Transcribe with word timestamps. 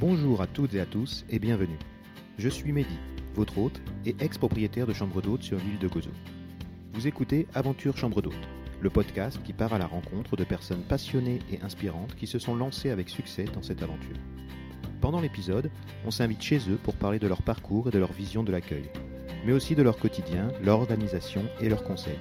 Bonjour 0.00 0.40
à 0.40 0.46
toutes 0.46 0.72
et 0.72 0.80
à 0.80 0.86
tous 0.86 1.26
et 1.28 1.38
bienvenue. 1.38 1.78
Je 2.38 2.48
suis 2.48 2.72
Mehdi, 2.72 2.96
votre 3.34 3.58
hôte 3.58 3.82
et 4.06 4.16
ex-propriétaire 4.18 4.86
de 4.86 4.94
chambre 4.94 5.20
d'hôte 5.20 5.42
sur 5.42 5.58
l'île 5.58 5.78
de 5.78 5.88
Gozo. 5.88 6.08
Vous 6.94 7.06
écoutez 7.06 7.46
Aventure 7.52 7.98
Chambre 7.98 8.22
d'hôte, 8.22 8.48
le 8.80 8.88
podcast 8.88 9.38
qui 9.44 9.52
part 9.52 9.74
à 9.74 9.78
la 9.78 9.86
rencontre 9.86 10.36
de 10.36 10.44
personnes 10.44 10.84
passionnées 10.84 11.40
et 11.52 11.60
inspirantes 11.60 12.14
qui 12.14 12.26
se 12.26 12.38
sont 12.38 12.56
lancées 12.56 12.88
avec 12.88 13.10
succès 13.10 13.44
dans 13.44 13.60
cette 13.60 13.82
aventure. 13.82 14.16
Pendant 15.02 15.20
l'épisode, 15.20 15.70
on 16.06 16.10
s'invite 16.10 16.40
chez 16.40 16.60
eux 16.70 16.78
pour 16.82 16.96
parler 16.96 17.18
de 17.18 17.28
leur 17.28 17.42
parcours 17.42 17.88
et 17.88 17.92
de 17.92 17.98
leur 17.98 18.14
vision 18.14 18.42
de 18.42 18.52
l'accueil, 18.52 18.88
mais 19.44 19.52
aussi 19.52 19.74
de 19.74 19.82
leur 19.82 19.98
quotidien, 19.98 20.48
leur 20.62 20.80
organisation 20.80 21.44
et 21.60 21.68
leurs 21.68 21.84
conseils. 21.84 22.18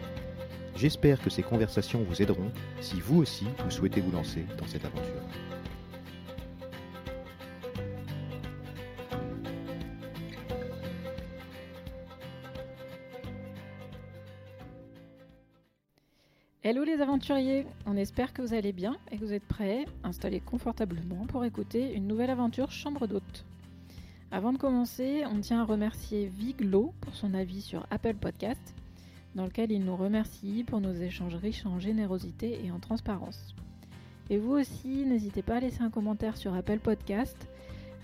J'espère 0.75 1.21
que 1.21 1.29
ces 1.29 1.43
conversations 1.43 2.03
vous 2.03 2.21
aideront 2.21 2.51
si 2.81 2.99
vous 2.99 3.19
aussi 3.19 3.45
vous 3.63 3.71
souhaitez 3.71 4.01
vous 4.01 4.11
lancer 4.11 4.43
dans 4.57 4.67
cette 4.67 4.83
aventure. 4.83 5.48
Aventuriers, 17.19 17.65
on 17.85 17.97
espère 17.97 18.31
que 18.31 18.41
vous 18.41 18.53
allez 18.53 18.71
bien 18.71 18.95
et 19.11 19.17
que 19.17 19.25
vous 19.25 19.33
êtes 19.33 19.43
prêts, 19.43 19.85
installés 20.05 20.39
confortablement 20.39 21.25
pour 21.27 21.43
écouter 21.43 21.93
une 21.93 22.07
nouvelle 22.07 22.29
aventure 22.29 22.71
chambre 22.71 23.07
d'hôte. 23.07 23.43
Avant 24.31 24.53
de 24.53 24.57
commencer, 24.57 25.25
on 25.25 25.41
tient 25.41 25.59
à 25.59 25.65
remercier 25.65 26.27
Viglo 26.27 26.93
pour 27.01 27.15
son 27.15 27.33
avis 27.33 27.59
sur 27.59 27.85
Apple 27.91 28.13
Podcast, 28.13 28.73
dans 29.35 29.43
lequel 29.43 29.69
il 29.73 29.83
nous 29.83 29.97
remercie 29.97 30.63
pour 30.65 30.79
nos 30.79 30.93
échanges 30.93 31.35
riches 31.35 31.65
en 31.65 31.77
générosité 31.77 32.61
et 32.63 32.71
en 32.71 32.79
transparence. 32.79 33.53
Et 34.29 34.37
vous 34.37 34.53
aussi, 34.53 35.03
n'hésitez 35.05 35.41
pas 35.41 35.57
à 35.57 35.59
laisser 35.59 35.81
un 35.81 35.89
commentaire 35.89 36.37
sur 36.37 36.53
Apple 36.53 36.79
Podcast. 36.79 37.49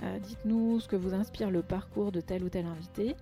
Euh, 0.04 0.20
Dites-nous 0.20 0.82
ce 0.82 0.90
que 0.90 0.98
vous 0.98 1.14
inspire 1.14 1.52
le 1.52 1.62
parcours 1.62 2.12
de 2.12 2.20
tel 2.20 2.44
ou 2.44 2.50
tel 2.50 2.66
invité. 2.66 3.16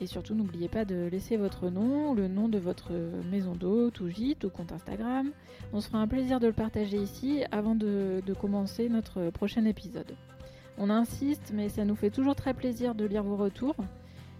Et 0.00 0.06
surtout, 0.06 0.34
n'oubliez 0.34 0.68
pas 0.68 0.86
de 0.86 1.08
laisser 1.12 1.36
votre 1.36 1.68
nom, 1.68 2.14
le 2.14 2.26
nom 2.26 2.48
de 2.48 2.58
votre 2.58 2.92
maison 3.30 3.52
d'hôte 3.52 4.00
ou 4.00 4.08
gîte 4.08 4.44
ou 4.44 4.50
compte 4.50 4.72
Instagram. 4.72 5.30
On 5.72 5.80
se 5.80 5.88
fera 5.88 5.98
un 5.98 6.08
plaisir 6.08 6.40
de 6.40 6.46
le 6.46 6.54
partager 6.54 6.96
ici 6.96 7.42
avant 7.52 7.74
de, 7.74 8.22
de 8.24 8.34
commencer 8.34 8.88
notre 8.88 9.28
prochain 9.30 9.64
épisode. 9.66 10.16
On 10.78 10.88
insiste, 10.88 11.52
mais 11.54 11.68
ça 11.68 11.84
nous 11.84 11.96
fait 11.96 12.08
toujours 12.08 12.34
très 12.34 12.54
plaisir 12.54 12.94
de 12.94 13.04
lire 13.04 13.22
vos 13.22 13.36
retours. 13.36 13.76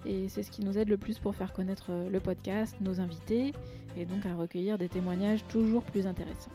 Et 0.07 0.29
c'est 0.29 0.43
ce 0.43 0.51
qui 0.51 0.65
nous 0.65 0.79
aide 0.79 0.89
le 0.89 0.97
plus 0.97 1.19
pour 1.19 1.35
faire 1.35 1.53
connaître 1.53 1.93
le 2.11 2.21
podcast, 2.21 2.75
nos 2.81 3.01
invités, 3.01 3.53
et 3.99 4.07
donc 4.07 4.25
à 4.25 4.35
recueillir 4.35 4.79
des 4.79 4.89
témoignages 4.89 5.45
toujours 5.49 5.83
plus 5.83 6.07
intéressants. 6.07 6.53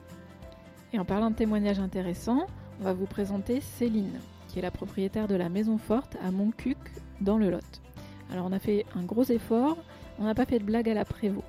Et 0.94 1.00
en 1.00 1.06
parlant 1.06 1.30
de 1.30 1.36
témoignages 1.36 1.80
intéressants, 1.80 2.48
on 2.80 2.84
va 2.84 2.94
vous 2.94 3.06
présenter 3.06 3.62
Céline, 3.62 4.20
qui 4.48 4.58
est 4.58 4.64
la 4.64 4.72
propriétaire 4.72 5.28
de 5.28 5.36
la 5.36 5.50
Maison 5.50 5.78
Forte 5.78 6.18
à 6.24 6.32
Montcuq, 6.32 6.78
dans 7.22 7.38
le 7.38 7.52
Lot. 7.52 7.85
Alors 8.32 8.46
on 8.46 8.52
a 8.52 8.60
fait 8.60 8.86
un 8.96 9.04
gros 9.04 9.24
effort, 9.24 9.78
on 10.20 10.24
n'a 10.24 10.36
pas 10.36 10.46
fait 10.46 10.60
de 10.60 10.64
blague 10.64 10.90
à 10.90 10.94
la 10.94 11.06
Prévost. 11.06 11.46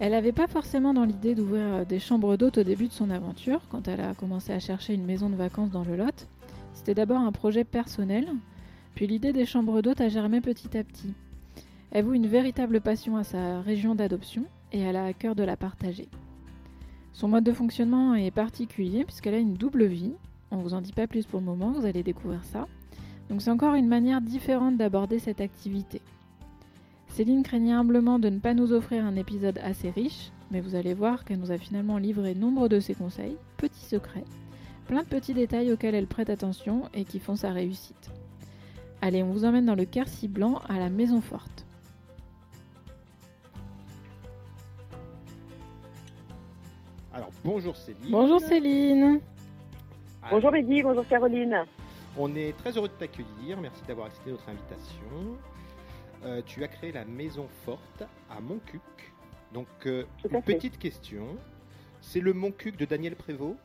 Elle 0.00 0.12
n'avait 0.12 0.32
pas 0.32 0.48
forcément 0.48 0.92
dans 0.92 1.04
l'idée 1.04 1.34
d'ouvrir 1.34 1.86
des 1.86 2.00
chambres 2.00 2.36
d'hôtes 2.36 2.58
au 2.58 2.64
début 2.64 2.88
de 2.88 2.92
son 2.92 3.10
aventure, 3.10 3.60
quand 3.68 3.86
elle 3.86 4.00
a 4.00 4.14
commencé 4.14 4.52
à 4.52 4.58
chercher 4.58 4.94
une 4.94 5.04
maison 5.04 5.30
de 5.30 5.36
vacances 5.36 5.70
dans 5.70 5.84
le 5.84 5.96
Lot. 5.96 6.26
C'était 6.72 6.94
d'abord 6.94 7.20
un 7.20 7.30
projet 7.30 7.62
personnel, 7.62 8.28
puis 8.94 9.06
l'idée 9.06 9.32
des 9.32 9.46
chambres 9.46 9.82
d'hôtes 9.82 10.00
a 10.00 10.08
germé 10.08 10.40
petit 10.40 10.76
à 10.76 10.82
petit. 10.82 11.14
Elle 11.92 12.04
voue 12.04 12.14
une 12.14 12.26
véritable 12.26 12.80
passion 12.80 13.16
à 13.16 13.22
sa 13.22 13.60
région 13.60 13.94
d'adoption 13.94 14.44
et 14.72 14.80
elle 14.80 14.96
a 14.96 15.04
à 15.04 15.12
cœur 15.12 15.36
de 15.36 15.44
la 15.44 15.56
partager. 15.56 16.08
Son 17.12 17.28
mode 17.28 17.44
de 17.44 17.52
fonctionnement 17.52 18.16
est 18.16 18.32
particulier 18.32 19.04
puisqu'elle 19.04 19.34
a 19.34 19.38
une 19.38 19.54
double 19.54 19.84
vie. 19.84 20.14
On 20.50 20.56
vous 20.56 20.74
en 20.74 20.80
dit 20.80 20.92
pas 20.92 21.06
plus 21.06 21.24
pour 21.24 21.38
le 21.38 21.46
moment, 21.46 21.70
vous 21.70 21.86
allez 21.86 22.02
découvrir 22.02 22.42
ça. 22.42 22.66
Donc 23.30 23.42
c'est 23.42 23.50
encore 23.50 23.74
une 23.74 23.88
manière 23.88 24.20
différente 24.20 24.76
d'aborder 24.76 25.18
cette 25.18 25.40
activité. 25.40 26.00
Céline 27.08 27.42
craignait 27.42 27.72
humblement 27.72 28.18
de 28.18 28.28
ne 28.28 28.40
pas 28.40 28.54
nous 28.54 28.72
offrir 28.72 29.04
un 29.04 29.16
épisode 29.16 29.58
assez 29.62 29.90
riche, 29.90 30.32
mais 30.50 30.60
vous 30.60 30.74
allez 30.74 30.94
voir 30.94 31.24
qu'elle 31.24 31.38
nous 31.38 31.52
a 31.52 31.58
finalement 31.58 31.96
livré 31.96 32.34
nombre 32.34 32.68
de 32.68 32.80
ses 32.80 32.94
conseils, 32.94 33.36
petits 33.56 33.84
secrets, 33.84 34.24
plein 34.88 35.02
de 35.02 35.08
petits 35.08 35.34
détails 35.34 35.72
auxquels 35.72 35.94
elle 35.94 36.06
prête 36.06 36.28
attention 36.28 36.88
et 36.92 37.04
qui 37.04 37.20
font 37.20 37.36
sa 37.36 37.52
réussite. 37.52 38.10
Allez, 39.00 39.22
on 39.22 39.30
vous 39.30 39.44
emmène 39.44 39.66
dans 39.66 39.74
le 39.74 39.84
Quercy 39.84 40.28
blanc 40.28 40.60
à 40.68 40.78
la 40.78 40.90
Maison 40.90 41.20
Forte. 41.20 41.66
Alors 47.12 47.30
bonjour 47.44 47.76
Céline. 47.76 48.10
Bonjour 48.10 48.40
Céline. 48.40 49.20
Bonjour 50.30 50.50
Mehdi, 50.50 50.82
bonjour 50.82 51.06
Caroline. 51.06 51.64
On 52.16 52.36
est 52.36 52.56
très 52.56 52.76
heureux 52.76 52.88
de 52.88 52.92
t'accueillir. 52.94 53.60
Merci 53.60 53.82
d'avoir 53.86 54.06
accepté 54.06 54.30
notre 54.30 54.48
invitation. 54.48 55.36
Euh, 56.24 56.42
tu 56.46 56.62
as 56.62 56.68
créé 56.68 56.92
la 56.92 57.04
Maison 57.04 57.48
Forte 57.64 58.04
à 58.30 58.40
Montcuq. 58.40 58.80
Donc, 59.52 59.66
euh, 59.86 60.04
une 60.24 60.42
fait. 60.42 60.54
petite 60.54 60.78
question. 60.78 61.36
C'est 62.00 62.20
le 62.20 62.32
Montcuq 62.32 62.76
de 62.76 62.84
Daniel 62.84 63.16
Prévost? 63.16 63.56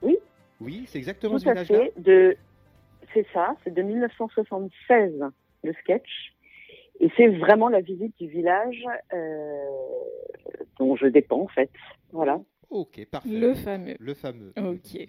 Oui. 0.00 0.16
Oui, 0.60 0.84
c'est 0.86 0.98
exactement 0.98 1.38
ce 1.38 1.44
Tout 1.44 1.50
à 1.50 1.52
village-là 1.54 1.78
fait. 1.78 2.00
De... 2.00 2.36
C'est 3.12 3.26
ça, 3.32 3.56
c'est 3.64 3.74
de 3.74 3.82
1976 3.82 5.20
le 5.64 5.72
sketch. 5.82 6.34
Et 7.00 7.10
c'est 7.16 7.28
vraiment 7.28 7.68
la 7.68 7.80
visite 7.80 8.16
du 8.18 8.28
village 8.28 8.84
euh, 9.12 9.64
dont 10.78 10.94
je 10.94 11.06
dépends 11.06 11.42
en 11.42 11.48
fait. 11.48 11.70
Voilà, 12.12 12.40
Ok, 12.74 13.06
parfait. 13.08 13.28
Le 13.28 13.54
fameux. 13.54 13.94
Le 14.00 14.14
fameux. 14.14 14.52
Ok. 14.56 15.08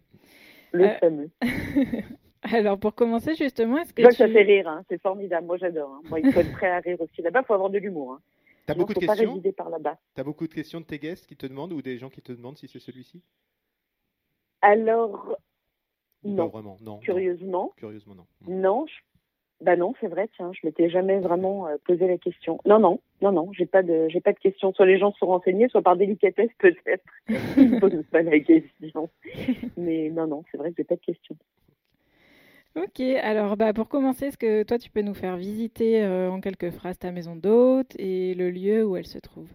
Le 0.75 0.85
Euh, 0.85 0.97
fameux. 0.99 1.29
Alors 2.43 2.79
pour 2.79 2.93
commencer 2.93 3.33
justement, 3.35 3.79
est-ce 3.79 3.91
que 3.93 4.03
que 4.03 4.11
ça 4.13 4.27
tu- 4.27 4.33
fait 4.33 4.43
rire, 4.43 4.67
hein. 4.67 4.83
c'est 4.89 5.01
formidable. 5.01 5.47
Moi 5.47 5.57
j'adore. 5.57 5.89
hein. 5.95 6.01
Moi, 6.09 6.19
il 6.19 6.31
faut 6.31 6.39
être 6.41 6.51
prêt 6.51 6.69
à 6.69 6.79
rire 6.79 6.99
aussi. 7.01 7.21
Là-bas, 7.23 7.41
il 7.41 7.45
faut 7.45 7.53
avoir 7.55 7.69
de 7.71 7.79
l'humour. 7.79 8.13
Hein. 8.13 8.21
T'as 8.67 8.73
beaucoup 8.75 8.93
de 8.93 8.99
faut 8.99 9.05
pas 9.05 9.13
questions 9.13 9.31
résider 9.31 9.51
par 9.51 9.69
là-bas. 9.69 9.97
T'as 10.13 10.23
beaucoup 10.23 10.47
de 10.47 10.53
questions 10.53 10.79
de 10.79 10.85
tes 10.85 10.99
guests 10.99 11.25
qui 11.27 11.35
te 11.35 11.47
demandent 11.47 11.73
ou 11.73 11.81
des 11.81 11.97
gens 11.97 12.09
qui 12.09 12.21
te 12.21 12.31
demandent 12.31 12.57
si 12.57 12.67
c'est 12.67 12.79
celui-ci? 12.79 13.21
Alors, 14.61 15.37
non. 16.23 16.35
Pas 16.49 16.57
vraiment, 16.57 16.77
non. 16.81 16.93
non. 16.95 16.99
Curieusement, 16.99 17.73
Curieusement, 17.77 18.15
non. 18.15 18.25
non. 18.47 18.85
je- 18.87 18.93
Bah 19.61 19.75
non, 19.77 19.93
c'est 20.01 20.07
vrai. 20.07 20.29
Tiens, 20.35 20.51
je 20.53 20.67
m'étais 20.67 20.89
jamais 20.89 21.19
vraiment 21.19 21.67
euh, 21.67 21.77
posé 21.85 22.07
la 22.07 22.17
question. 22.17 22.59
Non, 22.65 22.79
non, 22.79 22.99
non, 23.21 23.31
non. 23.31 23.49
J'ai 23.53 23.65
pas 23.65 23.83
de, 23.83 24.07
j'ai 24.09 24.19
pas 24.19 24.33
de 24.33 24.39
questions. 24.39 24.73
Soit 24.73 24.85
les 24.85 24.99
gens 24.99 25.13
sont 25.13 25.27
renseignés, 25.27 25.69
soit 25.69 25.81
par 25.81 25.95
délicatesse 25.95 26.51
peut-être. 26.59 27.05
Ils 27.57 27.71
ne 27.71 27.79
posent 27.79 28.05
pas 28.11 28.21
la 28.21 28.39
question. 28.39 29.09
Mais 29.77 30.09
non, 30.09 30.27
non, 30.27 30.43
c'est 30.51 30.57
vrai 30.57 30.71
que 30.71 30.75
j'ai 30.77 30.83
pas 30.83 30.95
de 30.95 31.01
questions. 31.01 31.37
Ok, 32.75 32.99
alors 32.99 33.55
bah, 33.55 33.71
pour 33.71 33.87
commencer, 33.87 34.25
est-ce 34.25 34.37
que 34.37 34.63
toi 34.63 34.77
tu 34.77 34.89
peux 34.89 35.01
nous 35.01 35.13
faire 35.13 35.37
visiter 35.37 36.03
euh, 36.03 36.29
en 36.29 36.41
quelques 36.41 36.71
phrases 36.71 36.99
ta 36.99 37.13
maison 37.13 37.37
d'hôte 37.37 37.95
et 37.97 38.33
le 38.33 38.49
lieu 38.49 38.83
où 38.85 38.97
elle 38.97 39.07
se 39.07 39.17
trouve? 39.17 39.47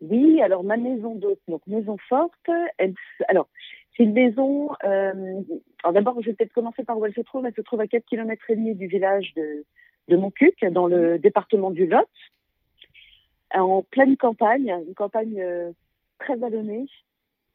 Oui, 0.00 0.42
alors 0.42 0.64
ma 0.64 0.76
maison 0.76 1.14
d'hôte, 1.14 1.38
donc 1.46 1.64
maison 1.68 1.96
forte. 2.08 2.50
Elle, 2.78 2.94
alors 3.28 3.48
une 4.04 4.12
maison. 4.12 4.70
euh, 4.84 5.40
alors 5.82 5.92
d'abord, 5.92 6.20
je 6.20 6.26
vais 6.26 6.34
peut-être 6.34 6.52
commencer 6.52 6.84
par 6.84 6.98
où 6.98 7.06
elle 7.06 7.14
se 7.14 7.20
trouve. 7.20 7.46
Elle 7.46 7.54
se 7.54 7.60
trouve 7.60 7.80
à 7.80 7.86
4 7.86 8.04
km 8.04 8.50
et 8.50 8.56
demi 8.56 8.74
du 8.74 8.86
village 8.86 9.32
de, 9.34 9.64
de 10.08 10.16
Montcuq, 10.16 10.64
dans 10.70 10.86
le 10.86 11.18
département 11.18 11.70
du 11.70 11.86
Lot, 11.86 12.08
en 13.54 13.82
pleine 13.82 14.16
campagne, 14.16 14.74
une 14.86 14.94
campagne 14.94 15.40
euh, 15.40 15.72
très 16.18 16.36
vallonnée, 16.36 16.86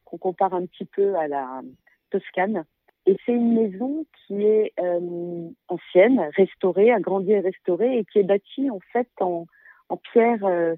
qu'on 0.05 0.17
compare 0.17 0.53
un 0.53 0.65
petit 0.65 0.85
peu 0.85 1.15
à 1.15 1.27
la 1.27 1.61
Toscane. 2.09 2.65
Et 3.07 3.17
c'est 3.25 3.33
une 3.33 3.53
maison 3.53 4.05
qui 4.27 4.43
est 4.43 4.73
euh, 4.79 5.49
ancienne, 5.67 6.29
restaurée, 6.35 6.91
agrandie 6.91 7.31
et 7.31 7.39
restaurée, 7.39 7.97
et 7.97 8.05
qui 8.05 8.19
est 8.19 8.23
bâtie 8.23 8.69
en 8.69 8.79
fait 8.93 9.09
en, 9.19 9.47
en 9.89 9.97
pierre. 9.97 10.45
euh, 10.45 10.75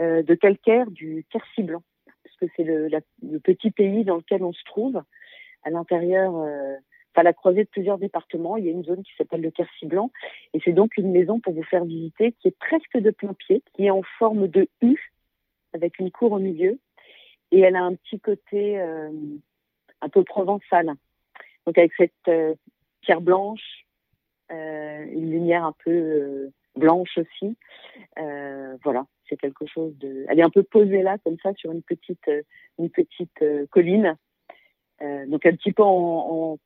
euh, 0.00 0.22
de 0.22 0.34
calcaire 0.36 0.88
du 0.92 1.26
Quercy 1.28 1.64
blanc, 1.64 1.82
parce 2.28 2.50
que 2.50 2.54
c'est 2.56 2.64
le, 2.64 3.38
petit 3.40 3.70
pays 3.70 4.04
dans 4.04 4.16
lequel 4.16 4.42
on 4.44 4.52
se 4.52 4.64
trouve. 4.64 5.02
À 5.64 5.70
l'intérieur, 5.70 6.36
euh, 6.36 6.76
à 7.18 7.22
la 7.22 7.32
croisée 7.32 7.64
de 7.64 7.68
plusieurs 7.68 7.98
départements, 7.98 8.56
il 8.56 8.64
y 8.64 8.68
a 8.68 8.72
une 8.72 8.84
zone 8.84 9.02
qui 9.02 9.10
s'appelle 9.18 9.40
le 9.40 9.50
Quercy 9.50 9.86
blanc, 9.86 10.12
et 10.54 10.60
c'est 10.64 10.72
donc 10.72 10.96
une 10.96 11.10
maison 11.10 11.40
pour 11.40 11.52
vous 11.52 11.64
faire 11.64 11.84
visiter 11.84 12.32
qui 12.32 12.48
est 12.48 12.58
presque 12.58 12.96
de 12.96 13.10
plein 13.10 13.34
pied, 13.34 13.62
qui 13.74 13.86
est 13.86 13.90
en 13.90 14.02
forme 14.18 14.46
de 14.46 14.68
U, 14.82 15.12
avec 15.74 15.98
une 15.98 16.10
cour 16.10 16.32
au 16.32 16.38
milieu, 16.38 16.78
et 17.50 17.60
elle 17.60 17.76
a 17.76 17.82
un 17.82 17.94
petit 17.94 18.20
côté 18.20 18.80
euh, 18.80 19.10
un 20.00 20.08
peu 20.08 20.22
provençal. 20.22 20.92
Donc 21.66 21.76
avec 21.76 21.92
cette 21.96 22.12
euh, 22.28 22.54
pierre 23.00 23.20
blanche, 23.20 23.84
euh, 24.52 25.04
une 25.10 25.30
lumière 25.30 25.64
un 25.64 25.74
peu 25.84 25.90
euh, 25.90 26.52
blanche 26.76 27.18
aussi. 27.18 27.56
Euh, 28.18 28.76
voilà, 28.84 29.06
c'est 29.28 29.36
quelque 29.36 29.66
chose 29.66 29.96
de. 29.98 30.24
Elle 30.28 30.40
est 30.40 30.44
un 30.44 30.50
peu 30.50 30.62
posée 30.62 31.02
là, 31.02 31.18
comme 31.18 31.36
ça, 31.42 31.52
sur 31.54 31.72
une 31.72 31.82
petite, 31.82 32.26
euh, 32.28 32.42
une 32.78 32.90
petite 32.90 33.42
euh, 33.42 33.66
colline. 33.70 34.16
Euh, 35.02 35.26
donc 35.26 35.46
un 35.46 35.54
petit 35.54 35.72
peu 35.72 35.82
en, 35.82 36.58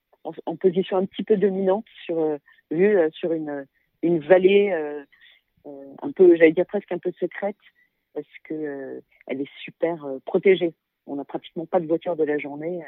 position 0.60 0.96
un 0.96 1.06
petit 1.06 1.24
peu 1.24 1.36
dominante 1.36 1.84
sur 2.04 2.38
vue 2.70 2.96
sur 3.12 3.32
une, 3.32 3.66
une 4.02 4.20
vallée 4.20 4.72
un 5.64 6.12
peu, 6.12 6.36
j'allais 6.36 6.52
dire 6.52 6.66
presque 6.66 6.92
un 6.92 6.98
peu 6.98 7.10
secrète, 7.18 7.56
parce 8.14 8.26
que 8.44 9.02
elle 9.26 9.40
est 9.40 9.50
super 9.64 10.06
protégée. 10.24 10.74
On 11.06 11.16
n'a 11.16 11.24
pratiquement 11.24 11.66
pas 11.66 11.80
de 11.80 11.86
voiture 11.86 12.14
de 12.14 12.22
la 12.22 12.38
journée. 12.38 12.80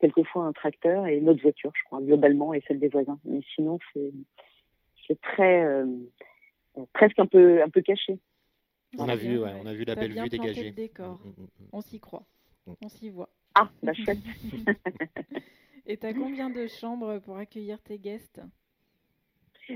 quelquefois 0.00 0.44
un 0.44 0.52
tracteur 0.52 1.06
et 1.06 1.20
notre 1.20 1.40
voiture, 1.40 1.70
je 1.76 1.84
crois, 1.84 2.00
globalement, 2.00 2.52
et 2.52 2.62
celle 2.66 2.80
des 2.80 2.88
voisins. 2.88 3.20
Mais 3.24 3.40
sinon, 3.54 3.78
c'est 5.06 5.20
très 5.20 5.64
presque 6.92 7.18
un 7.20 7.26
peu 7.26 7.62
un 7.62 7.68
peu 7.68 7.80
caché. 7.80 8.18
On 8.98 9.08
a 9.08 9.16
vu, 9.16 9.38
ouais, 9.38 9.52
on 9.62 9.66
a 9.66 9.72
vu 9.72 9.84
la 9.84 9.94
belle 9.94 10.12
vue 10.12 10.28
dégagée. 10.28 10.64
Le 10.64 10.70
décor. 10.70 11.20
Mm, 11.24 11.28
mm, 11.28 11.42
mm, 11.42 11.68
on 11.72 11.80
s'y 11.80 12.00
croit, 12.00 12.24
on 12.82 12.88
s'y 12.88 13.10
voit. 13.10 13.30
Ah, 13.54 13.68
la 13.82 13.94
chouette. 13.94 14.18
et 15.86 15.96
tu 15.96 16.06
as 16.06 16.14
combien 16.14 16.50
de 16.50 16.66
chambres 16.66 17.18
pour 17.18 17.36
accueillir 17.36 17.80
tes 17.82 17.98
guests? 17.98 18.40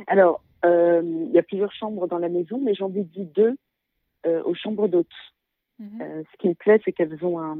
Alors, 0.07 0.43
euh, 0.65 1.03
il 1.05 1.33
y 1.33 1.39
a 1.39 1.43
plusieurs 1.43 1.73
chambres 1.73 2.07
dans 2.07 2.19
la 2.19 2.29
maison, 2.29 2.61
mais 2.61 2.75
j'en 2.75 2.89
dédie 2.89 3.27
deux 3.27 3.57
euh, 4.27 4.43
aux 4.45 4.55
chambres 4.55 4.89
d'hôtes. 4.89 5.09
Mhm. 5.79 6.01
Euh, 6.01 6.23
ce 6.33 6.37
qui 6.39 6.49
me 6.49 6.55
plaît, 6.55 6.81
c'est 6.85 6.93
qu'elles 6.93 7.25
ont 7.25 7.41
un, 7.41 7.59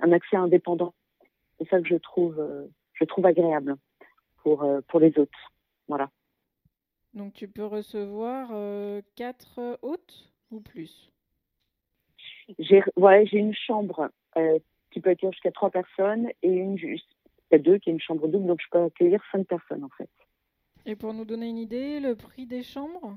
un, 0.00 0.12
accès 0.12 0.36
indépendant. 0.36 0.94
C'est 1.58 1.68
ça 1.68 1.80
que 1.80 1.88
je 1.88 1.96
trouve, 1.96 2.44
je 2.94 3.04
trouve 3.04 3.26
agréable 3.26 3.76
pour, 4.42 4.68
pour 4.88 5.00
les 5.00 5.16
hôtes. 5.18 5.30
Voilà. 5.88 6.10
Donc 7.14 7.32
tu 7.32 7.46
peux 7.46 7.64
recevoir 7.64 8.48
quatre 9.14 9.78
hôtes? 9.82 10.33
Ou 10.50 10.60
plus? 10.60 11.10
J'ai 12.58 12.82
ouais, 12.96 13.24
une 13.32 13.54
chambre 13.54 14.10
qui 14.90 15.00
peut 15.00 15.10
accueillir 15.10 15.32
jusqu'à 15.32 15.50
trois 15.50 15.70
personnes 15.70 16.28
et 16.42 16.48
une 16.48 16.78
juste. 16.78 17.08
Il 17.50 17.54
y 17.54 17.56
a 17.56 17.58
deux 17.58 17.78
qui 17.78 17.90
est 17.90 17.92
une 17.92 18.00
chambre 18.00 18.28
double, 18.28 18.46
donc 18.46 18.60
je 18.62 18.68
peux 18.70 18.82
accueillir 18.82 19.22
cinq 19.32 19.46
personnes 19.46 19.84
en 19.84 19.90
fait. 19.90 20.10
Et 20.86 20.96
pour 20.96 21.14
nous 21.14 21.24
donner 21.24 21.48
une 21.48 21.58
idée, 21.58 22.00
le 22.00 22.14
prix 22.14 22.46
des 22.46 22.62
chambres? 22.62 23.16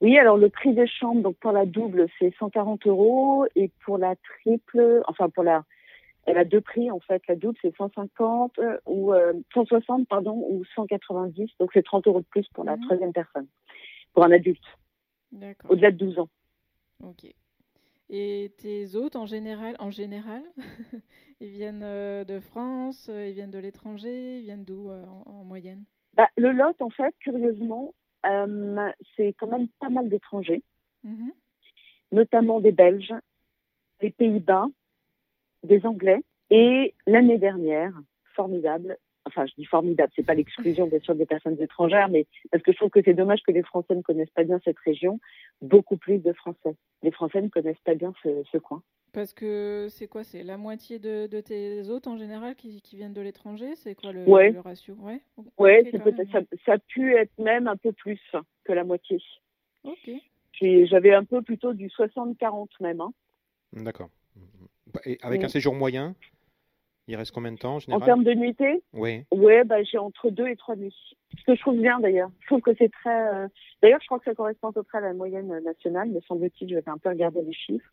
Oui, 0.00 0.18
alors 0.18 0.36
le 0.36 0.48
prix 0.48 0.72
des 0.72 0.86
chambres, 0.86 1.22
donc 1.22 1.36
pour 1.36 1.52
la 1.52 1.66
double, 1.66 2.06
c'est 2.18 2.34
140 2.38 2.86
euros 2.86 3.46
et 3.54 3.70
pour 3.84 3.98
la 3.98 4.16
triple, 4.16 5.02
enfin 5.06 5.28
pour 5.28 5.44
la, 5.44 5.64
elle 6.24 6.38
a 6.38 6.44
deux 6.44 6.60
prix 6.60 6.90
en 6.90 7.00
fait. 7.00 7.22
La 7.28 7.36
double, 7.36 7.58
c'est 7.60 7.74
150 7.76 8.58
euh, 8.58 8.78
ou 8.86 9.12
160 9.52 10.00
euh, 10.00 10.04
pardon 10.08 10.46
ou 10.50 10.64
190, 10.74 11.50
donc 11.58 11.70
c'est 11.74 11.82
30 11.82 12.06
euros 12.06 12.20
de 12.20 12.26
plus 12.26 12.48
pour 12.54 12.64
la 12.64 12.76
mhm. 12.76 12.84
troisième 12.84 13.12
personne, 13.12 13.46
pour 14.14 14.24
un 14.24 14.32
adulte. 14.32 14.64
Au-delà 15.68 15.90
de 15.90 15.96
12 15.96 16.18
ans. 16.18 16.28
Ok. 17.02 17.26
Et 18.08 18.52
tes 18.58 18.96
hôtes 18.96 19.16
en 19.16 19.26
général, 19.26 19.76
en 19.78 19.90
général, 19.90 20.42
ils 21.40 21.50
viennent 21.50 21.84
euh, 21.84 22.24
de 22.24 22.40
France, 22.40 23.08
ils 23.08 23.32
viennent 23.32 23.52
de 23.52 23.58
l'étranger, 23.58 24.38
ils 24.38 24.44
viennent 24.44 24.64
d'où 24.64 24.90
en 24.90 25.44
moyenne? 25.44 25.84
Bah, 26.14 26.28
le 26.36 26.50
Lot, 26.50 26.80
en 26.82 26.90
fait, 26.90 27.14
curieusement, 27.20 27.94
euh, 28.26 28.90
c'est 29.16 29.34
quand 29.38 29.46
même 29.46 29.68
pas 29.78 29.88
mal 29.88 30.08
d'étrangers, 30.08 30.62
mhm. 31.04 31.32
notamment 32.12 32.60
des 32.60 32.72
Belges, 32.72 33.14
des 34.00 34.10
Pays-Bas, 34.10 34.66
des 35.62 35.86
Anglais. 35.86 36.22
Et 36.50 36.94
l'année 37.06 37.38
dernière, 37.38 37.92
formidable, 38.34 38.98
enfin 39.30 39.46
je 39.46 39.54
dis 39.56 39.64
formidable, 39.64 40.12
c'est 40.14 40.26
pas 40.26 40.34
l'exclusion 40.34 40.86
bien 40.86 41.00
sûr 41.00 41.14
des 41.14 41.26
personnes 41.26 41.60
étrangères, 41.60 42.08
mais 42.08 42.26
parce 42.50 42.62
que 42.62 42.72
je 42.72 42.76
trouve 42.76 42.90
que 42.90 43.00
c'est 43.04 43.14
dommage 43.14 43.42
que 43.46 43.52
les 43.52 43.62
Français 43.62 43.94
ne 43.94 44.02
connaissent 44.02 44.30
pas 44.30 44.44
bien 44.44 44.60
cette 44.64 44.78
région, 44.78 45.20
beaucoup 45.62 45.96
plus 45.96 46.18
de 46.18 46.32
Français. 46.32 46.76
Les 47.02 47.10
Français 47.10 47.42
ne 47.42 47.48
connaissent 47.48 47.82
pas 47.84 47.94
bien 47.94 48.12
ce 48.22 48.58
coin. 48.58 48.82
Parce 49.12 49.32
que 49.32 49.88
c'est 49.90 50.06
quoi 50.06 50.22
C'est 50.22 50.42
la 50.44 50.56
moitié 50.56 50.98
de, 50.98 51.26
tes 51.40 51.88
hôtes 51.88 52.06
en 52.06 52.16
général 52.16 52.54
qui, 52.54 52.80
viennent 52.92 53.12
de 53.12 53.20
l'étranger 53.20 53.74
C'est 53.74 53.94
quoi 53.94 54.12
le, 54.12 54.24
ratio? 54.60 54.94
Ouais, 55.00 55.20
ouais 55.58 55.90
ça, 56.30 56.40
ça, 56.64 56.72
a 56.74 56.78
pu 56.78 57.14
être 57.16 57.36
même 57.38 57.66
un 57.66 57.76
peu 57.76 57.92
plus 57.92 58.20
que 58.64 58.72
la 58.72 58.84
moitié. 58.84 59.20
Ok. 59.84 60.10
J'avais 60.60 61.14
un 61.14 61.24
peu 61.24 61.42
plutôt 61.42 61.72
du 61.72 61.88
60-40 61.88 62.68
même. 62.80 63.00
Hein. 63.00 63.12
D'accord. 63.72 64.10
Et 65.04 65.18
avec 65.22 65.42
un 65.42 65.48
séjour 65.48 65.74
moyen, 65.74 66.14
il 67.10 67.16
reste 67.16 67.32
combien 67.32 67.52
de 67.52 67.58
temps 67.58 67.74
en 67.74 67.78
général 67.80 68.02
En 68.02 68.06
termes 68.06 68.24
de 68.24 68.32
nuitée 68.34 68.82
Oui. 68.92 69.24
Ouais, 69.32 69.64
bah, 69.64 69.82
j'ai 69.82 69.98
entre 69.98 70.30
deux 70.30 70.46
et 70.46 70.56
trois 70.56 70.76
nuits. 70.76 70.94
Ce 71.38 71.44
que 71.44 71.54
je 71.54 71.60
trouve 71.60 71.76
bien 71.76 72.00
d'ailleurs. 72.00 72.30
Je 72.40 72.46
trouve 72.46 72.60
que 72.60 72.70
c'est 72.78 72.90
très. 72.90 73.34
Euh, 73.34 73.48
d'ailleurs, 73.82 74.00
je 74.00 74.06
crois 74.06 74.18
que 74.18 74.24
ça 74.24 74.34
correspond 74.34 74.68
à 74.68 74.72
peu 74.72 74.82
près 74.82 74.98
à 74.98 75.02
la 75.02 75.12
moyenne 75.12 75.60
nationale, 75.64 76.08
me 76.08 76.20
semble-t-il. 76.22 76.70
Je 76.70 76.76
vais 76.76 76.82
un 76.88 76.98
peu 76.98 77.08
regarder 77.08 77.42
les 77.42 77.52
chiffres. 77.52 77.90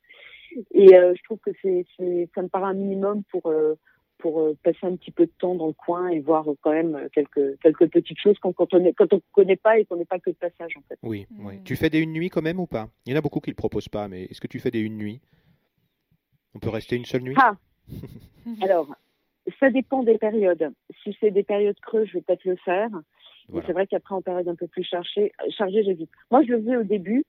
Et 0.72 0.96
euh, 0.96 1.14
je 1.16 1.24
trouve 1.24 1.40
que 1.40 1.52
c'est, 1.62 1.86
ça 2.34 2.42
me 2.42 2.48
paraît 2.48 2.72
un 2.72 2.74
minimum 2.74 3.24
pour 3.32 3.48
euh, 3.48 3.76
pour 4.18 4.40
euh, 4.40 4.58
passer 4.64 4.80
un 4.84 4.96
petit 4.96 5.12
peu 5.12 5.26
de 5.26 5.32
temps 5.38 5.56
dans 5.56 5.68
le 5.68 5.74
coin 5.74 6.08
et 6.10 6.20
voir 6.20 6.46
quand 6.62 6.72
même 6.72 7.08
quelques 7.14 7.60
quelques 7.60 7.88
petites 7.90 8.20
choses 8.20 8.38
quand, 8.42 8.54
quand 8.54 8.74
on 8.74 8.84
est, 8.84 8.94
quand 8.94 9.12
on 9.14 9.22
connaît 9.32 9.58
pas 9.58 9.78
et 9.78 9.86
qu'on 9.86 9.98
n'est 9.98 10.06
pas 10.06 10.20
que 10.20 10.32
de 10.32 10.36
passage 10.36 10.76
en 10.78 10.82
fait. 10.88 10.98
Oui, 11.04 11.28
oui. 11.40 11.62
Tu 11.64 11.76
fais 11.76 11.90
des 11.90 12.00
une 12.00 12.14
nuit 12.14 12.30
quand 12.30 12.42
même 12.42 12.60
ou 12.60 12.68
pas? 12.68 12.90
Il 13.06 13.12
y 13.12 13.16
en 13.16 13.20
a 13.20 13.22
beaucoup 13.22 13.40
qui 13.40 13.52
le 13.52 13.56
proposent 13.56 13.90
pas, 13.90 14.08
mais 14.08 14.24
est-ce 14.24 14.42
que 14.42 14.48
tu 14.48 14.60
fais 14.60 14.72
des 14.72 14.80
une 14.80 14.98
nuit 14.98 15.22
On 16.56 16.60
peut 16.60 16.70
rester 16.70 16.96
une 16.96 17.06
seule 17.06 17.22
nuit? 17.22 17.36
Ah. 17.38 17.56
Alors, 18.62 18.96
ça 19.60 19.70
dépend 19.70 20.04
des 20.04 20.18
périodes. 20.18 20.72
Si 21.04 21.16
c'est 21.20 21.32
des 21.32 21.44
périodes 21.44 21.80
creuses, 21.80 22.08
je 22.08 22.14
vais 22.14 22.22
peut-être 22.22 22.46
le 22.46 22.56
faire. 22.58 22.90
C'est 23.66 23.72
vrai 23.72 23.88
qu'après, 23.88 24.14
en 24.14 24.22
période 24.22 24.48
un 24.50 24.56
peu 24.56 24.68
plus 24.68 24.84
chargée, 24.84 25.32
chargée 25.50 25.84
j'évite. 25.84 26.10
Moi, 26.32 26.44
je 26.44 26.52
le 26.52 26.60
faisais 26.60 26.78
au 26.78 26.84
début 26.84 27.24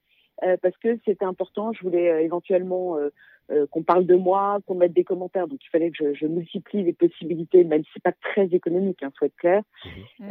euh, 0.45 0.57
parce 0.61 0.77
que 0.79 0.99
c'était 1.05 1.25
important. 1.25 1.73
Je 1.73 1.83
voulais 1.83 2.11
euh, 2.11 2.21
éventuellement 2.21 2.97
euh, 2.97 3.67
qu'on 3.71 3.83
parle 3.83 4.05
de 4.05 4.15
moi, 4.15 4.59
qu'on 4.67 4.75
mette 4.75 4.93
des 4.93 5.05
commentaires. 5.05 5.49
Donc 5.49 5.59
il 5.65 5.69
fallait 5.71 5.91
que 5.91 6.15
je, 6.15 6.27
multiplie 6.27 6.83
les 6.83 6.93
possibilités, 6.93 7.65
même 7.65 7.83
si 7.83 7.91
c'est 7.95 8.03
pas 8.03 8.13
très 8.13 8.47
économique, 8.47 8.99
il 9.01 9.07
hein, 9.07 9.13
faut 9.19 9.25
être 9.25 9.37
clair. 9.37 9.63
Mhm. 9.85 10.29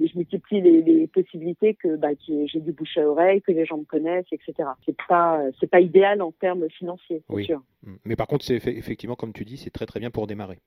mais 0.00 0.06
je 0.08 0.16
multiplie 0.18 0.60
les, 0.60 1.06
possibilités 1.06 1.74
que, 1.74 1.96
bah, 1.96 2.08
j'ai 2.26 2.60
du 2.60 2.72
bouche 2.72 2.98
à 2.98 3.08
oreille, 3.08 3.40
que 3.40 3.52
les 3.52 3.64
gens 3.66 3.78
me 3.78 3.84
connaissent, 3.84 4.26
etc. 4.32 4.68
C'est 4.84 4.96
pas 5.08 5.42
c'est 5.60 5.70
pas 5.70 5.80
idéal 5.80 6.22
en 6.22 6.32
termes 6.32 6.68
financiers, 6.70 7.22
c'est 7.30 7.42
sûr. 7.44 7.62
Mais 8.04 8.16
par 8.16 8.26
contre, 8.26 8.44
c'est 8.44 8.56
effectivement 8.66 9.16
comme 9.16 9.32
tu 9.32 9.44
dis, 9.44 9.56
c'est 9.56 9.70
très 9.70 9.86
très 9.86 10.00
bien 10.00 10.10
pour 10.10 10.26
démarrer. 10.26 10.58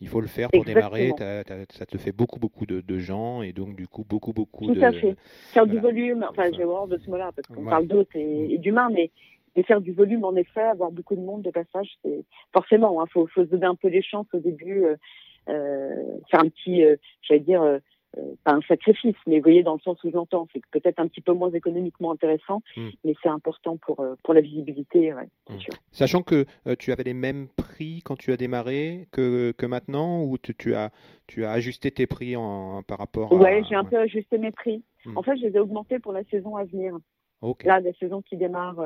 Il 0.00 0.08
faut 0.08 0.20
le 0.20 0.26
faire 0.26 0.48
pour 0.50 0.64
démarrer. 0.64 1.12
ça 1.18 1.86
te 1.86 1.98
fait 1.98 2.12
beaucoup, 2.12 2.38
beaucoup 2.38 2.66
de, 2.66 2.98
gens 2.98 3.42
et 3.42 3.52
donc, 3.52 3.76
du 3.76 3.86
coup, 3.86 4.04
beaucoup, 4.08 4.32
beaucoup 4.32 4.66
Tout 4.66 4.74
de. 4.74 4.80
Tout 4.80 4.86
à 4.86 4.92
fait. 4.92 5.16
Faire 5.52 5.66
du 5.66 5.78
volume, 5.78 6.26
enfin, 6.28 6.50
j'ai 6.56 6.64
horreur 6.64 6.88
de 6.88 6.96
ce 6.98 7.10
mot-là 7.10 7.30
parce 7.34 7.46
qu'on 7.48 7.64
parle 7.64 7.86
d'autres 7.86 8.16
et, 8.16 8.58
d'humains, 8.58 8.90
mais, 8.90 9.10
faire 9.64 9.80
du 9.80 9.92
volume, 9.92 10.24
en 10.24 10.34
effet, 10.36 10.62
avoir 10.62 10.90
beaucoup 10.90 11.16
de 11.16 11.20
monde 11.20 11.42
de 11.42 11.50
passage, 11.50 11.88
c'est 12.02 12.24
forcément, 12.52 12.94
il 12.98 13.02
hein, 13.02 13.06
faut, 13.12 13.28
se 13.28 13.40
donner 13.42 13.66
un 13.66 13.74
peu 13.74 13.90
des 13.90 14.02
chances 14.02 14.26
au 14.32 14.38
début, 14.38 14.84
euh, 14.84 14.96
euh, 15.48 16.18
faire 16.30 16.40
un 16.40 16.48
petit, 16.48 16.84
euh, 16.84 16.96
j'allais 17.22 17.40
dire, 17.40 17.62
euh, 17.62 17.78
pas 18.44 18.52
un 18.52 18.60
sacrifice, 18.62 19.16
mais 19.26 19.36
vous 19.36 19.42
voyez 19.42 19.62
dans 19.62 19.74
le 19.74 19.80
sens 19.80 20.02
où 20.02 20.10
j'entends, 20.10 20.48
c'est 20.52 20.62
peut-être 20.70 20.98
un 20.98 21.06
petit 21.06 21.20
peu 21.20 21.32
moins 21.32 21.50
économiquement 21.50 22.10
intéressant, 22.12 22.62
hmm. 22.76 22.88
mais 23.04 23.14
c'est 23.22 23.28
important 23.28 23.76
pour, 23.76 24.00
euh, 24.00 24.14
pour 24.24 24.34
la 24.34 24.40
visibilité, 24.40 25.14
ouais, 25.14 25.28
hmm. 25.48 25.58
sûr. 25.58 25.74
Sachant 25.92 26.22
que 26.22 26.44
euh, 26.66 26.74
tu 26.78 26.92
avais 26.92 27.04
les 27.04 27.14
mêmes 27.14 27.48
prix 27.48 28.02
quand 28.04 28.16
tu 28.16 28.32
as 28.32 28.36
démarré 28.36 29.08
que, 29.12 29.52
que 29.52 29.66
maintenant, 29.66 30.24
ou 30.24 30.38
tu, 30.38 30.54
tu, 30.54 30.74
as, 30.74 30.90
tu 31.26 31.44
as 31.44 31.52
ajusté 31.52 31.90
tes 31.90 32.06
prix 32.06 32.36
en, 32.36 32.82
par 32.82 32.98
rapport 32.98 33.32
à... 33.32 33.36
Ouais, 33.36 33.62
j'ai 33.68 33.76
un 33.76 33.84
peu 33.84 33.98
ajusté 33.98 34.38
mes 34.38 34.50
prix. 34.50 34.82
Hmm. 35.04 35.16
En 35.16 35.22
fait, 35.22 35.36
je 35.36 35.46
les 35.46 35.56
ai 35.56 35.60
augmentés 35.60 35.98
pour 35.98 36.12
la 36.12 36.24
saison 36.24 36.56
à 36.56 36.64
venir. 36.64 36.96
Là, 37.64 37.80
la 37.80 37.92
saison 37.94 38.20
qui 38.20 38.36
démarre 38.36 38.76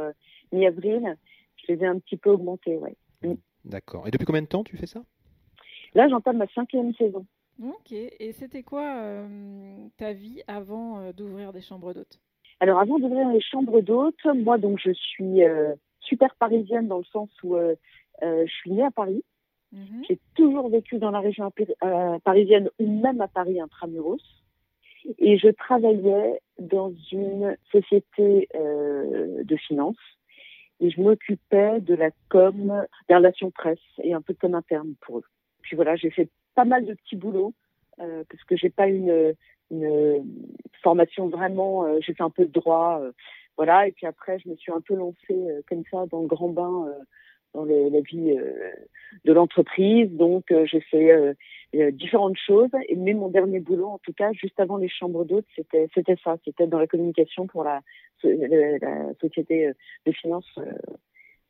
mi-avril, 0.53 1.17
je 1.57 1.73
les 1.73 1.83
ai 1.83 1.87
un 1.87 1.99
petit 1.99 2.17
peu 2.17 2.31
augmentés, 2.31 2.77
ouais. 2.77 2.95
D'accord. 3.65 4.07
Et 4.07 4.11
depuis 4.11 4.27
combien 4.27 4.43
de 4.43 4.47
temps 4.47 4.63
tu 4.63 4.77
fais 4.77 4.87
ça? 4.87 5.03
Là, 5.95 6.09
j'entame 6.09 6.37
ma 6.37 6.47
cinquième 6.49 6.95
saison. 6.95 7.27
Ok. 7.63 7.93
Et 7.93 8.33
c'était 8.33 8.63
quoi 8.63 8.97
euh, 8.97 9.87
ta 9.97 10.13
vie 10.13 10.43
avant 10.47 10.99
euh, 10.99 11.13
d'ouvrir 11.13 11.53
des 11.53 11.61
chambres 11.61 11.93
d'hôtes? 11.93 12.19
Alors, 12.61 12.79
avant 12.79 12.99
d'ouvrir 12.99 13.29
les 13.29 13.41
chambres 13.41 13.81
d'hôtes, 13.81 14.25
moi, 14.25 14.59
donc, 14.59 14.79
je 14.83 14.93
suis 14.93 15.45
euh, 15.45 15.75
super 16.01 16.35
parisienne 16.37 16.89
dans 16.89 16.99
le 16.99 17.05
sens 17.05 17.31
où 17.43 17.57
je 18.23 18.53
suis 18.53 18.71
née 18.71 18.85
à 18.85 18.91
Paris. 18.91 19.25
Mhm. 19.73 20.05
J'ai 20.09 20.19
toujours 20.35 20.69
vécu 20.69 20.99
dans 20.99 21.11
la 21.11 21.21
région 21.21 21.53
parisienne 22.25 22.71
ou 22.79 22.87
même 22.87 23.21
à 23.21 23.29
Paris 23.29 23.61
intramuros. 23.61 24.23
Et 25.19 25.37
je 25.37 25.49
travaillais 25.49 26.41
dans 26.59 26.93
une 27.13 27.57
société 27.71 28.49
de 28.55 29.57
finances 29.57 29.97
et 30.81 30.91
je 30.91 31.01
m'occupais 31.01 31.81
de 31.81 31.95
la 31.95 32.11
com, 32.31 32.87
des 33.09 33.15
relations 33.15 33.51
presse 33.51 33.79
et 34.03 34.15
un 34.15 34.23
peu 34.23 34.33
de 34.33 34.39
com 34.39 34.55
interne 34.55 34.95
pour 35.01 35.19
eux. 35.19 35.25
Puis 35.63 35.77
voilà, 35.77 35.97
j'ai 35.97 36.11
fait 36.11 36.31
pas 36.55 36.65
mal 36.65 36.85
de 36.85 36.95
petits 36.95 37.17
boulots 37.17 37.55
euh, 38.01 38.25
parce 38.29 38.43
que 38.45 38.57
j'ai 38.57 38.71
pas 38.71 38.89
une, 38.89 39.35
une 39.71 40.25
formation 40.83 41.29
vraiment. 41.29 41.85
Euh, 41.85 41.99
j'ai 42.01 42.15
fait 42.15 42.23
un 42.23 42.31
peu 42.31 42.45
de 42.45 42.53
droit, 42.53 43.01
euh, 43.01 43.13
voilà. 43.57 43.87
Et 43.87 43.93
puis 43.93 44.07
après, 44.07 44.39
je 44.39 44.49
me 44.49 44.57
suis 44.57 44.73
un 44.73 44.81
peu 44.81 44.95
lancée 44.95 45.63
comme 45.69 45.85
ça 45.91 46.05
dans 46.11 46.23
le 46.23 46.27
grand 46.27 46.49
bain 46.49 46.93
dans 47.55 47.65
la 47.65 48.01
vie 48.01 48.37
de 49.25 49.33
l'entreprise. 49.33 50.11
Donc, 50.11 50.53
j'ai 50.65 50.81
fait 50.81 51.37
différentes 51.93 52.37
choses. 52.37 52.71
Et 52.89 52.97
mais 52.97 53.15
mon 53.15 53.29
dernier 53.29 53.61
boulot, 53.61 53.91
en 53.91 53.99
tout 53.99 54.13
cas, 54.13 54.33
juste 54.33 54.59
avant 54.59 54.77
les 54.77 54.89
chambres 54.89 55.25
d'hôtes, 55.25 55.47
c'était 55.55 56.17
ça. 56.25 56.37
C'était 56.45 56.67
dans 56.67 56.81
la 56.81 56.89
communication 56.89 57.47
pour 57.47 57.63
la 57.63 57.81
société 59.21 59.71
de 60.05 60.13
finances 60.13 60.59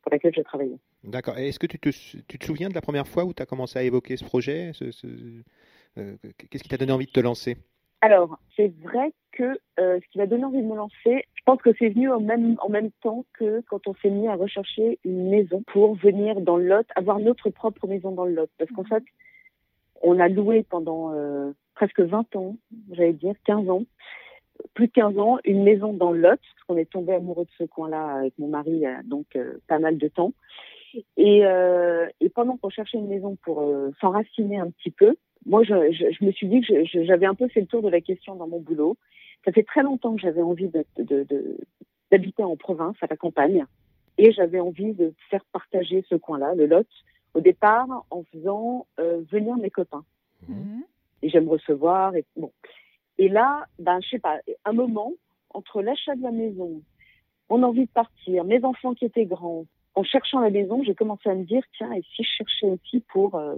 pour 0.05 0.13
laquelle 0.13 0.35
j'ai 0.35 0.45
travaillé. 0.45 0.77
D'accord. 1.03 1.39
Est-ce 1.39 1.59
que 1.59 1.67
tu 1.67 1.79
te, 1.79 1.89
tu 1.89 2.39
te, 2.39 2.45
souviens 2.45 2.69
de 2.69 2.75
la 2.75 2.83
première 2.83 3.09
fois 3.09 3.25
où 3.25 3.33
tu 3.33 3.43
as 3.43 3.47
commencé 3.47 3.79
à 3.79 3.83
évoquer 3.83 4.19
ce 4.19 4.25
projet 4.25 4.73
euh, 5.97 6.17
Qu'est-ce 6.51 6.63
qui 6.63 6.69
t'a 6.69 6.77
donné 6.77 6.93
envie 6.93 7.07
de 7.07 7.11
te 7.11 7.21
lancer? 7.21 7.57
Alors, 8.03 8.39
c'est 8.55 8.71
vrai 8.83 9.13
que 9.33 9.59
euh, 9.81 9.99
ce 9.99 10.13
qui 10.13 10.19
m'a 10.19 10.27
donné 10.27 10.45
envie 10.45 10.61
de 10.61 10.67
me 10.67 10.77
lancer, 10.77 11.25
je 11.35 11.43
pense 11.47 11.63
que 11.63 11.71
c'est 11.79 11.89
venu 11.89 12.13
en 12.13 12.21
même, 12.21 12.57
en 12.61 12.69
même 12.69 12.91
temps 13.03 13.25
que 13.33 13.63
quand 13.67 13.89
on 13.89 13.95
s'est 13.95 14.11
mis 14.11 14.29
à 14.29 14.35
rechercher 14.35 14.99
une 15.07 15.31
maison 15.31 15.63
pour 15.67 15.95
venir 15.95 16.39
dans 16.43 16.59
le 16.59 16.67
Lot, 16.67 16.87
avoir 16.97 17.19
notre 17.19 17.49
propre 17.49 17.87
maison 17.87 18.13
dans 18.13 18.27
le 18.27 18.35
Lot. 18.35 18.51
Parce 18.59 18.71
qu'en 18.73 18.83
mhm. 18.83 18.89
fait, 18.89 19.05
on 20.03 20.21
a 20.21 20.29
loué 20.29 20.67
pendant 20.69 21.15
euh, 21.15 21.53
presque 21.75 22.01
20 22.01 22.37
ans, 22.37 22.57
j'allais 22.93 23.15
dire 23.15 23.35
15 23.47 23.71
ans, 23.71 23.85
plus 24.75 24.89
de 24.89 24.93
15 24.93 25.19
ans, 25.19 25.39
une 25.45 25.63
maison 25.63 25.93
dans 25.93 26.13
le 26.13 26.21
Lot, 26.21 26.41
parce 26.41 26.65
qu'on 26.67 26.77
est 26.77 26.91
tombé 26.91 27.15
amoureux 27.15 27.45
de 27.45 27.51
ce 27.59 27.65
coin-là 27.65 28.17
avec 28.17 28.39
mon 28.39 28.49
mari, 28.49 28.71
il 28.71 28.79
y 28.79 28.87
a 28.87 29.03
donc 29.03 29.27
euh, 29.37 29.59
pas 29.69 29.79
mal 29.79 29.99
de 29.99 30.09
temps. 30.09 30.33
Et, 31.17 31.45
euh, 31.45 32.07
et 32.21 32.29
pendant 32.29 32.57
qu'on 32.57 32.71
cherchait 32.71 32.99
une 32.99 33.09
maison 33.09 33.37
pour 33.43 33.63
euh, 33.63 33.91
s'enraciner 34.01 34.59
un 34.59 34.71
petit 34.71 34.91
peu, 34.91 35.17
moi, 35.47 35.63
je, 35.65 35.93
je, 35.93 36.07
je 36.19 36.25
me 36.25 36.33
suis 36.33 36.49
dit 36.49 36.63
que 36.63 36.85
j'avais 37.05 37.27
un 37.27 37.35
peu 37.35 37.49
fait 37.49 37.61
le 37.61 37.67
tour 37.67 37.83
de 37.83 37.89
la 37.89 38.01
question 38.01 38.35
dans 38.37 38.49
mon 38.49 38.61
boulot. 38.61 38.97
Ça 39.45 39.53
fait 39.53 39.65
très 39.65 39.83
longtemps 39.83 40.15
que 40.15 40.23
j'avais 40.23 40.41
envie 40.41 40.71
d'habiter 42.11 42.43
en 42.43 42.57
province, 42.57 42.97
à 43.03 43.07
la 43.11 43.17
campagne, 43.17 43.67
et 44.17 44.33
j'avais 44.33 44.61
envie 44.61 44.95
de 44.95 45.13
faire 45.29 45.45
partager 45.53 46.03
ce 46.09 46.15
coin-là, 46.15 46.55
le 46.55 46.65
Lot, 46.65 46.87
au 47.35 47.41
départ, 47.41 48.07
en 48.09 48.23
faisant 48.33 48.87
venir 48.97 49.57
mes 49.57 49.69
copains. 49.69 50.05
Mmh. 50.49 50.81
Et 51.23 51.29
j'aime 51.29 51.49
recevoir. 51.49 52.17
Et, 52.17 52.25
bon. 52.37 52.51
Et 53.19 53.29
là, 53.29 53.67
ben, 53.79 54.01
je 54.01 54.09
sais 54.11 54.19
pas, 54.19 54.41
un 54.65 54.73
moment, 54.73 55.13
entre 55.51 55.83
l'achat 55.83 56.15
de 56.17 56.23
la 56.23 56.33
maison, 56.33 56.83
mon 57.51 57.63
envie 57.63 57.87
de 57.87 57.91
partir, 57.91 58.45
mes 58.45 58.65
enfants 58.65 58.95
qui 58.95 59.05
étaient 59.05 59.27
grands, 59.27 59.67
en 59.95 60.03
cherchant 60.03 60.41
la 60.41 60.51
maison, 60.51 60.83
j'ai 60.83 60.95
commencé 60.95 61.29
à 61.29 61.35
me 61.35 61.45
dire, 61.45 61.63
tiens, 61.77 61.93
et 61.93 62.03
si 62.03 62.25
je 62.25 62.29
cherchais 62.29 62.67
aussi 62.67 63.01
pour, 63.13 63.37
euh, 63.37 63.57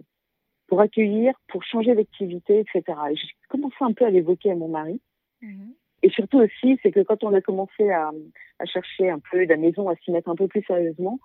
pour 0.67 0.81
accueillir, 0.81 1.35
pour 1.49 1.63
changer 1.65 1.95
d'activité, 1.95 2.61
etc. 2.61 2.83
Et 3.11 3.17
j'ai 3.17 3.29
commencé 3.49 3.77
un 3.81 3.93
peu 3.93 4.05
à 4.05 4.11
l'évoquer 4.11 4.51
à 4.51 4.55
mon 4.55 4.69
mari. 4.69 5.01
Mhm. 5.41 5.73
Et 6.03 6.11
surtout 6.11 6.39
aussi, 6.39 6.79
c'est 6.83 6.93
que 6.93 7.01
quand 7.01 7.25
on 7.25 7.33
a 7.33 7.41
commencé 7.41 7.89
à, 7.91 8.13
à, 8.59 8.67
chercher 8.67 9.09
un 9.09 9.19
peu 9.19 9.45
la 9.45 9.57
maison, 9.57 9.89
à 9.89 9.97
s'y 9.97 10.11
mettre 10.11 10.29
un 10.29 10.37
peu 10.37 10.47
plus 10.47 10.63
sérieusement, 10.65 11.19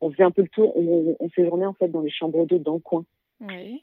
on 0.00 0.10
faisait 0.10 0.24
un 0.24 0.32
peu 0.32 0.42
le 0.42 0.48
tour, 0.48 0.76
on, 0.76 1.16
on 1.20 1.30
séjournait 1.30 1.66
en 1.66 1.74
fait 1.74 1.88
dans 1.88 2.00
les 2.00 2.10
chambres 2.10 2.44
d'eau 2.44 2.58
dans 2.58 2.74
le 2.74 2.80
coin. 2.80 3.04
Oui. 3.40 3.82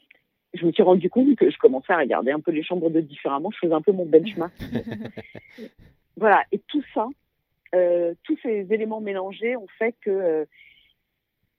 Je 0.54 0.64
me 0.64 0.72
suis 0.72 0.82
rendu 0.82 1.10
compte 1.10 1.36
que 1.36 1.50
je 1.50 1.58
commençais 1.58 1.92
à 1.92 1.98
regarder 1.98 2.30
un 2.30 2.40
peu 2.40 2.52
les 2.52 2.62
chambres 2.62 2.88
d'eau 2.90 3.00
différemment, 3.00 3.50
je 3.50 3.58
faisais 3.58 3.74
un 3.74 3.82
peu 3.82 3.92
mon 3.92 4.06
benchmark. 4.06 4.52
voilà, 6.16 6.44
et 6.52 6.58
tout 6.60 6.82
ça, 6.94 7.08
euh, 7.74 8.14
tous 8.22 8.38
ces 8.42 8.72
éléments 8.72 9.00
mélangés 9.00 9.56
ont 9.56 9.66
fait 9.78 9.94
que 10.00 10.10
euh, 10.10 10.44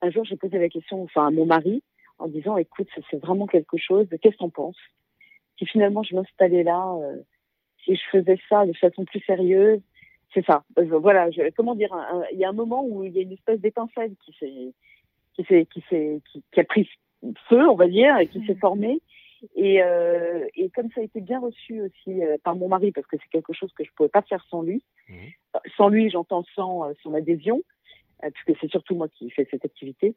un 0.00 0.10
jour, 0.10 0.24
j'ai 0.24 0.36
posé 0.36 0.58
la 0.58 0.68
question 0.68 1.02
enfin, 1.02 1.26
à 1.26 1.30
mon 1.30 1.46
mari 1.46 1.82
en 2.18 2.28
disant 2.28 2.56
écoute, 2.56 2.88
c'est 3.10 3.20
vraiment 3.20 3.46
quelque 3.46 3.76
chose, 3.76 4.06
qu'est-ce 4.22 4.34
que 4.34 4.38
t'en 4.38 4.48
penses? 4.48 4.78
Si 5.58 5.66
finalement 5.66 6.02
je 6.02 6.14
m'installais 6.14 6.62
là, 6.62 6.94
euh, 7.02 7.16
si 7.84 7.96
je 7.96 8.02
faisais 8.10 8.38
ça 8.48 8.64
de 8.64 8.72
façon 8.72 9.04
plus 9.04 9.20
sérieuse, 9.20 9.80
c'est 10.32 10.44
ça. 10.44 10.64
Voilà, 10.76 11.30
je, 11.30 11.50
comment 11.54 11.74
dire, 11.74 11.94
il 12.32 12.38
y 12.38 12.44
a 12.44 12.48
un 12.48 12.54
moment 12.54 12.84
où 12.84 13.04
il 13.04 13.12
y 13.12 13.18
a 13.18 13.22
une 13.22 13.32
espèce 13.32 13.60
d'étincelle 13.60 14.14
qui 14.24 14.32
s'est 14.38 14.72
qui 15.34 15.66
qui 15.66 15.84
s'est 15.88 16.20
qui, 16.52 16.60
a 16.60 16.64
pris 16.64 16.88
feu, 17.48 17.68
on 17.68 17.74
va 17.74 17.88
dire, 17.88 18.16
et 18.18 18.26
qui 18.26 18.44
s'est 18.46 18.54
mmh. 18.54 18.58
formée. 18.58 19.00
Et, 19.54 19.82
euh, 19.82 20.46
et 20.54 20.70
comme 20.70 20.88
ça 20.94 21.00
a 21.00 21.04
été 21.04 21.20
bien 21.20 21.40
reçu 21.40 21.82
aussi 21.82 22.22
euh, 22.22 22.36
par 22.42 22.56
mon 22.56 22.68
mari, 22.68 22.90
parce 22.90 23.06
que 23.06 23.16
c'est 23.22 23.30
quelque 23.30 23.52
chose 23.52 23.72
que 23.74 23.84
je 23.84 23.90
pouvais 23.94 24.08
pas 24.08 24.22
faire 24.22 24.44
sans 24.50 24.62
lui. 24.62 24.82
Mmh. 25.08 25.14
Sans 25.76 25.88
lui, 25.88 26.10
j'entends 26.10 26.44
sans 26.54 26.92
son 27.02 27.14
adhésion. 27.14 27.62
Euh, 28.24 28.30
puisque 28.30 28.58
c'est 28.60 28.70
surtout 28.70 28.94
moi 28.94 29.08
qui 29.08 29.30
fais 29.30 29.46
cette 29.50 29.64
activité. 29.64 30.14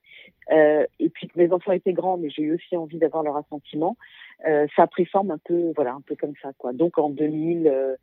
Euh, 0.52 0.86
et 1.00 1.10
puis 1.10 1.28
que 1.28 1.38
mes 1.38 1.52
enfants 1.52 1.74
étaient 1.74 1.94
grands, 1.94 2.18
mais 2.18 2.30
j'ai 2.30 2.44
eu 2.44 2.54
aussi 2.54 2.78
envie 2.78 2.98
d'avoir 2.98 3.24
leur 3.24 3.36
assentiment. 3.36 3.98
Euh, 4.48 4.68
ça 4.76 4.84
a 4.84 4.88
pris 4.88 5.06
forme 5.06 5.32
un 5.32 5.38
peu, 5.38 5.74
voilà, 5.76 5.94
un 5.94 6.02
peu 6.02 6.16
comme 6.16 6.34
ça, 6.42 6.54
quoi. 6.58 6.72
Donc 6.72 6.98
en 6.98 7.12
2015-16. 7.12 7.98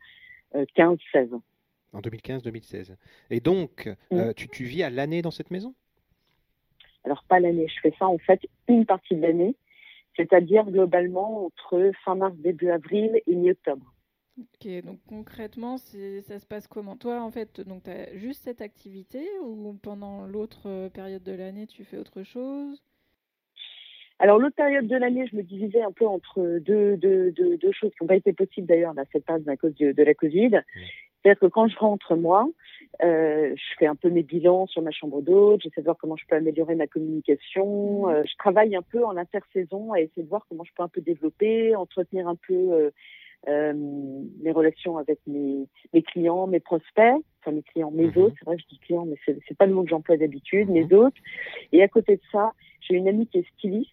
En 1.92 2.00
2015-2016. 2.00 2.96
Et 3.30 3.40
donc, 3.40 3.88
mm. 4.10 4.34
tu, 4.34 4.48
tu 4.48 4.64
vis 4.64 4.82
à 4.82 4.90
l'année 4.90 5.22
dans 5.22 5.30
cette 5.30 5.50
maison? 5.50 5.74
Alors 7.06 7.24
pas 7.28 7.40
l'année, 7.40 7.68
je 7.68 7.80
fais 7.80 7.94
ça 7.98 8.06
en 8.06 8.18
fait 8.18 8.40
une 8.68 8.84
partie 8.84 9.14
de 9.14 9.22
l'année, 9.22 9.54
c'est-à-dire 10.16 10.64
globalement 10.64 11.46
entre 11.46 11.92
fin 12.04 12.16
mars, 12.16 12.34
début 12.36 12.68
avril 12.68 13.22
et 13.26 13.34
mi-octobre. 13.34 13.94
Ok, 14.38 14.68
donc 14.84 14.98
concrètement, 15.08 15.78
ça 15.78 16.38
se 16.38 16.46
passe 16.46 16.66
comment? 16.66 16.96
Toi, 16.96 17.22
en 17.22 17.30
fait, 17.30 17.60
donc 17.62 17.84
tu 17.84 17.90
as 17.90 18.14
juste 18.16 18.42
cette 18.42 18.60
activité 18.60 19.24
ou 19.42 19.72
pendant 19.82 20.26
l'autre 20.26 20.66
euh, 20.66 20.90
période 20.90 21.22
de 21.22 21.32
l'année, 21.32 21.66
tu 21.66 21.84
fais 21.84 21.96
autre 21.96 22.22
chose? 22.22 22.82
Alors, 24.18 24.38
l'autre 24.38 24.56
période 24.56 24.86
de 24.86 24.96
l'année, 24.96 25.26
je 25.30 25.36
me 25.36 25.42
divisais 25.42 25.82
un 25.82 25.92
peu 25.92 26.06
entre 26.06 26.58
deux, 26.58 26.96
deux, 26.96 27.30
deux, 27.32 27.56
deux 27.56 27.72
choses 27.72 27.90
qui 27.90 28.02
n'ont 28.02 28.08
pas 28.08 28.16
été 28.16 28.32
possibles 28.32 28.66
d'ailleurs 28.66 28.94
dans 28.94 29.04
cette 29.12 29.24
période 29.24 29.48
à 29.48 29.56
cause 29.56 29.74
de, 29.76 29.92
de 29.92 30.02
la 30.02 30.14
Covid. 30.14 30.48
Mmh. 30.48 30.80
C'est-à-dire 31.22 31.40
que 31.40 31.46
quand 31.46 31.68
je 31.68 31.78
rentre, 31.78 32.14
moi, 32.16 32.48
euh, 33.02 33.54
je 33.54 33.76
fais 33.78 33.86
un 33.86 33.94
peu 33.94 34.08
mes 34.08 34.22
bilans 34.22 34.66
sur 34.66 34.80
ma 34.80 34.90
chambre 34.90 35.20
d'hôte, 35.20 35.60
j'essaie 35.62 35.80
de 35.80 35.84
voir 35.84 35.96
comment 35.98 36.16
je 36.16 36.24
peux 36.26 36.36
améliorer 36.36 36.74
ma 36.74 36.86
communication. 36.86 38.06
Mmh. 38.06 38.10
Euh, 38.10 38.22
je 38.24 38.36
travaille 38.38 38.74
un 38.74 38.82
peu 38.82 39.04
en 39.04 39.16
intersaison 39.16 39.92
à 39.92 40.00
essayer 40.00 40.22
de 40.22 40.28
voir 40.28 40.46
comment 40.48 40.64
je 40.64 40.72
peux 40.74 40.82
un 40.82 40.88
peu 40.88 41.00
développer, 41.00 41.76
entretenir 41.76 42.26
un 42.26 42.36
peu 42.36 42.90
euh, 43.48 43.72
mes 43.74 44.52
relations 44.52 44.96
avec 44.96 45.18
mes, 45.26 45.68
mes, 45.92 46.02
clients, 46.02 46.46
mes 46.46 46.60
prospects, 46.60 47.22
enfin 47.40 47.52
mes 47.52 47.62
clients, 47.62 47.90
mes 47.90 48.06
mhm. 48.06 48.16
autres, 48.16 48.36
c'est 48.38 48.46
vrai 48.46 48.56
que 48.56 48.62
je 48.62 48.68
dis 48.68 48.78
clients, 48.78 49.04
mais 49.04 49.16
c'est, 49.24 49.38
c'est 49.46 49.56
pas 49.56 49.66
le 49.66 49.74
mot 49.74 49.82
que 49.82 49.90
j'emploie 49.90 50.16
d'habitude, 50.16 50.70
mes 50.70 50.84
mhm. 50.84 50.94
autres. 50.94 51.20
Et 51.72 51.82
à 51.82 51.88
côté 51.88 52.16
de 52.16 52.22
ça, 52.32 52.52
j'ai 52.80 52.94
une 52.94 53.08
amie 53.08 53.26
qui 53.26 53.38
est 53.38 53.48
styliste, 53.58 53.92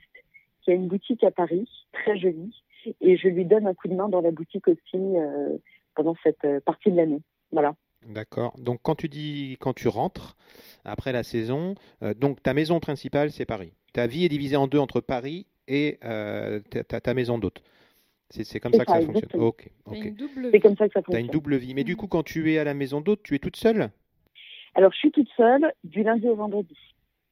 qui 0.62 0.72
a 0.72 0.75
une 0.75 0.88
boutique 0.88 1.24
à 1.24 1.31
Paris, 1.31 1.69
très 1.91 2.17
jolie, 2.17 2.63
et 3.01 3.17
je 3.17 3.27
lui 3.27 3.45
donne 3.45 3.67
un 3.67 3.74
coup 3.74 3.89
de 3.89 3.95
main 3.95 4.07
dans 4.07 4.22
la 4.22 4.31
boutique 4.31 4.67
aussi 4.67 4.98
pendant 5.95 6.15
cette 6.24 6.48
partie 6.65 6.91
de 6.91 6.98
l'année. 6.98 7.22
Voilà. 7.51 7.75
D'accord. 8.07 8.55
Donc 8.57 8.79
quand 8.83 8.95
tu 8.95 9.10
dis 9.10 9.57
quand 9.60 9.74
tu 9.74 9.88
rentres 9.88 10.36
après 10.86 11.12
la 11.12 11.24
saison, 11.24 11.75
euh, 12.01 12.13
donc 12.13 12.41
ta 12.41 12.53
maison 12.53 12.79
principale 12.79 13.31
c'est 13.31 13.45
Paris. 13.45 13.74
Ta 13.93 14.07
vie 14.07 14.25
est 14.25 14.29
divisée 14.29 14.55
en 14.55 14.67
deux 14.67 14.79
entre 14.79 15.01
Paris 15.01 15.45
et 15.67 16.00
euh, 16.03 16.60
ta, 16.88 17.00
ta, 17.00 17.13
maison 17.13 17.38
d'hôte. 17.38 17.62
C'est 18.29 18.60
comme 18.60 18.74
ça, 18.74 18.83
que 18.83 18.91
ça 18.91 19.01
fonctionne. 19.01 19.41
Ok. 19.41 19.69
C'est 19.86 20.60
comme 20.60 20.75
ça 20.75 20.88
que 20.88 20.93
ça 20.93 21.01
fonctionne. 21.01 21.03
Tu 21.12 21.15
as 21.15 21.19
une 21.19 21.27
double 21.27 21.55
vie. 21.57 21.75
Mais 21.75 21.83
du 21.83 21.95
coup, 21.95 22.07
quand 22.07 22.24
tu 22.24 22.51
es 22.51 22.57
à 22.57 22.63
la 22.63 22.74
maison 22.74 23.00
d'hôte, 23.00 23.22
tu 23.22 23.36
es 23.36 23.39
toute 23.39 23.55
seule? 23.55 23.91
Alors, 24.74 24.91
je 24.91 24.98
suis 24.98 25.12
toute 25.12 25.29
seule 25.38 25.72
du 25.83 26.01
lundi 26.01 26.27
au 26.27 26.36
vendredi. 26.36 26.75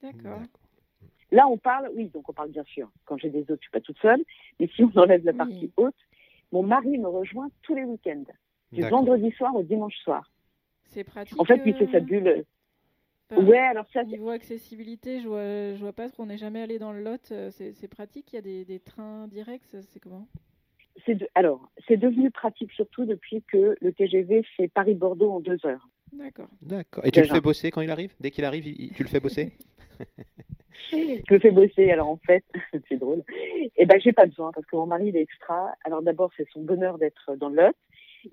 D'accord. 0.03 0.41
Là, 1.31 1.47
on 1.47 1.57
parle, 1.57 1.89
oui, 1.95 2.09
donc 2.13 2.29
on 2.29 2.33
parle 2.33 2.51
bien 2.51 2.63
sûr. 2.65 2.91
Quand 3.05 3.17
j'ai 3.17 3.29
des 3.29 3.41
hôtes, 3.49 3.59
je 3.61 3.63
suis 3.63 3.71
pas 3.71 3.81
toute 3.81 3.97
seule. 3.99 4.23
Mais 4.59 4.69
si 4.75 4.83
on 4.83 4.91
enlève 4.99 5.25
la 5.25 5.33
partie 5.33 5.71
haute, 5.77 5.95
mon 6.51 6.63
mari 6.63 6.97
me 6.97 7.07
rejoint 7.07 7.49
tous 7.63 7.73
les 7.73 7.83
week-ends, 7.83 8.25
du 8.71 8.81
vendredi 8.83 9.31
soir 9.31 9.55
au 9.55 9.63
dimanche 9.63 9.95
soir. 10.03 10.29
C'est 10.91 11.03
pratique. 11.03 11.39
En 11.39 11.45
fait, 11.45 11.57
lui, 11.57 11.73
c'est 11.77 11.89
sa 11.91 11.97
euh, 11.97 12.01
bulle. 12.01 12.45
ouais, 13.31 13.57
alors 13.57 13.85
ça. 13.93 14.03
Niveau 14.03 14.29
accessibilité, 14.29 15.21
je 15.21 15.27
vois, 15.27 15.73
je 15.73 15.79
vois 15.79 15.93
pas, 15.93 16.09
qu'on 16.09 16.25
n'est 16.25 16.37
jamais 16.37 16.61
allé 16.61 16.79
dans 16.79 16.91
le 16.91 17.01
lot. 17.01 17.31
Euh, 17.31 17.49
c'est 17.51 17.87
pratique. 17.87 18.33
Il 18.33 18.35
y 18.35 18.39
a 18.39 18.41
des, 18.41 18.65
des 18.65 18.79
trains 18.79 19.27
directs. 19.27 19.63
C'est 19.65 19.99
comment? 19.99 20.27
Alors, 21.35 21.71
c'est 21.87 21.97
devenu 21.97 22.29
pratique 22.29 22.71
surtout 22.73 23.05
depuis 23.05 23.43
que 23.51 23.75
le 23.79 23.93
TGV 23.93 24.43
fait 24.57 24.67
Paris-Bordeaux 24.67 25.31
en 25.31 25.39
deux 25.39 25.65
heures. 25.65 25.87
D'accord. 26.11 26.49
D'accord. 26.61 27.05
Et 27.05 27.11
tu 27.11 27.21
le 27.21 27.27
fais 27.27 27.41
bosser 27.41 27.71
quand 27.71 27.81
il 27.81 27.89
arrive? 27.89 28.13
Dès 28.19 28.31
qu'il 28.31 28.43
arrive, 28.43 28.65
tu 28.93 29.03
le 29.03 29.09
fais 29.09 29.19
bosser? 29.19 29.53
Je 30.91 31.33
le 31.33 31.39
fais 31.39 31.51
bosser. 31.51 31.89
Alors 31.91 32.09
en 32.09 32.17
fait, 32.17 32.43
c'est 32.89 32.97
drôle. 32.97 33.23
Et 33.29 33.71
eh 33.77 33.85
ben, 33.85 33.99
j'ai 34.01 34.11
pas 34.11 34.25
besoin 34.25 34.51
parce 34.51 34.65
que 34.65 34.75
mon 34.75 34.85
mari 34.85 35.07
il 35.07 35.15
est 35.15 35.21
extra. 35.21 35.73
Alors 35.85 36.01
d'abord, 36.01 36.31
c'est 36.35 36.47
son 36.51 36.61
bonheur 36.61 36.97
d'être 36.97 37.35
dans 37.37 37.49
le 37.49 37.55
lot 37.55 37.75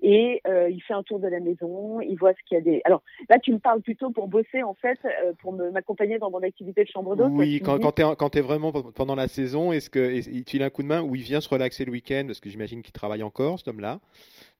et 0.01 0.41
euh, 0.47 0.69
il 0.69 0.81
fait 0.81 0.93
un 0.93 1.03
tour 1.03 1.19
de 1.19 1.27
la 1.27 1.39
maison, 1.39 2.01
il 2.01 2.15
voit 2.15 2.33
ce 2.33 2.39
qu'il 2.47 2.57
y 2.57 2.61
a 2.61 2.63
des. 2.63 2.81
Alors 2.85 3.01
là, 3.29 3.39
tu 3.39 3.51
me 3.51 3.59
parles 3.59 3.81
plutôt 3.81 4.11
pour 4.11 4.27
bosser 4.27 4.63
en 4.63 4.73
fait, 4.73 4.99
euh, 5.05 5.33
pour 5.41 5.53
m'accompagner 5.53 6.19
dans 6.19 6.31
mon 6.31 6.41
activité 6.43 6.83
de 6.83 6.89
chambre 6.89 7.15
d'hôte. 7.15 7.31
Oui, 7.31 7.61
quand, 7.63 7.79
quand 7.79 8.29
tu 8.29 8.37
es, 8.37 8.41
vraiment 8.41 8.71
pendant 8.71 9.15
la 9.15 9.27
saison, 9.27 9.71
est-ce 9.71 9.89
que 9.89 10.43
tu 10.43 10.61
as 10.61 10.65
un 10.65 10.69
coup 10.69 10.83
de 10.83 10.87
main 10.87 11.01
ou 11.01 11.15
il 11.15 11.21
vient 11.21 11.41
se 11.41 11.49
relaxer 11.49 11.85
le 11.85 11.91
week-end? 11.91 12.23
Parce 12.27 12.39
que 12.39 12.49
j'imagine 12.49 12.81
qu'il 12.81 12.93
travaille 12.93 13.23
encore, 13.23 13.59
cet 13.59 13.67
homme-là. 13.67 13.99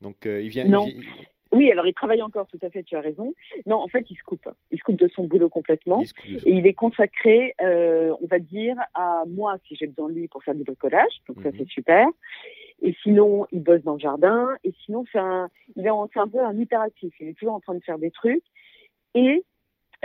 Donc 0.01 0.25
euh, 0.25 0.41
il 0.41 0.49
vient. 0.49 0.65
Non. 0.65 0.87
Oui, 1.51 1.71
alors 1.71 1.87
il 1.87 1.95
travaille 1.95 2.21
encore, 2.21 2.45
tout 2.45 2.59
à 2.61 2.69
fait, 2.69 2.83
tu 2.83 2.95
as 2.95 3.01
raison. 3.01 3.33
Non, 3.65 3.77
en 3.77 3.87
fait, 3.87 4.05
il 4.11 4.15
se 4.15 4.21
coupe. 4.23 4.47
Il 4.69 4.77
se 4.77 4.83
coupe 4.83 4.99
de 4.99 5.07
son 5.07 5.23
boulot 5.23 5.49
complètement. 5.49 6.03
Et 6.45 6.51
il 6.51 6.67
est 6.67 6.73
consacré, 6.73 7.55
on 7.59 8.27
va 8.29 8.37
dire, 8.37 8.75
à 8.93 9.23
moi, 9.27 9.57
si 9.67 9.75
j'ai 9.75 9.87
besoin 9.87 10.09
de 10.09 10.13
lui 10.13 10.27
pour 10.27 10.43
faire 10.43 10.53
du 10.53 10.63
bricolage. 10.63 11.21
Donc 11.27 11.37
ça, 11.41 11.49
mhm. 11.49 11.55
c'est 11.57 11.67
super. 11.69 12.07
Et 12.81 12.95
sinon, 13.03 13.45
il 13.51 13.61
bosse 13.61 13.83
dans 13.83 13.93
le 13.93 13.99
jardin. 13.99 14.55
Et 14.63 14.73
sinon, 14.85 15.05
c'est 15.11 15.19
un, 15.19 15.49
il 15.75 15.85
est, 15.85 15.89
un 15.89 16.27
peu 16.27 16.39
un 16.39 16.57
hyperactif. 16.57 17.13
Il 17.19 17.29
est 17.29 17.33
toujours 17.33 17.55
en 17.55 17.59
train 17.59 17.75
de 17.75 17.83
faire 17.83 17.99
des 17.99 18.11
trucs. 18.11 18.43
Et 19.15 19.43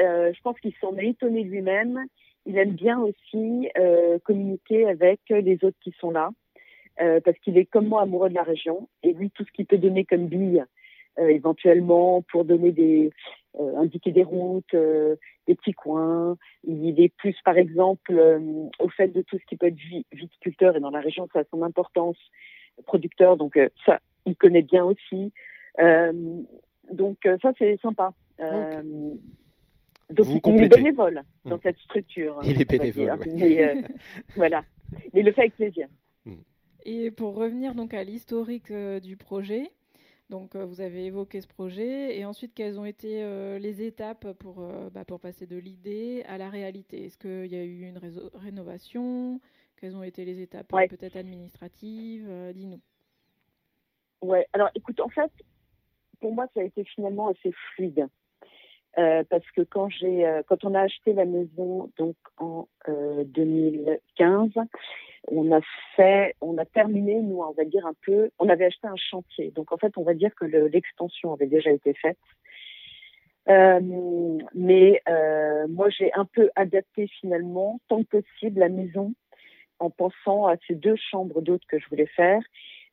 euh, 0.01 0.33
je 0.33 0.41
pense 0.43 0.59
qu'il 0.61 0.75
s'en 0.81 0.97
est 0.97 1.09
étonné 1.09 1.45
lui-même. 1.45 2.05
Il 2.47 2.59
aime 2.59 2.73
bien 2.73 3.01
aussi 3.01 3.69
euh, 3.79 4.19
communiquer 4.25 4.87
avec 4.87 5.21
les 5.29 5.59
autres 5.63 5.79
qui 5.83 5.95
sont 5.99 6.11
là. 6.11 6.31
Euh, 7.01 7.21
parce 7.25 7.37
qu'il 7.39 7.59
est 7.59 7.65
comme 7.65 7.89
moi 7.89 8.03
amoureux 8.03 8.29
de 8.29 8.35
la 8.35 8.43
région. 8.43 8.89
Et 9.03 9.13
lui, 9.13 9.31
tout 9.31 9.45
ce 9.45 9.53
qu'il 9.53 9.67
peut 9.67 9.79
donner 9.79 10.05
comme 10.05 10.27
bille, 10.27 10.65
éventuellement 11.17 12.23
pour 12.23 12.45
donner 12.45 12.73
des 12.73 13.13
indiquer 13.57 14.11
des 14.11 14.25
routes, 14.25 14.75
des 14.75 15.55
petits 15.55 15.73
coins. 15.73 16.37
Il 16.65 17.01
est 17.01 17.15
plus, 17.17 17.37
par 17.45 17.57
exemple, 17.57 18.41
au 18.81 18.89
fait 18.89 19.09
de 19.09 19.23
tout 19.23 19.39
ce 19.39 19.45
qui 19.47 19.57
peut 19.57 19.69
être 19.69 19.79
viticulteur 20.13 20.77
et 20.77 20.81
dans 20.81 20.91
la 20.91 21.01
région, 21.01 21.29
ça 21.33 21.41
a 21.41 21.45
son 21.53 21.63
importance 21.63 22.19
producteur, 22.83 23.37
donc 23.37 23.57
euh, 23.57 23.69
ça, 23.87 24.01
il 24.27 24.37
connaît 24.37 24.63
bien 24.63 24.85
aussi. 24.85 25.33
Euh, 25.81 26.13
donc 26.93 27.19
euh, 27.27 27.37
ça, 27.43 27.53
c'est 27.59 27.79
sympa. 27.81 28.13
Donc 30.11 30.27
il 30.47 30.63
est 30.63 30.69
bénévole 30.69 31.23
dans 31.45 31.57
hmm. 31.57 31.61
cette 31.63 31.79
structure. 31.79 32.41
Il 32.45 32.61
est 32.61 32.69
bénévole. 32.69 33.19
Mais, 33.35 33.83
voilà. 34.37 34.65
Mais 35.13 35.23
le 35.23 35.33
fait 35.33 35.43
avec 35.43 35.57
plaisir. 35.57 35.89
Hmm. 36.27 36.35
Et 36.85 37.11
pour 37.11 37.35
revenir 37.35 37.75
donc 37.75 37.95
à 37.95 38.05
l'historique 38.05 38.73
du 38.73 39.17
projet, 39.17 39.71
donc 40.31 40.57
vous 40.57 40.81
avez 40.81 41.07
évoqué 41.07 41.41
ce 41.41 41.47
projet 41.47 42.19
et 42.19 42.25
ensuite 42.25 42.53
quelles 42.55 42.79
ont 42.79 42.85
été 42.85 43.25
les 43.59 43.83
étapes 43.83 44.33
pour, 44.35 44.63
bah, 44.93 45.05
pour 45.07 45.21
passer 45.21 45.47
de 45.47 45.57
l'idée 45.57 46.23
à 46.29 46.37
la 46.37 46.51
réalité? 46.51 47.07
Est-ce 47.07 47.17
qu'il 47.17 47.51
y 47.51 47.57
a 47.57 47.65
eu 47.65 47.89
une 47.89 48.01
rénovation? 48.35 49.41
Quelles 49.85 49.97
ont 49.97 50.03
été 50.03 50.25
les 50.25 50.41
étapes 50.41 50.69
peut-être 50.69 51.17
administratives 51.17 52.27
Dis-nous. 52.55 52.81
Ouais, 54.23 54.49
alors 54.55 54.71
écoute, 54.75 54.99
en 54.99 55.11
fait, 55.11 55.31
pour 56.23 56.33
moi, 56.33 56.47
ça 56.55 56.61
a 56.61 56.63
été 56.63 56.85
finalement 56.85 57.29
assez 57.29 57.53
fluide. 57.53 58.09
Euh, 58.97 59.25
parce 59.29 59.45
que 59.51 59.61
quand 59.61 59.91
j'ai, 59.91 60.27
euh, 60.27 60.41
quand 60.47 60.65
on 60.65 60.73
a 60.75 60.81
acheté 60.81 61.13
la 61.13 61.27
maison 61.27 61.91
donc 61.99 62.17
en 62.39 62.67
2015, 62.87 64.53
euh, 64.57 64.63
on 65.29 65.53
a 65.53 65.61
fait, 65.97 66.35
on 66.41 66.57
a 66.57 66.65
terminé, 66.65 67.21
nous, 67.21 67.43
on 67.43 67.53
va 67.53 67.67
dire 67.67 67.87
un 67.87 67.95
peu, 68.07 68.31
on 68.39 68.49
avait 68.49 68.65
acheté 68.65 68.87
un 68.87 68.97
chantier. 68.97 69.51
Donc 69.51 69.71
en 69.71 69.77
fait, 69.77 69.93
on 69.99 70.03
va 70.03 70.15
dire 70.15 70.35
que 70.35 70.47
l'extension 70.47 71.35
avait 71.35 71.47
déjà 71.47 71.71
été 71.71 71.93
faite. 71.93 72.17
mais 73.47 75.03
moi, 75.69 75.91
j'ai 75.91 76.11
un 76.15 76.25
peu 76.25 76.49
adapté 76.57 77.07
finalement, 77.21 77.81
tant 77.89 78.03
que 78.03 78.23
possible, 78.23 78.61
la 78.61 78.71
maison 78.71 79.13
en 79.79 79.91
pensant 79.91 80.47
à 80.47 80.57
ces 80.67 80.75
deux 80.75 80.97
chambres 80.97 81.41
d'hôtes 81.43 81.65
que 81.67 81.79
je 81.79 81.89
voulais 81.89 82.07
faire. 82.07 82.41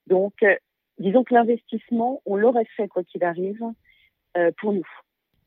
Donc, 0.08 0.34
disons 0.98 1.24
que 1.24 1.34
l'investissement, 1.34 2.22
on 2.26 2.36
l'aurait 2.36 2.68
fait 2.76 2.88
quoi 2.88 3.04
qu'il 3.04 3.24
arrive 3.24 3.64
pour 4.58 4.74
nous 4.74 4.88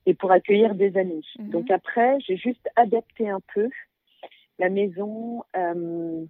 et 0.07 0.14
pour 0.14 0.31
accueillir 0.33 0.75
des 0.75 0.97
amis. 0.97 1.26
Mhm. 1.38 1.50
Donc 1.50 1.71
après, 1.71 2.19
j'ai 2.21 2.37
juste 2.37 2.69
adapté 2.76 3.29
un 3.29 3.41
peu 3.55 3.69
la 4.59 4.69
maison 4.69 5.43
euh, 5.57 6.25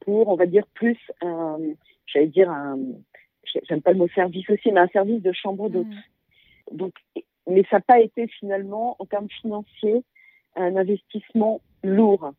pour, 0.00 0.28
on 0.28 0.36
va 0.36 0.46
dire, 0.46 0.66
plus, 0.74 0.98
un, 1.20 1.58
j'allais 2.06 2.26
dire, 2.26 2.50
un, 2.50 2.78
j'aime 3.68 3.82
pas 3.82 3.92
le 3.92 3.98
mot 3.98 4.08
service 4.08 4.48
aussi, 4.50 4.72
mais 4.72 4.80
un 4.80 4.88
service 4.88 5.22
de 5.22 5.32
chambre 5.32 5.68
d'hôte. 5.68 5.86
Mhm. 5.86 6.76
Donc, 6.78 6.92
mais 7.46 7.64
ça 7.70 7.76
n'a 7.76 7.80
pas 7.80 8.00
été 8.00 8.26
finalement, 8.26 8.96
en 8.98 9.06
termes 9.06 9.28
financiers, 9.40 10.02
un 10.56 10.76
investissement 10.76 11.60
lourd. 11.82 12.32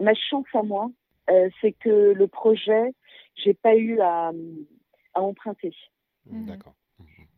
Ma 0.00 0.14
chance 0.14 0.46
à 0.54 0.62
moi, 0.62 0.90
euh, 1.30 1.48
c'est 1.60 1.72
que 1.72 2.12
le 2.12 2.26
projet, 2.26 2.92
j'ai 3.34 3.54
pas 3.54 3.76
eu 3.76 4.00
à, 4.00 4.32
à 5.14 5.20
emprunter. 5.20 5.74
D'accord. 6.26 6.74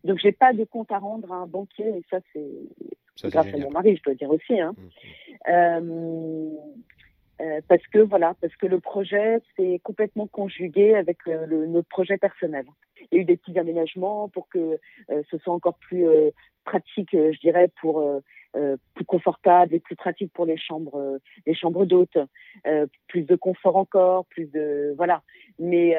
Donc, 0.04 0.18
j'ai 0.18 0.32
pas 0.32 0.52
de 0.52 0.64
compte 0.64 0.92
à 0.92 0.98
rendre 0.98 1.32
à 1.32 1.36
un 1.36 1.46
banquier, 1.46 1.88
et 1.88 2.04
ça, 2.10 2.18
c'est 2.32 3.30
grâce 3.30 3.52
à 3.52 3.58
mon 3.58 3.70
mari, 3.70 3.96
je 3.96 4.02
dois 4.02 4.14
dire 4.14 4.30
aussi. 4.30 4.60
Hein. 4.60 4.74
Euh, 5.48 6.50
euh, 7.40 7.60
parce 7.68 7.86
que 7.88 7.98
voilà, 7.98 8.34
parce 8.40 8.54
que 8.56 8.66
le 8.66 8.80
projet 8.80 9.40
s'est 9.56 9.78
complètement 9.82 10.26
conjugué 10.26 10.94
avec 10.94 11.18
le, 11.26 11.66
notre 11.66 11.88
projet 11.88 12.16
personnel. 12.16 12.64
Il 13.10 13.16
y 13.16 13.18
a 13.18 13.22
eu 13.22 13.24
des 13.24 13.36
petits 13.36 13.58
aménagements 13.58 14.28
pour 14.28 14.48
que 14.48 14.78
euh, 15.10 15.22
ce 15.30 15.38
soit 15.38 15.52
encore 15.52 15.76
plus 15.78 16.06
pratique, 16.64 17.10
je 17.12 17.38
dirais, 17.38 17.70
pour 17.80 18.04
plus 18.94 19.04
confortable 19.04 19.74
et 19.74 19.80
plus 19.80 19.96
pratique 19.96 20.32
pour 20.32 20.46
les 20.46 20.56
chambres, 20.56 21.18
les 21.46 21.54
chambres 21.54 21.84
d'hôtes, 21.84 22.18
plus 23.06 23.22
de 23.22 23.36
confort 23.36 23.76
encore, 23.76 24.24
plus 24.26 24.46
de 24.46 24.94
voilà. 24.96 25.22
Mais 25.58 25.94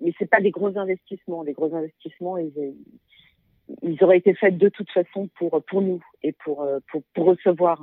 mais 0.00 0.12
c'est 0.18 0.30
pas 0.30 0.40
des 0.40 0.52
gros 0.52 0.78
investissements. 0.78 1.42
Les 1.42 1.52
gros 1.52 1.74
investissements, 1.74 2.38
ils, 2.38 4.02
auraient 4.02 4.18
été 4.18 4.32
faits 4.34 4.56
de 4.56 4.68
toute 4.68 4.90
façon 4.90 5.28
pour 5.36 5.62
pour 5.64 5.82
nous 5.82 6.00
et 6.22 6.32
pour 6.32 6.66
pour, 7.12 7.26
recevoir. 7.26 7.82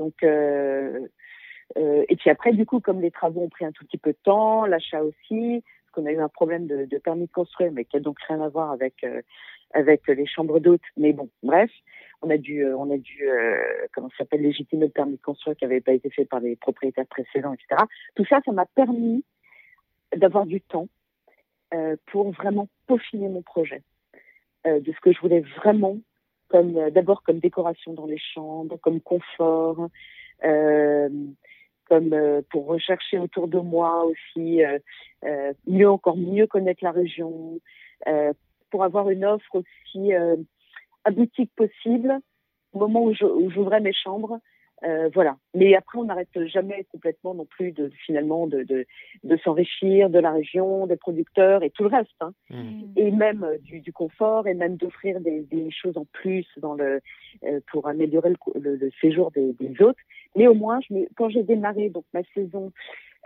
Donc 0.00 0.14
euh, 0.22 1.06
euh, 1.76 2.04
et 2.08 2.16
puis 2.16 2.30
après, 2.30 2.52
du 2.52 2.66
coup, 2.66 2.80
comme 2.80 3.00
les 3.00 3.10
travaux 3.10 3.42
ont 3.42 3.48
pris 3.48 3.64
un 3.64 3.72
tout 3.72 3.84
petit 3.84 3.98
peu 3.98 4.12
de 4.12 4.18
temps, 4.22 4.66
l'achat 4.66 5.02
aussi, 5.02 5.62
parce 5.62 5.92
qu'on 5.92 6.06
a 6.06 6.12
eu 6.12 6.20
un 6.20 6.28
problème 6.28 6.66
de, 6.66 6.98
permis 6.98 7.26
de 7.26 7.32
construire, 7.32 7.72
mais 7.72 7.84
qui 7.84 7.96
a 7.96 8.00
donc 8.00 8.18
rien 8.28 8.40
à 8.40 8.48
voir 8.48 8.70
avec 8.70 9.04
euh, 9.04 9.22
avec 9.72 10.08
les 10.08 10.26
chambres 10.26 10.58
d'hôtes. 10.58 10.80
Mais 10.96 11.12
bon, 11.12 11.28
bref, 11.42 11.70
on 12.22 12.30
a 12.30 12.36
dû 12.36 12.64
on 12.74 12.90
a 12.90 12.96
dû 12.96 13.28
comment 13.94 14.08
ça 14.10 14.18
s'appelle 14.18 14.42
légitimer 14.42 14.86
le 14.86 14.92
permis 14.92 15.16
de 15.16 15.22
construire 15.22 15.56
qui 15.56 15.64
n'avait 15.64 15.80
pas 15.80 15.92
été 15.92 16.10
fait 16.10 16.24
par 16.24 16.40
les 16.40 16.56
propriétaires 16.56 17.06
précédents, 17.06 17.54
etc. 17.54 17.82
Tout 18.16 18.24
ça, 18.24 18.40
ça 18.44 18.52
m'a 18.52 18.66
permis 18.66 19.24
d'avoir 20.16 20.46
du 20.46 20.60
temps 20.60 20.88
euh, 21.72 21.94
pour 22.06 22.32
vraiment 22.32 22.68
peaufiner 22.88 23.28
mon 23.28 23.42
projet, 23.42 23.84
euh, 24.66 24.80
de 24.80 24.92
ce 24.92 24.98
que 25.00 25.12
je 25.12 25.20
voulais 25.20 25.44
vraiment, 25.56 25.98
comme 26.48 26.76
euh, 26.76 26.90
d'abord 26.90 27.22
comme 27.22 27.38
décoration 27.38 27.92
dans 27.92 28.06
les 28.06 28.18
chambres, 28.18 28.76
comme 28.78 29.00
confort, 29.00 29.88
comme 31.90 32.16
pour 32.50 32.66
rechercher 32.66 33.18
autour 33.18 33.48
de 33.48 33.58
moi 33.58 34.06
aussi 34.06 34.62
mieux 35.66 35.90
encore 35.90 36.16
mieux 36.16 36.46
connaître 36.46 36.82
la 36.82 36.92
région, 36.92 37.60
pour 38.70 38.84
avoir 38.84 39.10
une 39.10 39.24
offre 39.24 39.56
aussi 39.56 40.12
aboutie 41.04 41.48
que 41.48 41.66
possible 41.66 42.18
au 42.72 42.78
moment 42.78 43.02
où 43.02 43.12
j'ouvrais 43.12 43.80
mes 43.80 43.92
chambres 43.92 44.38
euh, 44.84 45.10
voilà. 45.12 45.36
Mais 45.54 45.74
après, 45.74 45.98
on 45.98 46.04
n'arrête 46.04 46.46
jamais 46.46 46.86
complètement 46.90 47.34
non 47.34 47.44
plus 47.44 47.72
de 47.72 47.90
finalement 48.06 48.46
de, 48.46 48.62
de, 48.62 48.86
de 49.24 49.36
s'enrichir 49.38 50.08
de 50.08 50.18
la 50.18 50.32
région, 50.32 50.86
des 50.86 50.96
producteurs 50.96 51.62
et 51.62 51.70
tout 51.70 51.82
le 51.82 51.90
reste. 51.90 52.14
Hein. 52.20 52.32
Mmh. 52.48 52.82
Et 52.96 53.10
même 53.10 53.44
euh, 53.44 53.58
du, 53.58 53.80
du, 53.80 53.92
confort 53.92 54.46
et 54.46 54.54
même 54.54 54.76
d'offrir 54.76 55.20
des, 55.20 55.40
des, 55.42 55.70
choses 55.70 55.96
en 55.96 56.06
plus 56.12 56.46
dans 56.56 56.74
le, 56.74 57.00
euh, 57.44 57.60
pour 57.70 57.88
améliorer 57.88 58.30
le, 58.54 58.76
le, 58.76 58.90
séjour 59.00 59.30
des, 59.32 59.52
des, 59.52 59.82
autres. 59.82 60.00
Mais 60.34 60.46
au 60.46 60.54
moins, 60.54 60.80
je, 60.88 60.94
quand 61.16 61.28
j'ai 61.28 61.42
démarré 61.42 61.90
donc 61.90 62.04
ma 62.14 62.22
saison, 62.34 62.72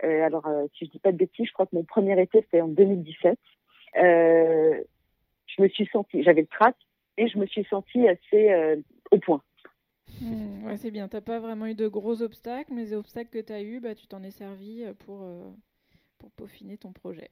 euh, 0.03 0.23
alors 0.23 0.45
si 0.77 0.85
je 0.85 0.91
dis 0.91 0.99
pas 0.99 1.13
de 1.13 1.17
bêtises, 1.17 1.47
je 1.47 1.53
crois 1.53 1.65
que 1.67 1.75
mon 1.75 1.83
premier 1.83 2.21
été 2.21 2.41
c'était 2.41 2.61
en 2.61 2.67
2017. 2.67 3.39
je 3.95 5.61
me 5.61 5.67
suis 5.69 5.85
sentie, 5.87 6.21
j'avais 6.23 6.41
le 6.41 6.47
trac 6.47 6.75
et 7.17 7.29
je 7.29 7.37
me 7.37 7.45
suis 7.45 7.63
sentie 7.65 8.05
assez 8.09 8.75
au 9.11 9.19
point. 9.19 9.41
Mmh, 10.21 10.65
ouais, 10.65 10.77
c'est 10.77 10.91
bien. 10.91 11.07
Tu 11.07 11.15
n'as 11.15 11.21
pas 11.21 11.39
vraiment 11.39 11.67
eu 11.67 11.75
de 11.75 11.87
gros 11.87 12.21
obstacles, 12.21 12.73
mais 12.73 12.83
les 12.83 12.93
obstacles 12.93 13.29
que 13.29 13.39
tu 13.39 13.53
as 13.53 13.61
eu, 13.61 13.79
bah, 13.79 13.95
tu 13.95 14.07
t'en 14.07 14.23
es 14.23 14.31
servi 14.31 14.83
euh, 14.83 14.93
pour, 14.93 15.21
euh, 15.23 15.49
pour 16.17 16.31
peaufiner 16.31 16.77
ton 16.77 16.91
projet. 16.91 17.29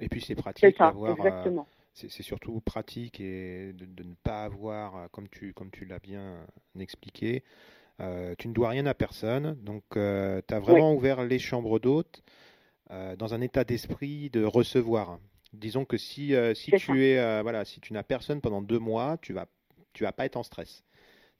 Et 0.00 0.08
puis 0.08 0.20
c'est 0.20 0.34
pratique 0.34 0.78
d'avoir. 0.78 1.16
Euh, 1.24 1.50
c'est 1.94 2.22
surtout 2.22 2.60
pratique 2.60 3.20
et 3.20 3.74
de, 3.74 4.02
ne 4.02 4.14
pas 4.22 4.44
avoir, 4.44 5.10
comme 5.10 5.28
tu, 5.28 5.52
comme 5.52 5.70
tu 5.70 5.84
l'as 5.84 5.98
bien 5.98 6.46
expliqué, 6.80 7.44
tu 8.38 8.48
ne 8.48 8.54
dois 8.54 8.70
rien 8.70 8.86
à 8.86 8.94
personne. 8.94 9.54
Donc 9.62 9.84
tu 9.90 9.98
as 9.98 10.58
vraiment 10.58 10.94
ouvert 10.94 11.22
les 11.22 11.38
chambres 11.38 11.78
d'hôtes 11.78 12.22
dans 12.88 13.34
un 13.34 13.42
état 13.42 13.64
d'esprit 13.64 14.30
de 14.30 14.42
recevoir. 14.42 15.18
Disons 15.52 15.84
que 15.84 15.98
si, 15.98 16.34
si 16.54 16.70
tu 16.72 17.04
es 17.04 17.42
voilà, 17.42 17.66
si 17.66 17.78
tu 17.78 17.92
n'as 17.92 18.02
personne 18.02 18.40
pendant 18.40 18.62
deux 18.62 18.78
mois, 18.78 19.18
tu 19.20 19.34
vas 19.34 19.46
tu 19.92 20.04
vas 20.04 20.12
pas 20.12 20.24
être 20.24 20.36
en 20.38 20.42
stress 20.42 20.82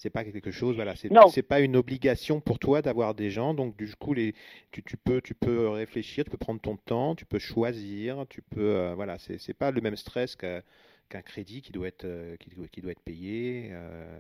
c'est 0.03 0.11
pas 0.11 0.25
quelque 0.25 0.51
chose 0.51 0.75
voilà 0.75 0.97
c'est 0.97 1.09
c'est 1.31 1.45
pas 1.45 1.61
une 1.61 1.77
obligation 1.77 2.41
pour 2.41 2.59
toi 2.59 2.83
d'avoir 2.83 3.15
des 3.15 3.31
gens 3.31 3.55
donc 3.55 3.77
du 3.77 3.95
coup 3.95 4.15
les 4.15 4.35
tu, 4.73 4.83
tu, 4.83 4.97
peux 4.97 5.21
tu 5.21 5.33
peux 5.33 5.69
réfléchir 5.69 6.25
tu 6.25 6.31
peux 6.31 6.37
prendre 6.37 6.61
ton 6.61 6.77
temps 6.77 7.15
tu 7.15 7.25
peux 7.25 7.39
choisir 7.39 8.25
tu 8.29 8.43
peux 8.43 8.75
euh, 8.75 8.95
voilà 8.97 9.19
c'est 9.19 9.39
c'est 9.39 9.55
pas 9.55 9.71
le 9.71 9.81
même 9.81 9.95
stress 9.95 10.35
qu'un 10.35 11.23
crédit 11.23 11.63
qui 11.63 11.71
doit 11.71 11.87
être 11.87 12.05
euh, 12.05 12.35
qui, 12.41 12.51
qui, 12.73 12.81
doit 12.81 12.91
être 12.91 13.03
payé 13.03 13.71
euh, 13.71 14.19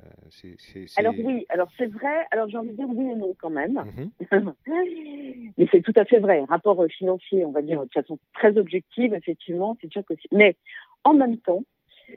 alors 0.97 1.14
oui 1.18 1.47
alors 1.49 1.68
c'est 1.77 1.87
vrai 1.87 2.27
alors 2.31 2.49
j'ai 2.49 2.59
envie 2.59 2.71
de 2.71 2.77
dire 2.77 2.88
oui 2.88 3.11
et 3.11 3.16
non 3.16 3.35
quand 3.40 3.51
même 3.51 3.85
mm-hmm. 4.31 4.53
mais 5.59 5.66
c'est 5.73 5.83
tout 5.83 5.95
à 5.97 6.05
fait 6.05 6.21
vrai 6.21 6.45
rapport 6.49 6.81
financier 6.97 7.45
on 7.45 7.51
va 7.51 7.62
dire 7.62 7.83
de 7.83 7.90
façon 7.92 8.21
très 8.35 8.57
objective 8.57 9.14
effectivement 9.14 9.77
c'est 9.81 9.90
sûr 9.90 10.05
que 10.05 10.14
mais 10.31 10.55
en 11.03 11.14
même 11.14 11.38
temps 11.38 11.64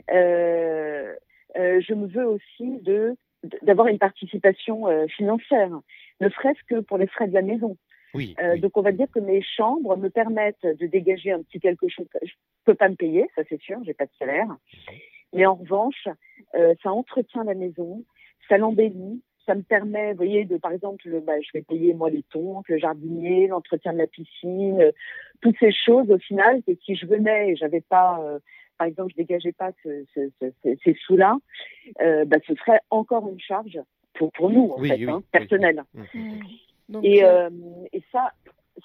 je 0.08 1.94
me 1.96 2.06
veux 2.06 2.28
aussi 2.28 2.80
de 2.84 3.18
d'avoir 3.62 3.88
une 3.88 4.00
participation 4.00 4.88
euh, 4.88 5.08
financière, 5.08 5.70
ne 6.22 6.30
serait-ce 6.30 6.64
que 6.68 6.82
pour 6.82 6.98
les 6.98 7.08
frais 7.08 7.28
de 7.28 7.34
la 7.34 7.42
maison. 7.42 7.78
Oui, 8.14 8.36
euh, 8.42 8.58
Donc 8.58 8.78
on 8.78 8.82
va 8.82 8.92
dire 8.92 9.08
que 9.14 9.20
mes 9.20 9.42
chambres 9.42 9.98
me 9.98 10.10
permettent 10.10 10.66
de 10.66 10.88
dégager 10.88 11.32
un 11.32 11.42
petit 11.44 11.60
quelque 11.60 11.90
chose. 11.90 12.08
Je 12.24 12.32
peux 12.64 12.76
pas 12.76 12.90
me 12.90 12.96
payer, 12.96 13.30
ça 13.36 13.44
c'est 13.50 13.62
sûr, 13.62 13.78
j'ai 13.86 13.94
pas 13.94 14.06
de 14.06 14.12
salaire. 14.18 14.48
Mais 15.34 15.46
en 15.46 15.56
revanche, 15.56 16.08
euh, 16.56 16.74
ça 16.82 16.92
entretient 16.92 17.44
la 17.44 17.56
maison, 17.56 18.04
ça 18.48 18.58
l'embellit, 18.58 19.22
ça 19.46 19.54
me 19.54 19.64
permet, 19.64 20.12
vous 20.12 20.18
voyez, 20.18 20.46
de 20.46 20.58
par 20.58 20.72
exemple, 20.72 21.08
le, 21.08 21.20
bah, 21.20 21.40
je 21.42 21.50
vais 21.54 21.62
payer 21.62 21.94
moi 21.94 22.10
les 22.10 22.24
tontes, 22.24 22.68
le 22.70 22.78
jardinier, 22.78 23.48
l'entretien 23.48 23.92
de 23.92 23.98
la 23.98 24.08
piscine, 24.08 24.92
toutes 25.42 25.58
ces 25.60 25.74
choses 25.74 26.10
au 26.10 26.18
final 26.18 26.64
que 26.66 26.72
si 26.86 26.96
je 26.96 27.06
venais 27.06 27.52
et 27.52 27.56
j'avais 27.58 27.82
pas 27.82 28.20
par 28.78 28.88
exemple, 28.88 29.12
je 29.12 29.18
dégageais 29.18 29.54
pas 29.54 29.72
ce, 29.84 30.06
ces 30.64 30.94
sous-là, 31.06 31.38
euh, 32.02 32.26
bah, 32.26 32.38
ce 32.48 32.56
serait 32.56 32.80
encore 32.90 33.28
une 33.30 33.40
charge 33.40 33.80
pour, 34.14 34.32
pour 34.32 34.50
nous, 34.50 34.72
en 34.72 34.82
fait, 34.82 35.04
hein, 35.06 35.24
personnelle. 35.32 35.84
Et, 37.04 37.24
euh, 37.24 37.50
et 37.94 38.04
ça, 38.12 38.32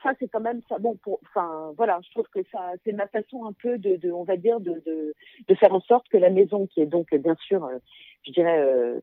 ça 0.03 0.13
c'est 0.19 0.29
quand 0.29 0.41
même 0.41 0.63
ça. 0.69 0.79
Bon, 0.79 0.99
enfin, 1.23 1.73
voilà, 1.77 2.01
je 2.05 2.11
trouve 2.11 2.27
que 2.33 2.41
ça, 2.51 2.73
c'est 2.85 2.93
ma 2.93 3.07
façon 3.09 3.45
un 3.45 3.53
peu 3.53 3.79
de, 3.79 3.97
de 3.97 4.11
on 4.11 4.25
va 4.25 4.37
dire, 4.37 4.61
de, 4.61 4.83
de, 4.87 5.15
de, 5.47 5.55
faire 5.55 5.75
en 5.75 5.81
sorte 5.81 6.09
que 6.09 6.17
la 6.17 6.31
maison, 6.31 6.67
qui 6.67 6.81
est 6.81 6.87
donc 6.87 7.15
bien 7.15 7.37
sûr, 7.47 7.65
euh, 7.65 7.79
je 8.27 8.33
dirais, 8.33 8.59
euh, 8.61 9.01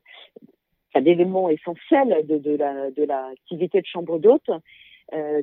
un 0.95 1.06
élément 1.06 1.50
essentiel 1.50 2.26
de, 2.26 2.38
de 2.38 2.56
la 2.56 2.89
de 2.89 3.04
l'activité 3.04 3.82
de 3.82 3.86
chambre 3.86 4.17
d'hôte, 4.17 4.50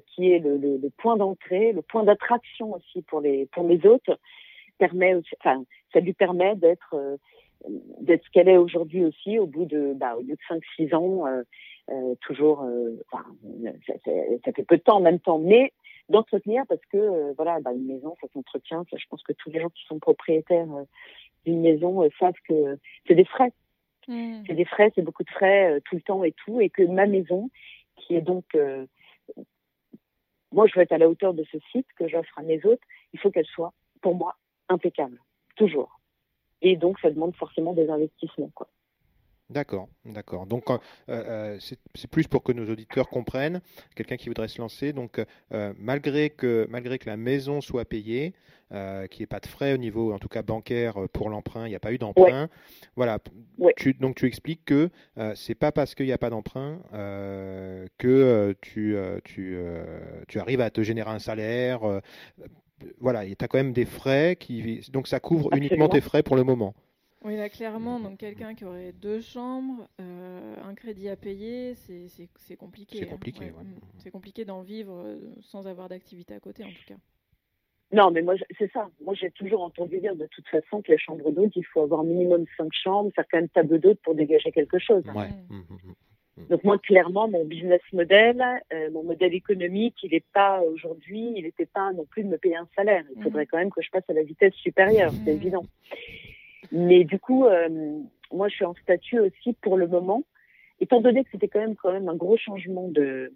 qui 0.08 0.30
est 0.32 0.40
le, 0.40 0.58
le, 0.58 0.90
point 0.98 1.16
d'entrée, 1.16 1.72
le 1.72 1.80
point 1.80 2.02
d'attraction 2.02 2.74
aussi 2.74 3.02
pour 3.02 3.20
les 3.20 3.46
pour 3.46 3.66
les 3.66 3.86
hôtes, 3.86 4.10
permet, 4.78 5.14
aussi, 5.14 5.34
enfin, 5.40 5.64
ça 5.92 6.00
lui 6.00 6.12
permet 6.12 6.54
d'être 6.56 7.18
d'être 8.00 8.22
ce 8.24 8.30
qu'elle 8.30 8.48
est 8.48 8.58
aujourd'hui 8.58 9.04
aussi, 9.04 9.38
au 9.38 9.46
bout 9.46 9.64
de 9.64 9.94
bah, 9.94 10.16
au 10.16 10.22
bout 10.22 10.32
de 10.32 10.60
5-6 10.78 10.94
ans, 10.94 11.24
toujours, 12.20 12.66
enfin, 13.10 13.24
ça, 13.86 13.94
ça, 14.44 14.52
fait 14.52 14.64
peu 14.64 14.76
de 14.76 14.82
temps 14.82 14.96
en 14.96 15.00
même 15.00 15.20
temps, 15.20 15.38
mais 15.38 15.72
d'entretenir 16.08 16.64
parce 16.68 16.84
que 16.86 16.98
euh, 16.98 17.32
voilà, 17.36 17.60
bah, 17.60 17.72
une 17.72 17.86
maison, 17.86 18.14
ça 18.20 18.28
s'entretient. 18.32 18.84
je 18.92 19.06
pense 19.08 19.22
que 19.22 19.32
tous 19.32 19.50
les 19.50 19.60
gens 19.60 19.70
qui 19.70 19.84
sont 19.86 19.98
propriétaires 19.98 20.70
euh, 20.72 20.84
d'une 21.44 21.60
maison 21.60 22.02
euh, 22.02 22.08
savent 22.18 22.34
que 22.48 22.78
c'est 23.06 23.14
des 23.14 23.24
frais. 23.24 23.52
Mmh. 24.08 24.42
C'est 24.46 24.54
des 24.54 24.66
frais, 24.66 24.92
c'est 24.94 25.02
beaucoup 25.02 25.24
de 25.24 25.30
frais 25.30 25.80
tout 25.86 25.94
le 25.94 26.02
temps 26.02 26.24
et 26.24 26.32
tout, 26.32 26.60
et 26.60 26.68
que 26.68 26.82
ma 26.82 27.06
maison, 27.06 27.50
qui 27.96 28.14
est 28.14 28.20
donc, 28.20 28.44
moi, 30.52 30.66
je 30.66 30.74
veux 30.74 30.82
être 30.82 30.92
à 30.92 30.98
la 30.98 31.08
hauteur 31.08 31.32
de 31.32 31.42
ce 31.50 31.56
site 31.72 31.86
que 31.96 32.06
j'offre 32.06 32.38
à 32.38 32.42
mes 32.42 32.64
hôtes. 32.66 32.82
Il 33.14 33.18
faut 33.18 33.30
qu'elle 33.30 33.46
soit, 33.46 33.72
pour 34.02 34.14
moi, 34.14 34.36
impeccable, 34.68 35.20
toujours. 35.56 36.00
Et 36.62 36.76
donc, 36.76 36.98
ça 37.00 37.10
demande 37.10 37.34
forcément 37.36 37.74
des 37.74 37.88
investissements, 37.88 38.50
quoi. 38.54 38.68
D'accord, 39.50 39.88
d'accord. 40.06 40.46
Donc 40.46 40.70
euh, 40.70 40.78
euh, 41.10 41.58
c'est 41.60 42.10
plus 42.10 42.26
pour 42.26 42.42
que 42.42 42.52
nos 42.52 42.70
auditeurs 42.70 43.10
comprennent, 43.10 43.60
quelqu'un 43.94 44.16
qui 44.16 44.28
voudrait 44.28 44.48
se 44.48 44.58
lancer. 44.58 44.94
Donc 44.94 45.20
euh, 45.52 45.74
malgré 45.78 46.30
que 46.30 46.66
malgré 46.70 46.98
que 46.98 47.10
la 47.10 47.18
maison 47.18 47.60
soit 47.60 47.84
payée, 47.84 48.32
qu'il 48.70 49.20
n'y 49.20 49.22
ait 49.22 49.26
pas 49.26 49.38
de 49.38 49.46
frais 49.46 49.74
au 49.74 49.76
niveau, 49.76 50.12
en 50.12 50.18
tout 50.18 50.28
cas 50.28 50.42
bancaire 50.42 50.96
pour 51.12 51.28
l'emprunt, 51.28 51.66
il 51.66 51.68
n'y 51.68 51.76
a 51.76 51.80
pas 51.80 51.92
eu 51.92 51.98
d'emprunt. 51.98 52.48
Voilà. 52.96 53.18
donc 54.00 54.16
tu 54.16 54.26
expliques 54.26 54.64
que 54.64 54.90
c'est 55.36 55.54
pas 55.54 55.70
parce 55.70 55.94
qu'il 55.94 56.06
n'y 56.06 56.12
a 56.12 56.18
pas 56.18 56.30
d'emprunt 56.30 56.80
que 57.98 58.56
tu 58.62 58.96
tu, 59.22 59.58
tu 60.26 60.38
arrives 60.40 60.62
à 60.62 60.70
te 60.70 60.82
générer 60.82 61.10
un 61.10 61.20
salaire. 61.20 62.00
Voilà, 63.00 63.24
tu 63.24 63.32
as 63.40 63.48
quand 63.48 63.58
même 63.58 63.72
des 63.72 63.84
frais 63.84 64.36
qui 64.38 64.80
donc 64.92 65.08
ça 65.08 65.20
couvre 65.20 65.54
uniquement 65.54 65.88
tes 65.88 66.00
frais 66.00 66.22
pour 66.22 66.36
le 66.36 66.44
moment. 66.44 66.74
Oui, 67.24 67.36
là, 67.36 67.48
clairement, 67.48 68.00
donc 68.00 68.18
quelqu'un 68.18 68.54
qui 68.54 68.66
aurait 68.66 68.92
deux 68.92 69.22
chambres, 69.22 69.88
euh, 69.98 70.56
un 70.62 70.74
crédit 70.74 71.08
à 71.08 71.16
payer, 71.16 71.74
c'est 71.74 72.56
compliqué. 72.56 72.98
C'est 72.98 73.06
compliqué, 73.06 73.46
hein. 73.46 73.62
mm. 73.64 73.80
C'est 73.96 74.10
compliqué 74.10 74.44
d'en 74.44 74.60
vivre 74.60 74.92
euh, 74.94 75.18
sans 75.40 75.66
avoir 75.66 75.88
d'activité 75.88 76.34
à 76.34 76.40
côté, 76.40 76.64
en 76.64 76.68
tout 76.68 76.84
cas. 76.86 76.96
Non, 77.92 78.10
mais 78.10 78.20
moi, 78.20 78.34
c'est 78.58 78.70
ça. 78.72 78.90
Moi, 79.02 79.14
j'ai 79.14 79.30
toujours 79.30 79.62
entendu 79.62 80.00
dire 80.00 80.14
de 80.16 80.26
toute 80.26 80.46
façon 80.48 80.82
que 80.82 80.92
les 80.92 80.98
chambres 80.98 81.30
d'hôtes, 81.30 81.56
il 81.56 81.64
faut 81.64 81.80
avoir 81.80 82.02
minimum 82.04 82.44
cinq 82.58 82.72
chambres, 82.72 83.10
faire 83.14 83.24
quand 83.30 83.38
même 83.38 83.48
table 83.48 83.78
d'hôtes 83.78 84.00
pour 84.02 84.14
dégager 84.14 84.52
quelque 84.52 84.78
chose. 84.78 85.04
Ouais. 85.14 85.30
Mm. 85.48 85.62
Mm, 86.36 86.46
donc 86.50 86.64
moi, 86.64 86.78
clairement, 86.78 87.28
mon 87.28 87.44
business 87.44 87.80
model, 87.92 88.42
euh, 88.72 88.90
mon 88.90 89.02
modèle 89.04 89.34
économique, 89.34 89.96
il 90.02 90.12
n'est 90.12 90.24
pas 90.32 90.60
aujourd'hui, 90.62 91.32
il 91.36 91.44
n'était 91.44 91.66
pas 91.66 91.92
non 91.92 92.04
plus 92.04 92.24
de 92.24 92.28
me 92.28 92.38
payer 92.38 92.56
un 92.56 92.68
salaire. 92.76 93.04
Il 93.16 93.22
faudrait 93.22 93.46
quand 93.46 93.58
même 93.58 93.70
que 93.70 93.82
je 93.82 93.90
passe 93.90 94.08
à 94.08 94.12
la 94.12 94.22
vitesse 94.22 94.54
supérieure, 94.54 95.12
c'est 95.24 95.32
évident. 95.32 95.64
Mais 96.72 97.04
du 97.04 97.18
coup, 97.18 97.44
euh, 97.44 97.68
moi, 98.32 98.48
je 98.48 98.54
suis 98.54 98.64
en 98.64 98.74
statut 98.74 99.20
aussi 99.20 99.52
pour 99.60 99.76
le 99.76 99.86
moment, 99.86 100.22
étant 100.80 101.00
donné 101.00 101.24
que 101.24 101.30
c'était 101.30 101.48
quand 101.48 101.60
même, 101.60 101.76
quand 101.76 101.92
même 101.92 102.08
un 102.08 102.16
gros 102.16 102.36
changement 102.36 102.88
de, 102.88 103.32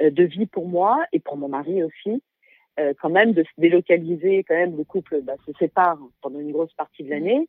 euh, 0.00 0.10
de 0.10 0.24
vie 0.24 0.46
pour 0.46 0.66
moi 0.66 1.04
et 1.12 1.20
pour 1.20 1.36
mon 1.36 1.48
mari 1.48 1.82
aussi, 1.82 2.22
euh, 2.78 2.94
quand 3.00 3.10
même 3.10 3.32
de 3.32 3.42
se 3.42 3.60
délocaliser, 3.60 4.44
quand 4.44 4.54
même, 4.54 4.76
le 4.76 4.84
couple 4.84 5.20
bah, 5.22 5.34
se 5.46 5.52
sépare 5.58 5.98
pendant 6.22 6.40
une 6.40 6.52
grosse 6.52 6.72
partie 6.74 7.02
de 7.02 7.10
l'année. 7.10 7.48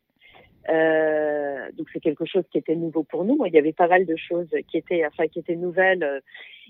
Euh, 0.68 1.70
donc 1.72 1.88
c'est 1.92 2.00
quelque 2.00 2.24
chose 2.24 2.44
qui 2.50 2.58
était 2.58 2.76
nouveau 2.76 3.02
pour 3.02 3.24
nous. 3.24 3.38
Il 3.46 3.52
y 3.52 3.58
avait 3.58 3.72
pas 3.72 3.88
mal 3.88 4.06
de 4.06 4.16
choses 4.16 4.50
qui 4.68 4.78
étaient, 4.78 5.04
enfin 5.06 5.26
qui 5.28 5.40
étaient 5.40 5.56
nouvelles 5.56 6.22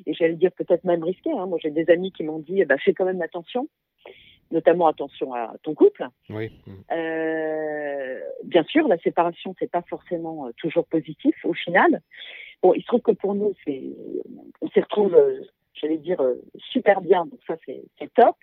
et 0.07 0.15
j'allais 0.15 0.35
dire 0.35 0.53
peut-être 0.53 0.85
même 0.85 1.03
risquées. 1.03 1.33
Hein. 1.33 1.47
Moi 1.47 1.59
j'ai 1.63 1.71
des 1.71 1.91
amis 1.91 2.13
qui 2.13 2.25
m'ont 2.25 2.39
dit, 2.39 2.65
bah, 2.65 2.77
fais 2.79 2.95
quand 2.95 3.05
même 3.05 3.23
attention 3.23 3.69
notamment 4.53 4.87
attention 4.87 5.35
à 5.35 5.55
ton 5.63 5.75
couple. 5.75 6.07
Oui. 6.31 6.53
Euh, 6.93 8.21
bien 8.45 8.63
sûr, 8.65 8.87
la 8.87 8.99
séparation, 8.99 9.55
c'est 9.59 9.71
pas 9.71 9.83
forcément 9.83 10.47
euh, 10.47 10.51
toujours 10.59 10.87
positif 10.87 11.35
au 11.45 11.55
final. 11.55 12.03
Bon, 12.63 12.75
il 12.75 12.83
se 12.83 12.87
trouve 12.87 13.01
que 13.01 13.13
pour 13.13 13.35
nous, 13.35 13.55
c'est, 13.65 13.83
on 14.61 14.69
s'y 14.69 14.81
retrouve, 14.81 15.15
euh, 15.15 15.41
j'allais 15.75 15.99
dire, 15.99 16.23
super 16.71 17.01
bien. 17.01 17.25
Donc 17.25 17.41
ça, 17.47 17.57
c'est, 17.67 17.83
top. 18.15 18.37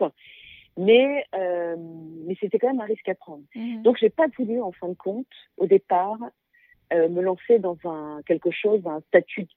Mais, 0.78 1.26
mais 1.34 2.36
c'était 2.40 2.60
quand 2.60 2.68
même 2.68 2.82
un 2.82 2.86
risque 2.86 3.10
à 3.10 3.16
prendre. 3.16 3.44
Mhm. 3.56 3.82
Donc, 3.82 3.98
j'ai 3.98 4.10
pas 4.10 4.28
voulu, 4.38 4.62
en 4.62 4.72
fin 4.72 4.88
de 4.88 4.94
compte, 4.94 5.28
au 5.58 5.66
départ, 5.66 6.20
me 6.92 7.22
lancer 7.22 7.60
dans 7.60 7.78
un 7.86 8.22
quelque 8.26 8.52
chose, 8.52 8.82
un 8.86 9.02
statut 9.02 9.48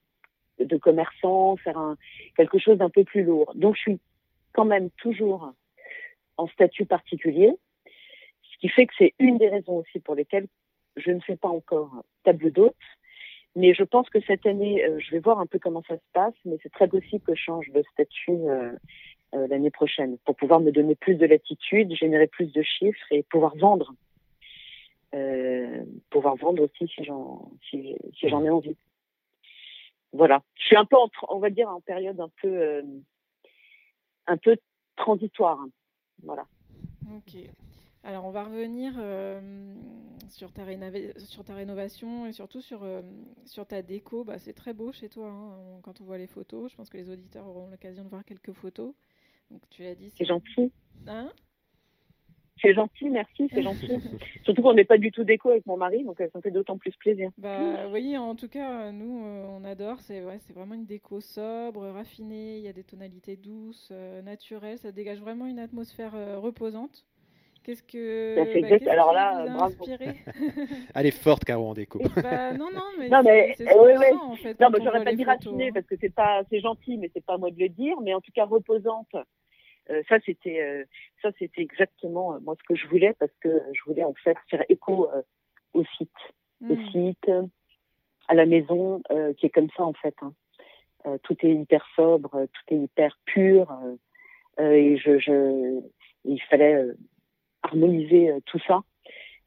de 0.59 0.77
commerçant, 0.77 1.55
faire 1.57 1.77
un 1.77 1.97
quelque 2.35 2.59
chose 2.59 2.77
d'un 2.77 2.89
peu 2.89 3.03
plus 3.03 3.23
lourd. 3.23 3.51
Donc, 3.55 3.75
je 3.75 3.81
suis 3.81 3.99
quand 4.53 4.65
même 4.65 4.89
toujours 4.91 5.53
en 6.37 6.47
statut 6.47 6.85
particulier, 6.85 7.53
ce 7.85 8.57
qui 8.59 8.69
fait 8.69 8.85
que 8.85 8.93
c'est 8.97 9.13
une 9.19 9.37
des 9.37 9.49
raisons 9.49 9.77
aussi 9.77 9.99
pour 9.99 10.15
lesquelles 10.15 10.47
je 10.95 11.11
ne 11.11 11.19
fais 11.19 11.35
pas 11.35 11.49
encore 11.49 12.03
table 12.23 12.51
d'hôte. 12.51 12.75
Mais 13.55 13.75
je 13.75 13.83
pense 13.83 14.09
que 14.09 14.19
cette 14.21 14.45
année, 14.47 14.83
euh, 14.83 14.99
je 14.99 15.11
vais 15.11 15.19
voir 15.19 15.39
un 15.39 15.45
peu 15.45 15.59
comment 15.59 15.83
ça 15.87 15.95
se 15.95 16.03
passe, 16.11 16.33
mais 16.43 16.57
c'est 16.63 16.71
très 16.71 16.87
possible 16.87 17.23
que 17.23 17.35
je 17.35 17.41
change 17.41 17.69
de 17.69 17.83
statut 17.93 18.31
euh, 19.33 19.37
euh, 19.37 19.47
l'année 19.47 19.71
prochaine 19.71 20.17
pour 20.25 20.35
pouvoir 20.35 20.59
me 20.59 20.71
donner 20.71 20.95
plus 20.95 21.15
de 21.15 21.25
latitude, 21.25 21.93
générer 21.95 22.27
plus 22.27 22.51
de 22.51 22.61
chiffres 22.61 23.11
et 23.11 23.23
pouvoir 23.23 23.55
vendre. 23.57 23.93
pouvoir 26.09 26.35
vendre 26.35 26.63
aussi 26.63 26.87
si 26.93 27.03
j'en 27.03 27.51
si, 27.69 27.95
j'en 28.23 28.43
ai 28.43 28.49
envie. 28.49 28.75
Voilà. 30.11 30.43
Je 30.55 30.65
suis 30.65 30.77
un 30.77 30.85
peu, 30.85 30.95
on 31.29 31.39
va 31.39 31.49
dire, 31.49 31.69
en 31.69 31.81
période 31.81 32.19
un 32.19 32.29
peu 32.41 32.83
un 34.27 34.37
peu 34.37 34.57
transitoire. 34.95 35.59
Voilà. 36.23 36.45
Ok. 37.15 37.35
Alors, 38.05 38.25
on 38.25 38.31
va 38.31 38.43
revenir 38.43 38.95
euh, 38.97 39.39
sur, 40.29 40.51
ta 40.51 40.63
sur 41.17 41.45
ta 41.45 41.55
rénovation 41.55 42.25
et 42.25 42.33
surtout 42.33 42.59
sur, 42.59 42.83
euh, 42.83 43.01
sur 43.45 43.65
ta 43.65 43.81
déco. 43.81 44.25
Bah, 44.25 44.39
c'est 44.39 44.51
très 44.51 44.73
beau 44.73 44.91
chez 44.91 45.07
toi 45.07 45.29
hein, 45.29 45.79
quand 45.83 46.01
on 46.01 46.03
voit 46.03 46.17
les 46.17 46.27
photos. 46.27 46.69
Je 46.69 46.75
pense 46.75 46.89
que 46.89 46.97
les 46.97 47.09
auditeurs 47.09 47.47
auront 47.47 47.69
l'occasion 47.69 48.03
de 48.03 48.09
voir 48.09 48.25
quelques 48.25 48.51
photos. 48.51 48.93
Donc, 49.51 49.61
tu 49.69 49.83
l'as 49.83 49.95
dit. 49.95 50.11
C'est 50.17 50.25
gentil. 50.25 50.71
Hein 51.07 51.31
c'est 52.63 52.73
gentil, 52.73 53.09
merci, 53.09 53.49
c'est 53.53 53.61
gentil. 53.63 53.89
Surtout 54.43 54.61
qu'on 54.61 54.73
n'est 54.73 54.85
pas 54.85 54.97
du 54.97 55.11
tout 55.11 55.23
déco 55.23 55.49
avec 55.49 55.65
mon 55.65 55.77
mari, 55.77 56.03
donc 56.03 56.17
ça 56.17 56.25
me 56.33 56.41
fait 56.41 56.51
d'autant 56.51 56.77
plus 56.77 56.95
plaisir. 56.95 57.29
Bah 57.37 57.87
oui, 57.91 58.17
en 58.17 58.35
tout 58.35 58.47
cas, 58.47 58.91
nous, 58.91 59.25
euh, 59.25 59.45
on 59.49 59.63
adore. 59.65 59.99
C'est 59.99 60.23
ouais, 60.23 60.39
vraiment 60.55 60.73
une 60.73 60.85
déco 60.85 61.19
sobre, 61.19 61.85
raffinée. 61.87 62.57
Il 62.57 62.63
y 62.63 62.67
a 62.67 62.73
des 62.73 62.83
tonalités 62.83 63.35
douces, 63.35 63.89
euh, 63.91 64.21
naturelles. 64.21 64.77
Ça 64.77 64.91
dégage 64.91 65.19
vraiment 65.19 65.45
une 65.45 65.59
atmosphère 65.59 66.15
euh, 66.15 66.39
reposante. 66.39 67.05
Qu'est-ce 67.63 67.83
que, 67.83 68.35
bah, 68.35 68.79
bah 68.85 68.91
alors 68.91 69.13
là, 69.13 69.45
bravo. 69.45 69.85
Elle 70.95 71.05
est 71.05 71.11
forte, 71.17 71.45
Caro, 71.45 71.69
en 71.69 71.73
déco. 71.73 72.01
Bah, 72.21 72.51
non, 72.53 72.69
non, 72.73 72.81
mais, 72.99 73.09
non, 73.09 73.23
mais 73.23 73.53
c'est 73.57 73.65
oui, 73.65 73.93
oui. 73.97 74.05
en 74.21 74.35
fait. 74.35 74.59
Non, 74.59 74.69
mais 74.69 74.83
j'aurais 74.83 75.03
pas 75.03 75.13
dit 75.13 75.23
raffinée 75.23 75.71
parce 75.71 75.85
que 75.85 75.95
c'est 75.99 76.13
pas, 76.13 76.41
c'est 76.49 76.59
gentil, 76.59 76.97
mais 76.97 77.09
c'est 77.13 77.23
pas 77.25 77.37
moi 77.37 77.51
de 77.51 77.59
le 77.59 77.69
dire. 77.69 77.95
Mais 78.01 78.13
en 78.13 78.21
tout 78.21 78.31
cas, 78.33 78.45
reposante. 78.45 79.15
Euh, 79.89 80.01
ça 80.07 80.17
c'était 80.25 80.61
euh, 80.61 80.85
ça 81.21 81.29
c'était 81.37 81.61
exactement 81.61 82.35
euh, 82.35 82.39
moi 82.39 82.55
ce 82.57 82.63
que 82.63 82.75
je 82.75 82.87
voulais 82.87 83.13
parce 83.19 83.33
que 83.41 83.61
je 83.73 83.81
voulais 83.85 84.05
en 84.05 84.13
fait 84.13 84.37
faire 84.49 84.63
écho 84.69 85.09
au 85.73 85.83
site, 85.97 86.09
au 86.61 86.75
mmh. 86.75 86.91
site, 86.91 87.31
à 88.29 88.33
la 88.33 88.45
maison 88.45 89.01
qui 89.37 89.47
est 89.47 89.49
comme 89.49 89.69
ça 89.75 89.83
en 89.83 89.93
fait. 89.93 90.15
Hein. 90.21 90.33
tout 91.23 91.35
est 91.41 91.53
hyper 91.53 91.85
sobre, 91.95 92.29
tout 92.45 92.73
est 92.73 92.77
hyper 92.77 93.17
pur 93.25 93.67
et 94.59 94.97
je, 94.97 95.17
je 95.19 95.81
il 96.23 96.41
fallait 96.43 96.85
harmoniser 97.63 98.31
tout 98.45 98.59
ça. 98.67 98.81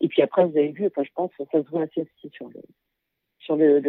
Et 0.01 0.09
puis 0.09 0.23
après, 0.23 0.45
vous 0.45 0.57
avez 0.57 0.73
vu, 0.73 0.87
enfin, 0.87 1.05
je 1.05 1.13
pense 1.15 1.31
ça 1.39 1.63
se 1.63 1.71
voit 1.71 1.83
assez 1.83 2.03
aussi 2.03 2.31
sur, 2.35 2.49
le, 2.49 2.61
sur 3.39 3.57
le, 3.57 3.81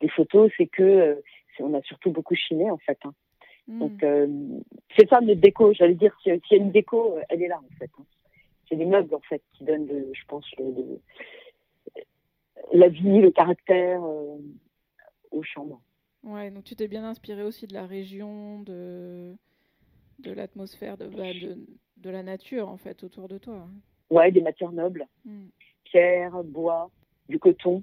les 0.00 0.08
photos, 0.08 0.50
c'est 0.56 0.66
que 0.66 1.22
on 1.60 1.74
a 1.74 1.82
surtout 1.82 2.10
beaucoup 2.10 2.34
chiné 2.34 2.70
en 2.70 2.78
fait. 2.78 2.98
Hein. 3.04 3.14
Donc, 3.66 4.02
hmm. 4.02 4.04
euh, 4.04 4.60
c'est 4.96 5.08
ça 5.08 5.20
notre 5.20 5.40
déco. 5.40 5.72
J'allais 5.72 5.94
dire, 5.94 6.14
s'il 6.22 6.34
y 6.34 6.54
a 6.54 6.56
une 6.56 6.70
déco, 6.70 7.16
euh, 7.16 7.22
elle 7.30 7.42
est 7.42 7.48
là, 7.48 7.58
en 7.58 7.76
fait. 7.78 7.90
Hein. 7.98 8.04
C'est 8.68 8.74
les 8.76 8.84
meubles, 8.84 9.14
en 9.14 9.20
fait, 9.20 9.42
qui 9.54 9.64
donnent, 9.64 9.88
je 10.12 10.24
pense, 10.26 10.46
le, 10.58 11.00
la 12.72 12.88
vie, 12.88 13.20
le 13.20 13.30
caractère 13.30 14.04
euh, 14.04 14.36
aux 15.30 15.42
chambres. 15.42 15.80
Ouais, 16.22 16.50
donc 16.50 16.64
tu 16.64 16.74
t'es 16.74 16.88
bien 16.88 17.04
inspiré 17.04 17.42
aussi 17.42 17.66
de 17.66 17.74
la 17.74 17.86
région, 17.86 18.60
de, 18.62 19.34
de 20.20 20.32
l'atmosphère, 20.32 20.96
de, 20.96 21.06
bah, 21.06 21.32
de, 21.32 21.58
de, 22.04 22.10
la 22.10 22.22
nature, 22.22 22.68
en 22.68 22.76
fait, 22.76 23.02
autour 23.02 23.28
de 23.28 23.38
toi. 23.38 23.66
Ouais, 24.10 24.30
des 24.30 24.42
matières 24.42 24.72
nobles. 24.72 25.06
Hmm. 25.24 25.46
Pierre, 25.84 26.42
bois, 26.44 26.90
du 27.28 27.38
coton 27.38 27.82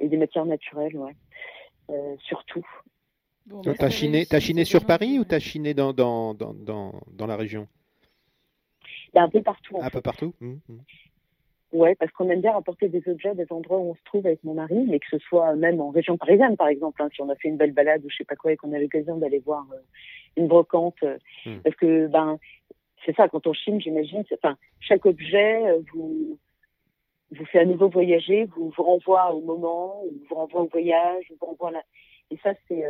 et 0.00 0.08
des 0.08 0.16
matières 0.16 0.46
naturelles, 0.46 0.96
ouais. 0.96 2.16
surtout. 2.24 2.66
Tu 3.62 3.74
t'as 3.74 3.90
chiné, 3.90 4.24
chiné 4.40 4.64
sur 4.64 4.84
Paris 4.84 5.18
ou 5.20 5.24
t'as 5.24 5.38
chiné 5.38 5.74
dans, 5.74 5.92
dans, 5.92 6.34
dans, 6.34 6.52
dans, 6.54 7.00
dans 7.12 7.26
la 7.26 7.36
région? 7.36 7.68
Un 9.14 9.28
peu 9.28 9.42
partout. 9.42 9.78
Un 9.80 9.90
peu 9.90 10.00
partout 10.00 10.34
mmh, 10.40 10.54
mmh. 10.68 10.78
Ouais, 11.72 11.96
parce 11.96 12.12
qu'on 12.12 12.30
aime 12.30 12.40
bien 12.40 12.52
rapporter 12.52 12.88
des 12.88 13.02
objets 13.08 13.34
des 13.34 13.50
endroits 13.50 13.78
où 13.78 13.90
on 13.90 13.94
se 13.94 14.04
trouve 14.04 14.24
avec 14.26 14.42
mon 14.44 14.54
mari, 14.54 14.86
mais 14.88 15.00
que 15.00 15.06
ce 15.10 15.18
soit 15.18 15.54
même 15.56 15.80
en 15.80 15.90
région 15.90 16.16
parisienne, 16.16 16.56
par 16.56 16.68
exemple, 16.68 17.02
hein, 17.02 17.08
si 17.12 17.20
on 17.22 17.28
a 17.28 17.34
fait 17.34 17.48
une 17.48 17.56
belle 17.56 17.72
balade 17.72 18.04
ou 18.04 18.10
je 18.10 18.16
sais 18.16 18.24
pas 18.24 18.36
quoi 18.36 18.52
et 18.52 18.56
qu'on 18.56 18.72
a 18.72 18.78
l'occasion 18.78 19.16
d'aller 19.16 19.40
voir 19.40 19.66
euh, 19.72 19.78
une 20.36 20.46
brocante, 20.46 21.02
euh, 21.02 21.18
Hmm. 21.44 21.58
parce 21.64 21.76
que 21.76 22.06
ben 22.06 22.38
c'est 23.04 23.14
ça 23.16 23.28
quand 23.28 23.46
on 23.46 23.52
chine, 23.52 23.80
j'imagine. 23.80 24.24
Enfin, 24.32 24.56
chaque 24.80 25.06
objet 25.06 25.66
euh, 25.66 25.80
vous 25.92 26.38
vous 27.32 27.44
fait 27.46 27.58
à 27.58 27.64
nouveau 27.64 27.88
voyager, 27.88 28.44
vous 28.44 28.72
vous 28.76 28.82
renvoie 28.82 29.34
au 29.34 29.40
moment, 29.40 30.02
ou 30.04 30.12
vous 30.28 30.34
renvoie 30.36 30.62
au 30.62 30.68
voyage, 30.68 31.24
vous 31.40 31.46
renvoie 31.46 31.72
là. 31.72 31.82
Et 32.30 32.36
ça 32.42 32.52
c'est 32.68 32.84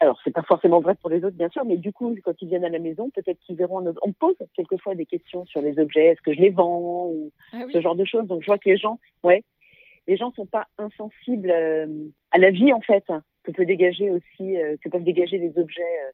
alors, 0.00 0.18
c'est 0.24 0.30
pas 0.32 0.42
forcément 0.42 0.80
vrai 0.80 0.94
pour 0.96 1.10
les 1.10 1.24
autres, 1.24 1.36
bien 1.36 1.48
sûr, 1.50 1.64
mais 1.64 1.76
du 1.76 1.92
coup, 1.92 2.14
quand 2.24 2.40
ils 2.40 2.48
viennent 2.48 2.64
à 2.64 2.68
la 2.68 2.78
maison, 2.78 3.10
peut-être 3.10 3.38
qu'ils 3.40 3.56
verront. 3.56 3.84
autre- 3.86 4.00
On 4.02 4.08
me 4.08 4.12
pose 4.12 4.36
quelquefois 4.54 4.94
des 4.94 5.06
questions 5.06 5.44
sur 5.46 5.60
les 5.62 5.78
objets. 5.78 6.06
Est-ce 6.06 6.20
que 6.22 6.32
je 6.34 6.40
les 6.40 6.50
vends 6.50 7.06
ou 7.06 7.30
Ah 7.52 7.62
oui. 7.66 7.72
ce 7.72 7.80
genre 7.80 7.94
de 7.94 8.04
choses. 8.04 8.26
Donc 8.26 8.40
je 8.42 8.46
vois 8.46 8.58
que 8.58 8.68
les 8.68 8.76
gens, 8.76 8.98
ouais, 9.22 9.42
les 10.06 10.16
gens 10.16 10.32
sont 10.32 10.46
pas 10.46 10.66
insensibles 10.78 11.50
euh, 11.50 11.86
à 12.30 12.38
la 12.38 12.50
vie 12.50 12.72
en 12.72 12.80
fait 12.80 13.04
hein, 13.08 13.22
que 13.42 13.52
peut 13.52 13.64
dégager 13.66 14.10
aussi, 14.10 14.56
euh, 14.56 14.76
que 14.82 14.88
peuvent 14.88 15.04
dégager 15.04 15.38
les 15.38 15.56
objets 15.58 15.82
euh, 15.82 16.10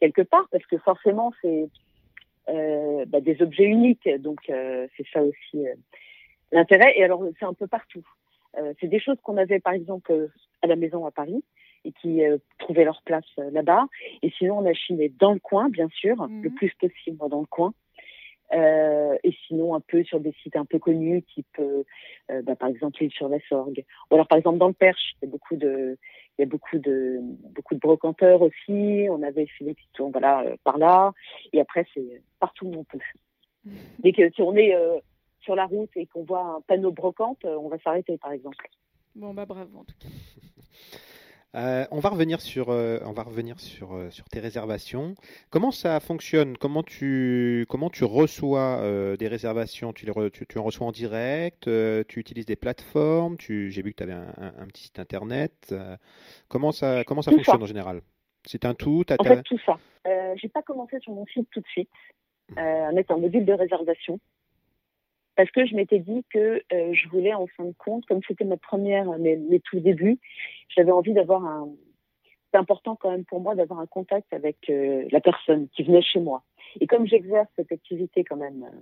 quelque 0.00 0.22
part, 0.22 0.46
parce 0.50 0.66
que 0.66 0.78
forcément 0.78 1.32
c'est 1.42 1.68
bah, 3.06 3.20
des 3.20 3.40
objets 3.42 3.64
uniques. 3.64 4.08
Donc 4.18 4.40
c'est 4.46 5.06
ça 5.12 5.22
aussi 5.22 5.64
l'intérêt. 6.52 6.92
Et 6.98 7.04
alors 7.04 7.22
c'est 7.38 7.44
un 7.46 7.54
peu 7.54 7.66
partout. 7.68 8.04
C'est 8.80 8.88
des 8.88 8.98
choses 8.98 9.18
qu'on 9.22 9.36
avait 9.36 9.60
par 9.60 9.72
exemple 9.72 10.28
à 10.62 10.66
la 10.66 10.74
maison 10.76 11.06
à 11.06 11.10
Paris 11.12 11.44
et 11.84 11.92
qui 11.92 12.24
euh, 12.24 12.38
trouvaient 12.58 12.84
leur 12.84 13.02
place 13.02 13.24
euh, 13.38 13.50
là-bas. 13.50 13.86
Et 14.22 14.30
sinon 14.38 14.58
on 14.58 14.66
a 14.66 14.72
chiné 14.74 15.08
dans 15.18 15.32
le 15.32 15.40
coin, 15.40 15.68
bien 15.68 15.88
sûr, 15.88 16.16
Mhm. 16.28 16.42
le 16.42 16.50
plus 16.50 16.72
possible 16.80 17.18
dans 17.28 17.40
le 17.40 17.46
coin. 17.46 17.72
Euh, 18.52 19.16
et 19.22 19.32
sinon 19.46 19.76
un 19.76 19.80
peu 19.80 20.02
sur 20.02 20.18
des 20.18 20.32
sites 20.42 20.56
un 20.56 20.64
peu 20.64 20.80
connus, 20.80 21.22
type 21.34 21.60
bah, 22.42 22.56
par 22.56 22.68
exemple 22.68 23.00
l'île 23.00 23.12
sur 23.12 23.28
la 23.28 23.38
Sorgue, 23.48 23.84
ou 24.10 24.14
alors 24.14 24.26
par 24.26 24.38
exemple 24.38 24.58
dans 24.58 24.66
le 24.66 24.74
Perche, 24.74 25.14
il 25.22 25.26
y 25.26 25.28
a 25.28 25.30
beaucoup 25.30 25.54
de, 25.56 25.96
il 26.40 26.44
y 26.44 26.44
a 26.44 26.46
beaucoup 26.46 26.78
de, 26.78 27.18
beaucoup 27.54 27.74
de 27.74 27.80
brocanteurs 27.80 28.40
aussi. 28.40 29.06
On 29.10 29.22
avait 29.22 29.46
fait 29.46 29.64
des 29.64 29.74
petits 29.74 29.88
tours, 29.92 30.10
voilà, 30.10 30.40
euh, 30.40 30.56
par 30.64 30.78
là. 30.78 31.12
Et 31.52 31.60
après 31.60 31.86
c'est 31.92 32.22
partout 32.38 32.66
où 32.66 32.74
on 32.78 32.84
peut. 32.84 32.98
Dès 33.98 34.12
que 34.12 34.30
si 34.30 34.40
on 34.40 34.56
est 34.56 34.74
euh, 34.74 34.98
sur 35.42 35.54
la 35.54 35.66
route 35.66 35.90
et 35.96 36.06
qu'on 36.06 36.24
voit 36.24 36.42
un 36.42 36.60
panneau 36.62 36.92
brocante, 36.92 37.44
euh, 37.44 37.56
on 37.58 37.68
va 37.68 37.78
s'arrêter 37.80 38.16
par 38.16 38.32
exemple. 38.32 38.66
Bon, 39.14 39.34
bah 39.34 39.44
bravo 39.44 39.80
en 39.80 39.84
tout 39.84 39.94
cas. 40.00 40.08
Euh, 41.56 41.84
on 41.90 41.98
va 41.98 42.10
revenir 42.10 42.40
sur, 42.40 42.70
euh, 42.70 43.00
on 43.04 43.10
va 43.12 43.24
revenir 43.24 43.58
sur, 43.58 43.94
euh, 43.94 44.08
sur 44.10 44.24
tes 44.28 44.38
réservations. 44.38 45.16
Comment 45.50 45.72
ça 45.72 45.98
fonctionne? 45.98 46.56
Comment 46.56 46.84
tu, 46.84 47.66
comment 47.68 47.90
tu 47.90 48.04
reçois 48.04 48.80
des 49.18 49.28
réservations? 49.28 49.92
Tu, 49.92 50.06
les 50.06 50.12
re- 50.12 50.30
tu, 50.30 50.46
tu 50.46 50.58
en 50.58 50.62
reçois 50.62 50.86
en 50.86 50.92
direct? 50.92 51.68
tu 52.08 52.20
utilises 52.20 52.46
des 52.46 52.56
plateformes? 52.56 53.36
Tu, 53.36 53.70
j'ai 53.72 53.82
vu 53.82 53.90
que 53.92 53.96
tu 53.96 54.02
avais 54.04 54.12
un, 54.12 54.32
un- 54.38 54.54
un 54.62 54.66
petit 54.68 54.84
site 54.84 54.98
internet. 55.00 55.74
comment 56.48 56.70
ça, 56.72 57.02
comment 57.04 57.22
ça 57.22 57.32
Tout 57.32 57.38
fonctionne 57.38 57.58
ça. 57.58 57.64
en 57.64 57.66
général? 57.66 58.02
C'est 58.46 58.64
un 58.64 58.74
tout? 58.74 59.04
En 59.18 59.24
fait, 59.24 59.42
tout 59.42 59.58
ça. 59.66 59.76
J'ai 60.36 60.48
pas 60.48 60.62
commencé 60.62 60.98
sur 61.00 61.12
mon 61.12 61.26
site 61.26 61.48
tout 61.50 61.60
de 61.60 61.66
suite 61.66 61.90
euh, 62.56 62.88
à 62.88 62.92
mettre 62.92 63.12
un 63.12 63.18
module 63.18 63.44
de 63.44 63.52
réservation 63.52 64.20
parce 65.40 65.52
que 65.52 65.64
je 65.64 65.74
m'étais 65.74 66.00
dit 66.00 66.22
que 66.28 66.62
euh, 66.70 66.92
je 66.92 67.08
voulais 67.08 67.32
en 67.32 67.46
fin 67.46 67.64
de 67.64 67.74
compte, 67.78 68.04
comme 68.04 68.20
c'était 68.28 68.44
ma 68.44 68.58
première, 68.58 69.06
mes, 69.18 69.36
mes 69.36 69.58
tout 69.60 69.80
débuts, 69.80 70.18
j'avais 70.68 70.92
envie 70.92 71.14
d'avoir 71.14 71.42
un. 71.46 71.70
C'est 72.52 72.58
important 72.58 72.94
quand 72.94 73.10
même 73.10 73.24
pour 73.24 73.40
moi 73.40 73.54
d'avoir 73.54 73.80
un 73.80 73.86
contact 73.86 74.30
avec 74.34 74.58
euh, 74.68 75.06
la 75.10 75.20
personne 75.20 75.68
qui 75.68 75.82
venait 75.82 76.02
chez 76.02 76.20
moi. 76.20 76.42
Et 76.80 76.86
comme 76.86 77.06
j'exerce 77.06 77.48
cette 77.56 77.72
activité 77.72 78.22
quand 78.22 78.36
même 78.36 78.64
euh, 78.64 78.80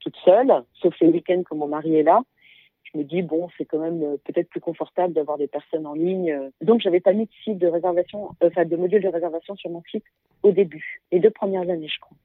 toute 0.00 0.16
seule, 0.24 0.64
sauf 0.80 0.94
les 1.00 1.08
week-ends 1.08 1.42
quand 1.44 1.56
mon 1.56 1.68
mari 1.68 1.96
est 1.96 2.04
là, 2.04 2.22
je 2.84 2.98
me 2.98 3.04
dis 3.04 3.20
bon, 3.20 3.48
c'est 3.58 3.66
quand 3.66 3.80
même 3.80 4.02
euh, 4.02 4.16
peut-être 4.24 4.48
plus 4.48 4.60
confortable 4.60 5.12
d'avoir 5.12 5.36
des 5.36 5.48
personnes 5.48 5.86
en 5.86 5.92
ligne. 5.94 6.30
euh. 6.30 6.50
Donc 6.62 6.80
j'avais 6.80 7.00
pas 7.00 7.12
mis 7.12 7.28
euh, 7.44 8.64
de 8.64 8.76
module 8.76 9.02
de 9.02 9.08
réservation 9.08 9.56
sur 9.56 9.70
mon 9.70 9.82
site 9.90 10.04
au 10.42 10.52
début, 10.52 11.02
les 11.12 11.20
deux 11.20 11.30
premières 11.30 11.68
années, 11.68 11.88
je 11.88 12.00
crois. 12.00 12.16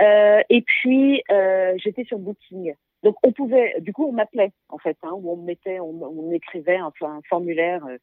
Euh, 0.00 0.42
et 0.48 0.62
puis 0.62 1.22
euh, 1.30 1.74
j'étais 1.78 2.04
sur 2.04 2.18
Booking. 2.18 2.74
Donc 3.02 3.16
on 3.22 3.32
pouvait, 3.32 3.74
du 3.80 3.92
coup 3.92 4.06
on 4.06 4.12
m'appelait 4.12 4.52
en 4.68 4.78
fait, 4.78 4.96
hein, 5.02 5.10
où 5.12 5.30
on 5.30 5.36
me 5.36 5.46
mettait, 5.46 5.80
on, 5.80 6.02
on 6.02 6.32
écrivait 6.32 6.76
un, 6.76 6.92
un 7.02 7.20
formulaire, 7.28 7.84
euh, 7.86 7.98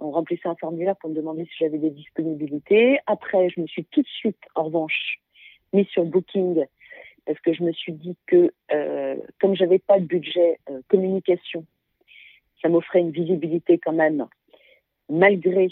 on 0.00 0.10
remplissait 0.10 0.48
un 0.48 0.56
formulaire 0.56 0.96
pour 0.96 1.10
me 1.10 1.14
demander 1.14 1.44
si 1.44 1.52
j'avais 1.60 1.78
des 1.78 1.90
disponibilités. 1.90 2.98
Après 3.06 3.48
je 3.50 3.60
me 3.60 3.66
suis 3.66 3.84
tout 3.84 4.02
de 4.02 4.08
suite, 4.08 4.38
en 4.54 4.64
revanche, 4.64 5.18
mise 5.72 5.86
sur 5.88 6.04
Booking 6.04 6.64
parce 7.26 7.40
que 7.40 7.52
je 7.52 7.64
me 7.64 7.72
suis 7.72 7.92
dit 7.92 8.16
que 8.26 8.52
comme 9.40 9.56
j'avais 9.56 9.80
pas 9.80 9.98
de 9.98 10.04
budget 10.04 10.60
communication, 10.88 11.64
ça 12.62 12.68
m'offrait 12.68 13.00
une 13.00 13.10
visibilité 13.10 13.78
quand 13.78 13.92
même, 13.92 14.26
malgré 15.08 15.68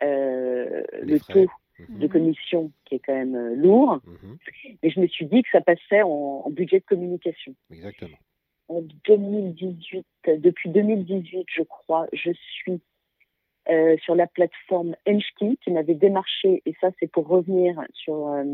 le 0.00 1.18
frais. 1.18 1.46
taux 1.46 1.50
Mhm, 1.78 1.98
de 1.98 2.06
commission 2.06 2.70
qui 2.84 2.94
est 2.94 2.98
quand 3.00 3.14
même 3.14 3.34
euh, 3.34 3.54
lourd. 3.56 4.00
mhm, 4.06 4.36
Mais 4.82 4.90
je 4.90 5.00
me 5.00 5.06
suis 5.08 5.26
dit 5.26 5.42
que 5.42 5.48
ça 5.50 5.60
passait 5.60 6.02
en, 6.02 6.42
en 6.46 6.50
budget 6.50 6.78
de 6.80 6.84
communication. 6.84 7.54
exactement. 7.70 8.16
En 8.68 8.80
2018, 9.06 10.06
euh, 10.28 10.36
depuis 10.38 10.70
2018, 10.70 11.46
je 11.48 11.62
crois, 11.62 12.06
je 12.12 12.30
suis 12.32 12.80
euh, 13.68 13.96
sur 13.98 14.14
la 14.14 14.26
plateforme 14.26 14.94
Enchki 15.06 15.58
qui 15.62 15.70
m'avait 15.70 15.94
démarché, 15.94 16.62
et 16.64 16.74
ça 16.80 16.90
c'est 17.00 17.10
pour 17.10 17.26
revenir 17.26 17.80
sur 17.92 18.28
euh, 18.28 18.44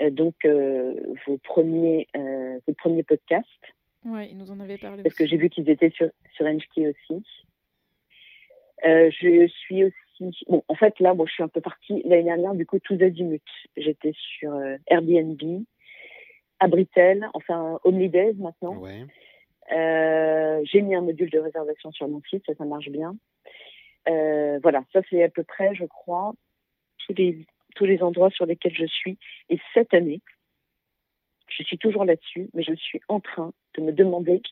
euh, 0.00 0.10
donc 0.10 0.34
euh, 0.44 0.94
vos 1.26 1.38
premiers 1.38 2.06
euh, 2.16 2.58
vos 2.66 2.74
premiers 2.74 3.02
podcasts, 3.02 3.46
Ouais, 4.04 4.28
il 4.30 4.38
nous 4.38 4.50
en 4.50 4.60
avait 4.60 4.78
parlé 4.78 5.02
parce 5.02 5.14
que 5.16 5.26
j'ai 5.26 5.36
vu 5.36 5.50
qu'ils 5.50 5.68
étaient 5.70 5.90
sur 5.90 6.08
sur 6.34 6.46
Enchki 6.46 6.86
aussi. 6.86 7.22
Euh, 8.84 9.10
je 9.10 9.48
suis 9.48 9.84
aussi 9.84 9.94
bon. 10.48 10.62
En 10.68 10.74
fait, 10.74 10.98
là, 11.00 11.14
moi, 11.14 11.26
je 11.26 11.32
suis 11.32 11.42
un 11.42 11.48
peu 11.48 11.60
partie 11.60 12.02
l'année 12.04 12.24
dernière. 12.24 12.54
Du 12.54 12.66
coup, 12.66 12.78
tous 12.78 13.00
azimuts. 13.02 13.40
J'étais 13.76 14.12
sur 14.14 14.52
euh, 14.54 14.76
Airbnb, 14.86 15.40
Abritel, 16.60 17.28
enfin 17.34 17.78
Omnidays 17.84 18.34
maintenant. 18.34 18.76
Ouais. 18.76 19.04
Euh, 19.72 20.60
j'ai 20.64 20.80
mis 20.80 20.94
un 20.94 21.02
module 21.02 21.30
de 21.30 21.38
réservation 21.38 21.92
sur 21.92 22.08
mon 22.08 22.22
site, 22.22 22.44
ça, 22.46 22.54
ça 22.54 22.64
marche 22.64 22.88
bien. 22.88 23.16
Euh, 24.08 24.58
voilà, 24.62 24.82
ça 24.92 25.00
c'est 25.10 25.22
à 25.22 25.28
peu 25.28 25.44
près, 25.44 25.74
je 25.74 25.84
crois, 25.84 26.32
tous 27.06 27.14
les, 27.14 27.46
tous 27.74 27.84
les 27.84 28.02
endroits 28.02 28.30
sur 28.30 28.46
lesquels 28.46 28.74
je 28.74 28.86
suis. 28.86 29.18
Et 29.50 29.58
cette 29.74 29.92
année, 29.92 30.20
je 31.48 31.62
suis 31.62 31.78
toujours 31.78 32.04
là-dessus, 32.04 32.48
mais 32.54 32.62
je 32.62 32.74
suis 32.74 33.00
en 33.08 33.20
train 33.20 33.52
de 33.76 33.82
me 33.82 33.92
demander 33.92 34.42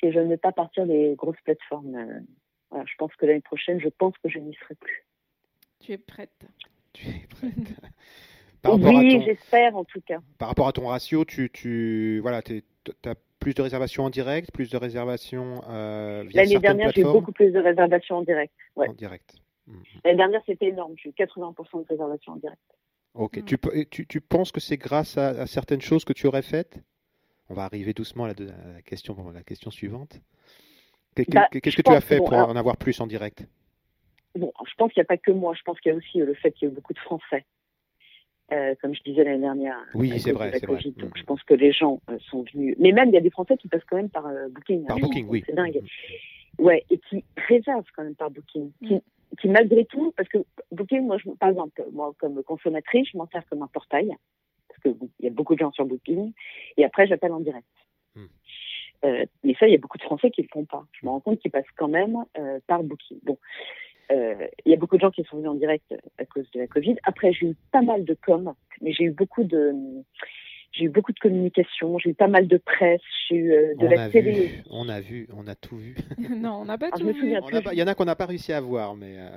si 0.00 0.10
je 0.10 0.18
ne 0.18 0.28
vais 0.28 0.36
pas 0.36 0.52
partir 0.52 0.86
des 0.86 1.14
grosses 1.16 1.40
plateformes. 1.44 2.24
Voilà, 2.70 2.84
je 2.86 2.94
pense 2.98 3.14
que 3.16 3.26
l'année 3.26 3.40
prochaine, 3.40 3.80
je 3.80 3.88
pense 3.88 4.14
que 4.22 4.28
je 4.28 4.38
n'y 4.38 4.54
serai 4.54 4.74
plus. 4.74 5.04
Tu 5.80 5.92
es 5.92 5.98
prête. 5.98 6.46
Tu 6.92 7.06
es 7.08 7.26
prête. 7.28 7.52
Par 8.62 8.74
oui, 8.74 9.18
ton, 9.18 9.24
j'espère 9.24 9.76
en 9.76 9.84
tout 9.84 10.00
cas. 10.00 10.18
par 10.38 10.48
rapport 10.48 10.66
à 10.66 10.72
ton 10.72 10.88
ratio, 10.88 11.24
tu, 11.24 11.50
tu 11.50 12.18
voilà, 12.20 12.38
as 12.38 13.14
plus 13.38 13.54
de 13.54 13.62
réservations 13.62 14.04
en 14.04 14.10
direct, 14.10 14.50
plus 14.50 14.70
de 14.70 14.76
réservations 14.76 15.62
euh, 15.68 16.24
via 16.26 16.42
L'année 16.42 16.58
dernière, 16.58 16.90
j'ai 16.92 17.02
eu 17.02 17.04
beaucoup 17.04 17.30
plus 17.32 17.52
de 17.52 17.60
réservations 17.60 18.16
en 18.16 18.22
direct. 18.22 18.52
Ouais. 18.74 18.88
en 18.88 18.94
direct. 18.94 19.36
Mhm. 19.68 19.82
L'année 20.04 20.16
dernière, 20.16 20.42
c'était 20.46 20.66
énorme. 20.66 20.94
J'ai 20.96 21.10
eu 21.10 21.12
80% 21.12 21.82
de 21.82 21.86
réservations 21.88 22.32
en 22.32 22.36
direct. 22.36 22.60
Ok. 23.14 23.38
Mm. 23.38 23.44
Tu, 23.44 23.58
tu, 23.88 24.06
tu 24.06 24.20
penses 24.20 24.50
que 24.50 24.60
c'est 24.60 24.76
grâce 24.78 25.16
à, 25.16 25.28
à 25.28 25.46
certaines 25.46 25.80
choses 25.80 26.04
que 26.04 26.12
tu 26.12 26.26
aurais 26.26 26.42
faites? 26.42 26.78
On 27.48 27.54
va 27.54 27.64
arriver 27.64 27.92
doucement 27.92 28.24
à 28.24 28.28
la, 28.28 28.34
deux- 28.34 28.48
à 28.50 28.72
la 28.74 28.82
question, 28.82 29.16
la 29.32 29.42
question 29.42 29.70
suivante. 29.70 30.20
Bah, 31.28 31.48
Qu'est-ce 31.50 31.76
que 31.76 31.82
tu 31.82 31.92
as 31.92 32.00
fait 32.00 32.18
bon, 32.18 32.24
pour 32.26 32.34
alors- 32.34 32.48
en 32.50 32.56
avoir 32.56 32.76
plus 32.76 33.00
en 33.00 33.06
direct? 33.06 33.46
Bon, 34.34 34.52
je 34.68 34.74
pense 34.76 34.92
qu'il 34.92 35.00
n'y 35.00 35.04
a 35.04 35.08
pas 35.08 35.16
que 35.16 35.30
moi. 35.30 35.54
Je 35.56 35.62
pense 35.62 35.80
qu'il 35.80 35.90
y 35.90 35.94
a 35.94 35.96
aussi 35.96 36.20
euh, 36.20 36.26
le 36.26 36.34
fait 36.34 36.52
qu'il 36.52 36.68
y 36.68 36.70
a 36.70 36.72
eu 36.72 36.74
beaucoup 36.74 36.92
de 36.92 36.98
Français. 36.98 37.44
Euh, 38.52 38.74
comme 38.80 38.94
je 38.94 39.02
disais 39.02 39.24
l'année 39.24 39.40
dernière. 39.40 39.76
Oui, 39.94 40.12
à 40.12 40.18
c'est 40.18 40.30
vrai, 40.32 40.52
c'est 40.52 40.66
vrai. 40.66 40.78
Donc, 40.96 40.96
Mhm. 41.04 41.16
je 41.16 41.22
pense 41.24 41.42
que 41.42 41.54
les 41.54 41.72
gens 41.72 42.00
euh, 42.10 42.18
sont 42.30 42.44
venus. 42.52 42.76
Mais 42.78 42.92
même, 42.92 43.08
il 43.08 43.14
y 43.14 43.16
a 43.16 43.20
des 43.20 43.30
Français 43.30 43.56
qui 43.56 43.66
passent 43.66 43.82
quand 43.88 43.96
même 43.96 44.10
par 44.10 44.26
euh, 44.26 44.48
Booking. 44.50 44.84
Par 44.86 44.96
hein. 44.96 45.00
Booking, 45.00 45.26
oui. 45.28 45.42
C'est 45.46 45.54
dingue. 45.54 45.80
Mhm. 45.82 46.64
Ouais, 46.64 46.84
et 46.90 46.98
qui 46.98 47.24
réservent 47.48 47.88
quand 47.96 48.04
même 48.04 48.14
par 48.14 48.30
Booking. 48.30 48.70
Qui, 48.86 48.94
Mm. 48.94 49.00
qui, 49.40 49.48
malgré 49.48 49.84
tout, 49.86 50.12
parce 50.16 50.28
que 50.28 50.38
Booking, 50.70 51.00
moi, 51.06 51.18
je, 51.18 51.28
par 51.30 51.48
exemple, 51.48 51.82
moi, 51.92 52.12
comme 52.18 52.40
consommatrice, 52.44 53.08
je 53.12 53.18
m'en 53.18 53.26
sers 53.28 53.44
comme 53.48 53.62
un 53.62 53.66
portail. 53.68 54.14
Parce 54.68 54.80
que 54.80 54.88
bon, 54.90 55.08
il 55.18 55.24
y 55.24 55.28
a 55.28 55.32
beaucoup 55.32 55.54
de 55.54 55.60
gens 55.60 55.72
sur 55.72 55.84
Booking. 55.86 56.32
Et 56.76 56.84
après, 56.84 57.06
j'appelle 57.08 57.32
en 57.32 57.40
direct. 57.40 57.66
Mm. 59.06 59.08
Euh, 59.08 59.24
mais 59.44 59.54
ça, 59.58 59.66
il 59.66 59.72
y 59.72 59.76
a 59.76 59.78
beaucoup 59.78 59.98
de 59.98 60.02
Français 60.02 60.30
qui 60.30 60.42
ne 60.42 60.46
le 60.46 60.50
font 60.52 60.64
pas. 60.64 60.84
Je 60.92 61.06
me 61.06 61.10
rends 61.10 61.20
compte 61.20 61.38
qu'ils 61.40 61.50
passent 61.50 61.64
quand 61.76 61.88
même 61.88 62.24
euh, 62.38 62.58
par 62.66 62.82
Booking. 62.82 63.18
Bon. 63.22 63.38
Euh, 64.12 64.46
Il 64.64 64.70
y 64.70 64.74
a 64.74 64.76
beaucoup 64.76 64.96
de 64.96 65.00
gens 65.00 65.10
qui 65.10 65.24
sont 65.24 65.36
venus 65.36 65.50
en 65.50 65.54
direct 65.54 65.94
à 66.18 66.24
cause 66.24 66.48
de 66.52 66.60
la 66.60 66.66
Covid. 66.66 66.96
Après, 67.04 67.32
j'ai 67.32 67.46
eu 67.46 67.56
pas 67.72 67.82
mal 67.82 68.04
de 68.04 68.14
com, 68.14 68.54
mais 68.80 68.92
j'ai 68.92 69.04
eu 69.04 69.10
beaucoup 69.10 69.42
de, 69.42 69.74
j'ai 70.76 70.84
eu 70.84 70.88
beaucoup 70.88 71.12
de 71.12 71.18
communication, 71.18 71.98
j'ai 71.98 72.10
eu 72.10 72.14
pas 72.14 72.28
mal 72.28 72.46
de 72.46 72.56
presse, 72.58 73.00
j'ai 73.28 73.36
eu 73.36 73.52
euh, 73.52 73.74
de 73.76 73.86
on 73.86 73.90
la 73.90 74.02
a 74.04 74.08
télé. 74.10 74.32
Vu, 74.46 74.62
on 74.70 74.88
a 74.88 75.00
vu, 75.00 75.26
on 75.36 75.46
a 75.46 75.54
tout 75.54 75.76
vu. 75.76 75.94
non, 76.30 76.60
on 76.60 76.64
n'a 76.66 76.76
pas 76.78 76.90
Ah, 76.92 76.98
tout 76.98 77.06
vu. 77.06 77.14
Il 77.72 77.78
y 77.78 77.82
en 77.82 77.86
a 77.86 77.94
qu'on 77.94 78.04
n'a 78.04 78.14
pas 78.16 78.26
réussi 78.26 78.52
à 78.52 78.60
voir, 78.60 78.94
mais 78.94 79.14
euh, 79.18 79.30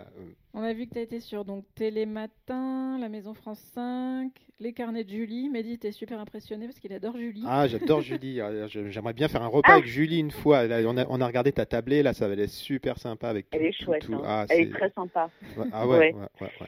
On 0.54 0.62
a 0.63 0.73
vu 0.73 0.86
que 0.88 0.93
tu 0.93 0.99
as 0.99 1.04
été 1.04 1.19
sur 1.19 1.45
donc 1.45 1.65
Télématin, 1.75 2.97
La 2.99 3.10
Maison 3.10 3.34
France 3.34 3.60
5, 3.73 4.32
Les 4.60 4.73
Carnets 4.73 5.04
de 5.04 5.10
Julie. 5.10 5.49
Mehdi, 5.49 5.78
t'es 5.80 5.91
super 5.91 6.19
impressionné 6.19 6.65
parce 6.65 6.80
qu'il 6.80 6.91
adore 6.93 7.17
Julie. 7.17 7.43
ah, 7.47 7.67
j'adore 7.67 8.02
Julie. 8.02 8.39
Euh, 8.49 8.67
je- 8.67 8.89
J'aimerais 8.89 9.13
bien 9.13 9.28
faire 9.28 9.41
un 9.43 9.47
repas 9.47 9.69
Ah 9.71 9.75
avec 9.75 9.86
Julie 9.86 10.19
une 10.19 10.32
fois. 10.32 10.65
Là, 10.67 10.80
on, 10.86 10.97
a, 10.97 11.06
on 11.10 11.21
a 11.21 11.28
regardé 11.28 11.52
ta 11.52 11.65
tablée, 11.65 12.04
là, 12.04 12.13
ça 12.13 12.28
va 12.28 12.34
être 12.36 12.49
super 12.49 12.97
sympa 12.97 13.30
avec. 13.30 13.45
Elle 13.52 13.60
tout- 13.60 13.65
est 13.65 13.71
chouette, 13.71 14.02
tout. 14.04 14.13
hein. 14.15 14.21
Ah, 14.25 14.45
elle 14.49 14.62
est 14.62 14.63
c'est- 14.65 14.69
très 14.71 14.89
sympa. 14.91 15.30
ouais, 15.58 15.65
ah 15.71 15.88
ouais, 15.88 15.97
Ouais. 15.97 16.13
ouais, 16.13 16.28
ouais, 16.62 16.67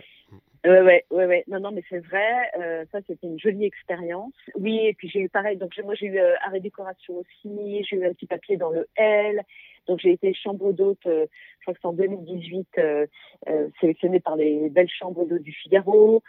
ouais. 0.65 0.81
Ouais, 0.81 1.03
ouais, 1.11 1.25
ouais. 1.25 1.43
Non, 1.47 1.59
non, 1.59 1.71
mais 1.71 1.83
c'est 1.89 1.99
vrai. 2.05 2.51
euh, 2.59 2.85
ça, 2.91 2.99
c'était 3.07 3.27
une 3.27 3.39
jolie 3.39 3.65
expérience. 3.65 4.33
Oui, 4.55 4.79
et 4.85 4.93
puis 4.93 5.09
j'ai 5.09 5.19
eu 5.21 5.29
pareil. 5.29 5.57
Donc 5.57 5.73
moi, 5.83 5.95
j'ai 5.95 6.07
eu 6.07 6.19
euh, 6.19 6.35
art 6.45 6.55
et 6.55 6.59
décoration 6.59 7.15
aussi. 7.17 7.83
J'ai 7.89 7.95
eu 7.97 8.05
un 8.05 8.13
petit 8.13 8.27
papier 8.27 8.57
dans 8.57 8.69
le 8.69 8.87
L. 8.95 9.41
Donc 9.87 9.99
j'ai 9.99 10.11
été 10.11 10.33
chambre 10.33 10.71
d'hôte. 10.73 11.05
euh, 11.07 11.25
je 11.59 11.63
crois 11.65 11.73
que 11.73 11.79
c'est 11.81 11.87
en 11.87 11.93
2018, 11.93 12.67
euh, 12.77 13.07
euh, 13.49 13.69
sélectionnée 13.79 14.19
par 14.19 14.35
les 14.35 14.69
belles 14.69 14.89
chambres 14.89 15.25
d'hôte 15.25 15.41
du 15.41 15.51
Figaro. 15.53 16.21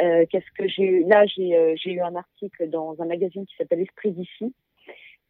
Euh, 0.00 0.26
Qu'est-ce 0.30 0.50
que 0.56 0.68
j'ai 0.68 0.84
eu? 0.84 1.04
Là, 1.06 1.24
j'ai 1.26 1.74
j'ai 1.76 1.92
eu 1.92 2.00
un 2.00 2.14
article 2.16 2.68
dans 2.70 3.00
un 3.00 3.06
magazine 3.06 3.46
qui 3.46 3.56
s'appelle 3.56 3.80
Esprit 3.80 4.12
d'ici. 4.12 4.54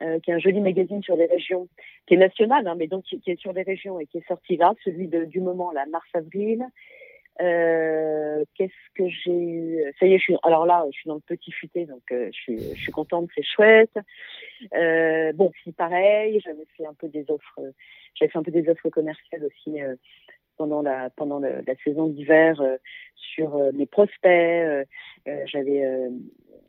euh, 0.03 0.19
qui 0.21 0.31
est 0.31 0.35
un 0.35 0.39
joli 0.39 0.61
magazine 0.61 1.03
sur 1.03 1.17
les 1.17 1.27
régions, 1.27 1.69
qui 2.07 2.15
est 2.15 2.19
national, 2.19 2.67
hein, 2.67 2.75
mais 2.79 2.87
donc 2.89 3.05
qui, 3.05 3.21
qui 3.21 3.31
est 3.33 3.41
sur 3.41 3.53
les 3.53 3.63
régions 3.63 4.01
et 4.01 4.07
qui 4.07 4.19
est 4.19 4.27
sorti 4.29 4.57
là, 4.57 4.75
celui 4.85 5.09
de, 5.09 5.25
du 5.27 5.41
moment, 5.41 5.73
là, 5.73 5.85
mars-avril. 5.87 6.65
Euh, 7.41 8.45
Qu'est-ce 8.55 8.95
que 8.95 9.09
j'ai 9.09 9.33
eu? 9.33 9.95
Ça 9.99 10.07
y 10.07 10.15
est, 10.15 10.19
je 10.19 10.25
suis. 10.25 10.37
Alors 10.43 10.67
là, 10.67 10.85
je 10.93 10.99
suis 10.99 11.09
dans 11.09 11.15
le 11.15 11.21
petit 11.21 11.53
futé, 11.53 11.87
donc 11.87 12.03
euh, 12.13 12.29
je 12.33 12.39
suis, 12.39 12.59
je 12.59 12.81
suis 12.81 12.93
contente, 12.93 13.29
c'est 13.35 13.45
chouette. 13.45 13.97
Euh, 14.75 15.33
bon, 15.33 15.51
puis 15.51 15.73
pareil, 15.73 16.41
j'avais 16.45 16.67
fait 16.77 16.87
un 16.87 16.95
peu 16.95 17.09
des 17.09 17.25
offres. 17.31 17.61
j'avais 18.15 18.31
fait 18.31 18.39
un 18.39 18.43
peu 18.43 18.51
des 18.51 18.69
offres 18.69 18.89
commerciales 18.91 19.45
aussi 19.45 19.81
euh, 19.81 19.97
pendant 20.57 20.83
la 20.83 21.11
pendant 21.11 21.39
la 21.39 21.75
saison 21.85 22.09
d'hiver 22.09 22.61
euh, 22.61 22.77
sur 23.15 23.57
mes 23.73 23.87
prospects. 23.87 24.87
j'avais 25.47 26.09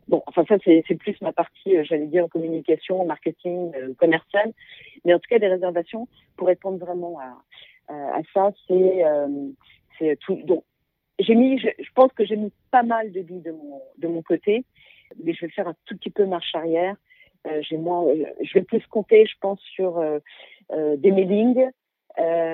bon, 0.07 0.23
enfin 0.27 0.45
ça 0.47 0.55
c'est 0.63 0.95
plus 0.95 1.19
ma 1.21 1.33
partie, 1.33 1.83
j'allais 1.83 2.07
dire 2.07 2.29
communication, 2.29 3.03
marketing, 3.05 3.73
commercial. 3.95 4.53
Mais 5.03 5.13
en 5.13 5.19
tout 5.19 5.27
cas, 5.29 5.39
des 5.39 5.47
réservations 5.47 6.07
pour 6.37 6.47
répondre 6.47 6.77
vraiment 6.77 7.19
à 7.19 7.35
à, 7.87 8.19
à 8.19 8.21
ça, 8.33 8.51
c'est 8.67 9.03
c'est 10.01 10.17
tout. 10.17 10.39
Donc, 10.43 10.63
j'ai 11.19 11.35
mis, 11.35 11.59
je, 11.59 11.67
je 11.79 11.89
pense 11.93 12.11
que 12.13 12.25
j'ai 12.25 12.35
mis 12.35 12.51
pas 12.71 12.83
mal 12.83 13.11
de 13.11 13.21
billes 13.21 13.41
de 13.41 13.51
mon, 13.51 13.81
de 13.97 14.07
mon 14.07 14.21
côté, 14.23 14.65
mais 15.23 15.33
je 15.33 15.45
vais 15.45 15.51
faire 15.51 15.67
un 15.67 15.75
tout 15.85 15.95
petit 15.95 16.09
peu 16.09 16.25
marche 16.25 16.55
arrière. 16.55 16.95
Euh, 17.47 17.61
j'ai 17.61 17.77
moins, 17.77 18.05
euh, 18.07 18.25
je 18.41 18.53
vais 18.53 18.63
plus 18.63 18.85
compter, 18.87 19.25
je 19.25 19.35
pense, 19.39 19.59
sur 19.61 19.97
euh, 19.97 20.19
euh, 20.71 20.95
des 20.97 21.11
mailings 21.11 21.69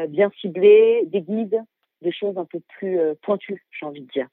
bien 0.10 0.30
ciblés, 0.40 1.04
des 1.08 1.22
guides, 1.22 1.62
des 2.02 2.12
choses 2.12 2.38
un 2.38 2.46
peu 2.46 2.60
plus 2.78 3.00
pointues, 3.24 3.66
j'ai 3.72 3.86
envie 3.88 4.02
de 4.02 4.08
dire. 4.08 4.28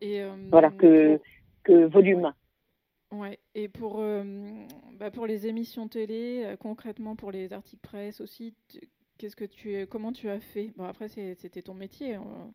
Et, 0.00 0.20
Voilà, 0.50 0.70
que, 0.70 1.20
que 1.62 1.84
volume. 1.86 2.32
ouais. 3.12 3.38
Et 3.54 3.68
pour, 3.68 4.02
bah, 4.98 5.12
pour 5.12 5.26
les 5.26 5.46
émissions 5.46 5.86
télé, 5.86 6.54
concrètement 6.58 7.14
pour 7.14 7.30
les 7.30 7.52
articles 7.52 7.80
presse 7.80 8.20
aussi, 8.20 8.52
qu'est-ce 9.18 9.36
que 9.36 9.44
tu, 9.44 9.86
comment 9.88 10.12
tu 10.12 10.28
as 10.28 10.40
fait? 10.40 10.70
Bon, 10.76 10.84
après, 10.84 11.08
c'était 11.08 11.62
ton 11.62 11.74
métier. 11.74 12.14
hein. 12.14 12.52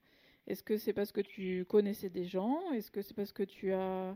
Est-ce 0.48 0.64
que 0.64 0.78
c'est 0.78 0.94
parce 0.94 1.12
que 1.12 1.22
tu 1.22 1.64
connaissais 1.66 2.10
des 2.10 2.26
gens? 2.26 2.60
Est-ce 2.74 2.92
que 2.92 3.02
c'est 3.02 3.16
parce 3.16 3.32
que 3.32 3.44
tu 3.44 3.72
as 3.74 4.16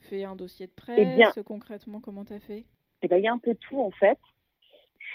fait 0.00 0.24
un 0.24 0.34
dossier 0.36 0.66
de 0.66 0.72
presse 0.72 0.98
Eh 1.00 1.16
bien- 1.16 1.32
Concrètement, 1.44 2.00
comment 2.00 2.24
tu 2.24 2.32
as 2.32 2.40
fait? 2.40 2.64
Et 3.02 3.08
ben, 3.08 3.16
il 3.18 3.24
y 3.24 3.28
a 3.28 3.32
un 3.32 3.38
peu 3.38 3.54
tout, 3.54 3.80
en 3.80 3.90
fait. 3.92 4.18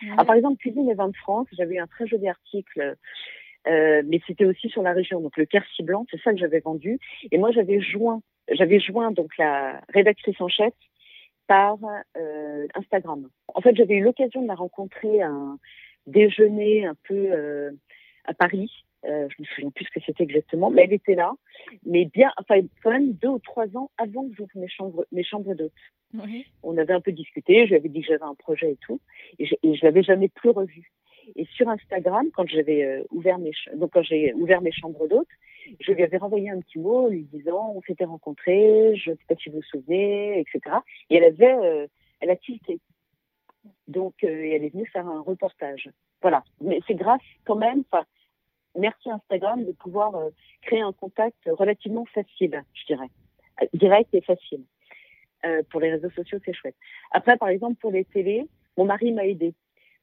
Ouais. 0.04 0.10
Ah, 0.18 0.26
par 0.26 0.36
exemple, 0.36 0.58
Cuisine 0.58 0.90
et 0.90 0.94
Vins 0.94 1.10
de 1.10 1.16
France, 1.18 1.48
j'avais 1.52 1.76
eu 1.76 1.80
un 1.80 1.88
très 1.88 2.08
joli 2.08 2.28
article, 2.28 2.96
euh, 3.68 4.02
mais 4.06 4.22
c'était 4.26 4.46
aussi 4.46 4.70
sur 4.70 4.82
la 4.84 4.94
région. 4.94 5.20
Donc 5.22 5.36
le 5.38 5.46
Quercy 5.46 5.84
blanc, 5.84 6.06
c'est 6.12 6.20
ça 6.22 6.32
que 6.32 6.38
j'avais 6.38 6.60
vendu. 6.60 6.98
Et 7.32 7.38
moi, 7.38 7.52
j'avais 7.52 7.80
joint, 7.82 8.22
j'avais 8.50 8.80
joint 8.80 9.12
donc 9.12 9.38
la 9.38 9.82
rédactrice 9.90 10.40
en 10.42 10.48
chef 10.48 10.74
par 11.48 11.78
euh, 12.18 12.68
Instagram. 12.76 13.30
En 13.54 13.62
fait, 13.62 13.76
j'avais 13.76 13.96
eu 13.96 14.04
l'occasion 14.04 14.42
de 14.42 14.48
la 14.48 14.56
rencontrer 14.56 15.22
un 15.22 15.60
déjeuner 16.08 16.86
un 16.86 16.96
peu 17.08 17.32
euh, 17.32 17.72
à 18.26 18.34
Paris. 18.34 18.72
Euh, 19.06 19.28
je 19.30 19.42
me 19.42 19.46
souviens 19.48 19.70
plus 19.72 19.86
ce 19.86 19.92
que 19.92 20.06
c'était 20.06 20.24
exactement, 20.24 20.70
mais 20.70 20.84
elle 20.84 20.94
était 20.94 21.16
là. 21.16 21.34
Mais 21.86 22.06
bien, 22.06 22.32
enfin, 22.38 22.62
quand 22.82 22.92
même 22.92 23.14
deux 23.14 23.28
ou 23.30 23.40
trois 23.40 23.68
ans 23.76 23.92
avant 23.98 24.28
que 24.30 24.36
j'ouvre 24.36 24.52
mes 24.56 24.70
chambres, 24.70 25.06
mes 25.12 25.24
chambres 25.24 25.54
d'hôtes 25.56 25.72
Ouais. 26.14 26.46
on 26.62 26.78
avait 26.78 26.94
un 26.94 27.02
peu 27.02 27.12
discuté, 27.12 27.64
je 27.64 27.70
lui 27.70 27.76
avais 27.76 27.90
dit 27.90 28.02
que 28.02 28.08
j'avais 28.08 28.24
un 28.24 28.36
projet 28.36 28.74
et 28.74 28.78
tout, 28.78 29.02
et 29.40 29.48
je, 29.48 29.56
je 29.64 29.84
l'avais 29.84 30.04
jamais 30.04 30.30
plus 30.30 30.52
revu. 30.52 30.92
Et 31.36 31.46
sur 31.56 31.68
Instagram, 31.68 32.28
quand 32.36 32.48
j'avais 32.48 32.84
euh, 32.84 33.04
ouvert 33.10 33.40
mes 33.40 33.52
donc 33.76 33.92
quand 33.94 34.04
j'ai 34.04 34.32
ouvert 34.36 34.62
mes 34.62 34.72
chambres 34.72 35.08
d'hôtes, 35.08 35.28
je 35.80 35.92
lui 35.92 36.04
avais 36.04 36.18
renvoyé 36.18 36.50
un 36.50 36.60
petit 36.60 36.78
mot 36.78 37.10
lui 37.10 37.24
disant 37.34 37.74
on 37.76 37.82
s'était 37.82 38.06
rencontrés, 38.06 38.96
je 38.96 39.12
ne 39.12 39.16
sais 39.16 39.24
pas 39.28 39.36
si 39.36 39.50
vous 39.50 39.58
vous 39.58 39.64
souvenez, 39.64 40.40
etc. 40.40 40.76
Et 41.10 41.16
elle 41.16 41.24
avait, 41.24 41.54
euh, 41.54 41.88
elle 42.20 42.30
a 42.30 42.36
tilté. 42.36 42.80
Donc 43.88 44.16
euh, 44.24 44.28
elle 44.28 44.64
est 44.64 44.74
venue 44.74 44.88
faire 44.88 45.08
un 45.08 45.22
reportage. 45.22 45.90
Voilà. 46.22 46.44
Mais 46.62 46.80
c'est 46.88 46.96
grâce 46.96 47.22
quand 47.46 47.56
même, 47.56 47.84
enfin, 47.92 48.06
merci 48.78 49.10
Instagram 49.10 49.66
de 49.66 49.72
pouvoir 49.72 50.16
euh, 50.16 50.30
créer 50.62 50.82
un 50.82 50.94
contact 50.94 51.38
relativement 51.48 52.06
facile, 52.06 52.64
je 52.74 52.86
dirais, 52.86 53.10
Euh, 53.62 53.68
direct 53.74 54.14
et 54.14 54.22
facile. 54.22 54.64
Euh, 55.46 55.62
pour 55.70 55.80
les 55.82 55.92
réseaux 55.92 56.10
sociaux, 56.10 56.40
c'est 56.44 56.54
chouette. 56.54 56.76
Après, 57.12 57.38
par 57.38 57.50
exemple, 57.50 57.76
pour 57.76 57.92
les 57.92 58.06
télés, 58.06 58.48
mon 58.78 58.86
mari 58.86 59.12
m'a 59.12 59.26
aidé 59.26 59.54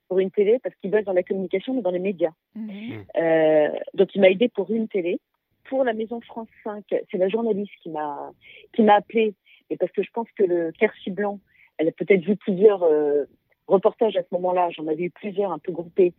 pour 0.07 0.18
une 0.18 0.31
télé 0.31 0.59
parce 0.62 0.75
qu'il 0.77 0.90
bosse 0.90 1.05
dans 1.05 1.12
la 1.12 1.23
communication, 1.23 1.75
mais 1.75 1.83
dans 1.83 1.90
les 1.90 1.99
médias. 1.99 2.35
Mhm. 2.55 3.05
Euh, 3.16 3.68
donc, 3.94 4.14
il 4.14 4.20
m'a 4.20 4.31
aidé 4.31 4.49
pour 4.49 4.70
une 4.70 4.88
télé. 4.88 5.18
Pour 5.64 5.85
la 5.85 5.92
Maison 5.92 6.20
France 6.20 6.49
5, 6.64 6.85
c'est 7.11 7.18
la 7.18 7.29
journaliste 7.29 7.73
qui 7.83 7.90
m'a 7.90 8.33
qui 8.73 8.83
m'a 8.83 8.94
appelé, 8.94 9.35
et 9.70 9.77
parce 9.77 9.92
que 9.92 10.03
je 10.03 10.11
pense 10.11 10.29
que 10.33 10.42
le 10.42 10.73
Quercy 10.73 11.11
Blanc, 11.11 11.38
elle 11.79 11.88
a 11.88 11.92
peut-être 11.92 12.25
vu 12.25 12.37
plusieurs 12.37 12.83
euh, 12.83 13.25
reportages 13.70 14.16
à 14.16 14.22
ce 14.22 14.28
moment-là. 14.33 14.70
J'en 14.70 14.87
avais 14.87 15.04
eu 15.04 15.11
plusieurs 15.11 15.52
un 15.52 15.59
peu 15.59 15.72
groupés. 15.72 16.12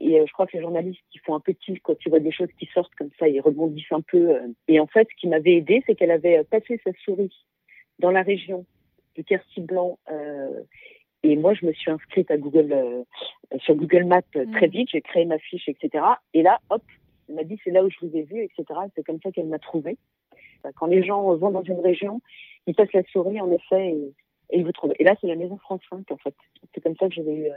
Et 0.00 0.20
euh, 0.20 0.24
je 0.26 0.32
crois 0.32 0.46
que 0.46 0.56
les 0.56 0.62
journalistes, 0.62 1.02
ils 1.14 1.20
font 1.20 1.34
un 1.34 1.40
peu 1.40 1.54
tilt 1.54 1.80
quand 1.82 1.94
ils 2.04 2.08
voient 2.08 2.20
des 2.20 2.30
choses 2.30 2.52
qui 2.58 2.66
sortent 2.74 2.94
comme 2.94 3.10
ça, 3.18 3.26
ils 3.28 3.40
rebondissent 3.40 3.90
un 3.90 4.00
peu. 4.00 4.30
euh. 4.36 4.46
Et 4.68 4.78
en 4.78 4.86
fait, 4.86 5.08
ce 5.10 5.16
qui 5.20 5.26
m'avait 5.28 5.54
aidé, 5.56 5.82
c'est 5.86 5.94
qu'elle 5.96 6.12
avait 6.12 6.38
euh, 6.38 6.44
passé 6.44 6.80
sa 6.84 6.92
souris 7.04 7.34
dans 7.98 8.10
la 8.12 8.22
région 8.22 8.64
du 9.16 9.24
Quercy 9.24 9.60
Blanc. 9.60 9.98
euh, 10.12 10.60
et 11.24 11.34
moi, 11.34 11.52
je 11.52 11.66
me 11.66 11.72
suis 11.72 11.90
inscrite 11.90 12.30
à 12.30 12.36
Google, 12.36 12.72
euh, 12.72 13.02
sur 13.58 13.74
Google 13.74 14.04
Maps 14.04 14.22
très 14.30 14.66
Mhm. 14.68 14.72
vite. 14.72 14.88
J'ai 14.92 15.00
créé 15.00 15.24
ma 15.24 15.38
fiche, 15.40 15.68
etc. 15.68 16.04
Et 16.32 16.42
là, 16.42 16.60
hop, 16.70 16.82
elle 17.28 17.34
m'a 17.34 17.42
dit 17.42 17.58
c'est 17.64 17.72
là 17.72 17.82
où 17.84 17.90
je 17.90 17.98
vous 18.06 18.16
ai 18.16 18.22
vu, 18.22 18.40
etc. 18.44 18.62
Et 18.86 18.90
C'est 18.94 19.04
comme 19.04 19.18
ça 19.20 19.32
qu'elle 19.32 19.48
m'a 19.48 19.58
trouvé. 19.58 19.96
Quand 20.76 20.86
les 20.86 21.02
gens 21.02 21.34
vont 21.34 21.50
dans 21.50 21.62
une 21.62 21.80
région, 21.80 22.20
ils 22.68 22.74
passent 22.76 22.92
la 22.92 23.02
souris, 23.12 23.40
en 23.40 23.50
effet, 23.50 23.88
et, 23.90 24.12
et 24.50 24.62
vous 24.62 24.72
trouvent. 24.72 24.94
Et 24.98 25.04
là, 25.04 25.14
c'est 25.20 25.26
la 25.26 25.36
Maison 25.36 25.58
France 25.58 25.80
5, 25.90 26.10
en 26.10 26.16
fait. 26.16 26.34
C'est 26.74 26.80
comme 26.80 26.96
ça 26.96 27.08
que 27.08 27.14
j'avais 27.14 27.34
eu 27.34 27.50
euh, 27.50 27.56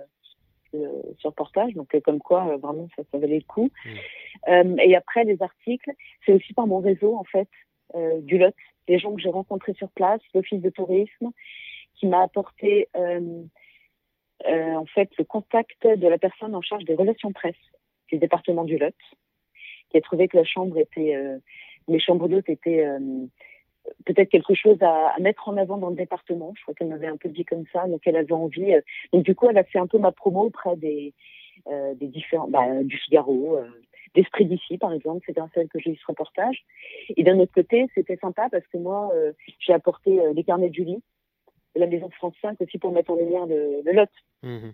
euh, 0.76 1.02
ce 1.20 1.28
reportage. 1.28 1.74
Donc, 1.74 1.94
euh, 1.96 2.00
comme 2.02 2.20
quoi, 2.20 2.48
euh, 2.48 2.58
vraiment, 2.58 2.88
ça, 2.96 3.04
ça 3.12 3.18
valait 3.18 3.40
le 3.40 3.46
coup. 3.46 3.70
Euh, 4.48 4.76
et 4.78 4.96
après, 4.96 5.24
les 5.24 5.42
articles, 5.42 5.92
c'est 6.26 6.34
aussi 6.34 6.54
par 6.54 6.68
mon 6.68 6.80
réseau, 6.80 7.16
en 7.16 7.24
fait, 7.24 7.50
euh, 7.96 8.22
du 8.22 8.38
Lot. 8.38 8.56
Les 8.88 9.00
gens 9.00 9.14
que 9.14 9.22
j'ai 9.22 9.30
rencontrés 9.30 9.74
sur 9.74 9.90
place, 9.90 10.22
l'Office 10.34 10.62
de 10.62 10.70
tourisme, 10.70 11.32
qui 11.96 12.08
m'a 12.08 12.22
apporté, 12.24 12.88
euh, 12.96 13.44
euh, 14.48 14.74
en 14.74 14.86
fait, 14.86 15.10
le 15.18 15.24
contact 15.24 15.86
de 15.86 16.08
la 16.08 16.18
personne 16.18 16.56
en 16.56 16.62
charge 16.62 16.86
des 16.86 16.96
relations 16.96 17.32
presse 17.32 17.56
du 18.08 18.18
département 18.18 18.64
du 18.64 18.78
Lot, 18.78 18.96
qui 19.90 19.98
a 19.98 20.02
trouvé 20.02 20.28
que 20.28 20.38
la 20.38 20.44
chambre 20.44 20.78
était, 20.78 21.16
euh, 21.16 21.38
les 21.88 22.00
chambres 22.00 22.28
d'hôtes 22.28 22.50
étaient 22.50 22.86
euh, 22.86 23.00
peut-être 24.06 24.30
quelque 24.30 24.54
chose 24.54 24.78
à, 24.82 25.10
à, 25.10 25.20
mettre 25.20 25.48
en 25.50 25.58
avant 25.58 25.78
dans 25.78 25.90
le 25.90 25.96
département. 25.96 26.54
Je 26.58 26.62
crois 26.62 26.74
qu'elle 26.74 26.88
m'avait 26.88 27.08
un 27.08 27.18
peu 27.18 27.30
dit 27.30 27.46
comme 27.46 27.66
ça, 27.74 27.88
donc 27.88 28.02
elle 28.06 28.16
avait 28.16 28.32
envie. 28.34 28.74
Euh, 28.74 28.82
donc 29.14 29.24
du 29.24 29.36
coup, 29.36 29.50
elle 29.50 29.58
a 29.58 29.64
fait 29.64 29.80
un 29.80 29.88
peu 29.88 29.98
ma 29.98 30.12
promo 30.12 30.42
auprès 30.46 30.76
des, 30.76 31.14
euh, 31.68 31.94
des 31.96 32.08
différents, 32.08 32.48
bah, 32.48 32.84
du 32.84 32.98
Figaro, 32.98 33.58
euh, 33.58 33.68
d'Esprit 34.16 34.46
d'ici, 34.46 34.78
par 34.78 34.94
exemple. 34.94 35.24
C'est 35.26 35.34
grâce 35.34 35.56
à 35.56 35.62
elle 35.62 35.70
que 35.70 35.80
j'ai 35.80 35.92
eu 35.92 35.96
ce 35.96 36.06
reportage. 36.08 36.64
Et 37.16 37.24
d'un 37.24 37.40
autre 37.40 37.54
côté, 37.54 37.88
c'était 37.94 38.18
sympa 38.18 38.50
parce 38.50 38.66
que 38.68 38.78
moi, 38.78 39.12
euh, 39.14 39.32
j'ai 39.60 39.74
apporté 39.74 40.20
les 40.34 40.44
carnets 40.44 40.70
de 40.70 40.76
Julie, 40.76 41.04
de 41.76 41.80
la 41.80 41.88
Maison 41.88 42.10
France 42.10 42.34
5 42.42 42.60
aussi 42.62 42.78
pour 42.78 42.92
mettre 42.92 43.12
en 43.12 43.16
lumière 43.16 43.46
le, 43.46 43.82
le 43.84 43.92
lot. 43.92 44.10
Mmh. 44.44 44.72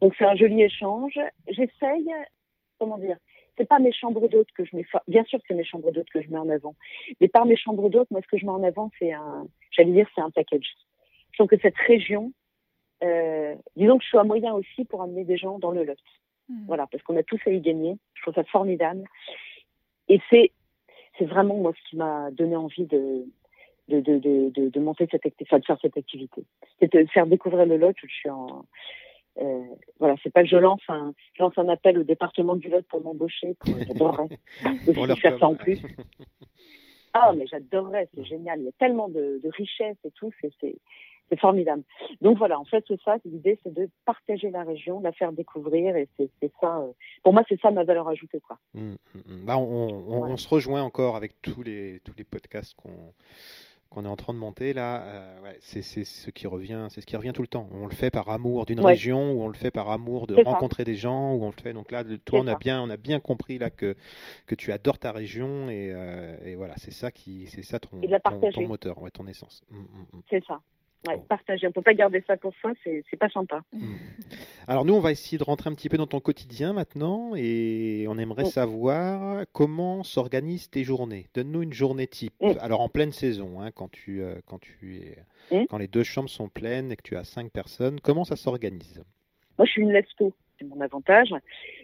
Donc 0.00 0.14
c'est 0.18 0.24
un 0.24 0.36
joli 0.36 0.62
échange. 0.62 1.18
J'essaye, 1.48 2.10
comment 2.78 2.98
dire, 2.98 3.16
c'est 3.58 3.68
pas 3.68 3.78
mes 3.78 3.92
chambres 3.92 4.28
d'hôtes 4.28 4.50
que 4.54 4.64
je 4.64 4.74
mets, 4.74 4.86
bien 5.08 5.24
sûr 5.24 5.38
que 5.40 5.44
c'est 5.48 5.54
mes 5.54 5.64
chambres 5.64 5.90
d'hôtes 5.90 6.08
que 6.10 6.22
je 6.22 6.30
mets 6.30 6.38
en 6.38 6.48
avant, 6.48 6.74
mais 7.20 7.28
par 7.28 7.44
mes 7.44 7.56
chambres 7.56 7.90
d'hôtes, 7.90 8.10
moi 8.10 8.20
ce 8.22 8.28
que 8.28 8.38
je 8.38 8.46
mets 8.46 8.52
en 8.52 8.62
avant, 8.62 8.90
c'est 8.98 9.12
un, 9.12 9.46
j'allais 9.72 9.92
dire, 9.92 10.08
c'est 10.14 10.22
un 10.22 10.30
package. 10.30 10.76
Je 11.32 11.38
trouve 11.38 11.48
que 11.48 11.60
cette 11.60 11.76
région, 11.76 12.32
euh, 13.04 13.54
disons 13.76 13.98
que 13.98 14.04
je 14.04 14.08
suis 14.08 14.18
un 14.18 14.24
moyen 14.24 14.54
aussi 14.54 14.84
pour 14.84 15.02
amener 15.02 15.24
des 15.24 15.36
gens 15.36 15.58
dans 15.58 15.70
le 15.70 15.84
lot. 15.84 15.98
Mmh. 16.48 16.66
Voilà, 16.66 16.86
parce 16.86 17.02
qu'on 17.02 17.16
a 17.16 17.22
tous 17.22 17.40
à 17.46 17.50
y 17.50 17.60
gagner. 17.60 17.96
Je 18.14 18.22
trouve 18.22 18.34
ça 18.34 18.44
formidable. 18.44 19.04
Et 20.08 20.20
c'est, 20.30 20.52
c'est 21.18 21.26
vraiment 21.26 21.56
moi 21.56 21.72
ce 21.76 21.90
qui 21.90 21.96
m'a 21.96 22.30
donné 22.30 22.56
envie 22.56 22.86
de, 22.86 23.26
de, 23.88 24.00
de, 24.00 24.18
de, 24.18 24.68
de, 24.68 24.80
monter 24.80 25.06
cette 25.10 25.26
activité, 25.26 25.58
de 25.58 25.64
faire 25.64 25.78
cette 25.80 25.96
activité. 25.96 26.44
C'est 26.80 26.92
de 26.92 27.04
faire 27.06 27.26
découvrir 27.26 27.66
le 27.66 27.76
Lot. 27.76 27.94
Je 28.02 28.06
suis 28.06 28.30
en, 28.30 28.64
euh, 29.40 29.62
voilà, 29.98 30.14
c'est 30.22 30.32
pas 30.32 30.42
que 30.42 30.48
je 30.48 30.56
lance 30.56 30.82
un, 30.88 31.14
je 31.34 31.42
lance 31.42 31.56
un 31.56 31.68
appel 31.68 31.98
au 31.98 32.02
département 32.02 32.56
du 32.56 32.68
Lot 32.68 32.86
pour 32.88 33.02
m'embaucher. 33.02 33.56
J'adorerais 33.86 34.28
aussi 34.86 35.20
faire 35.20 35.38
ça 35.38 35.46
en 35.46 35.54
plus. 35.54 35.80
Ah, 37.14 37.32
mais 37.34 37.46
j'adorerais, 37.46 38.06
c'est 38.14 38.24
génial. 38.24 38.60
Il 38.60 38.66
y 38.66 38.68
a 38.68 38.72
tellement 38.78 39.08
de, 39.08 39.40
de 39.42 39.50
richesses 39.56 39.96
et 40.04 40.10
tout, 40.10 40.30
c'est 40.40 41.36
formidable. 41.40 41.82
Donc 42.20 42.38
voilà, 42.38 42.60
en 42.60 42.64
fait, 42.64 42.84
c'est 42.86 43.00
ça. 43.02 43.16
L'idée, 43.24 43.58
c'est 43.62 43.72
de 43.72 43.88
partager 44.04 44.50
la 44.50 44.62
région, 44.62 45.00
la 45.00 45.12
faire 45.12 45.32
découvrir, 45.32 45.96
et 45.96 46.08
c'est 46.16 46.52
ça. 46.60 46.78
Euh, 46.78 46.92
pour 47.22 47.32
moi, 47.32 47.42
c'est 47.48 47.60
ça 47.60 47.70
ma 47.70 47.84
valeur 47.84 48.08
ajoutée, 48.08 48.40
quoi. 48.40 48.58
Mmh, 48.74 48.90
mmh, 48.90 49.18
mmh. 49.26 49.44
Bah, 49.46 49.56
on, 49.58 50.22
on, 50.22 50.36
se 50.36 50.48
rejoint 50.48 50.82
encore 50.82 51.16
avec 51.16 51.40
tous 51.42 51.62
les 51.62 52.00
tous 52.04 52.14
les 52.16 52.24
podcasts 52.24 52.74
qu'on 52.74 53.14
qu'on 53.90 54.04
est 54.04 54.08
en 54.08 54.16
train 54.16 54.34
de 54.34 54.38
monter 54.38 54.72
là, 54.72 55.02
euh, 55.02 55.40
ouais, 55.42 55.56
c'est 55.60 55.82
ce 55.82 56.30
qui 56.30 56.46
revient, 56.46 56.86
c'est 56.90 57.00
ce 57.00 57.06
qui 57.06 57.16
revient 57.16 57.32
tout 57.32 57.42
le 57.42 57.48
temps. 57.48 57.68
On 57.72 57.86
le 57.86 57.94
fait 57.94 58.10
par 58.10 58.28
amour 58.28 58.66
d'une 58.66 58.80
région, 58.80 59.32
ou 59.32 59.42
on 59.42 59.48
le 59.48 59.54
fait 59.54 59.70
par 59.70 59.90
amour 59.90 60.26
de 60.26 60.42
rencontrer 60.44 60.84
des 60.84 60.94
gens, 60.94 61.34
ou 61.34 61.44
on 61.44 61.50
le 61.50 61.62
fait. 61.62 61.72
Donc 61.72 61.90
là, 61.90 62.04
toi, 62.24 62.40
on 62.40 62.46
a 62.46 62.56
bien, 62.56 62.82
on 62.82 62.90
a 62.90 62.96
bien 62.96 63.20
compris 63.20 63.58
là 63.58 63.70
que 63.70 63.96
que 64.46 64.54
tu 64.54 64.72
adores 64.72 64.98
ta 64.98 65.12
région 65.12 65.70
et, 65.70 65.90
euh, 65.92 66.36
et 66.44 66.54
voilà, 66.54 66.74
c'est 66.76 66.92
ça 66.92 67.10
qui, 67.10 67.46
c'est 67.46 67.62
ça 67.62 67.78
ton, 67.78 68.00
ton, 68.52 68.66
moteur, 68.68 69.00
ouais, 69.00 69.10
ton 69.10 69.26
essence. 69.26 69.62
Mmh, 69.70 69.78
mmh, 69.78 70.20
c'est 70.30 70.44
ça. 70.44 70.60
Ouais, 71.06 71.16
partager. 71.28 71.66
On 71.66 71.72
peut 71.72 71.82
pas 71.82 71.94
garder 71.94 72.22
ça 72.26 72.36
pour 72.36 72.52
soi, 72.56 72.72
c'est 72.84 73.16
pas 73.18 73.28
sympa. 73.28 73.62
Hmm. 73.72 73.94
Alors 74.66 74.84
nous, 74.84 74.94
on 74.94 75.00
va 75.00 75.12
essayer 75.12 75.38
de 75.38 75.44
rentrer 75.44 75.70
un 75.70 75.74
petit 75.74 75.88
peu 75.88 75.96
dans 75.96 76.06
ton 76.06 76.20
quotidien 76.20 76.72
maintenant 76.72 77.34
et 77.36 78.06
on 78.08 78.18
aimerait 78.18 78.44
oh. 78.46 78.50
savoir 78.50 79.44
comment 79.52 80.02
s'organisent 80.02 80.70
tes 80.70 80.84
journées. 80.84 81.26
Donne-nous 81.34 81.62
une 81.62 81.72
journée 81.72 82.06
type. 82.06 82.34
Alors 82.60 82.80
en 82.80 82.88
pleine 82.88 83.12
saison, 83.12 83.60
hein, 83.60 83.70
quand 83.70 83.90
tu 83.90 84.22
euh, 84.22 84.34
quand 84.46 84.58
tu 84.58 84.96
es 84.96 85.66
quand 85.70 85.78
les 85.78 85.88
deux 85.88 86.02
chambres 86.02 86.28
sont 86.28 86.48
pleines 86.48 86.92
et 86.92 86.96
que 86.96 87.02
tu 87.02 87.16
as 87.16 87.24
cinq 87.24 87.50
personnes, 87.50 88.00
comment 88.00 88.24
ça 88.24 88.36
s'organise? 88.36 89.02
Moi, 89.56 89.66
je 89.66 89.72
suis 89.72 89.82
une 89.82 89.92
lève 89.92 90.04
c'est 90.58 90.66
mon 90.66 90.80
avantage 90.80 91.32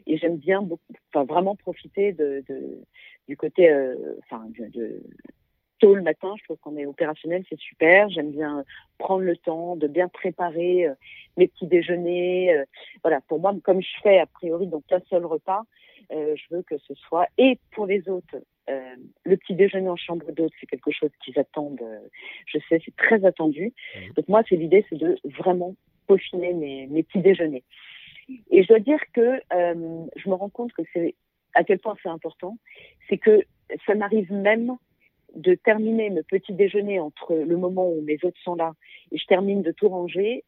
et 0.06 0.16
j'aime 0.18 0.36
bien 0.36 0.62
beaucoup, 0.62 0.82
enfin, 1.12 1.24
vraiment 1.24 1.54
profiter 1.54 2.12
de, 2.12 2.42
de 2.48 2.82
du 3.28 3.36
côté, 3.36 3.70
euh, 3.70 3.94
enfin, 4.24 4.46
de, 4.58 5.00
tôt 5.84 5.94
le 5.94 6.02
matin. 6.02 6.34
Je 6.38 6.44
trouve 6.44 6.56
qu'on 6.58 6.76
est 6.76 6.86
opérationnel, 6.86 7.44
c'est 7.48 7.58
super. 7.58 8.08
J'aime 8.08 8.30
bien 8.30 8.64
prendre 8.98 9.22
le 9.22 9.36
temps 9.36 9.76
de 9.76 9.86
bien 9.86 10.08
préparer 10.08 10.86
euh, 10.86 10.94
mes 11.36 11.48
petits 11.48 11.66
déjeuners. 11.66 12.54
Euh, 12.54 12.64
voilà, 13.02 13.20
pour 13.22 13.38
moi, 13.38 13.54
comme 13.62 13.82
je 13.82 14.00
fais 14.02 14.18
a 14.18 14.26
priori 14.26 14.66
donc 14.66 14.84
un 14.90 15.00
seul 15.10 15.24
repas, 15.26 15.62
euh, 16.12 16.34
je 16.36 16.54
veux 16.54 16.62
que 16.62 16.78
ce 16.78 16.94
soit 16.94 17.28
et 17.38 17.58
pour 17.72 17.86
les 17.86 18.08
autres. 18.08 18.36
le 19.24 19.36
petit 19.36 19.54
déjeuner 19.54 19.90
en 19.90 19.96
chambre 19.96 20.30
d'hôte, 20.32 20.52
c'est 20.58 20.66
quelque 20.66 20.90
chose 20.90 21.10
qu'ils 21.22 21.38
attendent. 21.38 21.86
je 22.46 22.58
sais, 22.68 22.80
c'est 22.84 22.96
très 22.96 23.24
attendu. 23.24 23.66
Mmh. 23.66 24.12
Donc 24.16 24.28
moi, 24.28 24.42
c'est 24.48 24.56
l'idée, 24.56 24.86
c'est 24.88 24.96
de 24.96 25.18
vraiment 25.24 25.74
peaufiner 26.06 26.54
mes, 26.54 26.86
mes 26.86 27.02
petits 27.02 27.20
déjeuners. 27.20 27.64
Et 28.50 28.62
je 28.62 28.68
dois 28.68 28.78
dire 28.78 29.00
que 29.12 29.28
je 29.50 30.28
me 30.30 30.34
rends 30.34 30.48
compte 30.48 30.72
que 30.72 30.82
c'est 30.94 31.14
à 31.54 31.62
quel 31.62 31.78
point 31.78 31.94
c'est 32.02 32.08
important, 32.08 32.56
c'est 33.08 33.18
que 33.18 33.42
ça 33.86 33.94
m'arrive 33.94 34.32
même 34.32 34.76
de 35.34 35.54
terminer 35.54 36.10
mes 36.10 36.22
petits 36.22 36.52
déjeuners 36.52 37.00
entre 37.00 37.34
le 37.34 37.56
moment 37.56 37.88
où 37.88 38.00
mes 38.02 38.18
hôtes 38.22 38.36
sont 38.44 38.54
là 38.54 38.74
et 39.12 39.18
je 39.18 39.26
termine 39.26 39.62
de 39.62 39.72
tout 39.72 39.88
ranger 39.88 40.44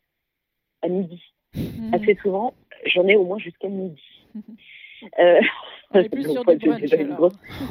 à 0.82 0.89
midi. 0.89 1.22
Mmh. 1.55 1.95
Assez 1.95 2.16
souvent, 2.16 2.55
j'en 2.84 3.07
ai 3.07 3.16
au 3.16 3.24
moins 3.24 3.39
jusqu'à 3.39 3.68
midi. 3.68 4.03
Euh, 5.18 5.41
on 5.91 6.01
est 6.01 6.09
plus 6.09 6.24
sur 6.24 6.45
du 6.45 6.57
brunch. 6.57 6.93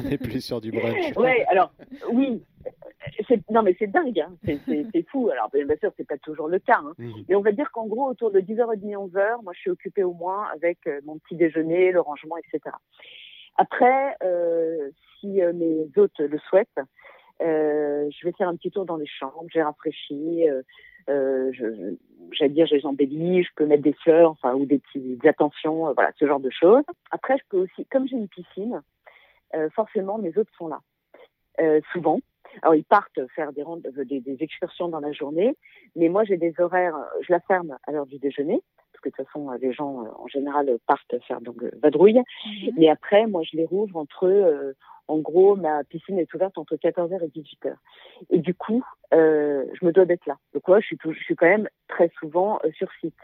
On 0.04 0.08
est 0.08 0.18
plus 0.18 0.40
sur 0.40 0.60
du 0.60 0.70
brunch. 0.70 1.16
ouais, 1.16 1.44
alors 1.48 1.72
oui. 2.12 2.42
Non 3.50 3.62
mais 3.62 3.76
c'est 3.78 3.86
dingue, 3.86 4.18
hein. 4.20 4.32
c'est 4.44 5.08
fou. 5.08 5.28
Alors 5.30 5.48
bien 5.52 5.64
sûr, 5.80 5.92
c'est 5.96 6.06
pas 6.06 6.18
toujours 6.18 6.48
le 6.48 6.58
cas, 6.58 6.80
hein. 6.82 6.92
Mmh. 6.98 7.12
mais 7.28 7.34
on 7.34 7.40
va 7.40 7.52
dire 7.52 7.70
qu'en 7.72 7.86
gros 7.86 8.08
autour 8.08 8.30
de 8.30 8.40
10h30, 8.40 9.10
11h, 9.10 9.42
moi 9.42 9.52
je 9.54 9.60
suis 9.60 9.70
occupée 9.70 10.02
au 10.02 10.12
moins 10.12 10.46
avec 10.54 10.78
euh, 10.86 11.00
mon 11.04 11.18
petit 11.18 11.36
déjeuner, 11.36 11.92
le 11.92 12.00
rangement, 12.00 12.36
etc. 12.36 12.74
Après, 13.58 14.16
euh, 14.22 14.90
si 15.18 15.40
euh, 15.42 15.52
mes 15.52 15.88
hôtes 15.96 16.18
le 16.18 16.38
souhaitent, 16.38 16.80
euh, 17.42 18.08
je 18.10 18.26
vais 18.26 18.32
faire 18.32 18.48
un 18.48 18.56
petit 18.56 18.70
tour 18.70 18.84
dans 18.84 18.96
les 18.96 19.06
chambres, 19.06 19.44
j'ai 19.52 19.62
rafraîchi, 19.62 20.46
euh, 21.08 21.52
j'allais 22.32 22.50
dire, 22.50 22.66
j'ai 22.66 22.84
embelli, 22.84 23.42
je 23.42 23.50
peux 23.54 23.66
mettre 23.66 23.82
des 23.82 23.92
fleurs, 23.92 24.30
enfin, 24.32 24.54
ou 24.54 24.66
des 24.66 24.78
petites 24.78 25.24
attentions, 25.26 25.88
euh, 25.88 25.92
voilà, 25.92 26.12
ce 26.18 26.26
genre 26.26 26.40
de 26.40 26.50
choses. 26.50 26.84
Après, 27.10 27.36
je 27.38 27.44
peux 27.48 27.58
aussi, 27.58 27.86
comme 27.86 28.06
j'ai 28.08 28.16
une 28.16 28.28
piscine, 28.28 28.82
forcément, 29.74 30.18
mes 30.18 30.36
hôtes 30.36 30.50
sont 30.58 30.68
là, 30.68 30.80
souvent. 31.92 32.20
Alors, 32.60 32.74
ils 32.74 32.84
partent 32.84 33.20
faire 33.34 33.52
des, 33.52 33.64
des, 34.04 34.20
des, 34.20 34.36
excursions 34.40 34.88
dans 34.88 35.00
la 35.00 35.12
journée, 35.12 35.56
mais 35.94 36.10
moi, 36.10 36.24
j'ai 36.24 36.36
des 36.36 36.54
horaires, 36.58 36.96
je 37.22 37.32
la 37.32 37.40
ferme 37.40 37.78
à 37.86 37.92
l'heure 37.92 38.06
du 38.06 38.18
déjeuner, 38.18 38.60
que 39.10 39.22
de 39.22 39.24
toute 39.24 39.32
façon, 39.32 39.50
les 39.60 39.72
gens, 39.72 40.04
en 40.18 40.26
général, 40.26 40.76
partent 40.86 41.16
faire 41.26 41.40
donc 41.40 41.62
vadrouille. 41.82 42.22
Mhm. 42.46 42.72
Mais 42.76 42.88
après, 42.88 43.26
moi, 43.26 43.42
je 43.42 43.56
les 43.56 43.64
rouvre 43.64 43.96
entre 43.96 44.74
en 45.08 45.18
gros, 45.18 45.54
ma 45.56 45.84
piscine 45.84 46.18
est 46.18 46.32
ouverte 46.34 46.58
entre 46.58 46.76
14h 46.76 47.22
et 47.22 47.28
18h. 47.28 47.74
Et 48.30 48.38
du 48.38 48.54
coup, 48.54 48.82
euh, 49.14 49.64
je 49.74 49.86
me 49.86 49.92
dois 49.92 50.04
d'être 50.04 50.26
là. 50.26 50.36
Donc, 50.52 50.66
moi, 50.66 50.80
je 50.80 50.86
suis, 50.86 50.98
je 51.04 51.22
suis 51.22 51.36
quand 51.36 51.46
même 51.46 51.68
très 51.88 52.10
souvent 52.18 52.58
euh, 52.64 52.70
sur 52.72 52.88
site. 53.00 53.14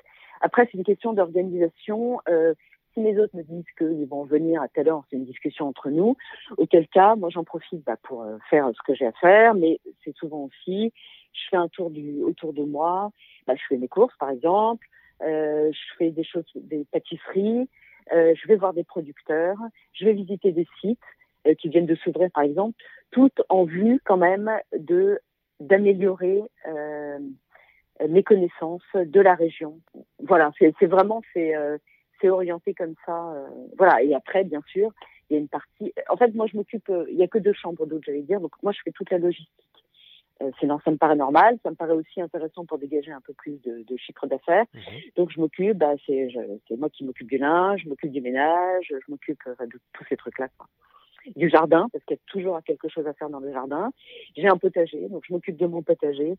Après, 0.41 0.69
c'est 0.71 0.79
une 0.79 0.85
question 0.85 1.13
d'organisation. 1.13 2.21
Euh, 2.29 2.55
si 2.95 3.01
mes 3.01 3.19
autres 3.19 3.35
me 3.37 3.43
disent 3.43 3.71
qu'ils 3.79 4.07
vont 4.07 4.25
venir 4.25 4.63
à 4.63 4.69
telle 4.69 4.89
heure, 4.89 5.03
c'est 5.09 5.17
une 5.17 5.25
discussion 5.25 5.67
entre 5.67 5.91
nous. 5.91 6.17
Auquel 6.57 6.87
cas, 6.89 7.17
moi, 7.17 7.31
j'en 7.31 7.45
profite 7.45 7.83
bah, 7.85 7.97
pour 8.03 8.23
euh, 8.23 8.37
faire 8.51 8.69
ce 8.75 8.83
que 8.87 8.95
j'ai 8.95 9.07
à 9.07 9.13
faire, 9.13 9.55
mais 9.55 9.81
c'est 10.05 10.15
souvent 10.15 10.45
aussi, 10.45 10.93
je 11.33 11.41
fais 11.51 11.57
un 11.57 11.69
tour 11.69 11.91
du, 11.91 12.23
autour 12.23 12.53
de 12.53 12.63
moi. 12.63 13.11
Bah, 13.47 13.55
je 13.57 13.63
fais 13.69 13.77
mes 13.77 13.89
courses, 13.89 14.17
par 14.19 14.31
exemple. 14.31 14.87
Euh, 15.23 15.71
je 15.73 15.97
fais 15.99 16.11
des 16.11 16.25
choses, 16.25 16.45
des 16.55 16.85
pâtisseries. 16.91 17.69
Euh, 18.13 18.35
je 18.35 18.49
vais 18.49 18.57
voir 18.57 18.73
des 18.73 18.85
producteurs. 18.85 19.57
Je 19.93 20.05
vais 20.05 20.13
visiter 20.13 20.53
des 20.53 20.67
sites. 20.81 20.99
Euh, 21.49 21.55
qui 21.55 21.69
viennent 21.69 21.87
de 21.87 21.97
s'ouvrir, 21.97 22.31
par 22.31 22.45
exemple, 22.45 22.81
tout 23.11 23.33
en 23.49 23.65
vue 23.65 24.01
quand 24.05 24.17
même 24.17 24.49
de 24.79 25.19
d'améliorer 25.59 26.41
euh, 26.69 27.19
mes 28.09 28.23
connaissances 28.23 28.83
de 28.95 29.21
la 29.21 29.35
région. 29.35 29.81
Voilà, 30.21 30.53
c'est 30.59 30.87
vraiment 30.87 31.21
c'est 31.33 31.57
euh, 31.57 31.79
c'est 32.21 32.29
orienté 32.29 32.75
comme 32.75 32.95
ça. 33.05 33.33
Euh, 33.33 33.49
voilà, 33.77 34.05
et 34.05 34.15
après, 34.15 34.45
bien 34.45 34.63
sûr, 34.69 34.93
il 35.29 35.35
y 35.35 35.37
a 35.37 35.41
une 35.41 35.49
partie. 35.49 35.93
En 36.09 36.17
fait, 36.17 36.33
moi, 36.33 36.47
je 36.47 36.57
m'occupe. 36.57 36.89
il 37.09 37.17
y 37.17 37.25
a 37.25 37.29
que 37.29 37.39
deux 37.39 37.55
chambres 37.55 37.87
d'eau, 37.87 37.99
j'allais 38.07 38.23
dire. 38.23 38.41
Donc, 38.41 38.53
moi, 38.63 38.71
je 38.71 38.79
fais 38.85 38.93
toute 38.93 39.11
la 39.11 39.19
logistique. 39.19 39.72
C'est 40.61 40.67
ça 40.67 40.91
me 40.91 40.97
paraît 40.97 41.17
normal. 41.17 41.59
Ça 41.63 41.71
me 41.71 41.77
paraît 41.77 41.95
aussi 41.95 42.21
intéressant 42.21 42.65
pour 42.65 42.79
dégager 42.79 43.13
un 43.13 43.21
peu 43.21 43.33
plus 43.35 43.61
de, 43.63 43.85
de 43.87 43.97
chiffre 43.97 44.27
d'affaires. 44.27 44.65
Mhm. 44.75 44.83
Donc, 45.17 45.31
je 45.31 45.41
m'occupe. 45.41 45.79
Bah, 45.79 45.95
c'est 46.07 46.29
moi 46.77 46.91
qui 46.91 47.05
m'occupe 47.05 47.29
du 47.29 47.39
linge, 47.39 47.83
je 47.85 47.89
m'occupe 47.89 48.13
du 48.13 48.21
ménage, 48.21 48.87
je 48.89 49.11
m'occupe 49.11 49.41
de 49.47 49.79
tous 49.93 50.05
ces 50.09 50.17
trucs-là. 50.17 50.49
Quoi 50.57 50.69
du 51.37 51.49
jardin, 51.49 51.87
parce 51.93 52.05
qu'il 52.05 52.17
y 52.17 52.21
a 52.21 52.23
toujours 52.27 52.61
quelque 52.65 52.89
chose 52.89 53.07
à 53.07 53.13
faire 53.13 53.31
dans 53.31 53.41
le 53.41 53.53
jardin. 53.53 53.93
J'ai 54.37 54.49
un 54.49 54.57
potager, 54.57 55.09
donc 55.09 55.23
je 55.27 55.33
m'occupe 55.33 55.57
de 55.57 55.67
mon 55.67 55.83
potager. 55.83 56.37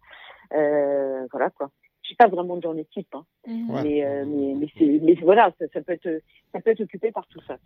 Euh, 0.53 1.25
voilà 1.31 1.49
quoi. 1.51 1.69
Je 2.03 2.09
suis 2.09 2.15
pas 2.15 2.27
vraiment 2.27 2.57
dans 2.57 2.73
l'équipe, 2.73 3.13
hein. 3.15 3.25
Mmh. 3.47 3.81
mais, 3.81 4.05
euh, 4.05 4.25
mais, 4.25 4.55
mais, 4.55 4.99
mais, 5.01 5.13
voilà, 5.15 5.53
ça, 5.57 5.81
peut 5.81 5.93
être, 5.93 6.21
ça 6.51 6.59
peut 6.59 6.71
être 6.71 6.81
occupé 6.81 7.11
par 7.11 7.25
tout 7.27 7.39
ça. 7.47 7.57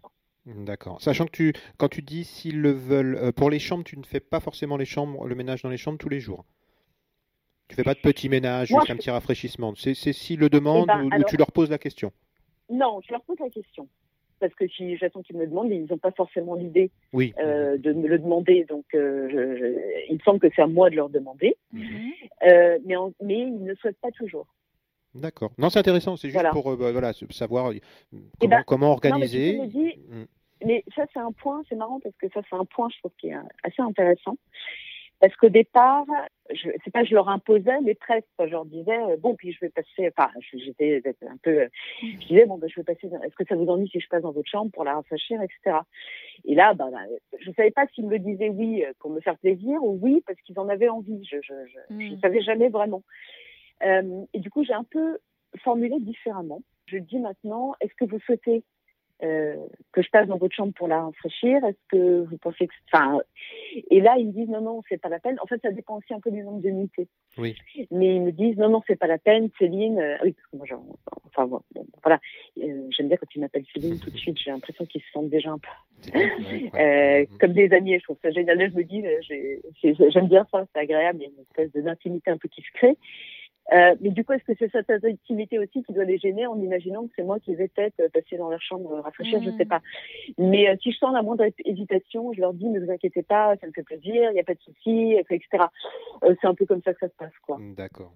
D'accord. 0.46 1.02
Sachant 1.02 1.26
que 1.26 1.32
tu, 1.32 1.54
quand 1.78 1.90
tu 1.90 2.02
dis 2.02 2.24
s'ils 2.24 2.62
le 2.62 2.72
veulent, 2.72 3.18
euh, 3.18 3.32
pour 3.32 3.50
les 3.50 3.60
chambres, 3.60 3.84
tu 3.84 3.98
ne 3.98 4.04
fais 4.04 4.20
pas 4.20 4.40
forcément 4.40 4.78
les 4.78 4.86
chambres, 4.86 5.28
le 5.28 5.36
ménage 5.36 5.64
dans 5.64 5.70
les 5.70 5.78
chambres 5.78 5.98
tous 5.98 6.10
les 6.10 6.20
jours? 6.20 6.46
Tu 7.68 7.76
fais 7.76 7.84
pas 7.84 7.96
de 7.96 8.00
petit 8.00 8.30
ménage, 8.30 8.70
juste 8.70 8.90
un 8.90 8.96
petit 8.96 9.10
rafraîchissement? 9.10 9.74
C'est 9.76 9.94
s'ils 9.94 10.40
le 10.40 10.50
demandent 10.50 10.90
eh 10.90 11.10
ben, 11.10 11.20
ou, 11.20 11.24
tu 11.28 11.36
leur 11.36 11.52
poses 11.52 11.70
la 11.70 11.78
question? 11.78 12.14
Non, 12.70 13.02
je 13.02 13.12
leur 13.12 13.24
pose 13.24 13.38
la 13.40 13.50
question 13.50 13.90
parce 14.40 14.54
que 14.54 14.68
si 14.68 14.98
j'attends 14.98 15.22
qu'ils 15.22 15.36
me 15.36 15.42
le 15.42 15.48
demandent, 15.48 15.72
ils 15.72 15.86
n'ont 15.90 15.98
pas 15.98 16.12
forcément 16.12 16.56
l'idée 16.56 16.92
euh, 17.16 17.78
de 17.78 17.94
me 17.94 18.08
le 18.08 18.20
demander. 18.20 18.66
Donc, 18.66 18.86
euh, 18.94 19.28
je, 19.30 20.10
il 20.10 20.16
me 20.16 20.20
semble 20.20 20.40
que 20.40 20.48
c'est 20.56 20.62
à 20.62 20.68
moi 20.68 20.90
de 20.90 20.96
leur 20.96 21.10
demander. 21.10 21.58
Mhm. 21.74 22.12
Euh, 22.48 22.78
mais, 22.86 22.96
mais 23.22 23.40
ils 23.40 23.64
ne 23.64 23.74
souhaitent 23.76 24.00
pas 24.00 24.12
toujours. 24.12 24.48
D'accord. 25.16 25.52
Non, 25.58 25.70
c'est 25.70 25.80
intéressant. 25.80 26.16
C'est 26.16 26.30
juste 26.30 26.52
pour 26.52 26.76
voilà, 26.76 27.14
savoir 27.14 27.72
comment, 28.40 28.56
ben, 28.56 28.64
comment 28.68 28.92
organiser. 28.92 29.58
Mm. 29.58 30.26
mais 30.66 30.84
ça, 30.96 31.06
c'est 31.12 31.20
un 31.20 31.32
point, 31.32 31.64
c'est 31.70 31.76
marrant 31.76 32.00
parce 32.00 32.16
que 32.18 32.28
ça, 32.34 32.42
c'est 32.50 32.56
un 32.56 32.66
point, 32.66 32.90
je 32.94 33.00
trouve, 33.00 33.12
qui 33.18 33.30
est 33.30 33.36
assez 33.64 33.82
intéressant. 33.82 34.38
Parce 35.20 35.36
qu'au 35.36 35.49
départ, 35.49 36.05
je 36.53 36.70
c'est 36.84 36.91
pas 36.91 37.03
je 37.03 37.13
leur 37.13 37.28
imposais, 37.30 37.82
mais 37.84 37.95
presque. 37.95 38.28
Je 38.39 38.45
leur 38.45 38.65
disais 38.65 38.97
euh, 38.97 39.18
bon, 39.18 39.36
puis 39.36 39.51
je 39.51 39.59
vais 39.61 39.70
passer. 39.70 40.11
Enfin, 40.15 40.30
j'étais 40.53 41.01
un 41.28 41.38
peu. 41.41 41.61
Euh, 41.61 41.68
je 42.01 42.28
disais 42.28 42.45
bon, 42.45 42.57
ben, 42.57 42.70
je 42.70 42.80
vais 42.80 42.84
passer. 42.84 43.07
Est-ce 43.07 43.36
que 43.36 43.45
ça 43.45 43.55
vous 43.55 43.68
ennuie 43.68 43.89
si 43.89 43.99
je 43.99 44.07
passe 44.07 44.22
dans 44.22 44.32
votre 44.32 44.49
chambre 44.49 44.72
pour 44.72 44.84
la 44.84 44.93
rafraîchir, 44.93 45.41
etc. 45.41 45.78
Et 46.45 46.53
là, 46.53 46.74
ben, 46.76 46.91
ben, 46.91 47.07
je 47.39 47.51
savais 47.51 47.72
pas 47.72 47.88
s'ils 47.88 48.07
me 48.07 48.20
disaient 48.20 48.49
oui 48.49 48.84
euh, 48.84 48.93
pour 48.99 49.09
me 49.09 49.20
faire 49.20 49.38
plaisir 49.38 49.84
ou 49.84 49.97
oui 50.01 50.22
parce 50.26 50.39
qu'ils 50.41 50.59
en 50.59 50.70
avaient 50.70 50.89
envie. 50.89 51.26
Je 51.26 51.38
je, 51.41 51.53
je, 51.89 51.93
mm. 51.93 52.20
savais 52.22 52.41
jamais 52.41 52.70
vraiment. 52.70 53.03
Euh, 53.84 54.24
et 54.34 54.39
du 54.39 54.49
coup, 54.49 54.63
j'ai 54.63 54.74
un 54.74 54.84
peu 54.84 55.18
formulé 55.63 55.95
différemment. 55.99 56.61
Je 56.86 56.97
dis 56.97 57.20
maintenant, 57.20 57.74
est-ce 57.82 57.93
que 57.95 58.05
vous 58.05 58.20
souhaitez 58.20 58.63
euh, 59.24 59.55
que 59.93 60.01
je 60.03 60.09
passe 60.11 60.28
dans 60.28 60.38
votre 60.38 60.53
chambre 60.53 60.74
pour 60.74 60.88
la 60.88 61.01
rafraîchir 61.01 61.63
Est-ce 61.65 61.78
que 61.89 62.24
vous 62.26 62.38
pensez 62.38 62.68
que. 62.68 62.74
Enfin, 62.91 63.20
et 63.89 63.99
là, 63.99 64.15
ils 64.18 64.28
me 64.28 64.32
disent 64.32 64.49
non, 64.49 64.61
non, 64.61 64.84
c'est 64.88 65.01
pas 65.01 65.09
la 65.09 65.20
peine. 65.20 65.38
En 65.41 65.47
fait, 65.47 65.59
ça 65.61 65.72
dépend 65.72 65.97
aussi 65.97 66.13
un 66.13 66.20
peu 66.20 66.30
du 66.30 66.43
nombre 66.43 66.61
de 66.61 66.70
nuitées. 66.70 67.07
Oui. 67.38 67.55
Mais 67.89 68.15
ils 68.15 68.22
me 68.22 68.32
disent 68.32 68.57
non, 68.57 68.70
non, 68.70 68.82
c'est 68.88 68.95
pas 68.95 69.07
la 69.07 69.18
peine, 69.18 69.49
Céline. 69.57 69.99
Euh, 69.99 70.18
oui, 70.24 70.34
parce 70.34 70.47
que 70.51 70.57
moi, 70.57 70.65
genre, 70.68 70.84
enfin, 71.26 71.47
bon, 71.47 71.61
voilà. 72.03 72.20
Euh, 72.59 72.88
J'aime 72.91 73.07
bien 73.07 73.18
quand 73.18 73.34
ils 73.36 73.39
m'appellent 73.39 73.65
Céline 73.74 73.99
tout 73.99 74.11
de 74.11 74.18
suite. 74.18 74.38
J'ai 74.38 74.51
l'impression 74.51 74.86
qu'ils 74.86 75.01
se 75.01 75.11
sentent 75.11 75.30
déjà 75.30 75.51
un 75.51 75.57
peu 75.57 76.11
euh, 76.80 77.26
comme 77.39 77.53
des 77.53 77.74
amis. 77.74 77.97
Je 77.97 78.03
trouve 78.03 78.18
ça 78.22 78.30
génial. 78.30 78.57
Là, 78.57 78.70
je 78.70 78.76
me 78.76 78.84
dis, 78.84 79.03
j'aime 80.11 80.28
bien 80.28 80.45
ça, 80.51 80.65
c'est 80.74 80.80
agréable. 80.80 81.20
Il 81.22 81.24
y 81.24 81.26
a 81.26 81.30
une 81.30 81.41
espèce 81.41 81.84
d'intimité 81.84 82.30
un 82.30 82.38
peu 82.38 82.49
qui 82.49 82.61
se 82.61 82.72
crée. 82.76 82.97
Euh, 83.74 83.95
mais 83.99 84.09
du 84.11 84.24
coup, 84.24 84.34
est-ce 84.34 84.43
que 84.45 84.53
c'est 84.57 84.72
cette 84.72 84.89
intimité 85.03 85.59
aussi 85.59 85.84
qui 85.84 85.93
doit 85.93 86.05
les 86.05 86.18
gêner 86.18 86.47
en 86.47 86.59
imaginant 86.61 87.05
que 87.05 87.13
c'est 87.15 87.24
moi 87.24 87.39
qui 87.39 87.53
vais 87.55 87.68
peut-être 87.68 87.99
euh, 87.99 88.09
passer 88.09 88.38
dans 88.38 88.49
leur 88.49 88.61
chambre 88.61 88.91
euh, 88.93 89.01
rafraîchir, 89.01 89.41
je 89.43 89.51
sais 89.57 89.65
pas. 89.65 89.82
Mais 90.38 90.78
si 90.82 90.91
je 90.91 90.97
sens 90.97 91.13
la 91.13 91.22
moindre 91.22 91.45
hésitation, 91.65 92.32
je 92.34 92.39
leur 92.39 92.53
dis 92.53 92.65
ne 92.65 92.80
vous 92.80 92.91
inquiétez 92.91 93.24
pas, 93.24 93.55
ça 93.57 93.68
me 93.68 93.72
fait 93.74 93.84
plaisir, 93.84 94.32
il 94.32 94.34
n'y 94.34 94.39
a 94.39 94.43
pas 94.43 94.53
de 94.53 94.61
souci, 94.61 95.15
etc. 95.30 95.65
c'est 96.22 96.47
un 96.47 96.55
peu 96.55 96.65
comme 96.65 96.82
ça 96.82 96.93
que 96.93 96.99
ça 96.99 97.09
se 97.09 97.15
passe, 97.18 97.34
quoi. 97.45 97.57
Mm, 97.57 97.76
d'accord. 97.76 98.13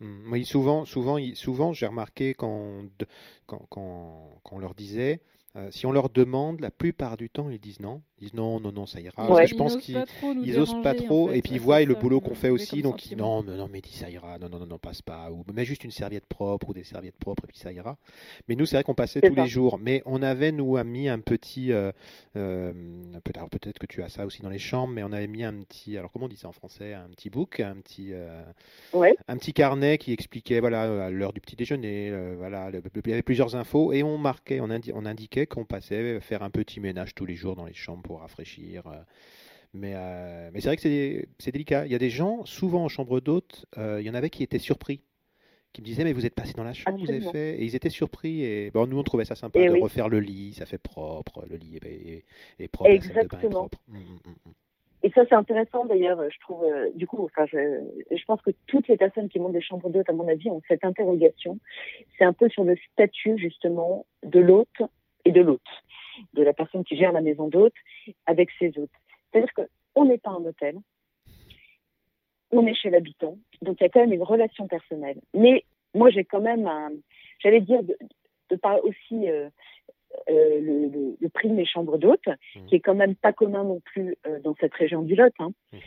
Mm. 0.00 0.32
Oui, 0.32 0.44
souvent, 0.44 0.84
souvent, 0.84 1.18
souvent, 1.34 1.72
j'ai 1.72 1.86
remarqué 1.86 2.34
quand, 2.34 2.82
quand, 3.46 3.64
quand, 3.68 4.40
quand 4.42 4.56
on 4.56 4.58
leur 4.58 4.74
disait 4.74 5.20
euh, 5.54 5.68
si 5.70 5.84
on 5.84 5.92
leur 5.92 6.08
demande, 6.08 6.60
la 6.60 6.70
plupart 6.70 7.18
du 7.18 7.28
temps, 7.28 7.50
ils 7.50 7.58
disent 7.58 7.80
non. 7.80 8.00
Ils 8.18 8.24
disent 8.24 8.34
non, 8.34 8.58
non, 8.58 8.72
non, 8.72 8.86
ça 8.86 9.00
ira. 9.00 9.12
Parce 9.14 9.40
que 9.40 9.46
je 9.46 9.54
pense 9.54 9.76
qu'ils 9.76 9.96
n'osent 10.56 10.80
pas 10.82 10.94
trop. 10.94 11.30
et 11.30 11.42
puis 11.42 11.52
ils 11.52 11.60
voient 11.60 11.82
le 11.82 11.94
boulot 11.94 12.20
qu'on 12.20 12.34
fait 12.34 12.48
aussi. 12.48 12.80
Donc 12.80 13.10
ils, 13.10 13.18
non, 13.18 13.42
non, 13.42 13.56
non, 13.56 13.68
mais 13.70 13.82
dis 13.82 13.92
ça 13.92 14.08
ira. 14.08 14.38
Non, 14.38 14.48
non, 14.48 14.60
non, 14.60 14.66
non, 14.66 14.78
passe 14.78 15.02
pas. 15.02 15.30
Ou 15.30 15.44
mets 15.52 15.66
juste 15.66 15.84
une 15.84 15.90
serviette 15.90 16.24
propre 16.24 16.70
ou 16.70 16.72
des 16.72 16.84
serviettes 16.84 17.18
propres 17.18 17.44
et 17.44 17.48
puis 17.48 17.58
ça 17.58 17.70
ira. 17.70 17.98
Mais 18.48 18.54
nous, 18.54 18.64
c'est 18.64 18.76
vrai 18.76 18.84
qu'on 18.84 18.94
passait 18.94 19.20
tous 19.20 19.34
les 19.34 19.46
jours. 19.46 19.78
Mais 19.78 20.02
on 20.06 20.22
avait, 20.22 20.52
nous, 20.52 20.82
mis 20.84 21.08
un 21.08 21.18
petit. 21.18 21.70
Euh, 21.72 21.92
euh, 22.36 22.72
peut-être 23.22 23.78
que 23.78 23.86
tu 23.86 24.02
as 24.02 24.08
ça 24.08 24.24
aussi 24.24 24.40
dans 24.40 24.48
les 24.48 24.58
chambres, 24.58 24.94
mais 24.94 25.02
on 25.02 25.12
avait 25.12 25.26
mis 25.26 25.44
un 25.44 25.54
petit. 25.54 25.98
Alors 25.98 26.10
comment 26.12 26.24
on 26.24 26.28
dit 26.28 26.36
ça 26.36 26.48
en 26.48 26.52
français 26.52 26.94
Un 26.94 27.10
petit 27.10 27.28
book, 27.28 27.60
un 27.60 27.76
petit. 27.76 28.12
Un 28.94 29.36
petit 29.36 29.52
carnet 29.52 29.98
qui 29.98 30.12
expliquait 30.12 30.60
voilà 30.60 31.10
l'heure 31.10 31.34
du 31.34 31.42
petit 31.42 31.56
déjeuner. 31.56 32.10
voilà, 32.38 32.70
il 32.70 33.10
y 33.10 33.12
avait 33.12 33.22
plusieurs 33.22 33.54
infos 33.54 33.92
et 33.92 34.02
on 34.02 34.16
marquait, 34.16 34.60
on, 34.60 34.70
on 34.70 35.06
indiquait 35.06 35.41
qu'on 35.46 35.64
passait 35.64 36.20
faire 36.20 36.42
un 36.42 36.50
petit 36.50 36.80
ménage 36.80 37.14
tous 37.14 37.26
les 37.26 37.34
jours 37.34 37.56
dans 37.56 37.66
les 37.66 37.74
chambres 37.74 38.02
pour 38.02 38.20
rafraîchir. 38.20 38.86
Euh. 38.86 38.96
Mais, 39.74 39.92
euh, 39.94 40.50
mais 40.52 40.60
c'est 40.60 40.68
vrai 40.68 40.76
que 40.76 40.82
c'est 41.38 41.50
délicat. 41.50 41.86
Il 41.86 41.92
y 41.92 41.94
a 41.94 41.98
des 41.98 42.10
gens, 42.10 42.44
souvent 42.44 42.84
en 42.84 42.88
chambre 42.88 43.20
d'hôte, 43.20 43.64
euh, 43.78 44.00
il 44.00 44.06
y 44.06 44.10
en 44.10 44.14
avait 44.14 44.30
qui 44.30 44.42
étaient 44.42 44.58
surpris 44.58 45.02
qui 45.72 45.80
me 45.80 45.86
disaient 45.86 46.04
mais 46.04 46.12
vous 46.12 46.26
êtes 46.26 46.34
passé 46.34 46.52
dans 46.52 46.64
la 46.64 46.74
chambre, 46.74 46.98
vous 46.98 47.10
avez 47.10 47.22
fait 47.22 47.54
et 47.54 47.64
ils 47.64 47.74
étaient 47.74 47.88
surpris 47.88 48.44
et 48.44 48.70
bon 48.70 48.86
nous 48.86 48.98
on 48.98 49.02
trouvait 49.02 49.24
ça 49.24 49.34
sympa 49.34 49.58
de 49.58 49.80
refaire 49.80 50.10
le 50.10 50.20
lit, 50.20 50.52
ça 50.52 50.66
fait 50.66 50.76
propre, 50.76 51.46
le 51.48 51.56
lit 51.56 51.78
est, 52.58 52.68
propre, 52.68 52.90
Exactement. 52.90 53.70
Hum, 53.88 53.96
hum, 53.96 54.34
hum, 54.44 54.52
et 55.02 55.10
ça, 55.10 55.22
c'est 55.28 55.34
intéressant 55.34 55.84
d'ailleurs, 55.84 56.22
je 56.30 56.38
trouve, 56.40 56.64
du 56.94 57.06
coup, 57.06 57.24
enfin, 57.24 57.44
je, 57.46 57.80
je, 58.10 58.24
pense 58.24 58.40
que 58.40 58.52
toutes 58.66 58.86
les 58.86 58.96
personnes 58.96 59.28
qui 59.28 59.40
montent 59.40 59.52
des 59.52 59.60
chambres 59.60 59.90
d'hôtes, 59.90 60.08
à 60.08 60.12
mon 60.12 60.28
avis, 60.28 60.48
ont 60.48 60.62
cette 60.68 60.84
interrogation. 60.84 61.58
C'est 62.16 62.24
un 62.24 62.32
peu 62.32 62.48
sur 62.48 62.62
le 62.62 62.76
statut, 62.92 63.36
justement, 63.36 64.06
de 64.22 64.38
l'hôte 64.38 64.82
et 65.24 65.32
de 65.32 65.40
l'hôte, 65.40 65.60
de 66.34 66.42
la 66.42 66.52
personne 66.52 66.84
qui 66.84 66.96
gère 66.96 67.12
la 67.12 67.20
maison 67.20 67.48
d'hôte 67.48 67.74
avec 68.26 68.50
ses 68.58 68.72
hôtes. 68.78 68.90
C'est-à-dire 69.30 69.52
qu'on 69.54 70.04
n'est 70.04 70.18
pas 70.18 70.30
un 70.30 70.44
hôtel, 70.44 70.76
on 72.50 72.66
est 72.66 72.74
chez 72.74 72.90
l'habitant, 72.90 73.38
donc 73.62 73.78
il 73.80 73.84
y 73.84 73.86
a 73.86 73.88
quand 73.88 74.00
même 74.00 74.12
une 74.12 74.22
relation 74.22 74.66
personnelle. 74.68 75.20
Mais 75.34 75.64
moi, 75.94 76.10
j'ai 76.10 76.24
quand 76.24 76.40
même 76.40 76.66
un, 76.66 76.90
j'allais 77.40 77.60
dire, 77.60 77.82
de, 77.82 77.96
de 78.50 78.56
par 78.56 78.84
aussi 78.84 79.28
euh, 79.28 79.48
euh, 80.28 80.60
le, 80.60 81.16
le, 81.20 81.28
prix 81.28 81.48
de 81.48 81.54
mes 81.54 81.64
chambres 81.64 81.98
d'hôtes, 81.98 82.26
mmh. 82.26 82.66
qui 82.66 82.76
est 82.76 82.80
quand 82.80 82.94
même 82.94 83.14
pas 83.14 83.32
commun 83.32 83.64
non 83.64 83.80
plus 83.80 84.16
euh, 84.26 84.40
dans 84.40 84.54
cette 84.60 84.74
région 84.74 85.02
du 85.02 85.14
Lot. 85.14 85.32
Hein. 85.38 85.52
Mmh. 85.72 85.78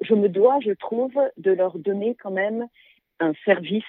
Je 0.00 0.14
me 0.14 0.28
dois, 0.28 0.58
je 0.60 0.72
trouve, 0.72 1.14
de 1.36 1.50
leur 1.50 1.78
donner 1.78 2.14
quand 2.14 2.30
même 2.30 2.66
un 3.20 3.32
service 3.44 3.84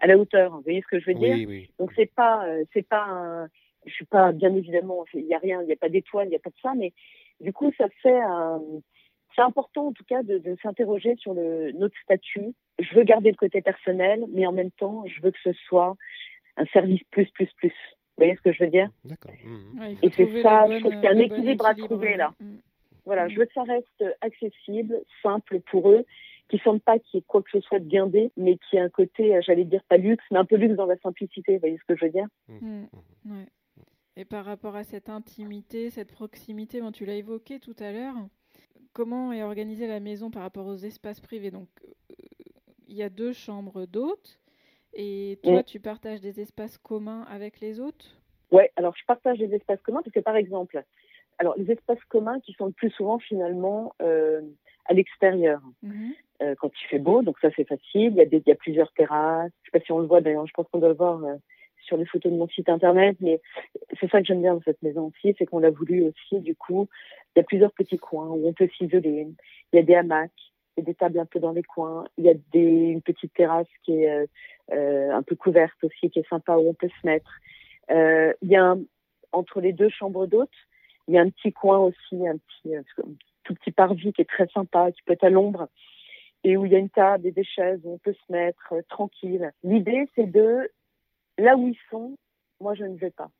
à 0.00 0.06
la 0.06 0.18
hauteur. 0.18 0.52
Vous 0.52 0.62
voyez 0.62 0.82
ce 0.82 0.86
que 0.86 1.00
je 1.00 1.06
veux 1.06 1.14
dire? 1.14 1.34
oui, 1.34 1.46
oui. 1.46 1.70
Donc 1.78 1.92
c'est 1.96 2.12
pas, 2.14 2.46
c'est 2.72 2.86
pas 2.86 3.04
un, 3.04 3.48
je 3.86 3.92
suis 3.92 4.04
pas 4.04 4.32
bien 4.32 4.54
évidemment, 4.54 5.04
il 5.14 5.26
n'y 5.26 5.34
a 5.34 5.38
rien, 5.38 5.62
il 5.62 5.66
n'y 5.66 5.72
a 5.72 5.76
pas 5.76 5.88
d'étoile, 5.88 6.26
il 6.26 6.30
n'y 6.30 6.36
a 6.36 6.40
pas 6.40 6.50
de 6.50 6.58
ça, 6.62 6.74
mais 6.76 6.92
du 7.40 7.52
coup, 7.52 7.72
ça 7.78 7.88
fait 8.02 8.20
c'est 9.34 9.42
important 9.42 9.88
en 9.88 9.92
tout 9.92 10.04
cas 10.04 10.22
de, 10.22 10.38
de 10.38 10.56
s'interroger 10.62 11.14
sur 11.16 11.34
le, 11.34 11.70
notre 11.72 11.96
statut. 12.02 12.54
Je 12.78 12.94
veux 12.94 13.04
garder 13.04 13.30
le 13.30 13.36
côté 13.36 13.60
personnel, 13.60 14.24
mais 14.32 14.46
en 14.46 14.52
même 14.52 14.70
temps, 14.70 15.04
je 15.06 15.20
veux 15.20 15.30
que 15.30 15.38
ce 15.44 15.52
soit 15.52 15.94
un 16.56 16.64
service 16.66 17.02
plus, 17.10 17.30
plus, 17.32 17.48
plus. 17.56 17.68
Vous 17.68 18.24
voyez 18.24 18.34
ce 18.36 18.40
que 18.40 18.52
je 18.52 18.64
veux 18.64 18.70
dire? 18.70 18.88
D'accord. 19.04 19.34
Mmh. 19.44 19.96
Et 20.02 20.10
c'est 20.10 20.42
ça, 20.42 20.66
je 20.70 20.78
trouve 20.78 20.92
qu'il 20.92 21.02
y 21.02 21.06
a 21.06 21.10
un 21.10 21.18
équilibre 21.18 21.66
à 21.66 21.74
trouver 21.74 22.16
là. 22.16 22.32
Mmh. 22.40 22.56
Voilà, 23.04 23.28
je 23.28 23.38
veux 23.38 23.44
que 23.44 23.52
ça 23.52 23.62
reste 23.62 24.04
accessible, 24.22 24.98
simple 25.22 25.60
pour 25.70 25.90
eux, 25.90 26.04
qui 26.48 26.56
ne 26.56 26.60
sentent 26.62 26.82
pas 26.82 26.98
qu'il 26.98 27.18
y 27.18 27.20
ait 27.20 27.24
quoi 27.26 27.42
que 27.42 27.50
ce 27.50 27.60
soit 27.60 27.78
de 27.78 27.88
guindé, 27.88 28.30
mais 28.38 28.56
qui 28.56 28.76
ait 28.76 28.80
un 28.80 28.88
côté, 28.88 29.38
j'allais 29.42 29.64
dire 29.64 29.82
pas 29.88 29.98
luxe, 29.98 30.24
mais 30.30 30.38
un 30.38 30.44
peu 30.44 30.56
luxe 30.56 30.76
dans 30.76 30.86
la 30.86 30.96
simplicité. 30.96 31.54
Vous 31.54 31.60
voyez 31.60 31.76
ce 31.76 31.84
que 31.84 31.96
je 31.98 32.06
veux 32.06 32.10
dire? 32.10 32.26
Mmh. 32.48 32.84
Ouais. 33.26 33.46
Et 34.16 34.24
par 34.24 34.44
rapport 34.44 34.76
à 34.76 34.84
cette 34.84 35.08
intimité, 35.10 35.90
cette 35.90 36.12
proximité, 36.12 36.80
bon, 36.80 36.90
tu 36.90 37.04
l'as 37.04 37.16
évoqué 37.16 37.60
tout 37.60 37.76
à 37.78 37.92
l'heure, 37.92 38.14
comment 38.92 39.32
est 39.32 39.42
organisée 39.42 39.86
la 39.86 40.00
maison 40.00 40.30
par 40.30 40.42
rapport 40.42 40.66
aux 40.66 40.76
espaces 40.76 41.20
privés? 41.20 41.50
Donc, 41.50 41.68
euh, 41.84 42.14
il 42.88 42.96
y 42.96 43.02
a 43.02 43.10
deux 43.10 43.34
chambres 43.34 43.84
d'hôtes, 43.84 44.40
et 44.94 45.38
toi, 45.42 45.62
tu 45.62 45.80
partages 45.80 46.22
des 46.22 46.40
espaces 46.40 46.78
communs 46.78 47.24
avec 47.28 47.60
les 47.60 47.78
hôtes? 47.80 48.16
Oui, 48.50 48.62
alors 48.76 48.94
je 48.96 49.04
partage 49.04 49.38
des 49.38 49.54
espaces 49.54 49.82
communs 49.82 50.00
parce 50.02 50.14
que, 50.14 50.20
par 50.20 50.36
exemple, 50.36 50.82
alors 51.38 51.54
les 51.58 51.70
espaces 51.70 52.02
communs 52.08 52.40
qui 52.40 52.54
sont 52.54 52.66
le 52.66 52.72
plus 52.72 52.90
souvent 52.90 53.18
finalement 53.18 53.94
euh, 54.00 54.40
à 54.86 54.94
l'extérieur. 54.94 55.60
Mhm. 55.82 56.14
Euh, 56.42 56.54
quand 56.58 56.70
il 56.80 56.86
fait 56.88 56.98
beau, 56.98 57.22
donc 57.22 57.38
ça 57.40 57.48
c'est 57.56 57.66
facile. 57.66 58.12
Il 58.12 58.14
y, 58.14 58.20
a 58.20 58.26
des, 58.26 58.38
il 58.38 58.48
y 58.48 58.52
a 58.52 58.56
plusieurs 58.56 58.92
terrasses. 58.92 59.50
Je 59.62 59.70
sais 59.70 59.78
pas 59.78 59.84
si 59.84 59.92
on 59.92 59.98
le 59.98 60.06
voit 60.06 60.20
d'ailleurs. 60.20 60.46
Je 60.46 60.52
pense 60.52 60.66
qu'on 60.68 60.78
doit 60.78 60.90
le 60.90 60.94
voir 60.94 61.20
sur 61.86 61.96
les 61.96 62.04
photos 62.06 62.32
de 62.32 62.36
mon 62.36 62.48
site 62.48 62.68
internet, 62.68 63.16
mais 63.20 63.40
c'est 63.98 64.10
ça 64.10 64.20
que 64.20 64.26
j'aime 64.26 64.42
bien 64.42 64.54
dans 64.54 64.62
cette 64.62 64.82
maison 64.82 65.06
aussi, 65.06 65.34
c'est 65.38 65.46
qu'on 65.46 65.58
l'a 65.58 65.70
voulu 65.70 66.02
aussi, 66.02 66.40
du 66.40 66.54
coup, 66.54 66.88
il 67.34 67.38
y 67.38 67.40
a 67.40 67.44
plusieurs 67.44 67.72
petits 67.72 67.98
coins 67.98 68.28
où 68.28 68.46
on 68.46 68.52
peut 68.52 68.68
s'isoler. 68.76 69.28
Il 69.72 69.76
y 69.76 69.78
a 69.78 69.82
des 69.82 69.94
hamacs, 69.94 70.30
il 70.76 70.84
des 70.84 70.94
tables 70.94 71.18
un 71.18 71.26
peu 71.26 71.40
dans 71.40 71.52
les 71.52 71.62
coins, 71.62 72.04
il 72.18 72.24
y 72.24 72.28
a 72.28 72.34
une 72.54 73.02
petite 73.02 73.32
terrasse 73.34 73.68
qui 73.84 74.02
est 74.02 74.10
euh, 74.10 74.26
euh, 74.72 75.10
un 75.10 75.22
peu 75.22 75.36
couverte 75.36 75.82
aussi, 75.82 76.10
qui 76.10 76.18
est 76.18 76.28
sympa 76.28 76.56
où 76.56 76.68
on 76.68 76.74
peut 76.74 76.90
se 77.00 77.06
mettre. 77.06 77.30
Euh, 77.90 78.32
il 78.42 78.48
y 78.48 78.56
a 78.56 78.76
entre 79.32 79.60
les 79.60 79.72
deux 79.72 79.88
chambres 79.88 80.26
d'hôtes, 80.26 80.50
il 81.08 81.14
y 81.14 81.18
a 81.18 81.22
un 81.22 81.30
petit 81.30 81.52
coin 81.52 81.78
aussi, 81.78 82.26
un 82.26 82.36
petit, 82.36 82.74
un 82.74 82.82
tout 83.44 83.54
petit 83.54 83.70
parvis 83.70 84.12
qui 84.12 84.22
est 84.22 84.28
très 84.28 84.48
sympa, 84.48 84.90
qui 84.92 85.02
peut 85.02 85.12
être 85.12 85.24
à 85.24 85.30
l'ombre 85.30 85.68
et 86.44 86.56
où 86.56 86.64
il 86.64 86.72
y 86.72 86.76
a 86.76 86.78
une 86.78 86.90
table 86.90 87.26
et 87.26 87.32
des 87.32 87.44
chaises 87.44 87.80
où 87.82 87.94
on 87.94 87.98
peut 87.98 88.14
se 88.14 88.32
mettre 88.32 88.74
tranquille. 88.88 89.50
L'idée, 89.64 90.08
c'est 90.14 90.30
de 90.30 90.70
là 91.38 91.56
où 91.56 91.68
ils 91.68 91.78
sont, 91.90 92.16
moi, 92.60 92.74
je 92.74 92.84
ne 92.84 92.96
vais 92.96 93.10
pas. 93.10 93.30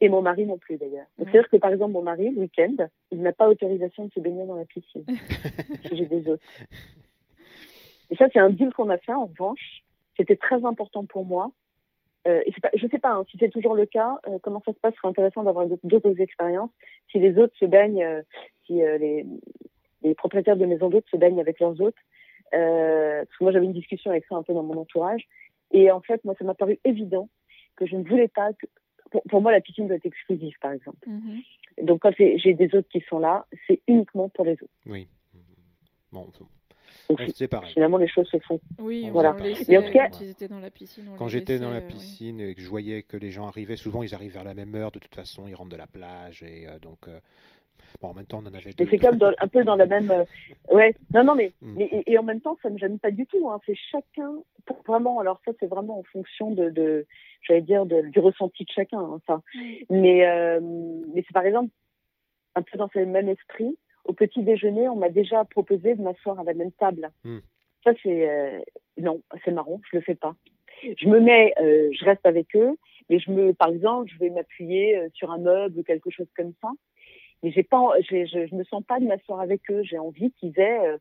Et 0.00 0.08
mon 0.08 0.22
mari 0.22 0.46
non 0.46 0.56
plus, 0.56 0.78
d'ailleurs. 0.78 1.06
C'est-à-dire 1.18 1.48
que, 1.50 1.58
par 1.58 1.72
exemple, 1.72 1.92
mon 1.92 2.02
mari, 2.02 2.30
le 2.30 2.40
week-end, 2.40 2.76
il 3.10 3.20
n'a 3.20 3.32
pas 3.32 3.48
autorisation 3.48 4.06
de 4.06 4.12
se 4.12 4.20
baigner 4.20 4.46
dans 4.46 4.54
la 4.54 4.64
piscine. 4.64 5.04
J'ai 5.92 6.06
des 6.06 6.28
autres. 6.28 6.42
Et 8.10 8.16
ça, 8.16 8.26
c'est 8.32 8.38
un 8.38 8.50
deal 8.50 8.72
qu'on 8.72 8.88
a 8.88 8.96
fait, 8.96 9.12
en 9.12 9.26
revanche. 9.26 9.82
C'était 10.16 10.36
très 10.36 10.64
important 10.64 11.04
pour 11.04 11.24
moi. 11.24 11.52
Euh, 12.26 12.42
et 12.44 12.52
pas, 12.60 12.70
je 12.74 12.84
ne 12.84 12.90
sais 12.90 12.98
pas 12.98 13.12
hein, 13.12 13.24
si 13.30 13.38
c'est 13.38 13.48
toujours 13.48 13.74
le 13.74 13.86
cas, 13.86 14.18
euh, 14.28 14.38
comment 14.42 14.62
ça 14.66 14.74
se 14.74 14.78
passe, 14.78 14.92
ce 14.92 14.98
serait 14.98 15.08
intéressant 15.08 15.42
d'avoir 15.42 15.66
d'autres 15.84 16.20
expériences. 16.20 16.70
Si 17.10 17.18
les 17.18 17.38
autres 17.38 17.56
se 17.58 17.64
baignent, 17.64 18.02
euh, 18.02 18.22
si 18.66 18.74
les, 18.74 19.24
les, 20.02 20.14
propriétaires 20.14 20.56
de 20.56 20.66
maisons 20.66 20.90
d'hôtes 20.90 21.08
se 21.10 21.16
baignent 21.16 21.40
avec 21.40 21.60
leurs 21.60 21.80
hôtes. 21.80 21.96
parce 22.52 23.36
que 23.38 23.44
moi, 23.44 23.52
j'avais 23.52 23.64
une 23.64 23.72
discussion 23.72 24.10
avec 24.10 24.24
ça 24.26 24.36
un 24.36 24.42
peu 24.42 24.52
dans 24.52 24.62
mon 24.62 24.78
entourage. 24.78 25.26
Et 25.72 25.90
en 25.90 26.00
fait, 26.00 26.22
moi, 26.24 26.34
ça 26.38 26.44
m'a 26.44 26.54
paru 26.54 26.78
évident 26.84 27.28
que 27.76 27.86
je 27.86 27.96
ne 27.96 28.04
voulais 28.04 28.28
pas. 28.28 28.52
Que, 28.52 28.66
pour, 29.28 29.40
moi, 29.40 29.52
la 29.52 29.60
piscine 29.60 29.86
doit 29.86 29.96
être 29.96 30.06
exclusive, 30.06 30.54
par 30.60 30.72
exemple. 30.72 31.08
Mhm. 31.08 31.42
Donc, 31.82 32.00
quand 32.00 32.12
j'ai 32.16 32.54
des 32.54 32.74
autres 32.74 32.88
qui 32.88 33.00
sont 33.08 33.18
là, 33.18 33.46
c'est 33.66 33.80
uniquement 33.88 34.28
pour 34.28 34.44
les 34.44 34.54
autres. 34.54 34.68
Oui. 34.86 35.08
Bon, 36.12 36.28
c'est 37.34 37.48
pareil. 37.48 37.72
Finalement, 37.72 37.98
les 37.98 38.08
choses 38.08 38.28
se 38.28 38.38
font. 38.38 38.60
Oui, 38.78 39.08
voilà. 39.10 39.36
Mais 39.68 39.78
en 39.78 39.82
tout 39.82 39.92
cas, 39.92 40.08
quand, 40.10 40.48
dans 40.48 40.60
la 40.60 40.70
piscine, 40.70 41.04
quand 41.18 41.28
j'étais 41.28 41.58
dans 41.58 41.70
la 41.70 41.80
piscine 41.80 42.40
et 42.40 42.54
que 42.54 42.60
je 42.60 42.68
voyais 42.68 43.02
que 43.02 43.16
les 43.16 43.30
gens 43.30 43.46
arrivaient, 43.46 43.76
souvent 43.76 44.02
ils 44.02 44.14
arrivent 44.14 44.34
vers 44.34 44.44
la 44.44 44.54
même 44.54 44.74
heure. 44.74 44.90
De 44.90 44.98
toute 44.98 45.14
façon, 45.14 45.46
ils 45.46 45.54
rentrent 45.54 45.70
de 45.70 45.76
la 45.76 45.86
plage 45.86 46.42
et 46.42 46.66
euh, 46.68 46.78
donc. 46.78 47.08
Euh, 47.08 47.20
bon, 48.00 48.08
en 48.08 48.14
même 48.14 48.26
temps, 48.26 48.40
on 48.42 48.48
en 48.48 48.54
avait. 48.54 48.72
C'est 48.76 48.98
comme 48.98 49.18
un 49.38 49.48
peu 49.48 49.64
dans 49.64 49.76
la 49.76 49.86
même. 49.86 50.10
Euh, 50.10 50.24
ouais. 50.72 50.94
Non, 51.14 51.24
non, 51.24 51.34
mais, 51.34 51.52
mm. 51.62 51.80
et, 52.06 52.18
en 52.18 52.22
même 52.22 52.40
temps, 52.40 52.56
ça 52.62 52.68
ne 52.68 52.74
me 52.74 52.78
gêne 52.78 52.98
pas 52.98 53.10
du 53.10 53.26
tout. 53.26 53.50
Hein. 53.50 53.60
C'est 53.66 53.74
chacun. 53.74 54.34
Vraiment. 54.86 55.20
Alors 55.20 55.40
ça, 55.44 55.52
c'est 55.58 55.66
vraiment 55.66 55.98
en 55.98 56.02
fonction 56.04 56.50
de, 56.50 56.70
de 56.70 57.06
j'allais 57.42 57.62
dire, 57.62 57.86
du 57.86 58.18
ressenti 58.18 58.64
de 58.64 58.70
chacun. 58.70 59.20
Hein, 59.28 59.42
Mais, 59.88 60.26
euh, 60.26 60.60
mais 61.14 61.22
c'est 61.26 61.32
par 61.32 61.44
exemple, 61.44 61.70
un 62.54 62.62
peu 62.62 62.78
dans 62.78 62.88
ce 62.92 62.98
même 63.00 63.28
esprit, 63.28 63.76
au 64.04 64.12
petit 64.12 64.42
déjeuner, 64.42 64.88
on 64.88 64.96
m'a 64.96 65.08
déjà 65.08 65.44
proposé 65.44 65.94
de 65.94 66.02
m'asseoir 66.02 66.38
à 66.40 66.44
la 66.44 66.54
même 66.54 66.72
table. 66.72 67.10
Hmm. 67.24 67.38
Ça, 67.84 67.92
c'est. 68.02 68.28
Euh, 68.28 68.58
non, 68.98 69.22
c'est 69.44 69.52
marrant, 69.52 69.80
je 69.90 69.96
le 69.96 70.02
fais 70.02 70.14
pas. 70.14 70.34
Je 70.82 71.08
me 71.08 71.20
mets, 71.20 71.52
euh, 71.60 71.90
je 71.92 72.04
reste 72.04 72.24
avec 72.24 72.54
eux, 72.56 72.76
mais 73.08 73.18
je 73.18 73.30
me, 73.30 73.52
par 73.52 73.68
exemple, 73.68 74.10
je 74.12 74.18
vais 74.18 74.30
m'appuyer 74.30 75.08
sur 75.14 75.30
un 75.30 75.38
meuble 75.38 75.78
ou 75.78 75.82
quelque 75.82 76.10
chose 76.10 76.28
comme 76.36 76.52
ça. 76.60 76.70
Mais 77.42 77.50
j'ai 77.52 77.62
pas, 77.62 77.80
je, 78.08 78.26
je 78.26 78.54
me 78.54 78.64
sens 78.64 78.82
pas 78.86 79.00
de 79.00 79.06
m'asseoir 79.06 79.40
avec 79.40 79.62
eux. 79.70 79.82
J'ai 79.82 79.98
envie 79.98 80.30
qu'ils 80.32 80.58
aient 80.58 80.80
euh, 80.86 80.98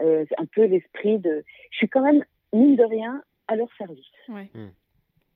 euh, 0.00 0.24
un 0.38 0.46
peu 0.46 0.64
l'esprit 0.64 1.18
de. 1.18 1.44
Je 1.70 1.76
suis 1.76 1.88
quand 1.88 2.02
même 2.02 2.24
mine 2.52 2.76
de 2.76 2.84
rien 2.84 3.22
à 3.48 3.56
leur 3.56 3.68
service. 3.76 4.06
Ouais. 4.28 4.48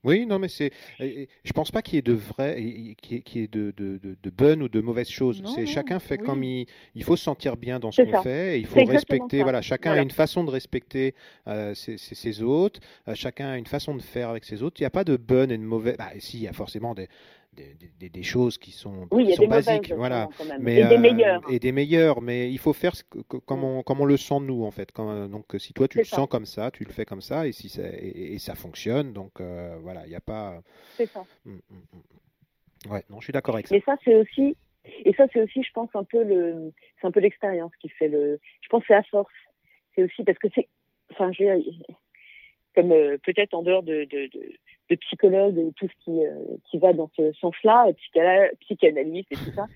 Oui, 0.04 0.26
non, 0.26 0.38
mais 0.38 0.46
c'est. 0.48 0.70
Je 1.00 1.52
pense 1.52 1.72
pas 1.72 1.82
qu'il 1.82 1.96
y 1.96 1.98
ait 1.98 2.02
de 2.02 2.12
vrai, 2.12 2.94
qu'il 3.02 3.18
y 3.40 3.42
ait 3.44 3.48
de, 3.48 3.72
de, 3.76 3.98
de, 3.98 4.16
de 4.22 4.30
bonnes 4.30 4.62
ou 4.62 4.68
de 4.68 4.80
mauvaises 4.80 5.08
choses. 5.10 5.42
Non, 5.42 5.48
C'est 5.50 5.62
non, 5.62 5.66
chacun 5.66 5.98
fait 5.98 6.18
oui. 6.20 6.24
comme 6.24 6.44
il. 6.44 6.66
Il 6.94 7.02
faut 7.02 7.16
se 7.16 7.24
sentir 7.24 7.56
bien 7.56 7.80
dans 7.80 7.90
ce 7.90 8.02
qu'on 8.02 8.22
fait. 8.22 8.56
Et 8.56 8.60
il 8.60 8.66
faut 8.66 8.82
respecter. 8.84 9.38
ça. 9.38 9.42
Voilà, 9.42 9.60
chacun 9.60 9.92
a 9.92 10.00
une 10.00 10.12
façon 10.12 10.44
de 10.44 10.50
respecter 10.50 11.14
euh, 11.48 11.74
ses, 11.74 11.98
ses- 11.98 12.14
ses 12.14 12.42
hôtes. 12.42 12.78
euh, 13.08 13.14
chacun 13.16 13.48
a 13.48 13.58
une 13.58 13.66
façon 13.66 13.96
de 13.96 14.00
faire 14.00 14.28
avec 14.30 14.44
ses 14.44 14.62
autres. 14.62 14.76
Il 14.80 14.84
n'y 14.84 14.86
a 14.86 14.90
pas 14.90 15.04
de 15.04 15.16
bonnes 15.16 15.50
et 15.50 15.58
de 15.58 15.64
mauvaises. 15.64 15.96
Bah, 15.98 16.10
si, 16.20 16.38
il 16.38 16.42
y 16.44 16.48
a 16.48 16.52
forcément 16.52 16.94
des, 16.94 17.08
des, 17.52 17.74
des- 17.98 18.08
des 18.08 18.22
choses 18.22 18.56
qui 18.58 18.70
sont, 18.70 19.08
Oui, 19.10 19.32
qui 19.34 19.46
basiques. 19.46 19.92
Voilà. 19.92 20.28
Mais, 20.60 20.78
et 20.80 20.84
des 20.84 20.96
euh. 21.24 21.40
Et 21.50 21.58
des 21.58 21.72
meilleurs, 21.72 22.20
mais 22.20 22.50
il 22.50 22.58
faut 22.58 22.72
faire 22.72 22.94
ce 22.94 23.02
que- 23.04 23.18
que- 23.28 23.36
comme, 23.38 23.60
Mm. 23.60 23.64
on, 23.64 23.82
comme 23.82 24.00
on 24.00 24.04
le 24.04 24.16
sent 24.16 24.38
nous 24.40 24.64
en 24.64 24.70
fait. 24.70 24.92
Quand- 24.92 25.28
donc 25.28 25.46
si 25.58 25.72
toi 25.72 25.88
tu 25.88 25.98
le 25.98 26.04
ça. 26.04 26.16
sens 26.16 26.28
comme 26.28 26.46
ça, 26.46 26.70
tu 26.70 26.84
le 26.84 26.92
fais 26.92 27.04
comme 27.04 27.20
ça 27.20 27.46
et 27.46 27.52
si 27.52 27.68
ça, 27.68 27.82
et, 27.84 28.34
et 28.34 28.38
ça 28.38 28.54
fonctionne, 28.54 29.12
donc 29.12 29.40
euh, 29.40 29.76
voilà, 29.80 30.06
il 30.06 30.10
n'y 30.10 30.14
a 30.16 30.20
pas. 30.20 30.60
C'est 30.96 31.06
ça. 31.06 31.24
Mm, 31.44 31.50
mm, 31.52 31.60
mm. 32.86 32.92
Ouais, 32.92 33.04
non, 33.10 33.18
je 33.18 33.24
suis 33.24 33.32
d'accord 33.32 33.56
avec 33.56 33.66
ça. 33.66 33.74
Mais 33.74 33.82
ça, 33.84 33.96
c'est 34.04 34.14
aussi, 34.14 34.56
et 35.04 35.12
ça, 35.14 35.26
c'est 35.32 35.42
aussi, 35.42 35.62
je 35.64 35.72
pense, 35.72 35.90
un 35.94 36.04
peu 36.04 36.22
le, 36.22 36.72
c'est 37.00 37.06
un 37.08 37.10
peu 37.10 37.20
l'expérience 37.20 37.72
qui 37.80 37.88
fait 37.88 38.08
le. 38.08 38.38
Je 38.60 38.68
pense 38.68 38.82
que 38.82 38.86
c'est 38.88 38.94
à 38.94 39.02
force. 39.02 39.32
C'est 39.96 40.04
aussi 40.04 40.22
parce 40.22 40.38
que 40.38 40.46
c'est, 40.54 40.68
enfin, 41.10 41.32
je 41.32 41.42
veux 41.44 41.58
dire, 41.60 41.72
comme 42.76 42.92
euh, 42.92 43.18
peut-être 43.24 43.54
en 43.54 43.62
dehors 43.64 43.82
de, 43.82 44.04
de, 44.04 44.26
de, 44.28 44.52
de 44.88 44.96
psychologue 44.96 45.58
et 45.58 45.72
tout 45.76 45.86
ce 45.88 46.04
qui, 46.04 46.24
euh, 46.24 46.34
qui 46.64 46.78
va 46.78 46.92
dans 46.92 47.10
ce 47.16 47.32
sens-là, 47.32 47.86
psychana- 47.92 48.50
psychanalyste 48.60 49.32
et 49.32 49.36
tout 49.36 49.52
ça. 49.54 49.66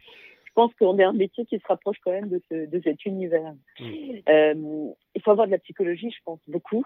Je 0.45 0.53
pense 0.55 0.75
qu'on 0.75 0.99
est 0.99 1.05
un 1.05 1.15
métier 1.15 1.47
qui 1.47 1.59
se 1.59 1.67
rapproche 1.67 1.97
quand 2.05 2.11
même 2.13 2.29
de, 2.29 2.41
ce, 2.51 2.67
de 2.67 2.81
cet 2.83 3.07
univers. 3.07 3.55
Mm. 3.81 3.85
Euh, 4.29 4.91
il 5.15 5.23
faut 5.23 5.31
avoir 5.31 5.47
de 5.47 5.53
la 5.53 5.59
psychologie, 5.59 6.11
je 6.11 6.23
pense, 6.25 6.41
beaucoup, 6.47 6.85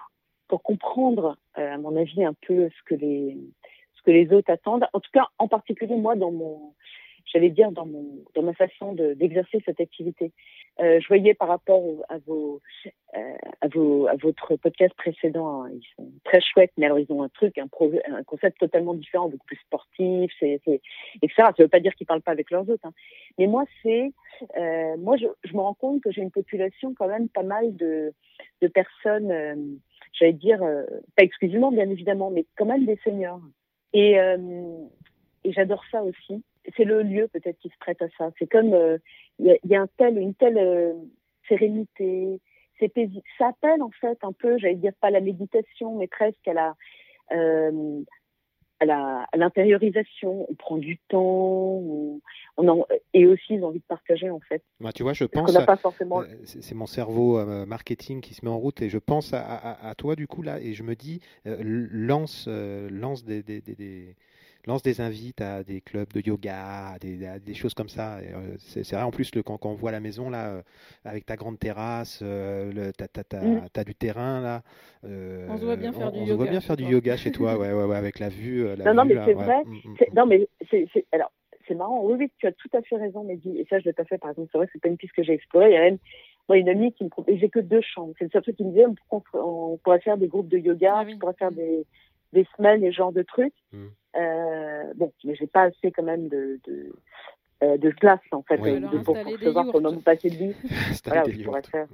pour 0.48 0.62
comprendre, 0.62 1.36
euh, 1.58 1.74
à 1.74 1.78
mon 1.78 1.96
avis, 1.96 2.24
un 2.24 2.34
peu 2.46 2.68
ce 2.68 2.82
que 2.84 2.94
les, 2.94 3.36
ce 3.94 4.02
que 4.02 4.12
les 4.12 4.32
autres 4.32 4.52
attendent. 4.52 4.86
En 4.92 5.00
tout 5.00 5.10
cas, 5.12 5.26
en 5.38 5.48
particulier, 5.48 5.96
moi, 5.96 6.14
dans 6.14 6.30
mon, 6.30 6.74
j'allais 7.26 7.50
dire, 7.50 7.72
dans 7.72 7.86
mon, 7.86 8.24
dans 8.34 8.42
ma 8.42 8.54
façon 8.54 8.92
de- 8.92 9.14
d'exercer 9.14 9.62
cette 9.64 9.80
activité. 9.80 10.32
Euh, 10.80 11.00
je 11.00 11.08
voyais 11.08 11.34
par 11.34 11.48
rapport 11.48 11.82
à 12.08 12.18
vos, 12.18 12.60
euh, 13.16 13.36
à 13.60 13.68
vos, 13.68 14.06
à 14.06 14.14
votre 14.16 14.56
podcast 14.56 14.94
précédent, 14.94 15.62
hein, 15.62 15.70
ils 15.72 15.86
sont 15.96 16.10
très 16.24 16.40
chouettes, 16.40 16.72
mais 16.76 16.86
alors 16.86 16.98
ils 16.98 17.10
ont 17.10 17.22
un 17.22 17.28
truc, 17.30 17.56
un, 17.58 17.68
concept 18.24 18.58
totalement 18.58 18.94
différent, 18.94 19.28
beaucoup 19.28 19.46
plus 19.46 19.56
sportif, 19.56 20.32
etc. 20.42 20.80
Ça 21.34 21.52
veut 21.58 21.68
pas 21.68 21.80
dire 21.80 21.94
qu'ils 21.94 22.06
parlent 22.06 22.22
pas 22.22 22.32
avec 22.32 22.50
leurs 22.50 22.68
autres, 22.68 22.84
hein. 22.84 22.92
mais 23.38 23.46
moi 23.46 23.64
c'est, 23.82 24.12
euh, 24.58 24.96
moi 24.98 25.16
je, 25.16 25.26
je 25.44 25.54
me 25.54 25.60
rends 25.60 25.74
compte 25.74 26.02
que 26.02 26.10
j'ai 26.10 26.20
une 26.20 26.30
population 26.30 26.94
quand 26.94 27.08
même 27.08 27.28
pas 27.30 27.42
mal 27.42 27.74
de, 27.76 28.12
de 28.60 28.68
personnes, 28.68 29.78
j'allais 30.12 30.34
dire, 30.34 30.60
pas 31.16 31.22
exclusivement 31.22 31.72
bien 31.72 31.88
évidemment, 31.88 32.30
mais 32.30 32.44
quand 32.56 32.66
même 32.66 32.84
des 32.84 32.98
seniors. 33.02 33.40
Et, 33.94 34.16
et 35.44 35.52
j'adore 35.52 35.82
ça 35.90 36.02
aussi. 36.02 36.42
C'est 36.76 36.84
le 36.84 37.02
lieu 37.02 37.28
peut-être 37.28 37.58
qui 37.58 37.68
se 37.68 37.78
prête 37.78 38.00
à 38.02 38.08
ça. 38.18 38.30
C'est 38.38 38.50
comme 38.50 38.74
euh, 38.74 38.98
il 39.38 39.58
y, 39.64 39.76
a, 39.76 39.80
un 39.80 39.88
tel, 39.98 40.18
une 40.18 40.34
telle 40.34 40.58
euh, 40.58 40.94
sérénité, 41.48 42.40
c'est. 42.78 42.92
Ça 43.38 43.48
appelle 43.48 43.82
en 43.82 43.90
fait 44.00 44.18
un 44.22 44.32
peu, 44.32 44.58
j'allais 44.58 44.74
dire 44.74 44.92
pas 45.00 45.10
la 45.10 45.20
méditation, 45.20 45.96
mais 45.96 46.06
presque 46.06 46.46
à 46.48 46.54
la 46.54 46.74
euh, 47.32 48.02
à 48.80 48.86
l'intériorisation. 49.36 50.46
On 50.50 50.54
prend 50.54 50.76
du 50.76 50.98
temps, 51.08 51.20
on, 51.22 52.20
on 52.56 52.68
en, 52.68 52.86
et 53.14 53.26
aussi 53.26 53.54
ils 53.54 53.62
ont 53.62 53.68
envie 53.68 53.78
de 53.78 53.84
partager 53.84 54.30
en 54.30 54.40
fait. 54.40 54.62
Moi, 54.80 54.92
tu 54.92 55.02
vois, 55.02 55.12
je 55.12 55.24
pense. 55.24 55.50
forcément. 55.82 56.20
euh, 56.22 56.26
C'est 56.44 56.74
mon 56.74 56.86
cerveau 56.86 57.38
euh, 57.38 57.66
marketing 57.66 58.20
qui 58.20 58.34
se 58.34 58.44
met 58.44 58.50
en 58.50 58.58
route 58.58 58.82
et 58.82 58.88
je 58.88 58.98
pense 58.98 59.32
à, 59.32 59.40
à- 59.42 59.88
à 59.88 59.94
toi 59.94 60.16
du 60.16 60.26
coup 60.26 60.42
là 60.42 60.60
et 60.60 60.72
je 60.74 60.82
me 60.82 60.94
dis 60.94 61.20
euh, 61.46 61.56
lance 61.62 62.46
euh, 62.48 62.88
lance 62.90 63.24
des, 63.24 63.42
des, 63.42 63.60
des- 63.60 63.74
des- 63.74 64.16
lance 64.66 64.82
des 64.82 65.00
invites 65.00 65.40
à 65.40 65.62
des 65.62 65.80
clubs 65.80 66.12
de 66.12 66.20
yoga, 66.20 66.88
à 66.94 66.98
des, 66.98 67.24
à 67.24 67.38
des 67.38 67.54
choses 67.54 67.72
comme 67.72 67.88
ça. 67.88 68.16
Euh, 68.18 68.56
c'est 68.58 68.90
vrai 68.92 69.02
en 69.02 69.12
plus 69.12 69.32
le, 69.34 69.42
quand, 69.44 69.58
quand 69.58 69.70
on 69.70 69.74
voit 69.74 69.92
la 69.92 70.00
maison 70.00 70.28
là 70.28 70.48
euh, 70.48 70.62
avec 71.04 71.24
ta 71.24 71.36
grande 71.36 71.58
terrasse, 71.58 72.18
euh, 72.22 72.90
Mm. 73.32 73.66
t'as 73.72 73.84
du 73.84 73.94
terrain 73.94 74.40
là. 74.40 74.62
Euh, 75.07 75.46
On 75.50 75.59
se 75.59 75.64
voit 75.64 75.76
bien 75.76 75.92
faire 75.92 76.09
on- 76.09 76.11
du 76.11 76.18
on 76.20 76.26
se 76.26 76.32
voit 76.32 76.44
yoga 76.46 76.50
bien 76.50 76.61
chez 76.61 76.66
faire 76.66 76.76
du 76.76 76.82
toi. 76.84 76.92
yoga 76.92 77.16
chez 77.16 77.32
toi, 77.32 77.57
ouais, 77.59 77.72
ouais, 77.72 77.84
ouais, 77.84 77.96
avec 77.96 78.18
la 78.18 78.28
vue. 78.28 78.64
euh, 78.66 78.76
la 78.76 78.84
Non, 78.86 78.94
non, 78.94 79.02
vue, 79.04 79.09
mais 79.11 79.14
là, 79.14 79.24
c'est 79.26 79.34
ouais. 79.34 79.44
vrai, 79.44 79.64
Mm, 79.64 79.70
mm, 79.74 79.96
C'est- 79.98 80.11
mm. 80.11 80.14
non, 80.16 80.26
mais 80.26 80.48
c'est, 80.70 80.88
c'est- 80.92 81.07
alors, 81.12 81.32
c'est 81.68 81.74
marrant. 81.74 82.04
Oui, 82.04 82.14
oui, 82.18 82.30
tu 82.38 82.46
as 82.46 82.52
tout 82.52 82.68
à 82.74 82.82
fait 82.82 82.96
raison, 82.96 83.24
Mehdi. 83.24 83.59
Et 83.59 83.66
ça, 83.68 83.78
je 83.78 83.84
l'ai 83.86 83.92
pas 83.92 84.04
fait, 84.04 84.18
par 84.18 84.30
exemple. 84.30 84.48
C'est 84.52 84.59
vrai 84.59 84.66
que 84.66 84.72
c'est 84.72 84.82
pas 84.82 84.88
une 84.88 84.96
piste 84.96 85.12
que 85.14 85.22
j'ai 85.22 85.32
explorée. 85.32 85.70
Il 85.70 85.74
y 85.74 85.76
a 85.76 85.80
même, 85.82 85.98
moi, 86.48 86.59
une 86.59 86.68
amie 86.68 86.92
qui 86.92 87.04
me 87.04 87.09
propose, 87.09 87.36
j'ai 87.38 87.48
que 87.48 87.59
deux 87.61 87.80
chambres. 87.80 88.14
C'est 88.18 88.24
le 88.24 88.30
seul 88.30 88.42
truc 88.42 88.57
qui 88.57 88.64
me 88.64 88.70
disait, 88.70 88.86
on, 88.86 88.94
pourrait- 89.20 89.42
on 89.44 89.76
pourrait 89.78 90.00
faire 90.00 90.16
des 90.16 90.28
groupes 90.28 90.48
de 90.48 90.59
yoga, 90.59 90.94
Ah 90.98 91.02
oui. 91.04 91.14
on 91.14 91.18
pourrait 91.18 91.34
faire 91.38 91.50
Mm. 91.52 91.57
des, 91.57 91.86
des 92.32 92.46
semaines 92.57 92.84
et 92.84 92.90
ce 92.92 92.96
genre 92.96 93.12
de 93.12 93.22
trucs. 93.22 93.54
Mm. 93.72 93.86
Euh, 94.16 94.94
bon, 94.94 95.12
mais 95.24 95.34
j'ai 95.34 95.46
pas 95.46 95.62
assez 95.64 95.90
quand 95.92 96.02
même 96.04 96.28
de, 96.28 96.59
de, 96.66 96.92
euh, 97.64 97.76
de 97.78 97.90
place, 97.90 98.20
en 98.32 98.42
fait, 98.42 98.59
Oui. 98.61 98.80
de- 98.80 98.98
pour 99.02 99.14
des 99.14 99.22
recevoir 99.24 99.64
yourtes. 99.64 99.72
pendant 99.76 99.92
vous 99.92 100.00
passer 100.00 100.30
de 100.30 100.36
vie. 100.36 100.54
Voilà, 101.04 101.24
je 101.28 101.42
pourrais 101.44 101.62
faire. 101.62 101.86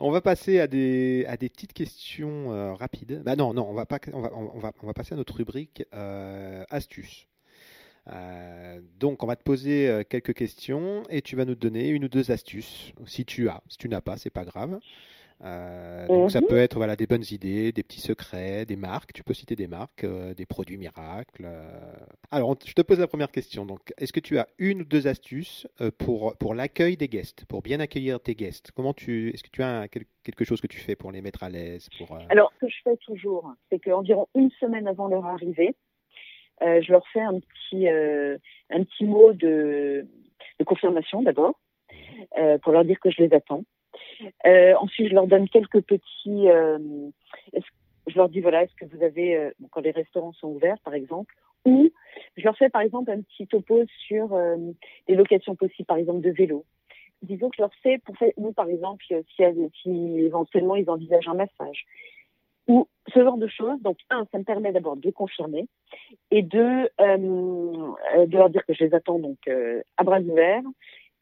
On 0.00 0.10
va 0.10 0.20
passer 0.20 0.60
à 0.60 0.66
des, 0.66 1.24
à 1.28 1.36
des 1.36 1.48
petites 1.48 1.72
questions 1.72 2.52
euh, 2.52 2.74
rapides. 2.74 3.22
Bah 3.24 3.36
non, 3.36 3.54
non, 3.54 3.68
on 3.68 3.74
va, 3.74 3.86
pas, 3.86 3.98
on, 4.12 4.58
va, 4.58 4.94
passer 4.94 5.14
à 5.14 5.16
notre 5.16 5.34
rubrique 5.34 5.84
euh, 5.94 6.64
astuces. 6.70 7.26
Euh, 8.12 8.80
donc, 8.98 9.22
on 9.22 9.26
va 9.26 9.36
te 9.36 9.42
poser 9.42 10.04
quelques 10.08 10.34
questions 10.34 11.02
et 11.08 11.22
tu 11.22 11.36
vas 11.36 11.44
nous 11.44 11.54
donner 11.54 11.88
une 11.88 12.04
ou 12.04 12.08
deux 12.08 12.30
astuces, 12.30 12.92
si 13.06 13.24
tu 13.24 13.48
as. 13.48 13.62
Si 13.68 13.78
tu 13.78 13.88
n'as 13.88 14.00
pas, 14.00 14.16
c'est 14.16 14.30
pas 14.30 14.44
grave. 14.44 14.78
Euh, 15.42 16.06
donc, 16.06 16.30
ça 16.30 16.40
Mhm. 16.40 16.46
peut 16.46 16.56
être 16.58 16.76
voilà, 16.76 16.96
des 16.96 17.06
bonnes 17.06 17.24
idées, 17.30 17.72
des 17.72 17.82
petits 17.82 18.00
secrets, 18.00 18.64
des 18.64 18.76
marques. 18.76 19.12
Tu 19.12 19.22
peux 19.24 19.34
citer 19.34 19.56
des 19.56 19.66
marques, 19.66 20.04
euh, 20.04 20.32
des 20.34 20.46
produits 20.46 20.78
miracles. 20.78 21.44
euh. 21.44 21.92
Alors, 22.30 22.50
on- 22.50 22.56
je 22.64 22.72
te 22.72 22.82
pose 22.82 22.98
la 23.00 23.06
première 23.06 23.30
question. 23.30 23.66
Donc, 23.66 23.92
est-ce 23.98 24.12
que 24.12 24.20
tu 24.20 24.38
as 24.38 24.46
une 24.58 24.82
ou 24.82 24.84
deux 24.84 25.06
astuces 25.06 25.66
pour, 25.98 26.36
pour 26.38 26.54
l'accueil 26.54 26.96
des 26.96 27.08
guests, 27.08 27.44
pour 27.46 27.62
bien 27.62 27.80
accueillir 27.80 28.20
tes 28.20 28.34
guests? 28.34 28.70
Comment 28.72 28.94
tu, 28.94 29.30
est-ce 29.34 29.42
que 29.42 29.50
tu 29.50 29.62
as 29.62 29.80
un- 29.80 29.88
quel- 29.88 30.04
quelque 30.22 30.44
chose 30.44 30.60
que 30.60 30.66
tu 30.66 30.78
fais 30.78 30.96
pour 30.96 31.10
les 31.12 31.20
mettre 31.20 31.42
à 31.42 31.50
l'aise 31.50 31.88
pour, 31.98 32.16
Alors, 32.30 32.52
ce 32.54 32.66
que 32.66 32.68
je 32.70 32.76
fais 32.84 32.96
toujours, 32.98 33.52
c'est 33.70 33.78
qu'environ 33.80 34.28
une 34.34 34.50
semaine 34.60 34.86
avant 34.86 35.08
leur 35.08 35.26
arrivée, 35.26 35.74
je 36.62 36.90
leur 36.92 37.06
fais 37.08 37.20
un 37.20 37.38
petit, 37.40 37.88
un 37.88 38.84
petit 38.84 39.04
mot 39.04 39.32
de, 39.34 40.06
de 40.58 40.64
confirmation 40.64 41.22
d'abord, 41.22 41.58
pour 42.62 42.72
leur 42.72 42.84
dire 42.84 42.98
que 43.00 43.10
je 43.10 43.22
les 43.22 43.32
attends. 43.34 43.64
Euh, 44.46 44.74
ensuite, 44.80 45.08
je 45.08 45.14
leur 45.14 45.26
donne 45.26 45.48
quelques 45.48 45.82
petits. 45.82 46.48
euh, 46.48 46.78
je 48.06 48.16
leur 48.16 48.28
dis 48.28 48.40
voilà, 48.40 48.62
est-ce 48.62 48.74
que 48.74 48.84
vous 48.84 49.02
avez, 49.02 49.36
euh, 49.36 49.50
quand 49.70 49.80
les 49.80 49.90
restaurants 49.90 50.32
sont 50.34 50.48
ouverts, 50.48 50.78
par 50.84 50.94
exemple, 50.94 51.34
ou 51.64 51.90
je 52.36 52.44
leur 52.44 52.56
fais 52.56 52.68
par 52.68 52.82
exemple 52.82 53.10
un 53.10 53.22
petit 53.22 53.46
topo 53.46 53.82
sur 54.06 54.38
les 55.08 55.14
locations 55.14 55.56
possibles, 55.56 55.86
par 55.86 55.96
exemple 55.96 56.20
de 56.20 56.30
vélo. 56.30 56.66
Disons 57.22 57.48
que 57.48 57.56
je 57.56 57.62
leur 57.62 57.74
fais, 57.82 57.96
pour 57.98 58.14
faire, 58.18 58.32
nous 58.36 58.52
par 58.52 58.68
exemple, 58.68 59.02
si, 59.08 59.44
si 59.82 60.18
éventuellement 60.18 60.76
ils 60.76 60.90
envisagent 60.90 61.28
un 61.28 61.34
massage, 61.34 61.86
ou 62.66 62.86
ce 63.12 63.20
genre 63.22 63.38
de 63.38 63.46
choses. 63.46 63.80
Donc, 63.80 63.96
un, 64.10 64.26
ça 64.30 64.38
me 64.38 64.44
permet 64.44 64.72
d'abord 64.72 64.96
de 64.96 65.10
confirmer, 65.10 65.66
et 66.30 66.42
deux, 66.42 66.90
de 66.98 68.36
leur 68.36 68.50
dire 68.50 68.66
que 68.66 68.74
je 68.74 68.84
les 68.84 68.94
attends 68.94 69.18
donc 69.18 69.38
à 69.96 70.04
bras 70.04 70.20
ouverts, 70.20 70.62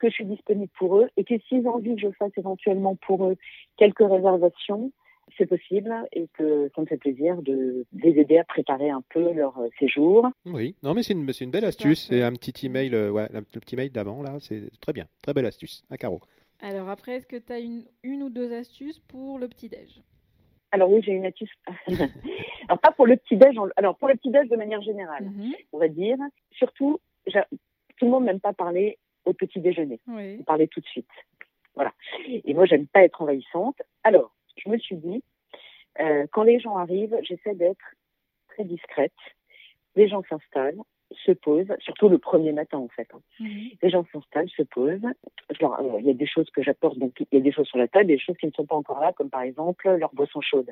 que 0.02 0.08
je 0.10 0.14
suis 0.14 0.24
disponible 0.26 0.70
pour 0.78 0.98
eux, 0.98 1.08
et 1.16 1.22
que 1.24 1.38
s'ils 1.48 1.66
ont 1.68 1.74
envie 1.76 1.94
que 1.94 2.00
je 2.00 2.10
fasse 2.18 2.32
éventuellement 2.36 2.96
pour 2.96 3.24
eux 3.26 3.36
quelques 3.76 4.00
réservations, 4.00 4.90
c'est 5.38 5.46
possible, 5.46 5.94
et 6.12 6.26
que 6.36 6.70
ça 6.74 6.82
me 6.82 6.86
fait 6.86 6.96
plaisir 6.96 7.40
de, 7.40 7.86
les 7.92 8.18
aider 8.18 8.36
à 8.38 8.44
préparer 8.44 8.90
un 8.90 9.02
peu 9.10 9.32
leur 9.32 9.56
euh, 9.58 9.68
séjour. 9.78 10.28
Oui, 10.44 10.74
non, 10.82 10.92
mais 10.92 11.02
c'est 11.04 11.14
une, 11.14 11.32
c'est 11.32 11.44
une 11.44 11.52
belle 11.52 11.64
astuce. 11.64 12.08
C'est 12.08 12.22
un 12.22 12.32
petit 12.32 12.66
email, 12.66 12.92
euh, 12.94 13.10
ouais, 13.10 13.28
le 13.32 13.40
petit 13.42 13.76
mail 13.76 13.90
d'avant 13.92 14.22
là, 14.22 14.36
c'est 14.40 14.62
très 14.80 14.92
bien, 14.92 15.06
très 15.22 15.32
belle 15.32 15.46
astuce. 15.46 15.84
À 15.90 15.96
Caro. 15.96 16.20
Alors 16.60 16.88
après, 16.88 17.12
est-ce 17.16 17.26
que 17.26 17.36
tu 17.36 17.52
as 17.52 17.60
une, 17.60 17.84
une 18.02 18.22
ou 18.24 18.28
deux 18.30 18.52
astuces 18.52 18.98
pour 19.08 19.38
le 19.38 19.48
petit-déj? 19.48 20.02
Alors 20.72 20.90
oui, 20.90 21.00
j'ai 21.04 21.12
une 21.12 21.26
astuce. 21.26 21.50
alors 22.68 22.80
pas 22.80 22.92
pour 22.92 23.06
le 23.06 23.16
petit 23.16 23.36
déj, 23.36 23.56
alors 23.76 23.96
pour 23.96 24.08
le 24.08 24.16
petit 24.16 24.30
déj 24.30 24.48
de 24.48 24.56
manière 24.56 24.82
générale, 24.82 25.24
Mhm. 25.24 25.52
on 25.72 25.78
va 25.78 25.88
dire. 25.88 26.18
Surtout, 26.52 26.98
tout 27.96 28.04
le 28.06 28.10
monde 28.10 28.24
n'aime 28.24 28.40
pas 28.40 28.52
parler 28.52 28.98
au 29.24 29.32
petit 29.32 29.60
déjeuner. 29.60 30.00
Oui. 30.06 30.42
parler 30.44 30.68
tout 30.68 30.80
de 30.80 30.86
suite. 30.86 31.08
Voilà. 31.74 31.92
Et 32.28 32.52
moi, 32.54 32.66
j'aime 32.66 32.86
pas 32.86 33.02
être 33.02 33.22
envahissante. 33.22 33.80
Alors, 34.04 34.34
je 34.56 34.68
me 34.68 34.78
suis 34.78 34.96
dit, 34.96 35.22
euh, 36.00 36.26
quand 36.32 36.42
les 36.42 36.60
gens 36.60 36.76
arrivent, 36.76 37.16
j'essaie 37.22 37.54
d'être 37.54 37.84
très 38.48 38.64
discrète. 38.64 39.12
Les 39.96 40.08
gens 40.08 40.22
s'installent, 40.28 40.80
se 41.24 41.32
posent, 41.32 41.72
surtout 41.80 42.08
le 42.08 42.18
premier 42.18 42.52
matin 42.52 42.78
en 42.78 42.88
fait. 42.88 43.08
hein. 43.14 43.20
Mhm. 43.40 43.70
Les 43.82 43.90
gens 43.90 44.04
s'installent, 44.12 44.48
se 44.50 44.62
posent. 44.62 45.04
Euh, 45.04 45.98
Il 46.00 46.06
y 46.06 46.10
a 46.10 46.14
des 46.14 46.26
choses 46.26 46.50
que 46.50 46.62
j'apporte, 46.62 46.98
donc 46.98 47.12
il 47.20 47.26
y 47.32 47.36
a 47.36 47.40
des 47.40 47.52
choses 47.52 47.66
sur 47.68 47.78
la 47.78 47.88
table, 47.88 48.10
et 48.10 48.14
des 48.14 48.18
choses 48.18 48.36
qui 48.38 48.46
ne 48.46 48.52
sont 48.52 48.66
pas 48.66 48.76
encore 48.76 49.00
là, 49.00 49.12
comme 49.12 49.30
par 49.30 49.42
exemple 49.42 49.88
leur 49.90 50.14
boisson 50.14 50.40
chaude. 50.40 50.70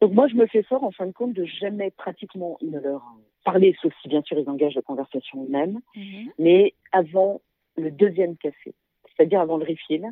Donc 0.00 0.12
moi, 0.12 0.28
je 0.28 0.34
me 0.34 0.46
fais 0.46 0.62
fort 0.62 0.84
en 0.84 0.90
fin 0.90 1.06
de 1.06 1.12
compte 1.12 1.32
de 1.32 1.44
jamais 1.44 1.90
pratiquement 1.90 2.58
ne 2.62 2.78
leur 2.78 3.02
parler, 3.44 3.76
sauf 3.80 3.92
si 4.02 4.08
bien 4.08 4.22
sûr 4.22 4.38
ils 4.38 4.48
engagent 4.48 4.74
la 4.74 4.82
conversation 4.82 5.44
eux-mêmes, 5.44 5.80
Mhm. 5.96 6.32
mais 6.38 6.74
avant 6.92 7.40
le 7.76 7.90
deuxième 7.90 8.36
café, 8.36 8.74
c'est-à-dire 9.16 9.40
avant 9.40 9.56
le 9.56 9.64
refill. 9.64 10.08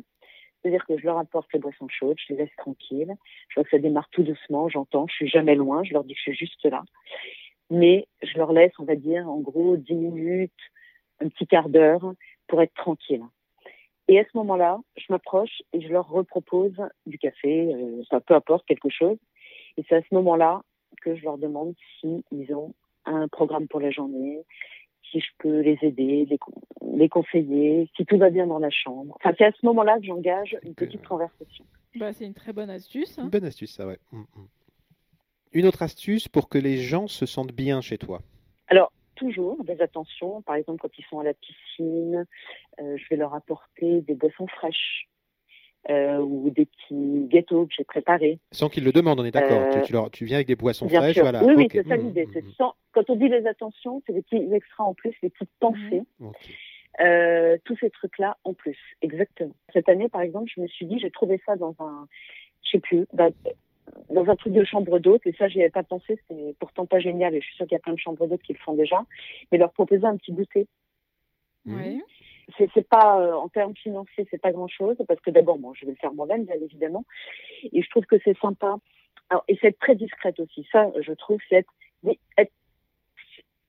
C'est-à-dire 0.61 0.85
que 0.85 0.97
je 0.97 1.03
leur 1.03 1.17
apporte 1.17 1.51
les 1.51 1.59
boissons 1.59 1.89
chaudes, 1.89 2.15
je 2.25 2.31
les 2.33 2.39
laisse 2.39 2.55
tranquilles. 2.55 3.13
Je 3.49 3.55
vois 3.55 3.65
que 3.65 3.69
ça 3.69 3.79
démarre 3.79 4.07
tout 4.11 4.23
doucement, 4.23 4.69
j'entends, 4.69 5.07
je 5.07 5.13
suis 5.15 5.27
jamais 5.27 5.55
loin, 5.55 5.83
je 5.83 5.91
leur 5.91 6.05
dis 6.05 6.13
que 6.13 6.19
je 6.19 6.31
suis 6.31 6.35
juste 6.35 6.63
là. 6.65 6.83
Mais 7.69 8.07
je 8.21 8.37
leur 8.37 8.53
laisse, 8.53 8.71
on 8.79 8.85
va 8.85 8.95
dire, 8.95 9.27
en 9.29 9.39
gros, 9.41 9.75
10 9.75 9.93
minutes, 9.93 10.53
un 11.19 11.27
petit 11.27 11.47
quart 11.47 11.67
d'heure 11.67 12.13
pour 12.47 12.61
être 12.61 12.73
tranquille. 12.75 13.23
Et 14.07 14.19
à 14.19 14.23
ce 14.23 14.37
moment-là, 14.37 14.79
je 14.95 15.05
m'approche 15.09 15.61
et 15.73 15.81
je 15.81 15.89
leur 15.89 16.07
repropose 16.07 16.79
du 17.05 17.17
café, 17.17 17.73
euh, 17.73 18.01
ça 18.09 18.21
peu 18.21 18.33
importe, 18.33 18.65
quelque 18.65 18.89
chose. 18.89 19.17
Et 19.75 19.83
c'est 19.89 19.95
à 19.95 20.01
ce 20.01 20.15
moment-là 20.15 20.61
que 21.01 21.13
je 21.15 21.23
leur 21.25 21.37
demande 21.37 21.73
s'ils 21.99 22.55
ont 22.55 22.73
un 23.05 23.27
programme 23.27 23.67
pour 23.67 23.79
la 23.79 23.91
journée, 23.91 24.43
si 25.11 25.19
je 25.19 25.27
peux 25.39 25.59
les 25.61 25.77
aider, 25.81 26.25
les, 26.29 26.37
con- 26.37 26.61
les 26.95 27.09
conseiller, 27.09 27.89
si 27.95 28.05
tout 28.05 28.17
va 28.17 28.29
bien 28.29 28.47
dans 28.47 28.59
la 28.59 28.69
chambre. 28.69 29.15
Enfin, 29.19 29.33
c'est 29.37 29.45
à 29.45 29.51
ce 29.51 29.65
moment-là 29.65 29.99
que 29.99 30.05
j'engage 30.05 30.57
une 30.63 30.73
petite 30.73 31.05
conversation. 31.05 31.65
Bah, 31.95 32.13
c'est 32.13 32.25
une 32.25 32.33
très 32.33 32.53
bonne 32.53 32.69
astuce. 32.69 33.19
hein. 33.19 33.23
Une 33.25 33.29
bonne 33.29 33.45
astuce, 33.45 33.75
ça, 33.75 33.85
ouais. 33.85 33.99
Mm, 34.11 34.19
mm. 34.21 34.47
Une 35.53 35.65
autre 35.67 35.83
astuce 35.83 36.27
pour 36.27 36.49
que 36.49 36.57
les 36.57 36.77
gens 36.77 37.07
se 37.07 37.25
sentent 37.27 37.51
bien 37.53 37.81
chez 37.81 37.99
toi. 37.99 38.21
Alors, 38.67 38.91
toujours 39.15 39.63
des 39.63 39.79
attentions. 39.81 40.41
Par 40.41 40.55
exemple, 40.55 40.79
quand 40.81 40.97
ils 40.97 41.05
sont 41.05 41.19
à 41.19 41.23
la 41.23 41.35
piscine, 41.35 42.25
euh, 42.79 42.97
je 42.97 43.03
vais 43.09 43.17
leur 43.17 43.35
apporter 43.35 44.01
des 44.01 44.15
boissons 44.15 44.47
fraîches 44.47 45.07
euh, 45.89 46.17
ou 46.19 46.49
des 46.49 46.65
petits 46.65 47.27
gâteaux 47.27 47.65
que 47.65 47.73
j'ai 47.77 47.83
préparés. 47.83 48.39
Sans 48.51 48.69
qu'ils 48.69 48.83
le 48.83 48.91
demandent, 48.91 49.19
on 49.19 49.25
est 49.25 49.31
d'accord. 49.31 49.61
Euh, 49.61 49.81
Tu, 49.83 49.93
tu 50.11 50.25
viens 50.25 50.37
avec 50.37 50.47
des 50.47 50.55
boissons 50.55 50.85
Bien 50.85 51.01
fraîches, 51.01 51.15
sûr. 51.15 51.23
voilà. 51.23 51.43
Oui, 51.43 51.53
oui, 51.57 51.67
c'est 51.71 51.87
ça 51.87 51.95
l'idée. 51.97 52.25
mm, 52.25 52.29
C'est 52.33 52.43
mm. 52.45 52.51
sans- 52.57 52.75
Quand 52.93 53.09
on 53.09 53.15
dit 53.15 53.27
les 53.27 53.45
attentions, 53.47 54.01
c'est 54.05 54.13
des 54.13 54.21
petits 54.21 54.53
extras 54.53 54.83
en 54.85 54.93
plus, 54.93 55.13
des 55.21 55.29
petites 55.29 55.49
pensées. 55.59 56.03
Ok. 56.21 56.35
Euh, 57.01 57.57
tous 57.65 57.75
ces 57.77 57.89
trucs-là 57.89 58.37
en 58.43 58.53
plus, 58.53 58.77
exactement. 59.01 59.55
Cette 59.73 59.89
année, 59.89 60.09
par 60.09 60.21
exemple, 60.21 60.51
je 60.55 60.61
me 60.61 60.67
suis 60.67 60.85
dit, 60.85 60.99
j'ai 60.99 61.09
trouvé 61.09 61.41
ça 61.45 61.55
dans 61.55 61.75
un, 61.79 62.07
je 62.63 62.69
sais 62.69 62.79
plus, 62.79 63.07
dans, 63.13 63.31
dans 64.11 64.29
un 64.29 64.35
truc 64.35 64.53
de 64.53 64.63
chambre 64.63 64.99
d'hôte, 64.99 65.23
et 65.25 65.33
ça, 65.33 65.47
j'y 65.47 65.59
avais 65.61 65.71
pas 65.71 65.81
pensé, 65.81 66.19
c'est 66.29 66.55
pourtant 66.59 66.85
pas 66.85 66.99
génial, 66.99 67.33
et 67.33 67.41
je 67.41 67.45
suis 67.47 67.55
sûre 67.55 67.65
qu'il 67.65 67.73
y 67.75 67.77
a 67.77 67.79
plein 67.79 67.93
de 67.93 67.99
chambres 67.99 68.27
d'hôtes 68.27 68.43
qui 68.43 68.53
le 68.53 68.59
font 68.59 68.75
déjà, 68.75 69.03
mais 69.51 69.57
leur 69.57 69.71
proposer 69.73 70.05
un 70.05 70.17
petit 70.17 70.31
goûter. 70.33 70.67
Mhm. 71.65 72.01
C'est, 72.57 72.87
pas, 72.87 73.19
euh, 73.21 73.33
en 73.33 73.47
termes 73.49 73.75
financiers, 73.75 74.27
c'est 74.29 74.41
pas 74.41 74.51
grand 74.51 74.67
chose, 74.67 74.97
parce 75.07 75.19
que 75.21 75.31
d'abord, 75.31 75.57
bon, 75.57 75.73
je 75.73 75.85
vais 75.85 75.91
le 75.91 75.97
faire 75.97 76.13
moi-même, 76.13 76.45
bien 76.45 76.55
évidemment, 76.55 77.05
et 77.71 77.81
je 77.81 77.89
trouve 77.89 78.05
que 78.05 78.17
c'est 78.23 78.37
sympa. 78.39 78.77
Alors, 79.29 79.43
et 79.47 79.57
c'est 79.59 79.67
être 79.67 79.79
très 79.79 79.95
discrète 79.95 80.39
aussi. 80.39 80.67
Ça, 80.71 80.91
je 80.99 81.13
trouve, 81.13 81.39
c'est 81.49 81.65
être, 82.37 82.51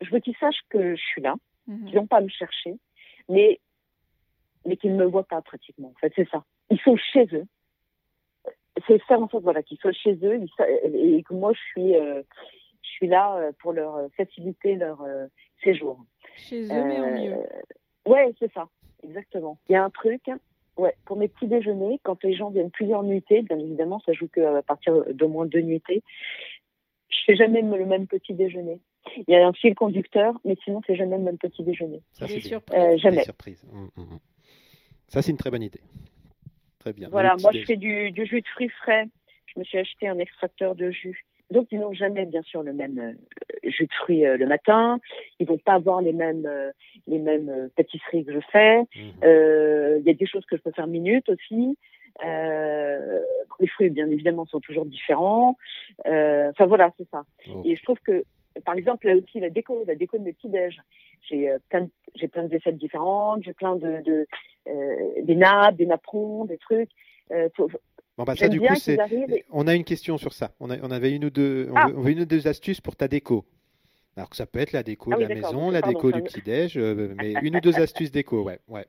je 0.01 0.11
veux 0.11 0.21
qu'ils 0.21 0.37
sachent 0.37 0.63
que 0.69 0.97
je 0.97 1.03
suis 1.03 1.23
là, 1.23 1.37
Mhm. 1.67 1.87
qui 1.87 1.95
n'ont 1.97 2.07
pas 2.07 2.19
à 2.19 2.21
me 2.21 2.29
chercher, 2.29 2.75
mais, 3.29 3.61
mais 4.67 4.77
qui 4.77 4.89
ne 4.89 4.97
me 4.97 5.05
voient 5.05 5.25
pas 5.27 5.41
pratiquement. 5.41 5.89
En 5.89 5.99
fait, 6.01 6.13
c'est 6.17 6.29
ça. 6.29 6.45
Ils 6.71 6.81
sont 6.81 6.97
chez 6.97 7.27
eux. 7.33 7.47
C'est 8.87 9.01
faire 9.05 9.23
en 9.23 9.29
sorte 9.29 9.45
voilà, 9.45 9.63
qu'ils 9.63 9.79
soient 9.79 9.93
chez 9.93 10.15
eux 10.25 10.43
et 10.93 11.23
que 11.23 11.33
moi, 11.33 11.53
je 11.53 11.61
suis, 11.71 11.95
euh, 11.95 12.23
je 12.83 12.89
suis 12.89 13.07
là 13.07 13.37
euh, 13.37 13.53
pour 13.61 13.73
leur 13.73 14.11
faciliter 14.17 14.75
leur 14.75 15.01
euh, 15.03 15.27
séjour. 15.63 16.05
Chez 16.37 16.65
eux, 16.65 16.85
mais 16.85 16.99
Euh, 17.01 17.37
mieux. 17.37 17.37
Ouais, 18.07 18.35
c'est 18.39 18.53
ça. 18.53 18.69
Exactement. 19.03 19.59
Il 19.69 19.73
y 19.73 19.77
a 19.77 19.85
un 19.85 19.91
truc. 19.91 20.23
Ouais, 20.77 20.95
pour 21.05 21.17
mes 21.17 21.29
petits 21.29 21.47
déjeuners, 21.47 22.01
quand 22.03 22.23
les 22.25 22.35
gens 22.35 22.51
viennent 22.51 22.71
plusieurs 22.71 23.05
nuitées, 23.05 23.43
bien 23.43 23.59
évidemment, 23.59 24.01
ça 24.05 24.13
joue 24.13 24.27
qu'à 24.27 24.61
partir 24.63 25.05
d'au 25.15 25.29
moins 25.29 25.47
deux 25.47 25.61
nuitées, 25.61 26.03
je 27.11 27.19
fais 27.27 27.37
jamais 27.37 27.63
le 27.63 27.87
même 27.87 28.09
petit 28.09 28.35
déjeuner. 28.35 28.81
Il 29.17 29.33
y 29.33 29.37
a 29.37 29.47
un 29.47 29.53
fil 29.53 29.75
conducteur, 29.75 30.35
mais 30.45 30.57
sinon, 30.65 30.81
c'est 30.87 30.97
jamais 30.97 31.17
le 31.17 31.23
même 31.23 31.39
petit 31.39 31.63
déjeuner. 31.63 32.03
Ça, 32.13 32.27
c'est. 32.27 32.53
Euh, 32.53 32.91
Des 32.93 32.99
jamais. 32.99 33.23
surprises. 33.23 33.63
Mm, 33.73 34.01
mm, 34.01 34.03
mm. 34.03 34.19
Ça, 35.09 35.23
c'est 35.23 35.31
une 35.31 35.37
très 35.37 35.51
bonne 35.51 35.63
idée. 35.63 35.81
Très 36.81 36.93
bien. 36.93 37.09
Voilà, 37.09 37.37
moi 37.41 37.51
je 37.53 37.65
fais 37.65 37.77
du, 37.77 38.11
du 38.11 38.27
jus 38.27 38.43
de 38.43 38.47
fruits 38.49 38.69
frais. 38.69 39.07
Je 39.47 39.59
me 39.59 39.65
suis 39.65 39.79
acheté 39.79 40.09
un 40.09 40.19
extracteur 40.19 40.75
de 40.75 40.91
jus. 40.91 41.25
Donc 41.51 41.69
ils 41.71 41.79
n'ont 41.79 41.93
jamais 41.93 42.25
bien 42.27 42.43
sûr 42.43 42.63
le 42.63 42.73
même 42.73 42.99
euh, 42.99 43.13
jus 43.71 43.87
de 43.87 43.93
fruits 43.93 44.27
euh, 44.27 44.37
le 44.37 44.47
matin. 44.47 44.99
Ils 45.39 45.47
vont 45.47 45.59
pas 45.59 45.75
avoir 45.75 46.01
les 46.01 46.13
mêmes 46.13 46.47
euh, 46.47 46.71
les 47.07 47.19
mêmes 47.19 47.69
pâtisseries 47.77 48.25
que 48.25 48.33
je 48.33 48.41
fais. 48.53 48.79
Mhm. 48.81 49.13
Euh, 49.25 49.97
Il 50.01 50.07
y 50.07 50.11
a 50.11 50.15
des 50.15 50.27
choses 50.27 50.45
que 50.47 50.57
je 50.57 50.63
peux 50.63 50.73
faire 50.73 50.87
minute 50.87 51.29
aussi. 51.29 51.77
Euh, 52.25 53.21
les 53.61 53.67
fruits 53.67 53.91
bien 53.91 54.09
évidemment 54.09 54.47
sont 54.47 54.61
toujours 54.61 54.87
différents. 54.87 55.57
Euh, 56.07 56.51
Enfin 56.51 56.67
voilà 56.67 56.91
c'est 56.97 57.09
ça. 57.11 57.25
Et 57.65 57.77
je 57.77 57.83
trouve 57.83 57.99
que, 58.01 58.25
par 58.65 58.77
exemple, 58.77 59.07
là 59.09 59.17
aussi, 59.17 59.41
la 59.41 59.51
déco, 59.51 59.85
la 59.87 59.95
déco 59.97 60.17
de 60.19 60.23
mes 60.23 60.33
petits 60.33 60.49
déj. 60.49 60.81
J'ai 61.29 61.51
plein, 61.71 61.81
de, 61.83 61.91
j'ai 62.17 62.29
plein 62.29 62.43
de 62.43 62.49
vaisselles 62.49 62.77
différentes, 62.77 63.43
j'ai 63.45 63.55
plein 63.55 63.77
de, 63.77 64.03
de 64.03 64.27
euh, 64.69 65.23
des 65.23 65.35
nappes, 65.37 65.77
des 65.77 65.87
napperons, 65.87 66.45
des 66.45 66.59
trucs. 66.59 66.91
Euh, 67.33 67.49
faut- 67.57 67.71
Bon, 68.17 68.25
bah, 68.25 68.37
ça, 68.37 68.49
du 68.49 68.61
bien 68.61 68.69
coup, 68.75 68.77
c'est. 68.77 68.99
arrivent. 68.99 69.43
On 69.51 69.67
a 69.67 69.75
une 69.75 69.85
question 69.85 70.19
sur 70.19 70.33
ça. 70.33 70.53
On, 70.61 70.71
a- 70.71 70.79
on 70.83 70.91
avait 70.91 71.13
une 71.15 71.25
ou 71.25 71.31
deux, 71.31 71.69
on 71.71 71.75
Ah. 71.77 71.87
veut- 71.89 71.97
on 71.99 72.01
veut 72.01 72.11
une 72.13 72.21
ou 72.21 72.25
deux 72.27 72.47
astuces 72.47 72.81
pour 72.81 72.95
ta 72.97 73.09
déco. 73.09 73.45
Alors 74.17 74.31
que 74.31 74.37
ça 74.37 74.47
peut 74.47 74.61
être 74.61 74.71
la 74.73 74.85
déco 74.85 75.11
Ah 75.13 75.17
de 75.17 75.23
oui, 75.23 75.29
la 75.29 75.35
maison, 75.35 75.71
la 75.71 75.83
déco 75.83 76.13
du 76.13 76.23
petit-déj, 76.23 76.79
euh, 76.79 77.15
mais 77.19 77.33
une 77.43 77.57
ou 77.57 77.61
deux 77.61 77.81
astuces 77.81 78.13
déco, 78.13 78.43
ouais. 78.45 78.61
ouais. 78.69 78.87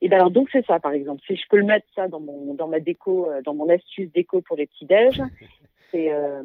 Et 0.00 0.08
ben 0.08 0.16
alors 0.18 0.30
donc 0.30 0.48
c'est 0.52 0.64
ça, 0.66 0.78
par 0.78 0.92
exemple. 0.92 1.22
Si 1.26 1.34
je 1.34 1.42
peux 1.48 1.56
le 1.56 1.64
mettre 1.64 1.86
ça 1.94 2.06
dans 2.08 2.20
mon 2.20 2.54
dans 2.54 2.68
ma 2.68 2.78
déco, 2.78 3.28
euh, 3.30 3.42
dans 3.42 3.54
mon 3.54 3.68
astuce 3.68 4.12
déco 4.12 4.40
pour 4.42 4.56
les 4.56 4.66
petits 4.66 4.84
déj, 4.86 5.20
c'est 5.90 6.12
euh, 6.12 6.42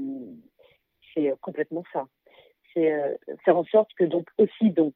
c'est 1.14 1.32
complètement 1.42 1.84
ça. 1.94 2.08
C'est 2.74 2.92
euh, 2.92 3.14
faire 3.46 3.58
en 3.58 3.66
sorte 3.66 3.94
que 3.96 4.06
donc 4.06 4.28
aussi 4.40 4.72
donc 4.72 4.94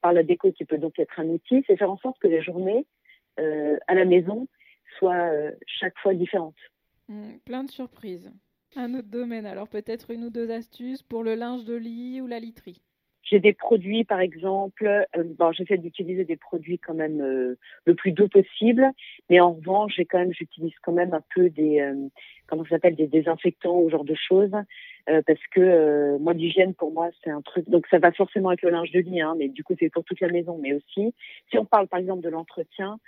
par 0.00 0.12
la 0.14 0.22
déco 0.22 0.50
qui 0.52 0.64
peut 0.64 0.78
donc 0.78 0.98
être 0.98 1.18
un 1.20 1.26
outil, 1.28 1.62
c'est 1.66 1.76
faire 1.76 1.90
en 1.90 1.98
sorte 1.98 2.18
que 2.18 2.28
les 2.28 2.40
journées 2.42 2.86
euh, 3.40 3.76
à 3.86 3.94
la 3.94 4.04
maison 4.04 4.46
soient 4.98 5.30
euh, 5.32 5.52
chaque 5.66 5.98
fois 5.98 6.14
différentes. 6.14 6.56
Mm, 7.08 7.38
plein 7.44 7.64
de 7.64 7.70
surprises. 7.70 8.30
Un 8.76 8.94
autre 8.94 9.08
domaine, 9.08 9.46
alors 9.46 9.68
peut-être 9.68 10.10
une 10.10 10.24
ou 10.24 10.30
deux 10.30 10.50
astuces 10.50 11.02
pour 11.02 11.24
le 11.24 11.34
linge 11.34 11.64
de 11.64 11.74
lit 11.74 12.20
ou 12.20 12.26
la 12.26 12.38
literie. 12.38 12.80
J'ai 13.22 13.38
des 13.38 13.52
produits, 13.52 14.04
par 14.04 14.20
exemple, 14.20 14.86
euh, 14.86 15.24
bon, 15.38 15.52
j'essaie 15.52 15.76
d'utiliser 15.76 16.24
des 16.24 16.36
produits 16.36 16.78
quand 16.78 16.94
même 16.94 17.20
euh, 17.20 17.58
le 17.84 17.94
plus 17.94 18.12
doux 18.12 18.28
possible, 18.28 18.90
mais 19.28 19.40
en 19.40 19.52
revanche, 19.54 19.94
j'ai 19.96 20.04
quand 20.04 20.18
même, 20.18 20.32
j'utilise 20.32 20.72
quand 20.82 20.92
même 20.92 21.14
un 21.14 21.22
peu 21.34 21.50
des, 21.50 21.80
euh, 21.80 22.08
comment 22.46 22.64
ça 22.64 22.70
s'appelle, 22.70 22.96
des 22.96 23.06
désinfectants 23.06 23.78
ou 23.78 23.90
genre 23.90 24.04
de 24.04 24.14
choses, 24.14 24.52
euh, 25.08 25.22
parce 25.26 25.44
que 25.52 25.60
euh, 25.60 26.18
moi 26.18 26.32
l'hygiène 26.32 26.74
pour 26.74 26.92
moi 26.92 27.10
c'est 27.22 27.30
un 27.30 27.40
truc, 27.42 27.68
donc 27.68 27.86
ça 27.88 27.98
va 27.98 28.12
forcément 28.12 28.48
avec 28.50 28.62
le 28.62 28.70
linge 28.70 28.90
de 28.92 29.00
lit, 29.00 29.20
hein, 29.20 29.34
mais 29.38 29.48
du 29.48 29.64
coup 29.64 29.74
c'est 29.78 29.88
pour 29.90 30.04
toute 30.04 30.20
la 30.20 30.28
maison, 30.28 30.58
mais 30.60 30.74
aussi 30.74 31.14
si 31.50 31.58
on 31.58 31.64
parle 31.64 31.88
par 31.88 32.00
exemple 32.00 32.22
de 32.22 32.28
l'entretien, 32.28 32.98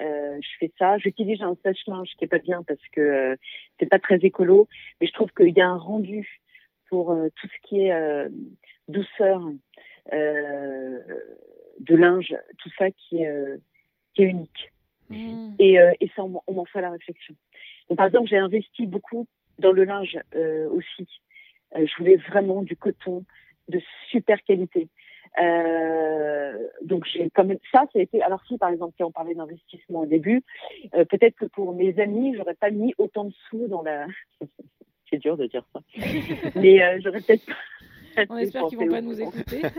euh, 0.00 0.38
je 0.40 0.48
fais 0.58 0.72
ça, 0.78 0.98
j'utilise 0.98 1.40
un 1.42 1.56
sèche-linge 1.62 2.10
qui 2.18 2.24
est 2.24 2.28
pas 2.28 2.38
bien 2.38 2.62
parce 2.62 2.80
que 2.92 3.00
euh, 3.00 3.36
c'est 3.78 3.86
pas 3.88 3.98
très 3.98 4.16
écolo, 4.18 4.68
mais 5.00 5.06
je 5.06 5.12
trouve 5.12 5.30
qu'il 5.32 5.56
y 5.56 5.60
a 5.60 5.68
un 5.68 5.78
rendu 5.78 6.40
pour 6.88 7.16
tout 7.34 7.48
ce 7.48 7.68
qui 7.68 7.80
est 7.80 8.28
douceur 8.86 9.42
de 10.12 11.94
linge, 11.96 12.36
tout 12.58 12.70
ça 12.78 12.90
qui 12.92 13.22
est, 13.22 13.60
qui 14.14 14.22
est 14.22 14.26
unique. 14.26 14.72
Mm. 15.10 15.54
Et, 15.58 15.78
et 16.00 16.10
ça, 16.14 16.22
on, 16.24 16.28
m'en- 16.28 16.44
on 16.46 16.54
m'en 16.54 16.64
fait 16.64 16.80
la 16.80 16.90
réflexion. 16.90 17.34
Donc, 17.88 17.98
par 17.98 18.06
exemple, 18.06 18.28
j'ai 18.28 18.38
investi 18.38 18.86
beaucoup 18.86 19.26
dans 19.58 19.72
le 19.72 19.84
linge 19.84 20.18
euh, 20.34 20.68
aussi. 20.70 21.08
Euh, 21.76 21.86
je 21.86 21.96
voulais 21.98 22.16
vraiment 22.16 22.62
du 22.62 22.76
coton 22.76 23.24
de 23.68 23.80
super 24.10 24.42
qualité. 24.42 24.88
Euh, 25.38 26.56
donc 26.82 27.04
j'ai 27.12 27.28
quand 27.30 27.44
même 27.44 27.58
ça, 27.70 27.84
ça 27.92 27.98
a 27.98 28.02
été. 28.02 28.22
Alors 28.22 28.42
si 28.46 28.56
par 28.56 28.70
exemple, 28.70 28.94
si 28.96 29.02
on 29.02 29.10
parlait 29.10 29.34
d'investissement 29.34 30.00
au 30.00 30.06
début, 30.06 30.42
euh, 30.94 31.04
peut-être 31.04 31.36
que 31.36 31.44
pour 31.46 31.74
mes 31.74 31.98
amis, 32.00 32.34
j'aurais 32.36 32.54
pas 32.54 32.70
mis 32.70 32.94
autant 32.98 33.24
de 33.24 33.34
sous 33.48 33.68
dans 33.68 33.82
la. 33.82 34.06
C'est 35.10 35.18
dur 35.18 35.36
de 35.36 35.46
dire 35.46 35.64
ça, 35.72 35.80
mais 36.56 36.82
euh, 36.82 36.98
j'aurais 37.02 37.20
peut-être. 37.20 37.44
On 38.28 38.36
espère 38.38 38.66
qu'ils 38.66 38.78
vont 38.78 38.88
pas 38.88 39.00
nous 39.00 39.20
écouter. 39.20 39.62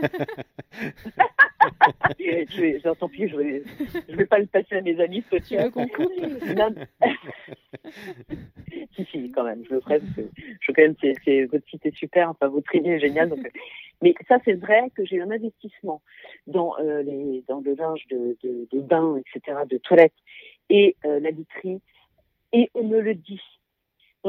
je 2.18 2.60
vais, 2.60 2.78
je- 2.78 2.94
tant 2.94 3.08
pis, 3.08 3.28
je 3.28 3.36
vais, 3.36 3.62
je 4.08 4.16
vais 4.16 4.26
pas 4.26 4.38
le 4.38 4.46
passer 4.46 4.76
à 4.76 4.80
mes 4.80 5.00
amis. 5.00 5.22
tu 5.46 5.56
veux 5.56 5.70
qu'on 5.70 5.86
coupe? 5.88 6.12
Non. 6.56 6.74
si, 8.94 9.04
si, 9.06 9.30
quand 9.32 9.44
même, 9.44 9.64
je 9.68 9.74
le 9.74 9.80
ferai 9.80 10.00
parce 10.00 10.12
que 10.14 10.22
je 10.60 10.72
quand 10.72 10.82
même, 10.82 10.94
c'est, 11.24 11.44
votre 11.46 11.68
site 11.68 11.86
est 11.86 11.96
super, 11.96 12.30
enfin, 12.30 12.48
votre 12.48 12.74
idée 12.74 12.90
est 12.90 13.00
géniale. 13.00 13.28
Donc, 13.30 13.44
euh, 13.44 13.50
mais 14.02 14.14
ça, 14.28 14.38
c'est 14.44 14.54
vrai 14.54 14.90
que 14.94 15.04
j'ai 15.04 15.16
eu 15.16 15.22
un 15.22 15.30
investissement 15.30 16.02
dans, 16.46 16.74
euh, 16.78 17.02
les, 17.02 17.44
dans 17.48 17.60
le 17.60 17.74
linge 17.74 18.06
de, 18.10 18.36
de, 18.42 18.68
de 18.72 18.80
bain, 18.80 19.16
etc., 19.16 19.58
de 19.68 19.78
toilette 19.78 20.12
et 20.70 20.96
euh, 21.04 21.18
la 21.20 21.30
literie, 21.30 21.80
et 22.52 22.70
on 22.74 22.84
me 22.84 23.00
le 23.00 23.14
dit. 23.14 23.40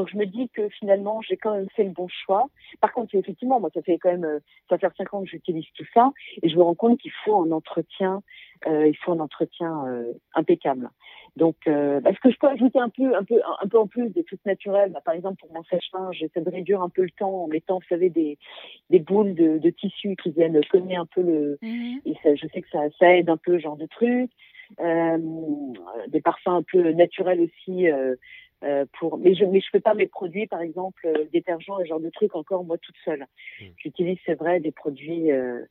Donc 0.00 0.08
je 0.08 0.16
me 0.16 0.24
dis 0.24 0.48
que 0.48 0.66
finalement 0.70 1.20
j'ai 1.20 1.36
quand 1.36 1.54
même 1.54 1.68
fait 1.76 1.84
le 1.84 1.90
bon 1.90 2.08
choix. 2.08 2.46
Par 2.80 2.90
contre 2.94 3.14
effectivement 3.14 3.60
moi 3.60 3.68
ça 3.74 3.82
fait 3.82 3.98
quand 3.98 4.10
même 4.10 4.24
euh, 4.24 4.38
ça 4.70 4.78
fait 4.78 4.88
cinq 4.96 5.12
ans 5.12 5.22
que 5.22 5.28
j'utilise 5.28 5.66
tout 5.74 5.84
ça 5.92 6.10
et 6.42 6.48
je 6.48 6.56
me 6.56 6.62
rends 6.62 6.74
compte 6.74 6.98
qu'il 6.98 7.12
faut 7.22 7.36
un 7.36 7.50
entretien 7.52 8.22
euh, 8.66 8.88
il 8.88 8.96
faut 8.96 9.12
un 9.12 9.20
entretien 9.20 9.86
euh, 9.88 10.14
impeccable. 10.34 10.88
Donc, 11.36 11.56
euh, 11.68 12.00
bah, 12.00 12.10
ce 12.14 12.20
que 12.20 12.30
je 12.30 12.38
peux 12.38 12.48
ajouter 12.48 12.78
un 12.78 12.88
peu, 12.88 13.14
un 13.14 13.24
peu, 13.24 13.40
un 13.62 13.68
peu 13.68 13.78
en 13.78 13.86
plus 13.86 14.10
des 14.10 14.24
trucs 14.24 14.44
naturels, 14.44 14.90
bah, 14.90 15.00
par 15.04 15.14
exemple 15.14 15.36
pour 15.40 15.52
mon 15.54 15.62
sèche-linge, 15.64 16.16
j'essaie 16.18 16.40
de 16.40 16.50
réduire 16.50 16.82
un 16.82 16.88
peu 16.88 17.02
le 17.02 17.10
temps 17.10 17.44
en 17.44 17.46
mettant, 17.46 17.76
vous 17.76 17.86
savez, 17.88 18.10
des, 18.10 18.36
des 18.90 18.98
boules 18.98 19.34
de, 19.34 19.58
de 19.58 19.70
tissu 19.70 20.16
qui 20.16 20.30
viennent 20.30 20.60
cogner 20.70 20.96
un 20.96 21.06
peu 21.06 21.22
le. 21.22 21.58
Mhm. 21.62 22.00
Et 22.04 22.14
ça, 22.22 22.34
je 22.34 22.46
sais 22.48 22.60
que 22.60 22.68
ça, 22.70 22.80
ça 22.98 23.16
aide 23.16 23.30
un 23.30 23.36
peu 23.36 23.58
ce 23.58 23.62
genre 23.62 23.76
de 23.76 23.86
truc. 23.86 24.30
Euh, 24.78 25.18
des 26.08 26.20
parfums 26.20 26.48
un 26.48 26.62
peu 26.62 26.92
naturels 26.92 27.40
aussi. 27.40 27.90
Euh, 27.90 28.16
euh, 28.62 28.84
pour 28.98 29.18
mais 29.18 29.34
je 29.34 29.44
mais 29.44 29.60
je 29.60 29.68
fais 29.70 29.80
pas 29.80 29.94
mes 29.94 30.06
produits 30.06 30.46
par 30.46 30.60
exemple 30.60 31.06
euh, 31.06 31.24
détergents 31.32 31.78
et 31.80 31.84
ce 31.84 31.88
genre 31.88 32.00
de 32.00 32.10
trucs 32.10 32.34
encore 32.34 32.64
moi 32.64 32.78
toute 32.78 32.96
seule. 33.04 33.26
Mm. 33.60 33.64
j'utilise 33.78 34.18
c'est 34.26 34.34
vrai 34.34 34.60
des 34.60 34.72
produits 34.72 35.30
euh, 35.30 35.62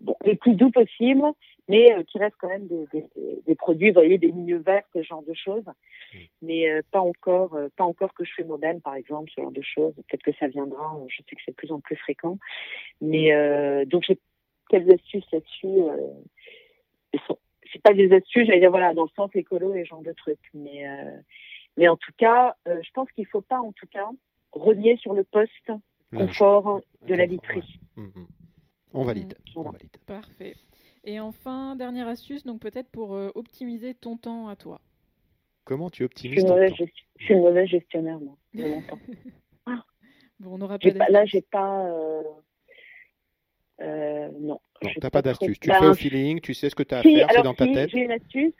bon, 0.00 0.16
les 0.24 0.34
plus 0.34 0.54
doux 0.54 0.70
possibles 0.70 1.26
mais 1.68 1.94
qui 2.04 2.18
restent 2.18 2.36
quand 2.38 2.48
même 2.48 2.68
des, 2.68 2.86
des, 2.92 3.04
des 3.46 3.54
produits 3.54 3.88
vous 3.88 3.94
voyez 3.94 4.18
des 4.18 4.32
milieux 4.32 4.62
verts 4.64 4.84
ce 4.94 5.02
genre 5.02 5.22
de 5.22 5.34
choses. 5.34 5.66
Mm. 6.14 6.18
mais 6.42 6.82
pas 6.90 7.00
encore 7.00 7.58
pas 7.76 7.84
encore 7.84 8.14
que 8.14 8.24
je 8.24 8.32
fais 8.34 8.44
moi-même 8.44 8.80
par 8.80 8.94
exemple 8.94 9.30
ce 9.34 9.42
genre 9.42 9.52
de 9.52 9.62
choses. 9.62 9.94
Peut-être 9.94 10.22
que 10.22 10.32
ça 10.40 10.48
viendra 10.48 10.98
je 11.08 11.16
sais 11.16 11.36
que 11.36 11.42
c'est 11.44 11.52
de 11.52 11.56
plus 11.56 11.72
en 11.72 11.80
plus 11.80 11.96
fréquent. 11.96 12.38
Mais 13.00 13.30
donc 13.86 14.04
j'ai 14.04 14.18
quelques 14.70 14.90
astuces 14.90 15.30
là-dessus 15.32 15.82
euh, 15.82 17.18
c'est 17.72 17.82
pas 17.82 17.94
des 17.94 18.12
astuces 18.12 18.46
j'allais 18.46 18.60
dire 18.60 18.70
voilà 18.70 18.94
dans 18.94 19.04
le 19.04 19.10
sens 19.16 19.30
écolo 19.34 19.74
et 19.74 19.84
ce 19.84 19.88
genre 19.88 20.02
de 20.02 20.12
trucs. 20.12 20.38
Mais 20.54 20.88
euh, 20.88 21.18
mais 21.76 21.88
en 21.88 21.96
tout 21.96 22.12
cas, 22.16 22.56
euh, 22.68 22.80
je 22.82 22.90
pense 22.92 23.10
qu'il 23.12 23.26
faut 23.26 23.40
pas, 23.42 23.60
en 23.60 23.72
tout 23.72 23.86
cas, 23.86 24.08
renier 24.52 24.96
sur 24.98 25.14
le 25.14 25.24
poste 25.24 25.70
confort 26.14 26.80
de 27.06 27.14
la 27.14 27.26
literie. 27.26 27.80
ouais. 27.96 28.02
Mhm. 28.04 28.26
On 28.94 29.04
valide. 29.04 29.36
On 29.54 29.62
Voilà. 29.62 29.78
valide. 29.78 29.96
Parfait. 30.06 30.54
Et 31.04 31.20
enfin, 31.20 31.76
dernière 31.76 32.08
astuce, 32.08 32.44
donc 32.44 32.60
peut-être 32.60 32.88
pour 32.90 33.14
euh, 33.14 33.30
optimiser 33.34 33.94
ton 33.94 34.16
temps 34.16 34.48
à 34.48 34.56
toi. 34.56 34.80
Comment 35.64 35.90
tu 35.90 35.96
Je 35.96 35.96
suis 35.98 36.04
optimises 36.04 36.44
ton 36.44 36.56
temps 36.56 36.74
je 37.18 37.24
suis 37.24 37.34
une 37.34 37.40
mauvaise 37.40 37.68
gestionnaire, 37.68 38.18
moi, 38.20 38.36
de 38.54 38.62
mon 38.68 38.82
temps. 38.82 38.98
Bon, 40.38 40.52
on 40.54 40.58
n'aura 40.58 40.76
J'ai 40.80 40.92
pas 40.92 41.06
pas- 41.06 41.10
là, 41.10 41.24
j'ai 41.24 41.40
pas. 41.40 41.86
Euh, 41.86 42.22
euh, 43.80 44.28
non. 44.38 44.60
Non, 44.82 44.90
t'as 45.00 45.10
pas 45.10 45.22
d'astuce. 45.22 45.58
Tu 45.58 45.70
fais 45.72 45.86
au 45.86 45.94
feeling, 45.94 46.40
tu 46.40 46.52
sais 46.54 46.68
ce 46.68 46.74
que 46.74 46.82
tu 46.82 46.94
as 46.94 46.98
à 46.98 47.02
si, 47.02 47.16
faire, 47.16 47.28
c'est 47.30 47.42
dans 47.42 47.54
ta 47.54 47.64
si, 47.66 47.72
tête. 47.72 47.88
J'ai 47.90 48.00
une 48.00 48.12
astuce. 48.12 48.54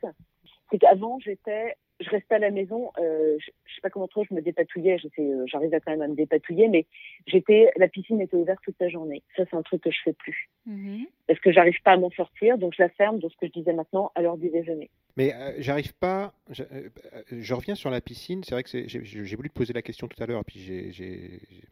C'est 0.71 0.79
qu'avant, 0.79 1.19
j'étais, 1.21 1.75
je 2.01 2.11
restais 2.11 2.35
à 2.35 2.39
la 2.39 2.51
maison. 2.51 2.91
Euh, 2.99 3.37
je, 3.39 3.51
je 3.65 3.75
sais 3.75 3.81
pas 3.81 3.91
comment 3.91 4.09
trop, 4.09 4.25
je 4.29 4.35
me 4.35 4.41
dépatouillais. 4.43 4.99
Euh, 5.19 5.45
j'arrivais 5.47 5.81
quand 5.81 5.93
même 5.93 6.03
à 6.03 6.09
me 6.09 6.15
dépatouiller, 6.15 6.69
mais 6.69 6.87
j'étais, 7.27 7.71
la 7.77 7.89
piscine 7.89 8.21
était 8.21 8.37
ouverte 8.37 8.61
toute 8.63 8.77
la 8.81 8.89
journée. 8.89 9.23
Ça, 9.37 9.45
c'est 9.51 9.57
un 9.57 9.63
truc 9.63 9.83
que 9.83 9.91
je 9.91 9.99
fais 10.05 10.13
plus 10.13 10.49
Mhm. 10.67 11.07
parce 11.27 11.41
que 11.41 11.53
j'arrive 11.53 11.81
pas 11.85 11.93
à 11.93 11.97
m'en 11.97 12.11
sortir, 12.11 12.59
donc 12.59 12.75
je 12.77 12.83
la 12.83 12.89
ferme. 12.91 13.19
Donc 13.21 13.33
ce 13.33 13.37
que 13.39 13.47
je 13.47 13.53
disais 13.53 13.73
maintenant, 13.73 14.11
à 14.15 14.23
l'heure 14.23 14.37
du 14.37 14.49
déjeuner. 14.51 14.91
Mais 15.17 15.33
euh, 15.35 15.53
j'arrive 15.59 15.95
pas. 15.95 16.35
Je, 16.51 16.63
euh, 16.65 16.89
je 17.33 17.55
reviens 17.55 17.75
sur 17.75 17.89
la 17.91 18.01
piscine. 18.01 18.43
C'est 18.45 18.55
vrai 18.55 18.63
que 18.63 18.69
c'est- 18.71 18.87
j'ai 18.89 19.03
j'ai 19.05 19.37
voulu 19.37 19.49
te 19.49 19.55
poser 19.55 19.73
la 19.73 19.81
question 19.83 20.07
tout 20.09 20.23
à 20.23 20.27
l'heure, 20.27 20.45
puis 20.45 20.61
j'ai. 20.61 20.93
j'ai- 20.93 21.41
j'ai- 21.51 21.63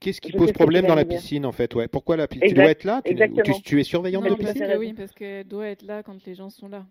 Qu'est-ce 0.00 0.20
qui 0.20 0.32
Je 0.32 0.36
pose 0.36 0.52
problème 0.52 0.86
dans 0.86 0.94
la 0.96 1.04
dire. 1.04 1.18
piscine 1.18 1.46
en 1.46 1.52
fait? 1.52 1.72
Ouais. 1.74 1.86
Pourquoi 1.86 2.16
la 2.16 2.26
piscine 2.26 2.48
Tu 2.48 2.54
dois 2.54 2.70
être 2.70 2.82
là? 2.84 3.00
Tu, 3.02 3.12
es 3.80 3.84
surveillant 3.84 4.20
de 4.20 4.28
Non, 4.28 4.36
parce 4.36 4.52
piscine? 4.54 4.74
oui, 4.76 4.92
parce 4.92 5.12
qu'elle 5.12 5.46
doit 5.46 5.68
être 5.68 5.82
là 5.82 6.02
quand 6.02 6.24
les 6.26 6.34
gens 6.34 6.50
sont 6.50 6.68
là. 6.68 6.84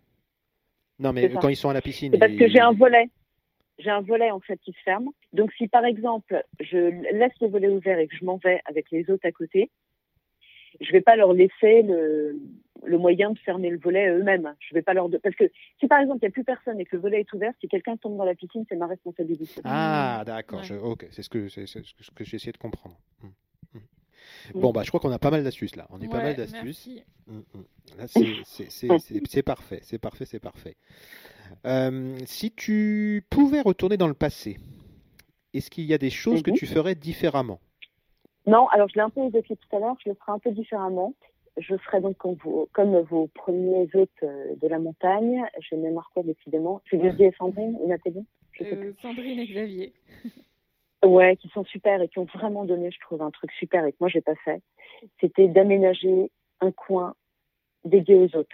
Non, 1.00 1.14
mais 1.14 1.30
quand 1.30 1.50
ils 1.50 1.56
sont 1.56 1.70
à 1.70 1.74
la 1.74 1.82
piscine. 1.82 2.12
C'est 2.14 2.20
parce 2.20 2.34
que 2.34 2.48
j'ai 2.48 2.60
un 2.60 2.72
volet. 2.72 3.10
J'ai 3.80 3.92
un 3.92 4.02
volet 4.02 4.32
en 4.32 4.40
fait 4.40 4.58
qui 4.58 4.72
se 4.72 4.80
ferme. 4.84 5.10
Donc 5.34 5.52
si 5.54 5.68
par 5.68 5.86
exemple 5.86 6.44
je 6.60 6.78
laisse 7.16 7.34
le 7.42 7.48
volet 7.48 7.68
ouvert 7.68 8.00
et 8.00 8.08
que 8.08 8.16
je 8.16 8.26
m'en 8.26 8.38
vais 8.38 8.60
avec 8.66 8.90
les 8.92 9.08
autres 9.12 9.28
à 9.28 9.32
côté, 9.32 9.70
je 10.82 10.92
vais 10.92 11.02
pas 11.02 11.16
leur 11.16 11.32
laisser 11.34 11.84
le, 11.84 12.40
le 12.84 12.98
moyen 12.98 13.32
de 13.32 13.38
fermer 13.40 13.70
le 13.70 13.78
volet 13.78 14.10
eux-mêmes. 14.10 14.56
Je 14.60 14.74
vais 14.74 14.82
pas 14.82 14.94
leur 14.96 15.10
de- 15.10 15.18
parce 15.20 15.36
que 15.36 15.46
si 15.80 15.88
par 15.88 16.00
exemple 16.02 16.20
il 16.24 16.26
n'y 16.26 16.30
a 16.30 16.32
plus 16.32 16.44
personne 16.44 16.80
et 16.80 16.86
que 16.86 16.96
le 16.96 17.02
volet 17.04 17.20
est 17.20 17.34
ouvert, 17.34 17.54
si 17.62 17.68
quelqu'un 17.68 17.98
tombe 17.98 18.18
dans 18.18 18.26
la 18.26 18.34
piscine, 18.36 18.66
c'est 18.68 18.76
ma 18.76 18.88
responsabilité. 18.88 19.62
Ah, 19.64 20.24
d'accord. 20.26 20.60
Ouais. 20.60 20.66
je- 20.66 20.74
Ok, 20.76 21.06
c'est 21.12 21.22
ce 21.22 21.30
que 21.30 21.48
c'est 21.48 21.68
c'est 21.68 21.84
ce 21.84 22.10
que 22.12 22.24
j'ai 22.24 22.38
essayé 22.38 22.52
de 22.52 22.58
comprendre. 22.58 22.98
Mm. 24.54 24.60
Bon 24.62 24.72
bah, 24.72 24.84
je 24.84 24.90
crois 24.90 25.00
qu'on 25.00 25.12
a 25.12 25.20
pas 25.20 25.32
mal 25.32 25.44
d'astuces 25.44 25.76
là. 25.76 25.88
On 25.90 26.02
est 26.02 26.08
pas 26.10 26.22
mal 26.22 26.36
d'astuces. 26.36 26.90
Mm, 27.28 27.38
mm. 27.38 27.98
Là, 27.98 28.08
c'est- 28.08 29.42
parfait, 29.44 29.80
c'est 29.84 29.98
parfait, 30.00 30.26
c'est 30.26 30.40
parfait. 30.40 30.76
Euh, 31.66 32.18
si 32.26 32.52
tu 32.52 33.24
pouvais 33.30 33.62
retourner 33.62 33.98
dans 33.98 34.08
le 34.08 34.14
passé, 34.14 34.58
est-ce 35.54 35.70
qu'il 35.70 35.86
y 35.86 35.94
a 35.94 35.98
des 35.98 36.10
choses 36.10 36.44
que 36.44 36.52
Mhm. 36.52 36.58
tu 36.58 36.66
ferais 36.68 36.96
différemment? 36.96 37.60
Non, 38.46 38.68
alors 38.70 38.88
je 38.90 38.96
l'ai 38.96 39.02
un 39.02 39.10
peu 39.10 39.22
évoqué 39.22 39.56
tout 39.58 39.76
à 39.76 39.80
l'heure, 39.80 39.96
je 40.04 40.10
le 40.10 40.16
ferai 40.16 40.32
un 40.34 40.40
peu 40.40 40.52
différemment. 40.52 41.14
Je 41.58 41.76
ferai 41.78 42.02
donc 42.02 42.18
comme 42.18 42.36
vos, 42.36 42.70
comme 42.72 42.96
vos 43.00 43.28
premiers 43.28 43.90
hôtes 43.96 44.10
euh, 44.24 44.56
de 44.62 44.68
la 44.68 44.78
montagne. 44.78 45.42
Je 45.60 45.76
ne 45.76 45.82
mémoire 45.82 46.12
pas 46.14 46.22
décidément. 46.22 46.82
C'est 46.90 46.98
Lucie 46.98 47.24
et 47.24 47.34
Sandrine 47.38 47.76
ou 47.82 47.88
Nathalie? 47.88 48.26
Je 48.52 48.64
sais. 48.64 48.76
Euh, 48.78 48.94
Sandrine 49.02 49.40
et 49.40 49.48
Xavier. 49.48 49.94
Ouais, 51.08 51.38
qui 51.38 51.48
sont 51.50 51.64
super 51.64 52.02
et 52.02 52.10
qui 52.10 52.20
ont 52.20 52.26
vraiment 52.26 52.66
donné, 52.66 52.92
je 52.92 53.00
trouve, 53.00 53.22
un 53.22 53.32
truc 53.32 53.52
super 53.54 53.86
et 53.86 53.92
que 53.92 53.98
moi 54.02 54.10
j'ai 54.10 54.22
pas 54.22 54.36
fait. 54.36 54.62
C'était 55.22 55.48
d'aménager 55.48 56.32
un 56.60 56.72
coin 56.72 57.16
dédié 57.86 58.16
aux 58.16 58.36
hôtes. 58.36 58.48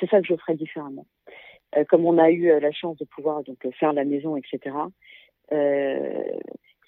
C'est 0.00 0.10
ça 0.10 0.20
que 0.20 0.26
je 0.26 0.34
ferais 0.34 0.56
différemment. 0.56 1.06
Euh, 1.76 1.84
comme 1.84 2.04
on 2.04 2.18
a 2.18 2.30
eu 2.30 2.50
euh, 2.50 2.58
la 2.58 2.72
chance 2.72 2.96
de 2.96 3.04
pouvoir 3.04 3.44
donc 3.44 3.64
euh, 3.64 3.70
faire 3.72 3.92
la 3.92 4.04
maison, 4.04 4.36
etc. 4.36 4.76
Euh, 5.52 6.24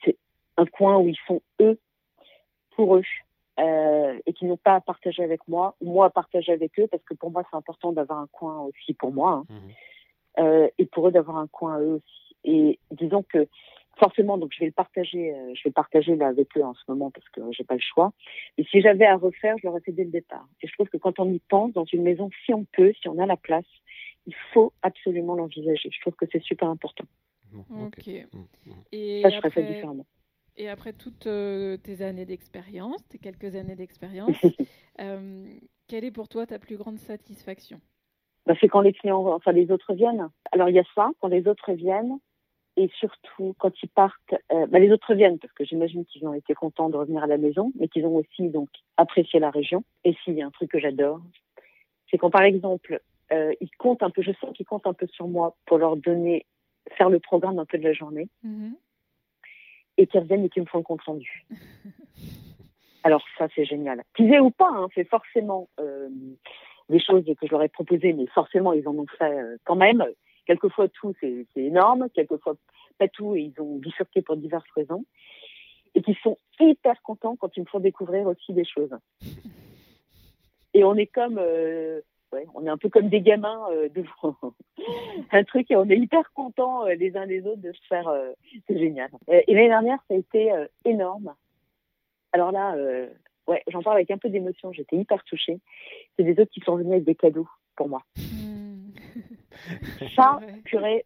c'est 0.04 0.16
un 0.56 0.66
coin 0.66 0.98
où 0.98 1.09
ils 1.09 1.18
sont 1.28 1.40
eux 1.61 1.78
pour 2.72 2.96
eux 2.96 3.02
et 4.26 4.32
qui 4.34 4.44
n'ont 4.44 4.56
pas 4.56 4.76
à 4.76 4.80
partager 4.80 5.22
avec 5.22 5.46
moi, 5.48 5.74
ou 5.80 5.92
moi 5.92 6.06
à 6.06 6.11
partager 6.11 6.52
avec 6.52 6.78
eux, 6.78 6.86
parce 6.86 7.02
que 7.04 7.14
pour 7.14 7.30
moi 7.30 7.42
c'est 7.50 7.56
important 7.56 7.92
d'avoir 7.92 8.18
un 8.20 8.28
coin 8.28 8.61
aussi 8.61 8.94
pour 8.94 9.12
moi. 9.12 9.44
hein 9.48 9.59
euh, 10.38 10.68
et 10.78 10.86
pour 10.86 11.09
eux 11.09 11.12
d'avoir 11.12 11.38
un 11.38 11.48
coin 11.48 11.76
à 11.76 11.80
eux 11.80 11.94
aussi. 11.94 12.36
Et 12.44 12.78
disons 12.92 13.22
que 13.22 13.48
forcément, 13.99 14.38
donc 14.38 14.53
je 14.55 14.61
vais 14.61 14.66
le 14.66 14.72
partager, 14.72 15.34
euh, 15.34 15.55
je 15.55 15.62
vais 15.64 15.70
le 15.70 15.72
partager 15.72 16.16
là 16.16 16.28
avec 16.28 16.57
eux 16.57 16.62
en 16.62 16.74
ce 16.74 16.82
moment 16.88 17.11
parce 17.11 17.28
que 17.30 17.40
j'ai 17.53 17.64
pas 17.64 17.74
le 17.74 17.80
choix. 17.80 18.12
Et 18.57 18.64
si 18.64 18.80
j'avais 18.80 19.07
à 19.07 19.16
refaire, 19.16 19.57
je 19.59 19.66
l'aurais 19.66 19.80
fait 19.80 19.92
dès 19.92 20.05
le 20.05 20.11
départ. 20.11 20.46
Et 20.62 20.68
je 20.68 20.72
trouve 20.72 20.88
que 20.88 20.96
quand 20.96 21.18
on 21.18 21.30
y 21.30 21.40
pense 21.49 21.72
dans 21.72 21.84
une 21.84 22.03
maison, 22.03 22.30
si 22.44 22.55
on 22.55 22.64
peut, 22.64 22.92
si 23.01 23.09
on 23.09 23.18
a 23.18 23.26
la 23.26 23.36
place, 23.36 23.66
il 24.26 24.34
faut 24.53 24.72
absolument 24.82 25.34
l'envisager. 25.34 25.90
Je 25.92 26.01
trouve 26.01 26.14
que 26.14 26.26
c'est 26.30 26.42
super 26.42 26.68
important. 26.68 27.05
Bon, 27.53 27.86
ok. 27.86 27.94
Ok. 27.99 28.09
Mm, 28.32 28.38
mm. 28.66 28.72
Et 28.92 29.22
Ça, 29.22 29.30
je 29.30 29.36
ferais 29.36 29.51
ça 29.51 29.61
après, 29.61 29.72
différemment. 29.72 30.07
et 30.57 30.68
après 30.68 30.92
toutes 30.92 31.26
euh, 31.26 31.76
tes 31.78 32.03
années 32.03 32.26
d'expérience, 32.26 33.07
tes 33.09 33.18
quelques 33.18 33.55
années 33.57 33.76
d'expérience, 33.76 34.36
euh, 35.01 35.44
quelle 35.86 36.05
est 36.05 36.11
pour 36.11 36.28
toi 36.28 36.46
ta 36.46 36.59
plus 36.59 36.76
grande 36.76 36.99
satisfaction? 36.99 37.80
Bah, 38.46 38.55
c'est 38.61 38.68
quand 38.68 38.80
les 38.80 38.92
clients, 38.92 39.26
enfin 39.26 39.53
les 39.53 39.70
autres 39.70 39.94
viennent. 39.94 40.28
Alors 40.53 40.68
il 40.68 40.74
y 40.74 40.78
a 40.78 40.84
ça, 40.94 41.11
quand 41.20 41.28
les 41.28 41.46
autres 41.49 41.72
viennent, 41.72 42.18
et 42.79 42.89
surtout 42.99 43.55
quand 43.59 43.72
ils 43.83 43.89
partent, 43.89 44.35
euh, 44.53 44.66
bah, 44.68 44.79
les 44.79 44.93
autres 44.93 45.14
viennent 45.14 45.39
parce 45.39 45.53
que 45.53 45.64
j'imagine 45.64 46.05
qu'ils 46.07 46.26
ont 46.26 46.33
été 46.35 46.55
contents 46.55 46.89
de 46.89 46.97
revenir 46.97 47.22
à 47.22 47.26
la 47.26 47.37
maison, 47.37 47.72
mais 47.79 47.89
qu'ils 47.89 48.07
ont 48.07 48.14
aussi 48.16 48.49
donc 48.49 48.68
apprécié 48.97 49.41
la 49.41 49.51
région. 49.51 49.83
Et 50.05 50.14
s'il 50.22 50.35
y 50.35 50.43
a 50.43 50.47
un 50.47 50.51
truc 50.51 50.70
que 50.70 50.79
j'adore, 50.79 51.20
c'est 52.11 52.18
quand 52.18 52.31
par 52.31 52.43
exemple 52.43 53.01
euh, 53.33 53.53
ils 53.61 53.70
comptent 53.79 54.03
un 54.03 54.11
peu, 54.11 54.22
je 54.22 54.33
sens 54.41 54.57
qu'ils 54.57 54.64
comptent 54.66 54.87
un 54.87 54.95
peu 54.95 55.07
sur 55.09 55.26
moi 55.29 55.57
pour 55.66 55.79
leur 55.79 55.97
donner, 55.97 56.47
faire 56.97 57.11
le 57.11 57.18
programme 57.20 57.59
un 57.59 57.66
peu 57.66 57.76
de 57.79 57.85
la 57.85 57.93
journée, 57.93 58.29
Mhm. 58.45 58.74
et 59.99 60.07
qu'ils 60.07 60.20
reviennent 60.20 60.45
et 60.45 60.49
qu'ils 60.49 60.62
me 60.62 60.68
font 60.68 60.79
le 60.79 60.85
compte 60.85 61.03
rendu. 61.03 61.47
Alors 63.05 63.24
ça 63.39 63.49
c'est 63.55 63.64
génial. 63.64 64.03
Qu'ils 64.16 64.33
aient 64.33 64.41
ou 64.41 64.51
pas, 64.51 64.70
hein, 64.72 64.89
c'est 64.95 65.09
forcément 65.09 65.68
euh, 65.81 66.09
des 66.89 67.01
choses 67.01 67.24
que 67.24 67.47
je 67.47 67.51
leur 67.51 67.62
ai 67.62 67.68
proposées, 67.68 68.12
mais 68.12 68.26
forcément 68.29 68.72
ils 68.72 68.87
en 68.89 68.97
ont 68.97 69.07
fait 69.18 69.33
euh, 69.39 69.57
quand 69.64 69.76
même. 69.76 70.05
Quelquefois 70.49 70.88
tout 70.88 71.14
c'est 71.20 71.46
énorme, 71.57 72.09
quelquefois 72.14 72.55
pas 72.99 73.07
tout 73.07 73.36
et 73.36 73.53
ils 73.55 73.61
ont 73.61 73.76
bifurqué 73.76 74.22
pour 74.22 74.34
diverses 74.34 74.70
raisons. 74.74 75.05
Et 75.94 76.01
qui 76.01 76.16
sont 76.22 76.38
hyper 76.59 77.03
contents 77.03 77.36
quand 77.36 77.55
ils 77.55 77.61
me 77.61 77.66
font 77.66 77.80
découvrir 77.80 78.26
aussi 78.26 78.55
des 78.55 78.64
choses. 78.64 78.96
Et 80.72 80.84
on 80.84 80.94
est 80.94 81.07
comme, 81.07 81.36
euh, 81.38 82.01
ouais, 82.32 82.46
on 82.55 82.64
est 82.64 82.70
un 82.70 82.78
peu 82.78 82.88
comme 82.88 83.11
des 83.11 83.20
gamins 83.20 83.62
euh, 83.72 83.90
devant 83.90 84.38
un 85.32 85.44
truc 85.44 85.70
et 85.70 85.76
on 85.76 85.84
est 85.84 85.99
hyper 85.99 86.32
contents 86.32 86.86
euh, 86.86 86.94
les 86.94 87.14
uns 87.14 87.26
les 87.26 87.44
autres 87.46 87.61
de 87.61 87.72
se 87.72 87.86
faire. 87.86 88.09
euh, 88.09 88.32
c'est 88.66 88.78
génial. 88.78 89.11
Et 89.28 89.53
l'année 89.53 89.68
dernière 89.68 89.99
ça 90.09 90.14
a 90.14 90.16
été 90.16 90.51
énorme. 90.86 91.34
Alors 92.32 92.53
là, 92.53 92.74
ouais, 93.46 93.62
j'en 93.68 93.82
parle 93.82 93.96
avec 93.96 94.11
un 94.11 94.18
peu 94.18 94.30
d'émotion. 94.30 94.72
J'étais 94.72 94.96
hyper 94.96 95.22
touchée. 95.24 95.61
C'est 96.16 96.24
des 96.24 96.40
autres 96.40 96.53
qui 96.53 96.61
sont 96.61 96.76
venus 96.76 96.92
avec 96.92 97.05
des 97.05 97.14
cadeaux 97.14 97.49
pour 97.76 97.90
moi. 97.90 98.03
Hmm. 98.16 98.47
Ça, 100.16 100.40
purée. 100.64 101.04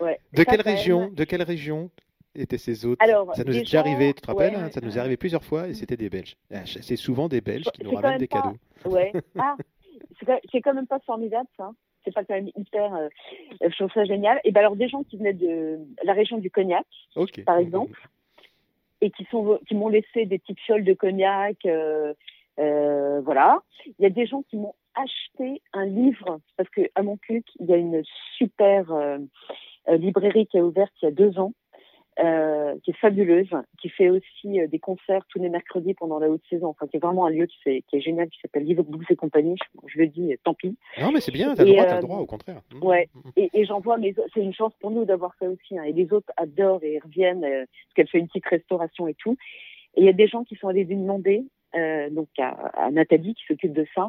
Ouais. 0.00 0.20
De 0.32 0.38
Ça, 0.38 0.44
quelle 0.44 0.60
région 0.62 1.08
De 1.08 1.24
quelle 1.24 1.42
région 1.42 1.90
étaient 2.34 2.58
ces 2.58 2.84
hôtes? 2.84 3.00
Alors, 3.02 3.34
Ça 3.34 3.44
nous 3.44 3.56
est 3.56 3.60
déjà 3.60 3.78
gens- 3.82 3.90
arrivé, 3.90 4.12
tu 4.14 4.20
te 4.22 4.26
rappelles? 4.26 4.54
ouais, 4.54 4.60
hein, 4.60 4.70
Ça 4.70 4.80
nous 4.82 4.96
est 4.96 5.00
arrivé 5.00 5.16
plusieurs 5.16 5.44
fois 5.44 5.68
et 5.68 5.74
c'était 5.74 5.96
des 5.96 6.10
Belges. 6.10 6.36
Ah, 6.52 6.62
C'est 6.66 6.96
souvent 6.96 7.28
des 7.28 7.40
Belges 7.40 7.64
qui 7.72 7.82
nous 7.84 7.92
ramènent 7.92 8.18
des 8.18 8.26
pas- 8.26 8.42
cadeaux. 8.42 8.56
Ouais. 8.84 9.12
Ah, 9.38 9.56
c'est 10.52 10.60
quand- 10.60 10.74
même 10.74 10.86
pas 10.86 11.00
formidable, 11.00 11.48
ça. 11.56 11.70
C'est 12.04 12.14
pas 12.14 12.24
quand 12.24 12.34
même 12.34 12.50
hyper. 12.56 12.94
euh, 12.94 13.08
je 13.60 13.74
trouve 13.74 13.90
ça 13.92 14.04
génial. 14.04 14.40
Et 14.44 14.52
ben 14.52 14.60
alors, 14.60 14.76
des 14.76 14.88
gens 14.88 15.02
qui 15.02 15.16
venaient 15.16 15.32
de 15.32 15.78
la 16.04 16.12
région 16.12 16.38
du 16.38 16.50
Cognac, 16.50 16.86
par 17.44 17.58
exemple, 17.58 17.98
et 19.00 19.10
qui 19.10 19.24
sont 19.30 19.58
qui 19.66 19.74
m'ont 19.74 19.88
laissé 19.88 20.24
des 20.24 20.38
petites 20.38 20.60
fioles 20.60 20.84
de 20.84 20.94
cognac. 20.94 21.56
euh, 21.66 22.14
euh, 22.60 23.20
voilà. 23.22 23.60
Il 23.86 24.02
y 24.02 24.06
a 24.06 24.10
des 24.10 24.26
gens 24.26 24.42
qui 24.48 24.56
m'ont 24.56 24.74
acheté 24.96 25.62
un 25.72 25.86
livre 25.86 26.40
parce 26.56 26.68
que 26.70 26.82
à 26.94 27.02
Montcuq, 27.02 27.44
il 27.60 27.66
y 27.66 27.72
a 27.72 27.76
une 27.76 28.02
super 28.36 28.90
euh, 28.92 29.18
euh, 29.88 29.96
librairie 29.96 30.46
qui 30.46 30.58
a 30.58 30.64
ouverte 30.64 30.92
il 31.00 31.04
y 31.04 31.08
a 31.08 31.12
deux 31.12 31.38
ans, 31.38 31.52
euh, 32.18 32.74
qui 32.82 32.90
est 32.90 32.96
fabuleuse, 32.96 33.50
qui 33.80 33.88
fait 33.88 34.08
aussi 34.08 34.60
euh, 34.60 34.66
des 34.66 34.78
concerts 34.78 35.24
tous 35.28 35.38
les 35.38 35.48
mercredis 35.48 35.94
pendant 35.94 36.18
la 36.18 36.28
haute 36.28 36.42
saison. 36.50 36.68
Enfin, 36.68 36.86
qui 36.86 36.96
est 36.96 37.00
vraiment 37.00 37.26
un 37.26 37.30
lieu 37.30 37.46
qui, 37.46 37.58
fait, 37.62 37.84
qui 37.88 37.96
est 37.96 38.00
génial, 38.00 38.28
qui 38.30 38.40
s'appelle 38.40 38.64
Livre 38.64 38.82
Books 38.82 39.10
et 39.10 39.16
compagnie. 39.16 39.56
Je, 39.86 39.98
le 39.98 40.06
dis, 40.08 40.34
tant 40.42 40.54
pis. 40.54 40.76
Non, 41.00 41.12
mais 41.12 41.20
c'est 41.20 41.32
bien, 41.32 41.54
t'as 41.54 41.64
le 41.64 41.72
droit, 41.72 41.84
t'as 41.84 41.96
le 41.96 42.02
droit, 42.02 42.18
au 42.18 42.26
contraire. 42.26 42.62
Mmh. 42.74 42.84
Ouais. 42.84 43.08
Et, 43.36 43.50
et 43.52 43.64
j'en 43.64 43.80
vois, 43.80 43.98
mais 43.98 44.14
c'est 44.34 44.40
une 44.40 44.54
chance 44.54 44.72
pour 44.80 44.90
nous 44.90 45.04
d'avoir 45.04 45.34
ça 45.38 45.48
aussi. 45.48 45.78
Hein. 45.78 45.84
Et 45.84 45.92
les 45.92 46.12
autres 46.12 46.32
adorent 46.36 46.82
et 46.82 46.98
reviennent 46.98 47.42
parce 47.42 47.94
qu'elle 47.94 48.08
fait 48.08 48.18
une 48.18 48.28
petite 48.28 48.46
restauration 48.46 49.06
et 49.06 49.14
tout. 49.14 49.36
Et 49.96 50.00
il 50.00 50.06
y 50.06 50.10
a 50.10 50.12
des 50.12 50.26
gens 50.26 50.44
qui 50.44 50.56
sont 50.56 50.68
allés 50.68 50.84
lui 50.84 50.96
demander, 50.96 51.44
euh, 51.76 52.10
donc 52.10 52.28
à, 52.38 52.50
à 52.86 52.90
Nathalie 52.90 53.34
qui 53.34 53.44
s'occupe 53.46 53.72
de 53.72 53.86
ça. 53.94 54.08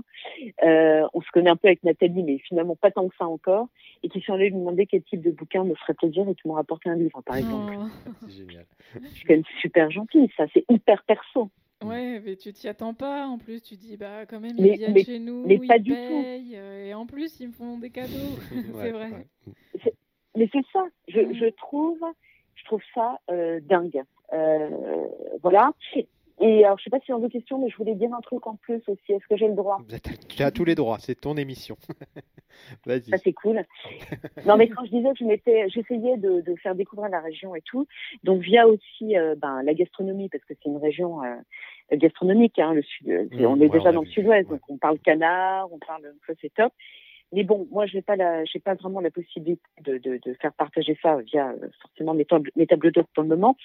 Euh, 0.63 1.07
on 1.13 1.21
se 1.21 1.29
connaît 1.31 1.49
un 1.49 1.55
peu 1.55 1.67
avec 1.67 1.83
Nathalie, 1.83 2.23
mais 2.23 2.37
finalement 2.39 2.75
pas 2.75 2.91
tant 2.91 3.07
que 3.07 3.15
ça 3.17 3.25
encore. 3.27 3.67
Et 4.03 4.09
qui 4.09 4.21
sont 4.21 4.33
allés 4.33 4.49
lui 4.49 4.55
demander 4.57 4.85
quel 4.85 5.03
type 5.03 5.21
de 5.21 5.31
bouquin 5.31 5.63
me 5.63 5.75
ferait 5.75 5.93
plaisir 5.95 6.27
et 6.29 6.35
qui 6.35 6.47
m'ont 6.47 6.53
rapporté 6.55 6.89
un 6.89 6.95
livre, 6.95 7.21
par 7.25 7.35
exemple. 7.37 7.73
Oh. 7.77 8.11
C'est 8.27 8.37
génial. 8.37 8.65
C'est 8.93 9.25
quand 9.27 9.33
même 9.33 9.43
super 9.61 9.91
gentil, 9.91 10.31
ça. 10.37 10.45
C'est 10.53 10.65
hyper 10.69 11.03
perso. 11.03 11.49
Ouais, 11.83 12.19
mais 12.25 12.35
tu 12.37 12.51
t'y 12.53 12.67
attends 12.67 12.95
pas. 12.95 13.27
En 13.27 13.37
plus, 13.37 13.61
tu 13.61 13.75
dis, 13.75 13.97
bah, 13.97 14.25
quand 14.25 14.39
même, 14.39 14.55
Mais- 14.59 14.69
ils 14.69 14.77
viennent 14.77 14.93
mais- 14.93 15.03
chez 15.03 15.19
nous, 15.19 15.45
mais 15.45 15.59
ils 15.61 15.67
pas 15.67 15.77
du 15.77 15.91
tout. 15.91 15.95
payent, 15.95 16.55
euh, 16.55 16.85
et 16.87 16.93
en 16.95 17.05
plus, 17.05 17.39
ils 17.39 17.49
me 17.49 17.53
font 17.53 17.77
des 17.77 17.91
cadeaux. 17.91 18.13
Ouais, 18.73 18.83
c'est 18.85 18.91
vrai. 18.91 19.11
ouais. 19.11 19.93
Mais 20.35 20.49
c'est 20.51 20.65
ça. 20.73 20.83
Je, 21.07 21.19
je 21.33 21.49
trouve, 21.55 21.99
je 22.55 22.63
trouve 22.65 22.81
ça 22.95 23.19
euh, 23.31 23.59
dingue. 23.61 24.01
Euh, 24.33 24.69
voilà. 25.41 25.71
Et 26.39 26.63
alors, 26.65 26.77
je 26.77 26.83
sais 26.83 26.89
pas 26.89 26.99
si 26.99 27.11
on 27.11 27.17
a 27.17 27.19
d'autres 27.19 27.33
questions, 27.33 27.59
mais 27.59 27.69
je 27.69 27.77
voulais 27.77 27.95
dire 27.95 28.13
un 28.13 28.21
truc 28.21 28.45
en 28.45 28.55
plus 28.55 28.81
aussi. 28.87 29.11
Est-ce 29.11 29.27
que 29.27 29.37
j'ai 29.37 29.47
le 29.47 29.55
droit? 29.55 29.79
Tu 30.29 30.43
as 30.43 30.51
tous 30.51 30.65
les 30.65 30.75
droits, 30.75 30.97
c'est 30.99 31.19
ton 31.19 31.35
émission. 31.35 31.77
Vas-y. 32.85 33.09
Ça 33.09 33.17
c'est 33.17 33.33
cool. 33.33 33.63
non 34.45 34.57
mais 34.57 34.67
quand 34.67 34.83
je 34.85 34.89
disais 34.89 35.11
que 35.11 35.19
je 35.19 35.25
m'étais, 35.25 35.69
j'essayais 35.69 36.17
de, 36.17 36.41
de 36.41 36.55
faire 36.55 36.73
découvrir 36.73 37.09
la 37.09 37.19
région 37.19 37.53
et 37.53 37.61
tout, 37.61 37.85
donc 38.23 38.41
via 38.41 38.67
aussi 38.67 39.15
euh, 39.15 39.35
ben, 39.35 39.61
la 39.61 39.75
gastronomie 39.75 40.27
parce 40.27 40.43
que 40.43 40.55
c'est 40.55 40.69
une 40.69 40.77
région 40.77 41.23
euh, 41.23 41.35
gastronomique. 41.91 42.57
Hein, 42.57 42.73
le 42.73 42.81
sud, 42.81 43.09
euh, 43.09 43.27
Mmh, 43.31 43.45
on 43.45 43.57
est 43.57 43.61
ouais, 43.61 43.69
déjà 43.69 43.89
on 43.89 43.93
dans 43.93 44.01
le 44.01 44.07
sud-ouest, 44.07 44.49
ouais. 44.49 44.55
donc 44.55 44.61
on 44.69 44.77
parle 44.77 44.99
canard, 44.99 45.71
on 45.71 45.79
parle, 45.79 46.13
c'est 46.41 46.53
top. 46.53 46.73
Mais 47.33 47.43
bon, 47.43 47.67
moi 47.71 47.85
j'ai 47.85 48.01
pas 48.01 48.15
la, 48.15 48.45
j'ai 48.45 48.59
pas 48.59 48.75
vraiment 48.75 49.01
la 49.01 49.11
possibilité 49.11 49.61
de, 49.83 49.97
de, 49.97 50.19
de 50.23 50.33
faire 50.35 50.53
partager 50.53 50.97
ça 51.01 51.17
via 51.17 51.49
euh, 51.49 51.67
forcément 51.81 52.13
mes 52.13 52.25
tables, 52.25 52.51
mes 52.55 52.67
tables 52.67 52.91
d'hôtes 52.91 53.07
pour 53.13 53.23
le 53.23 53.29
moment. 53.29 53.57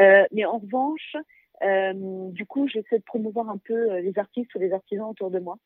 Euh, 0.00 0.24
mais 0.32 0.44
en 0.44 0.58
revanche, 0.58 1.16
du 1.62 2.46
coup, 2.46 2.68
j'essaie 2.68 2.98
de 2.98 3.04
promouvoir 3.04 3.48
un 3.50 3.58
peu 3.58 3.92
euh, 3.92 4.00
les 4.00 4.18
artistes 4.18 4.54
ou 4.54 4.58
les 4.58 4.72
artisans 4.72 5.10
autour 5.10 5.30
de 5.30 5.38
moi. 5.38 5.56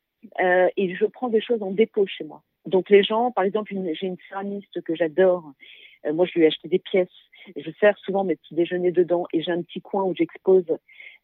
Euh, 0.41 0.67
et 0.75 0.95
je 0.95 1.05
prends 1.05 1.29
des 1.29 1.41
choses 1.41 1.61
en 1.61 1.71
dépôt 1.71 2.05
chez 2.07 2.23
moi. 2.23 2.41
Donc 2.65 2.89
les 2.89 3.03
gens, 3.03 3.31
par 3.31 3.43
exemple, 3.43 3.73
j'ai 3.93 4.07
une 4.07 4.17
céramiste 4.27 4.81
que 4.81 4.95
j'adore. 4.95 5.53
Euh, 6.05 6.13
moi, 6.13 6.25
je 6.25 6.33
lui 6.33 6.43
ai 6.43 6.47
acheté 6.47 6.67
des 6.67 6.79
pièces. 6.79 7.07
Je 7.55 7.71
sers 7.79 7.97
souvent 7.99 8.23
mes 8.23 8.35
petits 8.35 8.55
déjeuners 8.55 8.91
dedans. 8.91 9.27
Et 9.33 9.41
j'ai 9.41 9.51
un 9.51 9.61
petit 9.61 9.81
coin 9.81 10.03
où 10.03 10.15
j'expose 10.15 10.65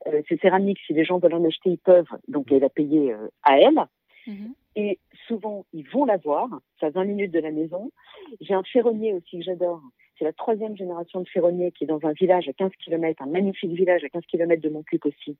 euh, 0.07 0.22
ces 0.30 0.38
céramiques. 0.38 0.80
Si 0.86 0.93
les 0.93 1.03
gens 1.03 1.19
veulent 1.19 1.34
en 1.34 1.45
acheter, 1.45 1.72
ils 1.72 1.78
peuvent. 1.78 2.05
Donc 2.28 2.51
elle 2.51 2.63
a 2.63 2.69
payé 2.69 3.13
euh, 3.13 3.28
à 3.43 3.59
elle. 3.59 3.80
Mhm. 4.28 4.53
Et 4.76 4.99
souvent, 5.28 5.65
ils 5.74 5.88
vont 5.89 6.05
la 6.05 6.17
voir. 6.17 6.47
C'est 6.80 6.86
à 6.86 6.89
20 6.91 7.05
minutes 7.05 7.32
de 7.32 7.39
la 7.39 7.51
maison. 7.51 7.91
J'ai 8.39 8.53
un 8.53 8.63
ferronnier 8.63 9.13
aussi 9.13 9.39
que 9.39 9.43
j'adore. 9.43 9.82
C'est 10.22 10.26
la 10.26 10.34
troisième 10.34 10.78
génération 10.78 11.22
de 11.22 11.28
ferronnier 11.28 11.72
qui 11.72 11.86
est 11.86 11.88
dans 11.88 12.05
un 12.05 12.11
village 12.11 12.47
à 12.47 12.53
15 12.53 12.74
km, 12.86 13.24
un 13.24 13.26
magnifique 13.26 13.72
village 13.72 14.03
à 14.03 14.09
15 14.09 14.22
km 14.28 14.61
de 14.61 14.69
Montcuq 14.69 15.03
aussi. 15.07 15.36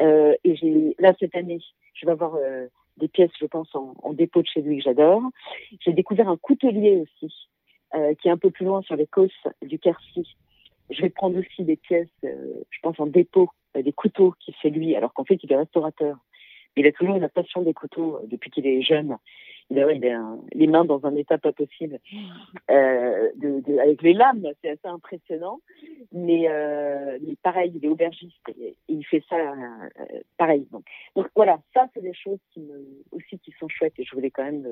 Euh, 0.00 0.34
et 0.42 0.96
là 0.98 1.12
cette 1.20 1.34
année, 1.34 1.60
je 1.92 2.06
vais 2.06 2.12
avoir 2.12 2.36
euh, 2.36 2.66
des 2.96 3.08
pièces, 3.08 3.32
je 3.38 3.44
pense, 3.44 3.68
en, 3.74 4.14
dépôt 4.14 4.40
de 4.40 4.46
chez 4.46 4.62
lui 4.62 4.78
que 4.78 4.84
j'adore. 4.84 5.20
J'ai 5.80 5.92
découvert 5.92 6.30
un 6.30 6.38
coutelier 6.38 7.02
aussi, 7.02 7.30
euh, 7.94 8.14
qui 8.14 8.28
est 8.28 8.30
un 8.30 8.38
peu 8.38 8.50
plus 8.50 8.64
loin 8.64 8.80
sur 8.80 8.96
les 8.96 9.06
côtes 9.06 9.30
du 9.60 9.78
Quercy. 9.78 10.26
Je 10.88 11.02
vais 11.02 11.10
prendre 11.10 11.38
aussi 11.38 11.64
des 11.64 11.76
pièces, 11.76 12.08
je 12.22 12.78
pense, 12.82 12.98
en 12.98 13.06
dépôt, 13.06 13.50
des 13.74 13.92
couteaux 13.92 14.34
qu'il 14.40 14.54
fait 14.54 14.70
lui, 14.70 14.96
alors 14.96 15.12
qu'en 15.12 15.24
fait, 15.24 15.38
il 15.42 15.52
est 15.52 15.56
restaurateur. 15.56 16.16
Il 16.76 16.86
a 16.86 16.92
toujours 16.92 17.18
la 17.18 17.28
passion 17.28 17.62
des 17.62 17.74
couteaux 17.74 18.16
euh, 18.16 18.26
depuis 18.26 18.50
qu'il 18.50 18.66
est 18.66 18.82
jeune. 18.82 19.16
Il 19.70 19.80
a, 19.80 19.90
il 19.92 20.06
a 20.06 20.18
un- 20.20 20.40
les 20.52 20.66
mains 20.68 20.84
dans 20.84 21.04
un 21.06 21.14
état 21.16 21.38
pas 21.38 21.52
possible. 21.52 21.98
Euh, 22.70 23.30
de, 23.36 23.60
de- 23.60 23.78
avec 23.78 24.00
les 24.02 24.12
lames, 24.12 24.46
c'est 24.62 24.70
assez 24.70 24.86
impressionnant. 24.86 25.60
Mais, 26.12 26.48
euh, 26.48 27.18
mais 27.20 27.34
pareil, 27.42 27.72
il 27.74 27.84
est 27.84 27.88
aubergiste 27.88 28.48
et, 28.60 28.68
et 28.68 28.76
il 28.88 29.04
fait 29.04 29.24
ça 29.28 29.36
euh, 29.36 30.20
pareil. 30.36 30.66
Donc, 30.70 30.84
donc 31.16 31.26
voilà, 31.34 31.58
ça 31.74 31.88
c'est 31.94 32.02
des 32.02 32.14
choses 32.14 32.38
qui 32.52 32.60
me, 32.60 32.86
aussi 33.12 33.38
qui 33.40 33.52
sont 33.58 33.68
chouettes 33.68 33.98
et 33.98 34.04
je 34.04 34.14
voulais 34.14 34.30
quand 34.30 34.44
même 34.44 34.66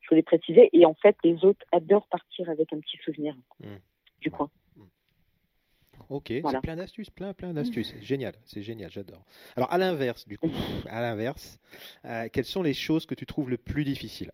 je 0.00 0.08
voulais 0.08 0.22
préciser. 0.22 0.70
Et 0.72 0.86
en 0.86 0.94
fait, 0.94 1.16
les 1.24 1.44
autres 1.44 1.66
adorent 1.72 2.06
partir 2.08 2.48
avec 2.48 2.72
un 2.72 2.80
petit 2.80 2.96
souvenir 3.04 3.34
Mm. 3.60 3.66
du 4.22 4.30
coin. 4.30 4.48
Ok, 6.10 6.32
Voilà. 6.42 6.58
c'est 6.58 6.62
plein 6.62 6.76
d'astuces, 6.76 7.10
plein, 7.10 7.34
plein 7.34 7.52
d'astuces. 7.52 7.94
Génial, 8.00 8.34
c'est 8.44 8.62
génial, 8.62 8.90
j'adore. 8.90 9.22
Alors, 9.56 9.70
à 9.72 9.76
l'inverse, 9.78 10.26
du 10.26 10.38
coup, 10.38 10.50
à 10.88 11.00
l'inverse, 11.02 11.58
euh, 12.06 12.28
quelles 12.32 12.44
sont 12.46 12.62
les 12.62 12.72
choses 12.74 13.04
que 13.06 13.14
tu 13.14 13.26
trouves 13.26 13.50
le 13.50 13.58
plus 13.58 13.84
difficiles? 13.84 14.32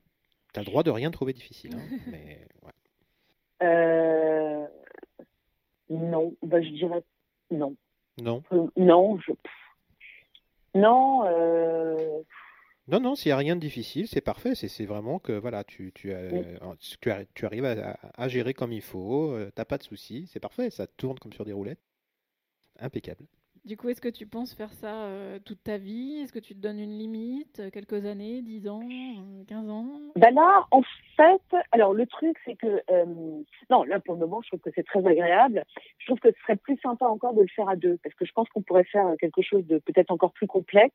Tu 0.52 0.60
as 0.60 0.62
le 0.62 0.66
droit 0.66 0.84
de 0.84 0.90
rien 0.90 1.10
trouver 1.10 1.32
difficile, 1.32 1.74
hein, 1.74 1.80
mais 2.12 2.46
ouais. 2.62 3.66
Euh, 3.66 4.66
non, 5.90 6.34
bah, 6.42 6.62
je 6.62 6.68
dirais 6.70 7.02
non. 7.50 7.74
Non, 8.22 8.42
Euh, 8.52 8.66
non, 8.76 9.18
je, 9.18 9.32
non. 10.76 11.24
Euh, 12.88 12.92
non, 12.92 13.00
non, 13.00 13.14
s'il 13.14 13.30
n'y 13.30 13.32
a 13.32 13.36
rien 13.36 13.56
de 13.56 13.60
difficile, 13.60 14.06
c'est 14.08 14.20
parfait. 14.20 14.54
C'est 14.54 14.68
c'est 14.68 14.84
vraiment 14.86 15.18
que 15.18 15.32
voilà, 15.32 15.64
tu, 15.64 15.92
tu, 15.94 16.12
as- 16.12 16.32
Oui. 16.32 16.42
tu, 17.00 17.08
arri- 17.10 17.26
tu 17.34 17.46
arrives 17.46 17.64
à, 17.64 17.96
à 18.16 18.28
gérer 18.28 18.54
comme 18.54 18.72
il 18.72 18.82
faut, 18.82 19.30
euh, 19.32 19.50
t'as 19.54 19.64
pas 19.64 19.78
de 19.78 19.82
soucis, 19.82 20.26
c'est 20.28 20.40
parfait, 20.40 20.70
ça 20.70 20.86
tourne 20.86 21.18
comme 21.18 21.32
sur 21.32 21.44
des 21.44 21.52
roulettes. 21.52 21.80
Impeccable. 22.80 23.24
Du 23.64 23.78
coup, 23.78 23.88
est-ce 23.88 24.00
que 24.02 24.10
tu 24.10 24.26
penses 24.26 24.52
faire 24.52 24.72
ça 24.74 25.04
euh, 25.06 25.38
toute 25.42 25.62
ta 25.62 25.78
vie? 25.78 26.16
Est-ce 26.22 26.34
que 26.34 26.38
tu 26.38 26.54
te 26.54 26.60
donnes 26.60 26.78
une 26.78 26.98
limite 26.98 27.60
euh, 27.60 27.70
Quelques 27.70 28.04
années 28.04 28.42
10 28.42 28.68
ans 28.68 28.82
euh, 28.82 29.44
15 29.48 29.70
ans? 29.70 29.86
Ben 30.16 30.34
là, 30.34 30.66
en 30.70 30.82
fait, 31.16 31.40
alors 31.72 31.94
le 31.94 32.04
truc, 32.06 32.36
c'est 32.44 32.56
que 32.56 32.82
euh, 32.90 33.04
non, 33.70 33.84
là 33.84 34.00
pour 34.00 34.14
le 34.16 34.20
moment, 34.20 34.42
je 34.42 34.48
trouve 34.48 34.60
que 34.60 34.68
c'est 34.74 34.82
très 34.82 35.06
agréable. 35.06 35.64
Je 35.98 36.04
trouve 36.06 36.18
que 36.18 36.30
ce 36.30 36.38
serait 36.42 36.56
plus 36.56 36.76
sympa 36.82 37.06
encore 37.06 37.32
de 37.32 37.40
le 37.40 37.48
faire 37.56 37.68
à 37.70 37.76
deux, 37.76 37.96
parce 38.02 38.14
que 38.16 38.26
je 38.26 38.32
pense 38.32 38.46
qu'on 38.50 38.60
pourrait 38.60 38.84
faire 38.84 39.14
quelque 39.18 39.40
chose 39.40 39.64
de 39.66 39.78
peut-être 39.78 40.10
encore 40.10 40.32
plus 40.32 40.46
complexe. 40.48 40.94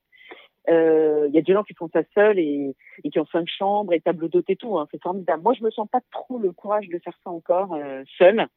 Euh, 0.70 1.26
Il 1.30 1.36
y 1.36 1.38
a 1.38 1.41
des 1.41 1.53
gens 1.53 1.63
qui 1.63 1.74
font 1.74 1.89
ça 1.91 2.01
seuls 2.13 2.39
et, 2.39 2.76
et 3.03 3.09
qui 3.09 3.20
ont 3.20 3.26
cinq 3.28 3.47
chambres 3.47 3.93
et 3.93 4.01
table 4.01 4.30
d'hôte 4.30 4.49
et 4.49 4.55
tout. 4.55 4.78
Hein, 4.78 4.88
c'est 4.91 5.01
formidable. 5.01 5.41
Moi, 5.43 5.53
je 5.53 5.63
me 5.63 5.72
sens 5.72 5.88
pas 5.89 6.01
trop 6.11 6.38
le 6.38 6.51
courage 6.51 6.88
de 6.88 6.99
faire 6.99 7.17
ça 7.24 7.30
encore 7.30 7.74
euh, 7.74 8.03
seul. 8.17 8.47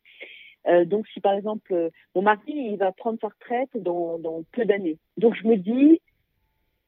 Euh, 0.69 0.85
donc, 0.85 1.09
si 1.09 1.21
par 1.21 1.33
exemple, 1.35 1.73
euh, 1.73 1.91
mon 2.15 2.23
mari, 2.23 2.43
il 2.47 2.77
va 2.77 2.93
prendre 2.93 3.19
sa 3.21 3.29
retraite 3.29 3.71
dans, 3.75 4.19
dans 4.19 4.43
peu 4.53 4.65
d'années. 4.65 4.99
Donc, 5.17 5.35
je 5.35 5.47
me 5.47 5.57
dis, 5.57 6.01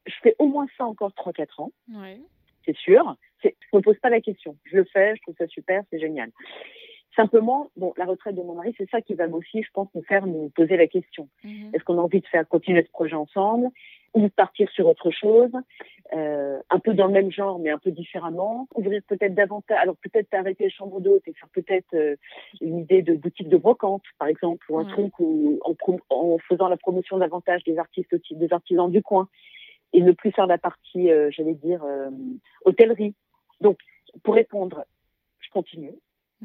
je 0.05 0.13
fais 0.23 0.35
au 0.39 0.47
moins 0.47 0.67
ça 0.77 0.85
encore 0.85 1.11
3-4 1.11 1.61
ans 1.61 1.71
Ouais. 1.93 2.19
c'est 2.65 2.75
sûr. 2.77 3.15
Je 3.43 3.49
me 3.73 3.81
pose 3.81 3.97
pas 3.99 4.09
la 4.09 4.21
question. 4.21 4.55
Je 4.63 4.77
le 4.77 4.85
fais, 4.85 5.15
je 5.15 5.21
trouve 5.23 5.35
ça 5.37 5.47
super, 5.47 5.83
c'est 5.89 5.99
génial. 5.99 6.31
Simplement, 7.15 7.69
bon, 7.77 7.93
la 7.97 8.05
retraite 8.05 8.35
de 8.35 8.41
mon 8.41 8.55
mari, 8.55 8.73
c'est 8.77 8.89
ça 8.89 9.01
qui 9.01 9.13
va 9.13 9.27
aussi, 9.29 9.63
je 9.63 9.69
pense, 9.73 9.87
nous 9.95 10.03
faire 10.03 10.27
nous 10.27 10.49
poser 10.49 10.75
la 10.75 10.87
question. 10.87 11.29
Mhm. 11.43 11.71
Est-ce 11.73 11.83
qu'on 11.83 11.97
a 11.97 12.01
envie 12.01 12.19
de 12.19 12.27
faire 12.27 12.47
continuer 12.47 12.83
ce 12.83 12.89
projet 12.91 13.15
ensemble 13.15 13.69
ou 14.13 14.21
de 14.21 14.27
partir 14.29 14.69
sur 14.71 14.87
autre 14.87 15.11
chose, 15.11 15.51
euh, 16.13 16.59
un 16.69 16.79
peu 16.79 16.93
dans 16.93 17.07
le 17.07 17.11
même 17.13 17.31
genre, 17.31 17.59
mais 17.59 17.69
un 17.69 17.77
peu 17.77 17.91
différemment, 17.91 18.67
ouvrir 18.75 19.01
peut-être 19.07 19.33
davantage, 19.33 19.77
alors 19.81 19.97
peut-être 19.97 20.33
arrêter 20.33 20.65
les 20.65 20.69
chambres 20.69 21.01
d'hôtes 21.01 21.27
et 21.27 21.33
faire 21.33 21.49
peut-être 21.49 21.93
euh, 21.93 22.15
une 22.61 22.79
idée 22.79 23.01
de 23.01 23.13
boutique 23.13 23.49
de 23.49 23.57
brocante, 23.57 24.03
par 24.17 24.29
exemple, 24.29 24.65
ou 24.71 24.77
un 24.79 24.85
Ouais. 24.85 24.91
truc 24.91 25.19
où, 25.19 25.59
en, 25.65 25.75
en 26.09 26.37
faisant 26.37 26.69
la 26.69 26.77
promotion 26.77 27.17
davantage 27.17 27.63
des 27.65 27.77
artistes, 27.77 28.15
des 28.31 28.53
artisans 28.53 28.89
du 28.89 29.01
coin, 29.01 29.27
et 29.91 30.01
ne 30.01 30.11
plus 30.13 30.31
faire 30.31 30.47
la 30.47 30.57
partie, 30.57 31.09
euh, 31.11 31.29
j'allais 31.31 31.53
dire, 31.55 31.83
euh, 31.83 32.09
hôtellerie. 32.65 33.15
Donc, 33.61 33.79
pour 34.23 34.35
répondre, 34.35 34.85
je 35.39 35.49
continue. 35.49 35.93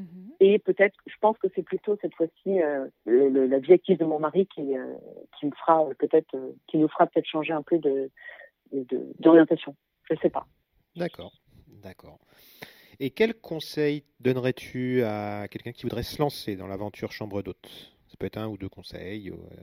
Mhm. 0.00 0.32
Et 0.40 0.58
peut-être, 0.58 0.96
je 1.06 1.14
pense 1.20 1.36
que 1.38 1.48
c'est 1.54 1.62
plutôt 1.62 1.98
cette 2.00 2.14
fois-ci 2.14 2.62
euh, 2.62 2.88
la 3.04 3.58
vie 3.58 3.74
active 3.74 3.98
de 3.98 4.04
mon 4.06 4.18
mari 4.18 4.46
qui, 4.46 4.76
euh, 4.76 4.94
qui 5.38 5.46
me 5.46 5.52
fera 5.52 5.84
euh, 5.84 5.94
peut-être, 5.98 6.34
euh, 6.34 6.52
qui 6.66 6.78
nous 6.78 6.88
fera 6.88 7.06
peut-être 7.06 7.26
changer 7.26 7.52
un 7.52 7.62
peu 7.62 7.78
de 7.78 8.10
d'orientation. 9.18 9.74
Je 10.08 10.14
sais 10.22 10.30
pas. 10.30 10.46
D'accord, 10.94 11.32
d'accord. 11.82 12.20
Et 13.00 13.10
quel 13.10 13.34
conseil 13.34 14.04
donnerais-tu 14.20 15.02
à 15.02 15.48
quelqu'un 15.48 15.72
qui 15.72 15.82
voudrait 15.82 16.04
se 16.04 16.20
lancer 16.22 16.54
dans 16.54 16.68
l'aventure 16.68 17.10
chambre 17.10 17.42
d'hôte? 17.42 17.68
Ça 18.08 18.16
peut 18.16 18.26
être 18.26 18.38
un 18.38 18.46
ou 18.46 18.56
deux 18.56 18.68
conseils. 18.68 19.30
ou, 19.30 19.34
euh, 19.34 19.56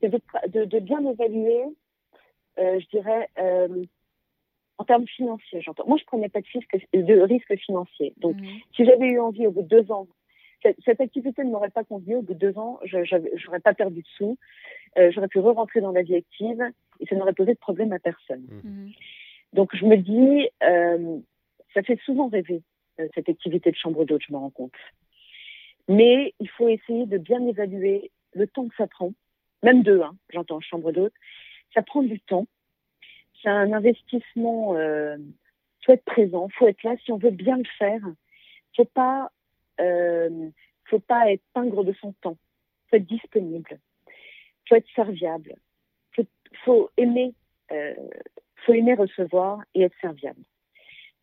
C'est 0.00 0.08
de, 0.08 0.20
de, 0.48 0.64
de 0.64 0.78
bien 0.78 1.04
évaluer, 1.04 1.62
euh, 2.58 2.80
je 2.80 2.88
dirais, 2.88 3.28
euh, 3.38 3.84
en 4.78 4.84
termes 4.84 5.06
financiers. 5.06 5.60
J'entends. 5.60 5.86
Moi, 5.86 5.98
je 5.98 6.04
prenais 6.04 6.28
pas 6.28 6.40
de 6.40 6.46
risque, 6.52 6.76
de 6.92 7.20
risque 7.20 7.56
financier. 7.58 8.14
Donc, 8.18 8.36
Mhm. 8.36 8.46
si 8.74 8.84
j'avais 8.84 9.08
eu 9.08 9.20
envie 9.20 9.46
au 9.46 9.50
bout 9.50 9.62
de 9.62 9.68
deux 9.68 9.92
ans, 9.92 10.08
cette, 10.62 10.76
cette 10.84 11.00
activité 11.00 11.44
ne 11.44 11.50
m'aurait 11.50 11.70
pas 11.70 11.84
convenu. 11.84 12.16
Au 12.16 12.22
bout 12.22 12.34
de 12.34 12.38
deux 12.38 12.56
ans, 12.58 12.78
j'aurais 12.84 13.60
pas 13.60 13.74
perdu 13.74 14.00
de 14.02 14.06
sous. 14.16 14.38
Euh, 14.98 15.10
j'aurais 15.10 15.28
pu 15.28 15.38
re-rentrer 15.40 15.80
dans 15.80 15.92
la 15.92 16.02
vie 16.02 16.14
active 16.14 16.62
et 17.00 17.06
ça 17.06 17.16
n'aurait 17.16 17.32
posé 17.32 17.52
de 17.54 17.58
problème 17.58 17.92
à 17.92 17.98
personne. 17.98 18.46
Mhm. 18.64 18.90
Donc 19.54 19.74
je 19.74 19.84
me 19.84 19.96
dis, 19.96 20.48
euh, 20.62 21.18
ça 21.74 21.82
fait 21.82 21.98
souvent 22.04 22.28
rêver 22.28 22.62
euh, 23.00 23.08
cette 23.14 23.28
activité 23.28 23.70
de 23.70 23.76
chambre 23.76 24.04
d'hôte, 24.04 24.22
je 24.26 24.32
me 24.32 24.38
rends 24.38 24.50
compte. 24.50 24.72
Mais 25.88 26.32
il 26.40 26.48
faut 26.48 26.68
essayer 26.68 27.06
de 27.06 27.18
bien 27.18 27.44
évaluer 27.46 28.10
le 28.34 28.46
temps 28.46 28.68
que 28.68 28.76
ça 28.76 28.86
prend, 28.86 29.12
même 29.62 29.82
deux, 29.82 30.00
hein, 30.00 30.14
j'entends 30.30 30.60
chambre 30.60 30.92
d'hôte. 30.92 31.12
Ça 31.74 31.82
prend 31.82 32.02
du 32.02 32.20
temps. 32.20 32.46
C'est 33.42 33.48
un 33.48 33.72
investissement. 33.72 34.76
Euh, 34.76 35.16
faut 35.84 35.92
être 35.92 36.04
présent, 36.04 36.48
faut 36.56 36.68
être 36.68 36.82
là. 36.84 36.94
Si 37.04 37.10
on 37.10 37.18
veut 37.18 37.30
bien 37.30 37.56
le 37.56 37.64
faire, 37.78 38.00
faut 38.76 38.84
pas, 38.84 39.30
euh, 39.80 40.48
faut 40.84 41.00
pas 41.00 41.32
être 41.32 41.42
pingre 41.52 41.84
de 41.84 41.92
son 41.94 42.12
temps. 42.20 42.36
Faut 42.88 42.96
être 42.96 43.06
disponible. 43.06 43.78
Faut 44.68 44.76
être 44.76 44.88
serviable. 44.94 45.56
Faut, 46.14 46.24
faut 46.64 46.90
aimer, 46.96 47.34
euh, 47.72 47.94
faut 48.64 48.74
aimer 48.74 48.94
recevoir 48.94 49.60
et 49.74 49.82
être 49.82 49.96
serviable. 50.00 50.42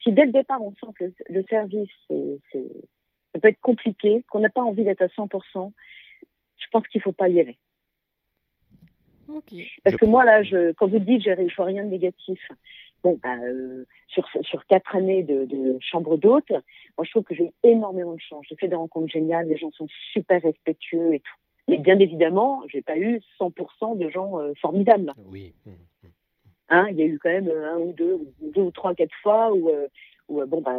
Si 0.03 0.11
dès 0.11 0.26
le 0.26 0.32
départ 0.32 0.61
on 0.61 0.74
sent 0.76 0.93
que 0.97 1.13
le 1.30 1.43
service, 1.43 1.89
peut 2.09 3.47
être 3.47 3.61
compliqué, 3.61 4.24
qu'on 4.30 4.39
n'a 4.39 4.49
pas 4.49 4.61
envie 4.61 4.84
d'être 4.84 5.01
à 5.01 5.07
100%, 5.07 5.72
je 6.57 6.65
pense 6.72 6.88
qu'il 6.88 7.01
faut 7.01 7.11
pas 7.11 7.30
y 7.30 7.39
aller. 7.39 7.57
Parce 9.84 9.96
que 9.96 10.06
moi, 10.06 10.26
là, 10.26 10.44
je, 10.44 10.72
quand 10.74 10.88
vous 10.88 11.00
dites, 11.00 11.24
je 11.24 11.30
ne 11.30 11.56
vois 11.56 11.66
rien 11.66 11.84
de 11.84 11.90
négatif. 11.90 12.40
Bon, 13.04 13.18
bah, 13.24 13.36
euh, 13.44 13.86
sur, 14.08 14.28
sur 14.42 14.66
quatre 14.66 14.96
années 14.96 15.24
de, 15.24 15.46
de 15.46 15.78
chambre 15.80 16.18
d'hôte, 16.18 16.50
moi, 16.50 17.06
je 17.06 17.12
trouve 17.12 17.24
que 17.24 17.36
j'ai 17.36 17.54
énormément 17.64 18.14
de 18.14 18.20
chance. 18.20 18.46
J'ai 18.50 18.56
fait 18.56 18.68
des 18.68 18.76
rencontres 18.76 19.12
géniales, 19.12 19.48
les 19.48 19.58
gens 19.58 19.72
sont 19.72 19.88
super 20.12 20.42
respectueux 20.42 21.14
et 21.14 21.20
tout. 21.20 21.36
Mais 21.70 21.78
bien 21.78 22.00
évidemment, 22.00 22.64
j'ai 22.68 22.82
pas 22.82 22.98
eu 22.98 23.22
100% 23.40 23.98
de 23.98 24.10
gens 24.10 24.40
euh, 24.40 24.54
formidables. 24.60 25.14
Oui. 25.32 25.54
Mmh, 25.66 25.72
mmh. 25.72 26.08
Hein, 26.70 26.88
il 26.90 26.98
y 26.98 27.04
a 27.04 27.06
eu 27.06 27.20
quand 27.20 27.30
même 27.30 27.50
un 27.50 27.78
ou 27.78 27.94
deux, 27.94 28.20
deux 28.42 28.62
ou 28.62 28.72
trois, 28.72 28.96
quatre 28.96 29.16
fois 29.22 29.54
où, 29.54 29.70
euh, 29.70 29.88
où 30.28 30.44
bon, 30.46 30.62
bah, 30.62 30.78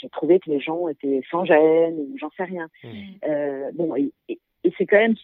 j'ai 0.00 0.08
trouvé 0.10 0.38
que 0.38 0.50
les 0.50 0.60
gens 0.60 0.88
étaient 0.88 1.22
sans 1.30 1.44
gêne, 1.44 1.98
ou 1.98 2.16
j'en 2.18 2.30
sais 2.36 2.44
rien. 2.44 2.68
Mmh. 2.84 3.72
bon, 3.74 3.96
et, 3.96 4.12
et 4.28 4.38
c'est 4.76 4.86
quand 4.86 4.98
même, 4.98 5.14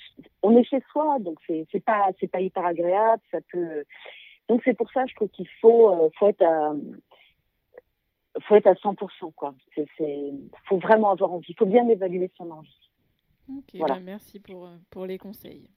on 0.43 0.57
est 0.57 0.65
chez 0.65 0.81
soi, 0.93 1.19
donc 1.21 1.39
c'est 1.47 1.67
c'est 1.73 1.85
pas 1.85 2.11
c'est 2.21 2.29
pas 2.29 2.41
hyper 2.41 2.65
agréable, 2.65 3.23
ça 3.31 3.39
peut. 3.53 3.85
Donc 4.49 4.63
c'est 4.65 4.75
pour 4.75 4.91
ça, 4.93 5.07
je 5.07 5.15
trouve 5.15 5.29
qu'il 5.29 5.49
faut 5.61 5.91
euh, 5.91 6.09
faut 6.19 6.29
être 6.29 6.43
à 6.43 6.75
faut 8.43 8.57
être 8.57 8.67
à 8.67 8.75
100% 8.75 9.33
quoi. 9.35 9.55
C'est 9.75 9.87
c'est 9.99 10.33
faut 10.69 10.79
vraiment 10.79 11.11
avoir 11.11 11.33
envie, 11.33 11.47
il 11.49 11.57
faut 11.57 11.67
bien 11.67 11.89
évaluer 11.89 12.31
son 12.37 12.51
envie. 12.51 12.91
Ok, 13.49 13.75
voilà. 13.75 13.95
bah 13.95 14.01
merci 14.01 14.41
pour 14.41 14.69
pour 14.91 15.07
les 15.07 15.19
conseils. 15.19 15.71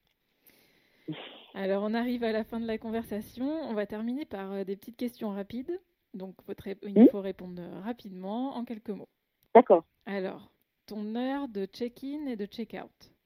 Alors 1.53 1.84
on 1.84 1.93
arrive 1.93 2.24
à 2.24 2.32
la 2.32 2.43
fin 2.43 2.60
de 2.60 2.68
la 2.68 2.78
conversation, 2.78 3.45
on 3.45 3.74
va 3.74 3.86
terminer 3.86 4.26
par 4.26 4.51
euh, 4.51 4.64
des 4.64 4.76
petites 4.76 4.97
questions 4.97 5.30
rapides. 5.30 5.80
Donc 6.14 6.36
il 6.84 7.03
mmh. 7.03 7.08
faut 7.10 7.22
répondre 7.22 7.62
rapidement 7.84 8.55
en 8.55 8.66
quelques 8.66 8.89
mots. 8.89 9.10
D'accord. 9.53 9.84
Alors, 10.05 10.49
ton 10.86 11.16
heure 11.16 11.47
de 11.47 11.66
check-in 11.66 12.28
et 12.28 12.36
de 12.36 12.45
check-out 12.45 13.16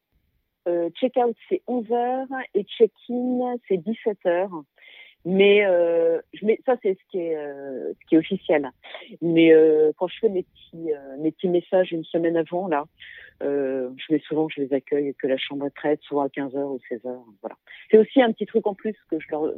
euh, 0.67 0.89
check-out, 0.91 1.35
c'est 1.49 1.61
11h 1.67 2.27
et 2.53 2.63
check-in, 2.63 3.55
c'est 3.67 3.77
17h. 3.77 4.63
Mais 5.23 5.63
euh, 5.65 6.19
ça, 6.65 6.75
c'est 6.81 6.97
ce 6.97 7.11
qui 7.11 7.19
est, 7.19 7.35
euh, 7.35 7.93
officiel. 8.13 8.71
Mais 9.21 9.53
euh, 9.53 9.91
quand 9.97 10.07
je 10.07 10.17
fais 10.19 10.29
mes 10.29 10.43
petits, 10.43 10.91
mes 11.19 11.31
petits 11.31 11.47
messages 11.47 11.91
une 11.91 12.03
semaine 12.03 12.37
avant, 12.37 12.67
là, 12.67 12.85
je 13.41 14.13
mets 14.13 14.21
souvent 14.27 14.47
que 14.47 14.53
je 14.55 14.61
les 14.61 14.73
accueille 14.73 15.13
que 15.15 15.27
la 15.27 15.37
chambre 15.37 15.65
est 15.67 15.73
prête, 15.75 15.99
soit 16.01 16.25
à 16.25 16.27
15h 16.27 16.57
ou 16.57 16.79
16h. 16.89 17.19
Voilà. 17.41 17.55
C'est 17.89 17.97
aussi 17.97 18.21
un 18.21 18.31
petit 18.31 18.45
truc 18.45 18.65
en 18.65 18.73
plus 18.73 18.95
que 19.09 19.19
je 19.19 19.27
leur, 19.29 19.51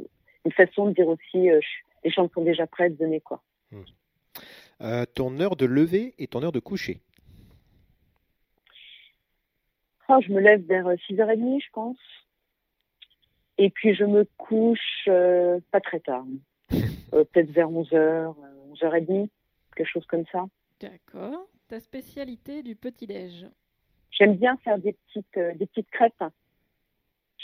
une 0.44 0.52
façon 0.52 0.86
de 0.86 0.92
dire 0.92 1.08
aussi, 1.08 1.48
les 2.04 2.10
chambres 2.10 2.30
sont 2.34 2.44
déjà 2.44 2.66
prêtes, 2.66 2.98
venez 2.98 3.20
quoi. 3.20 3.42
Hmm. 3.70 5.04
ton 5.14 5.40
heure 5.40 5.56
de 5.56 5.64
lever 5.64 6.14
et 6.18 6.26
ton 6.26 6.42
heure 6.42 6.52
de 6.52 6.60
coucher 6.60 7.00
ah, 10.08 10.18
je 10.20 10.32
me 10.32 10.40
lève 10.40 10.62
vers 10.66 10.86
6h30, 10.86 11.62
je 11.62 11.70
pense. 11.72 11.98
Et 13.58 13.70
puis 13.70 13.94
je 13.94 14.04
me 14.04 14.26
couche 14.36 15.08
euh, 15.08 15.60
pas 15.70 15.80
très 15.80 16.00
tard. 16.00 16.24
Euh, 17.12 17.24
peut-être 17.24 17.50
vers 17.50 17.68
11h, 17.68 18.34
11h30, 18.72 19.28
quelque 19.76 19.88
chose 19.88 20.06
comme 20.06 20.24
ça. 20.32 20.44
D'accord. 20.80 21.46
Ta 21.68 21.78
spécialité 21.78 22.62
du 22.62 22.74
petit-déj? 22.74 23.46
J'aime 24.10 24.36
bien 24.36 24.56
faire 24.58 24.78
des 24.78 24.92
petites, 24.92 25.36
euh, 25.36 25.54
des 25.54 25.66
petites 25.66 25.90
crêpes. 25.90 26.24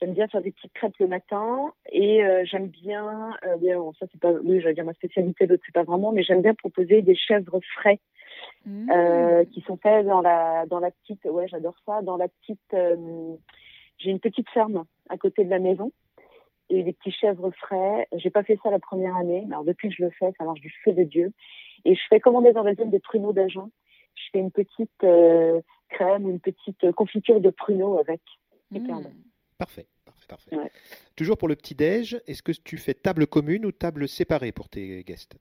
J'aime 0.00 0.14
bien 0.14 0.28
faire 0.28 0.40
des 0.40 0.50
petites 0.50 0.72
crêpes 0.72 0.96
le 0.98 1.06
matin 1.06 1.72
et 1.92 2.22
j'aime 2.44 2.68
bien, 2.68 3.36
bien 3.58 3.78
ça 3.98 4.06
c'est 4.10 4.20
pas, 4.20 4.32
oui, 4.32 4.60
j'allais 4.60 4.74
dire 4.74 4.84
ma 4.84 4.94
spécialité, 4.94 5.46
d'autres 5.46 5.62
c'est 5.66 5.74
pas 5.74 5.82
vraiment, 5.82 6.10
mais 6.10 6.22
j'aime 6.22 6.40
bien 6.40 6.54
proposer 6.54 7.02
des 7.02 7.14
chèvres 7.14 7.60
frais 7.74 8.00
Mmh. 8.66 8.90
Euh, 8.90 9.44
qui 9.46 9.62
sont 9.62 9.78
faits 9.78 10.04
dans 10.04 10.20
la 10.20 10.66
dans 10.66 10.80
la 10.80 10.90
petite 10.90 11.24
ouais 11.24 11.48
j'adore 11.48 11.76
ça 11.86 12.02
dans 12.02 12.18
la 12.18 12.28
petite 12.28 12.60
euh, 12.74 13.34
j'ai 13.96 14.10
une 14.10 14.20
petite 14.20 14.48
ferme 14.50 14.84
à 15.08 15.16
côté 15.16 15.44
de 15.44 15.50
la 15.50 15.58
maison 15.58 15.92
et 16.68 16.82
des 16.82 16.92
petits 16.92 17.10
chèvres 17.10 17.50
frais 17.52 18.06
j'ai 18.12 18.28
pas 18.28 18.42
fait 18.42 18.58
ça 18.62 18.70
la 18.70 18.78
première 18.78 19.16
année 19.16 19.46
alors 19.50 19.64
depuis 19.64 19.88
que 19.88 19.94
je 19.94 20.04
le 20.04 20.10
fais 20.10 20.30
ça 20.36 20.44
marche 20.44 20.60
du 20.60 20.70
feu 20.84 20.92
de 20.92 21.04
dieu 21.04 21.32
et 21.86 21.94
je 21.94 22.00
fais 22.10 22.20
commander 22.20 22.52
dans 22.52 22.62
la 22.62 22.74
zone 22.74 22.90
des 22.90 22.98
pruneaux 22.98 23.32
d'agent 23.32 23.70
je 24.14 24.24
fais 24.30 24.40
une 24.40 24.50
petite 24.50 25.04
euh, 25.04 25.62
crème 25.88 26.28
une 26.28 26.40
petite 26.40 26.92
confiture 26.92 27.40
de 27.40 27.48
pruneaux 27.48 27.98
avec 27.98 28.20
mmh. 28.72 29.06
Parfait 29.60 29.86
parfait 30.04 30.26
parfait 30.28 30.56
ouais. 30.56 30.70
toujours 31.16 31.38
pour 31.38 31.48
le 31.48 31.54
petit 31.54 31.74
déj 31.74 32.20
est-ce 32.26 32.42
que 32.42 32.52
tu 32.52 32.76
fais 32.78 32.94
table 32.94 33.26
commune 33.26 33.64
ou 33.66 33.72
table 33.72 34.08
séparée 34.08 34.52
pour 34.52 34.68
tes 34.68 35.04
guests? 35.04 35.36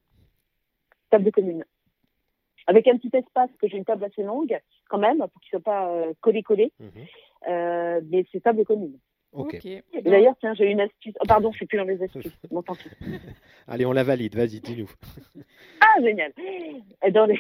Table 1.10 1.32
commune 1.32 1.64
avec 2.70 2.88
un 2.88 2.98
petit 2.98 3.10
espace, 3.14 3.50
que 3.60 3.68
j'ai 3.68 3.78
une 3.78 3.86
table 3.86 4.04
assez 4.06 4.22
longue 4.22 4.56
quand 4.90 5.00
même, 5.00 5.18
pour 5.18 5.42
qu'il 5.42 5.50
ne 5.54 5.60
soit 5.60 5.64
pas 5.64 5.90
euh, 5.90 6.14
collé-collé. 6.22 6.72
Mhm. 6.80 6.90
Euh, 7.50 8.02
mais 8.12 8.26
c'est 8.32 8.42
table 8.42 8.64
commune. 8.64 9.00
Ok. 9.32 9.58
D'ailleurs, 10.04 10.36
tiens, 10.40 10.54
j'ai 10.54 10.66
une 10.66 10.82
astuce. 10.82 11.16
Oh, 11.20 11.26
pardon, 11.28 11.52
je 11.52 11.58
suis 11.58 11.66
plus 11.66 11.78
dans 11.78 11.84
les 11.84 12.02
astuces. 12.02 12.32
Bon, 12.52 12.62
tant 12.62 12.76
pis. 12.76 12.90
Allez, 13.68 13.86
on 13.88 13.92
la 13.92 14.04
valide. 14.04 14.36
Vas-y, 14.36 14.60
dis-nous. 14.60 14.90
ah, 15.82 16.02
génial. 16.02 16.32
Dans 17.12 17.26
les... 17.26 17.40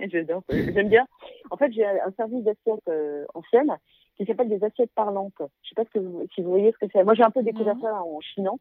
J'aime 0.00 0.88
bien. 0.88 1.06
En 1.50 1.56
fait, 1.56 1.70
j'ai 1.72 1.84
un 1.84 2.12
service 2.16 2.42
d'assiettes 2.42 2.88
euh, 2.88 3.24
anciennes 3.34 3.76
qui 4.16 4.24
s'appelle 4.26 4.48
des 4.48 4.62
assiettes 4.64 4.92
parlantes. 4.94 5.32
Je 5.38 5.44
ne 5.44 5.48
sais 5.68 5.74
pas 5.74 5.84
si 5.92 6.42
vous 6.42 6.50
voyez 6.50 6.72
ce 6.72 6.78
que 6.78 6.90
c'est. 6.92 7.04
Moi, 7.04 7.14
j'ai 7.14 7.22
un 7.22 7.30
peu 7.30 7.42
découvert 7.42 7.76
ça 7.80 8.02
en 8.02 8.20
chinant. 8.20 8.58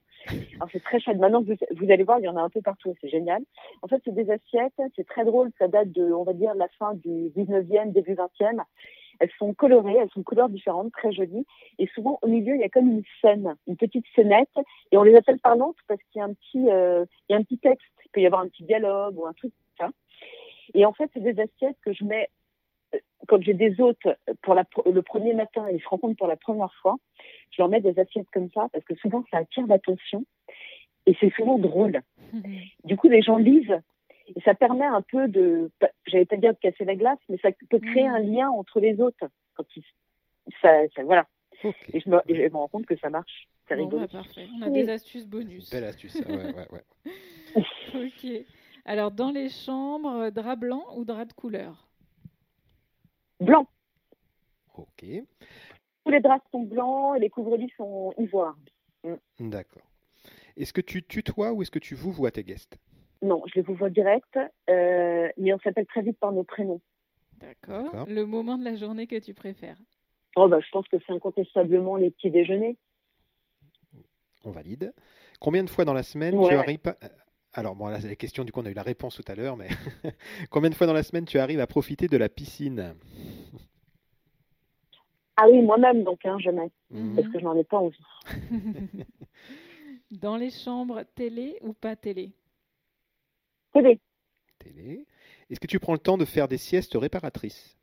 Alors, 0.56 0.70
c'est 0.72 0.84
très 0.84 1.00
chouette. 1.00 1.18
Maintenant, 1.18 1.42
vous, 1.42 1.54
vous, 1.72 1.92
allez 1.92 2.04
voir, 2.04 2.20
il 2.20 2.26
y 2.26 2.30
en 2.30 2.38
a 2.38 2.42
un 2.42 2.50
peu 2.50 2.62
partout. 2.62 2.94
C'est 3.02 3.10
génial. 3.10 3.42
En 3.82 3.88
fait, 3.88 4.02
c'est 4.06 4.14
des 4.14 4.30
assiettes. 4.32 4.82
C'est 4.96 5.08
très 5.08 5.26
drôle. 5.26 5.52
Ça 5.60 5.68
date 5.68 5.92
de, 5.92 6.12
on 6.12 6.24
va 6.24 6.34
dire, 6.34 6.54
la 6.56 6.68
fin 6.80 6.94
du 6.94 7.30
19e, 7.36 7.92
début 7.92 8.14
20e. 8.14 8.62
Elles 9.20 9.30
sont 9.38 9.54
colorées, 9.54 9.98
elles 9.98 10.10
sont 10.10 10.24
couleurs 10.24 10.50
différentes, 10.50 10.92
très 10.94 11.12
jolies. 11.12 11.46
Et 11.78 11.86
souvent, 11.94 12.18
au 12.24 12.28
milieu, 12.28 12.56
il 12.56 12.62
y 12.62 12.64
a 12.64 12.70
comme 12.70 12.90
une 12.90 13.04
scène, 13.22 13.56
une 13.68 13.78
petite 13.78 14.06
scénette. 14.16 14.50
Et 14.92 14.98
on 14.98 15.04
les 15.04 15.16
appelle 15.16 15.40
parlantes 15.40 15.76
parce 15.88 16.02
qu'il 16.12 16.20
y 16.20 16.22
a 16.24 16.26
un 16.26 16.34
petit, 16.34 16.70
euh, 16.72 17.06
il 17.30 17.34
y 17.34 17.36
a 17.36 17.38
un 17.38 17.44
petit 17.44 17.60
texte. 17.60 17.86
Il 18.06 18.10
peut 18.12 18.22
y 18.22 18.26
avoir 18.26 18.42
un 18.42 18.48
petit 18.48 18.64
dialogue 18.64 19.18
ou 19.18 19.28
un 19.28 19.34
truc 19.34 19.54
ça. 19.78 19.90
Et 20.74 20.86
en 20.86 20.94
fait, 20.94 21.10
c'est 21.14 21.22
des 21.22 21.40
assiettes 21.40 21.78
que 21.86 21.94
je 21.94 22.04
mets 22.04 22.30
quand 23.28 23.42
j'ai 23.42 23.54
des 23.54 23.80
hôtes 23.80 24.08
pour 24.42 24.54
la, 24.54 24.66
le 24.86 25.02
premier 25.02 25.34
matin 25.34 25.68
et 25.68 25.76
ils 25.76 25.82
se 25.82 25.88
rencontrent 25.88 26.18
pour 26.18 26.28
la 26.28 26.36
première 26.36 26.74
fois, 26.82 26.98
je 27.52 27.62
leur 27.62 27.70
mets 27.70 27.82
des 27.82 27.98
assiettes 28.00 28.30
comme 28.34 28.50
ça 28.54 28.68
parce 28.72 28.84
que 28.86 28.96
souvent 28.96 29.24
ça 29.32 29.38
attire 29.38 29.68
l'attention 29.68 30.26
et 31.06 31.16
c'est 31.20 31.34
souvent 31.34 31.58
drôle. 31.58 32.02
Du 32.84 32.98
coup, 32.98 33.08
les 33.08 33.22
gens 33.22 33.38
lisent 33.38 33.80
et 34.36 34.42
ça 34.42 34.54
permet 34.54 34.86
un 34.86 35.02
peu 35.02 35.28
de, 35.28 35.72
j'allais 36.08 36.26
pas 36.26 36.38
dire 36.38 36.54
de 36.54 36.60
casser 36.60 36.86
la 36.86 36.96
glace, 36.96 37.20
mais 37.30 37.38
ça 37.42 37.50
peut 37.70 37.80
créer 37.80 38.08
un 38.08 38.20
lien 38.20 38.50
entre 38.50 38.80
les 38.80 39.02
hôtes 39.02 39.24
quand 39.56 39.66
ils, 39.76 39.84
ça, 40.62 40.88
ça 40.96 41.04
voilà. 41.04 41.28
Et, 41.94 42.00
je 42.00 42.10
me, 42.10 42.22
et, 42.28 42.36
je 42.36 42.52
me, 42.52 42.58
rends 42.58 42.68
compte 42.68 42.86
que 42.86 42.98
ça 42.98 43.10
marche. 43.10 43.48
C'est 43.68 43.76
bon, 43.76 43.84
rigolo. 43.84 44.02
Bah, 44.02 44.20
parfait. 44.24 44.48
On 44.60 44.64
a 44.64 44.70
des 44.70 44.90
astuces 44.90 45.28
bonus. 45.28 45.70
Belle 45.70 45.84
astuce, 45.84 46.16
ouais, 46.16 46.36
ouais, 46.36 46.68
ouais. 46.72 47.64
ok. 47.96 48.46
Alors, 48.86 49.12
dans 49.12 49.32
les 49.32 49.50
chambres, 49.50 50.32
drap 50.32 50.56
blanc 50.56 50.84
ou 50.96 51.06
drap 51.06 51.26
de 51.26 51.34
couleur? 51.34 51.88
Blanc. 53.42 53.68
Ok. 54.76 55.06
Tous 56.06 56.12
les 56.12 56.20
draps 56.20 56.46
sont 56.52 56.64
blancs 56.64 57.18
et 57.18 57.20
les 57.20 57.30
couvre-lits 57.30 57.74
sont 57.78 58.14
ivoires. 58.18 58.58
Mm. 59.04 59.50
D'accord. 59.50 59.84
Est-ce 60.58 60.74
que 60.74 60.82
tu 60.82 61.04
tutoies 61.04 61.52
ou 61.54 61.62
est-ce 61.62 61.72
que 61.72 61.80
tu 61.80 61.96
vous 61.96 62.12
vois 62.12 62.32
tes 62.32 62.44
guests? 62.44 62.78
Non, 63.22 63.44
je 63.48 63.56
les 63.56 63.62
vous 63.62 63.76
vois 63.76 63.90
direct, 63.90 64.38
euh, 64.70 65.30
mais 65.38 65.54
on 65.54 65.60
s'appelle 65.60 65.86
très 65.86 66.02
vite 66.02 66.18
par 66.18 66.32
nos 66.32 66.44
prénoms. 66.44 66.82
D'accord. 67.38 68.06
Le 68.08 68.26
moment 68.26 68.58
de 68.58 68.64
la 68.64 68.76
journée 68.76 69.08
que 69.08 69.20
tu 69.20 69.34
préfères 69.34 69.78
Oh 70.36 70.48
bah, 70.48 70.60
je 70.60 70.70
pense 70.72 70.88
que 70.88 70.98
c'est 71.06 71.14
incontestablement 71.14 71.98
les 71.98 72.12
petits 72.12 72.32
déjeuners. 72.32 72.78
On 74.44 74.52
valide. 74.52 74.94
Combien 75.40 75.64
de 75.64 75.70
fois 75.70 75.86
dans 75.86 75.94
la 75.94 76.04
semaine 76.04 76.40
tu 76.48 76.54
arrives 76.54 76.80
alors, 77.54 77.76
bon, 77.76 77.88
là, 77.88 78.00
c'est 78.00 78.08
la 78.08 78.16
question, 78.16 78.46
du 78.46 78.52
coup, 78.52 78.62
on 78.62 78.66
a 78.66 78.72
eu 78.72 78.76
la 78.76 78.84
réponse 78.84 79.16
tout 79.16 79.30
à 79.30 79.36
l'heure, 79.36 79.58
mais 79.58 79.68
combien 80.50 80.70
de 80.70 80.76
fois 80.76 80.88
dans 80.88 80.94
la 80.94 81.04
semaine 81.04 81.26
tu 81.26 81.38
arrives 81.38 81.60
à 81.60 81.68
profiter 81.68 82.08
de 82.08 82.18
la 82.18 82.30
piscine? 82.30 82.96
Ah 85.36 85.50
oui, 85.50 85.62
moi-même, 85.62 86.04
donc, 86.04 86.26
hein, 86.26 86.38
jamais. 86.40 86.72
Mhm. 86.92 87.16
Parce 87.16 87.28
que 87.28 87.40
je 87.40 87.44
n'en 87.44 87.56
ai 87.56 87.64
pas 87.64 87.78
envie. 87.78 87.98
dans 90.12 90.38
les 90.38 90.50
chambres, 90.50 91.04
télé 91.16 91.58
ou 91.62 91.74
pas 91.74 91.96
télé? 91.96 92.32
Télé. 93.74 94.00
Télé. 94.60 95.06
Est-ce 95.50 95.60
que 95.60 95.68
tu 95.68 95.80
prends 95.80 95.94
le 95.94 96.00
temps 96.00 96.18
de 96.18 96.26
faire 96.26 96.48
des 96.48 96.58
siestes 96.58 96.96
réparatrices? 96.96 97.78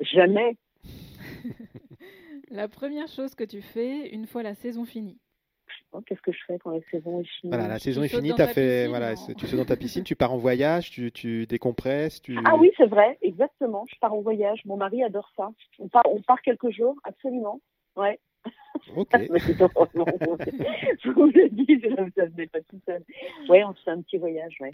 Jamais. 0.00 0.56
La 2.50 2.68
première 2.68 3.08
chose 3.08 3.34
que 3.34 3.44
tu 3.44 3.60
fais 3.60 4.08
une 4.08 4.26
fois 4.26 4.42
la 4.42 4.54
saison 4.54 4.84
finie. 4.84 5.18
Oh, 5.92 6.00
Qu'est-ce 6.02 6.20
que 6.20 6.32
je 6.32 6.38
fais 6.46 6.58
quand 6.58 6.70
la 6.70 6.80
saison 6.90 7.20
est 7.20 7.24
finie? 7.24 7.52
Voilà, 7.52 7.68
la 7.68 7.78
saison 7.78 8.00
tu 8.02 8.06
est 8.06 8.08
finie, 8.10 8.34
ta 8.34 8.46
fait, 8.48 8.54
piscine, 8.84 8.88
voilà, 8.88 9.14
tu 9.36 9.46
sautes 9.46 9.58
dans 9.58 9.64
ta 9.64 9.76
piscine, 9.76 10.04
tu 10.04 10.16
pars 10.16 10.32
en 10.32 10.36
voyage, 10.36 10.90
tu, 10.90 11.10
tu 11.12 11.46
décompresses, 11.46 12.20
tu. 12.22 12.36
Ah 12.44 12.56
oui, 12.56 12.70
c'est 12.76 12.86
vrai, 12.86 13.18
exactement. 13.22 13.84
Je 13.88 13.96
pars 14.00 14.12
en 14.12 14.20
voyage. 14.20 14.60
Mon 14.64 14.76
mari 14.76 15.02
adore 15.02 15.30
ça. 15.36 15.50
On 15.78 15.88
part, 15.88 16.04
on 16.06 16.20
part 16.22 16.42
quelques 16.42 16.70
jours, 16.70 16.96
absolument. 17.04 17.60
Ouais. 17.96 18.18
Ok. 18.94 19.10
Je 19.20 21.10
vous 21.10 21.26
le 21.26 21.48
dis, 21.50 21.80
je- 21.82 22.10
ça 22.14 22.26
venait 22.26 22.46
pas 22.46 22.60
tout 22.62 22.80
seul. 22.86 23.02
Ouais, 23.48 23.64
on 23.64 23.74
se 23.74 23.82
fait 23.82 23.90
un 23.90 24.02
petit 24.02 24.18
voyage, 24.18 24.56
ouais. 24.60 24.72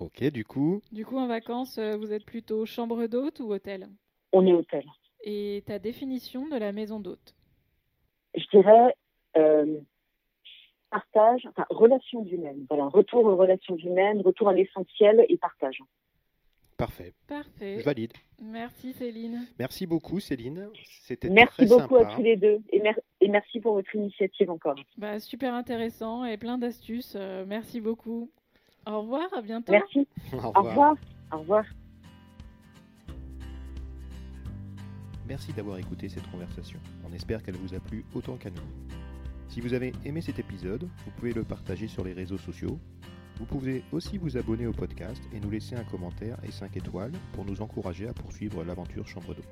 Ok, 0.00 0.24
du 0.30 0.44
coup, 0.44 0.82
Du 0.90 1.06
coup, 1.06 1.16
en 1.18 1.28
vacances, 1.28 1.78
euh, 1.78 1.96
vous 1.96 2.12
êtes 2.12 2.24
plutôt 2.24 2.66
chambre 2.66 3.06
d'hôte 3.06 3.38
ou 3.40 3.52
hôtel? 3.52 3.86
On 4.32 4.44
est 4.44 4.52
hôtel. 4.52 4.84
Et 5.22 5.62
ta 5.66 5.78
définition 5.78 6.48
de 6.48 6.56
la 6.56 6.72
maison 6.72 6.98
d'hôte? 6.98 7.34
Je 8.36 8.44
dirais 8.50 8.94
partage, 10.90 11.46
enfin 11.46 11.64
relation 11.70 12.24
humaine. 12.24 12.66
Voilà, 12.68 12.86
retour 12.86 13.24
aux 13.24 13.36
relations 13.36 13.76
humaines, 13.76 14.20
retour 14.22 14.48
à 14.48 14.52
l'essentiel 14.52 15.24
et 15.28 15.36
partage. 15.36 15.82
parfait. 16.76 17.12
Parfait. 17.28 17.78
Je 17.78 17.84
valide. 17.84 18.12
Merci 18.40 18.92
Céline. 18.92 19.46
Merci 19.58 19.86
beaucoup, 19.86 20.20
Céline. 20.20 20.68
C'était 21.02 21.30
Merci 21.30 21.54
très 21.56 21.66
beaucoup 21.66 21.96
sympa. 21.98 22.12
à 22.12 22.16
tous 22.16 22.22
les 22.22 22.36
deux 22.36 22.60
et, 22.70 22.80
mer- 22.80 22.98
et 23.20 23.28
merci 23.28 23.60
pour 23.60 23.74
votre 23.74 23.94
initiative 23.94 24.50
encore. 24.50 24.74
Bah, 24.98 25.18
super 25.20 25.54
intéressant 25.54 26.24
et 26.24 26.36
plein 26.36 26.58
d'astuces. 26.58 27.14
euh, 27.16 27.44
merci 27.46 27.80
beaucoup. 27.80 28.30
Au 28.86 29.00
revoir, 29.00 29.28
à 29.34 29.40
bientôt. 29.40 29.72
Merci. 29.72 30.06
Au 30.32 30.36
Au 30.36 30.38
revoir. 30.48 30.64
revoir. 30.64 30.94
Au 31.32 31.38
revoir. 31.38 31.64
Merci 35.26 35.52
d'avoir 35.54 35.78
écouté 35.78 36.08
cette 36.08 36.28
conversation. 36.30 36.78
On 37.08 37.12
espère 37.14 37.42
qu'elle 37.42 37.56
vous 37.56 37.74
a 37.74 37.80
plu 37.80 38.04
autant 38.14 38.36
qu'à 38.36 38.50
nous. 38.50 38.56
Si 39.54 39.60
vous 39.60 39.72
avez 39.72 39.92
aimé 40.04 40.20
cet 40.20 40.40
épisode, 40.40 40.82
vous 40.82 41.10
pouvez 41.12 41.32
le 41.32 41.44
partager 41.44 41.86
sur 41.86 42.02
les 42.02 42.12
réseaux 42.12 42.38
sociaux. 42.38 42.80
Vous 43.38 43.44
pouvez 43.44 43.84
aussi 43.92 44.18
vous 44.18 44.36
abonner 44.36 44.66
au 44.66 44.72
podcast 44.72 45.22
et 45.32 45.38
nous 45.38 45.48
laisser 45.48 45.76
un 45.76 45.84
commentaire 45.84 46.36
et 46.42 46.50
5 46.50 46.76
étoiles 46.76 47.12
pour 47.34 47.44
nous 47.44 47.62
encourager 47.62 48.08
à 48.08 48.12
poursuivre 48.12 48.64
l'aventure 48.64 49.06
Chambre 49.06 49.32
d'eau. 49.32 49.44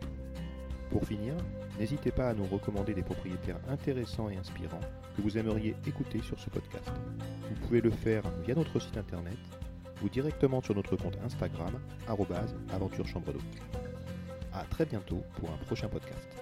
Pour 0.91 1.07
finir, 1.07 1.37
n'hésitez 1.79 2.11
pas 2.11 2.31
à 2.31 2.35
nous 2.35 2.47
recommander 2.47 2.95
des 2.95 3.05
propriétaires 3.05 3.61
intéressants 3.69 4.29
et 4.29 4.37
inspirants 4.37 4.81
que 5.17 5.23
vous 5.23 5.39
aimeriez 5.39 5.77
écouter 5.87 6.21
sur 6.21 6.41
ce 6.41 6.51
podcast. 6.51 6.91
Vous 7.49 7.61
pouvez 7.65 7.81
le 7.81 7.91
faire 7.91 8.25
via 8.45 8.57
notre 8.57 8.81
site 8.81 8.97
internet 8.97 9.39
ou 10.03 10.09
directement 10.09 10.61
sur 10.61 10.75
notre 10.75 10.97
compte 10.97 11.19
Instagram, 11.25 11.79
aventure 12.09 13.07
chambre 13.07 13.33
d'eau. 13.33 13.43
À 14.53 14.65
très 14.65 14.85
bientôt 14.85 15.23
pour 15.39 15.53
un 15.53 15.59
prochain 15.59 15.87
podcast. 15.87 16.42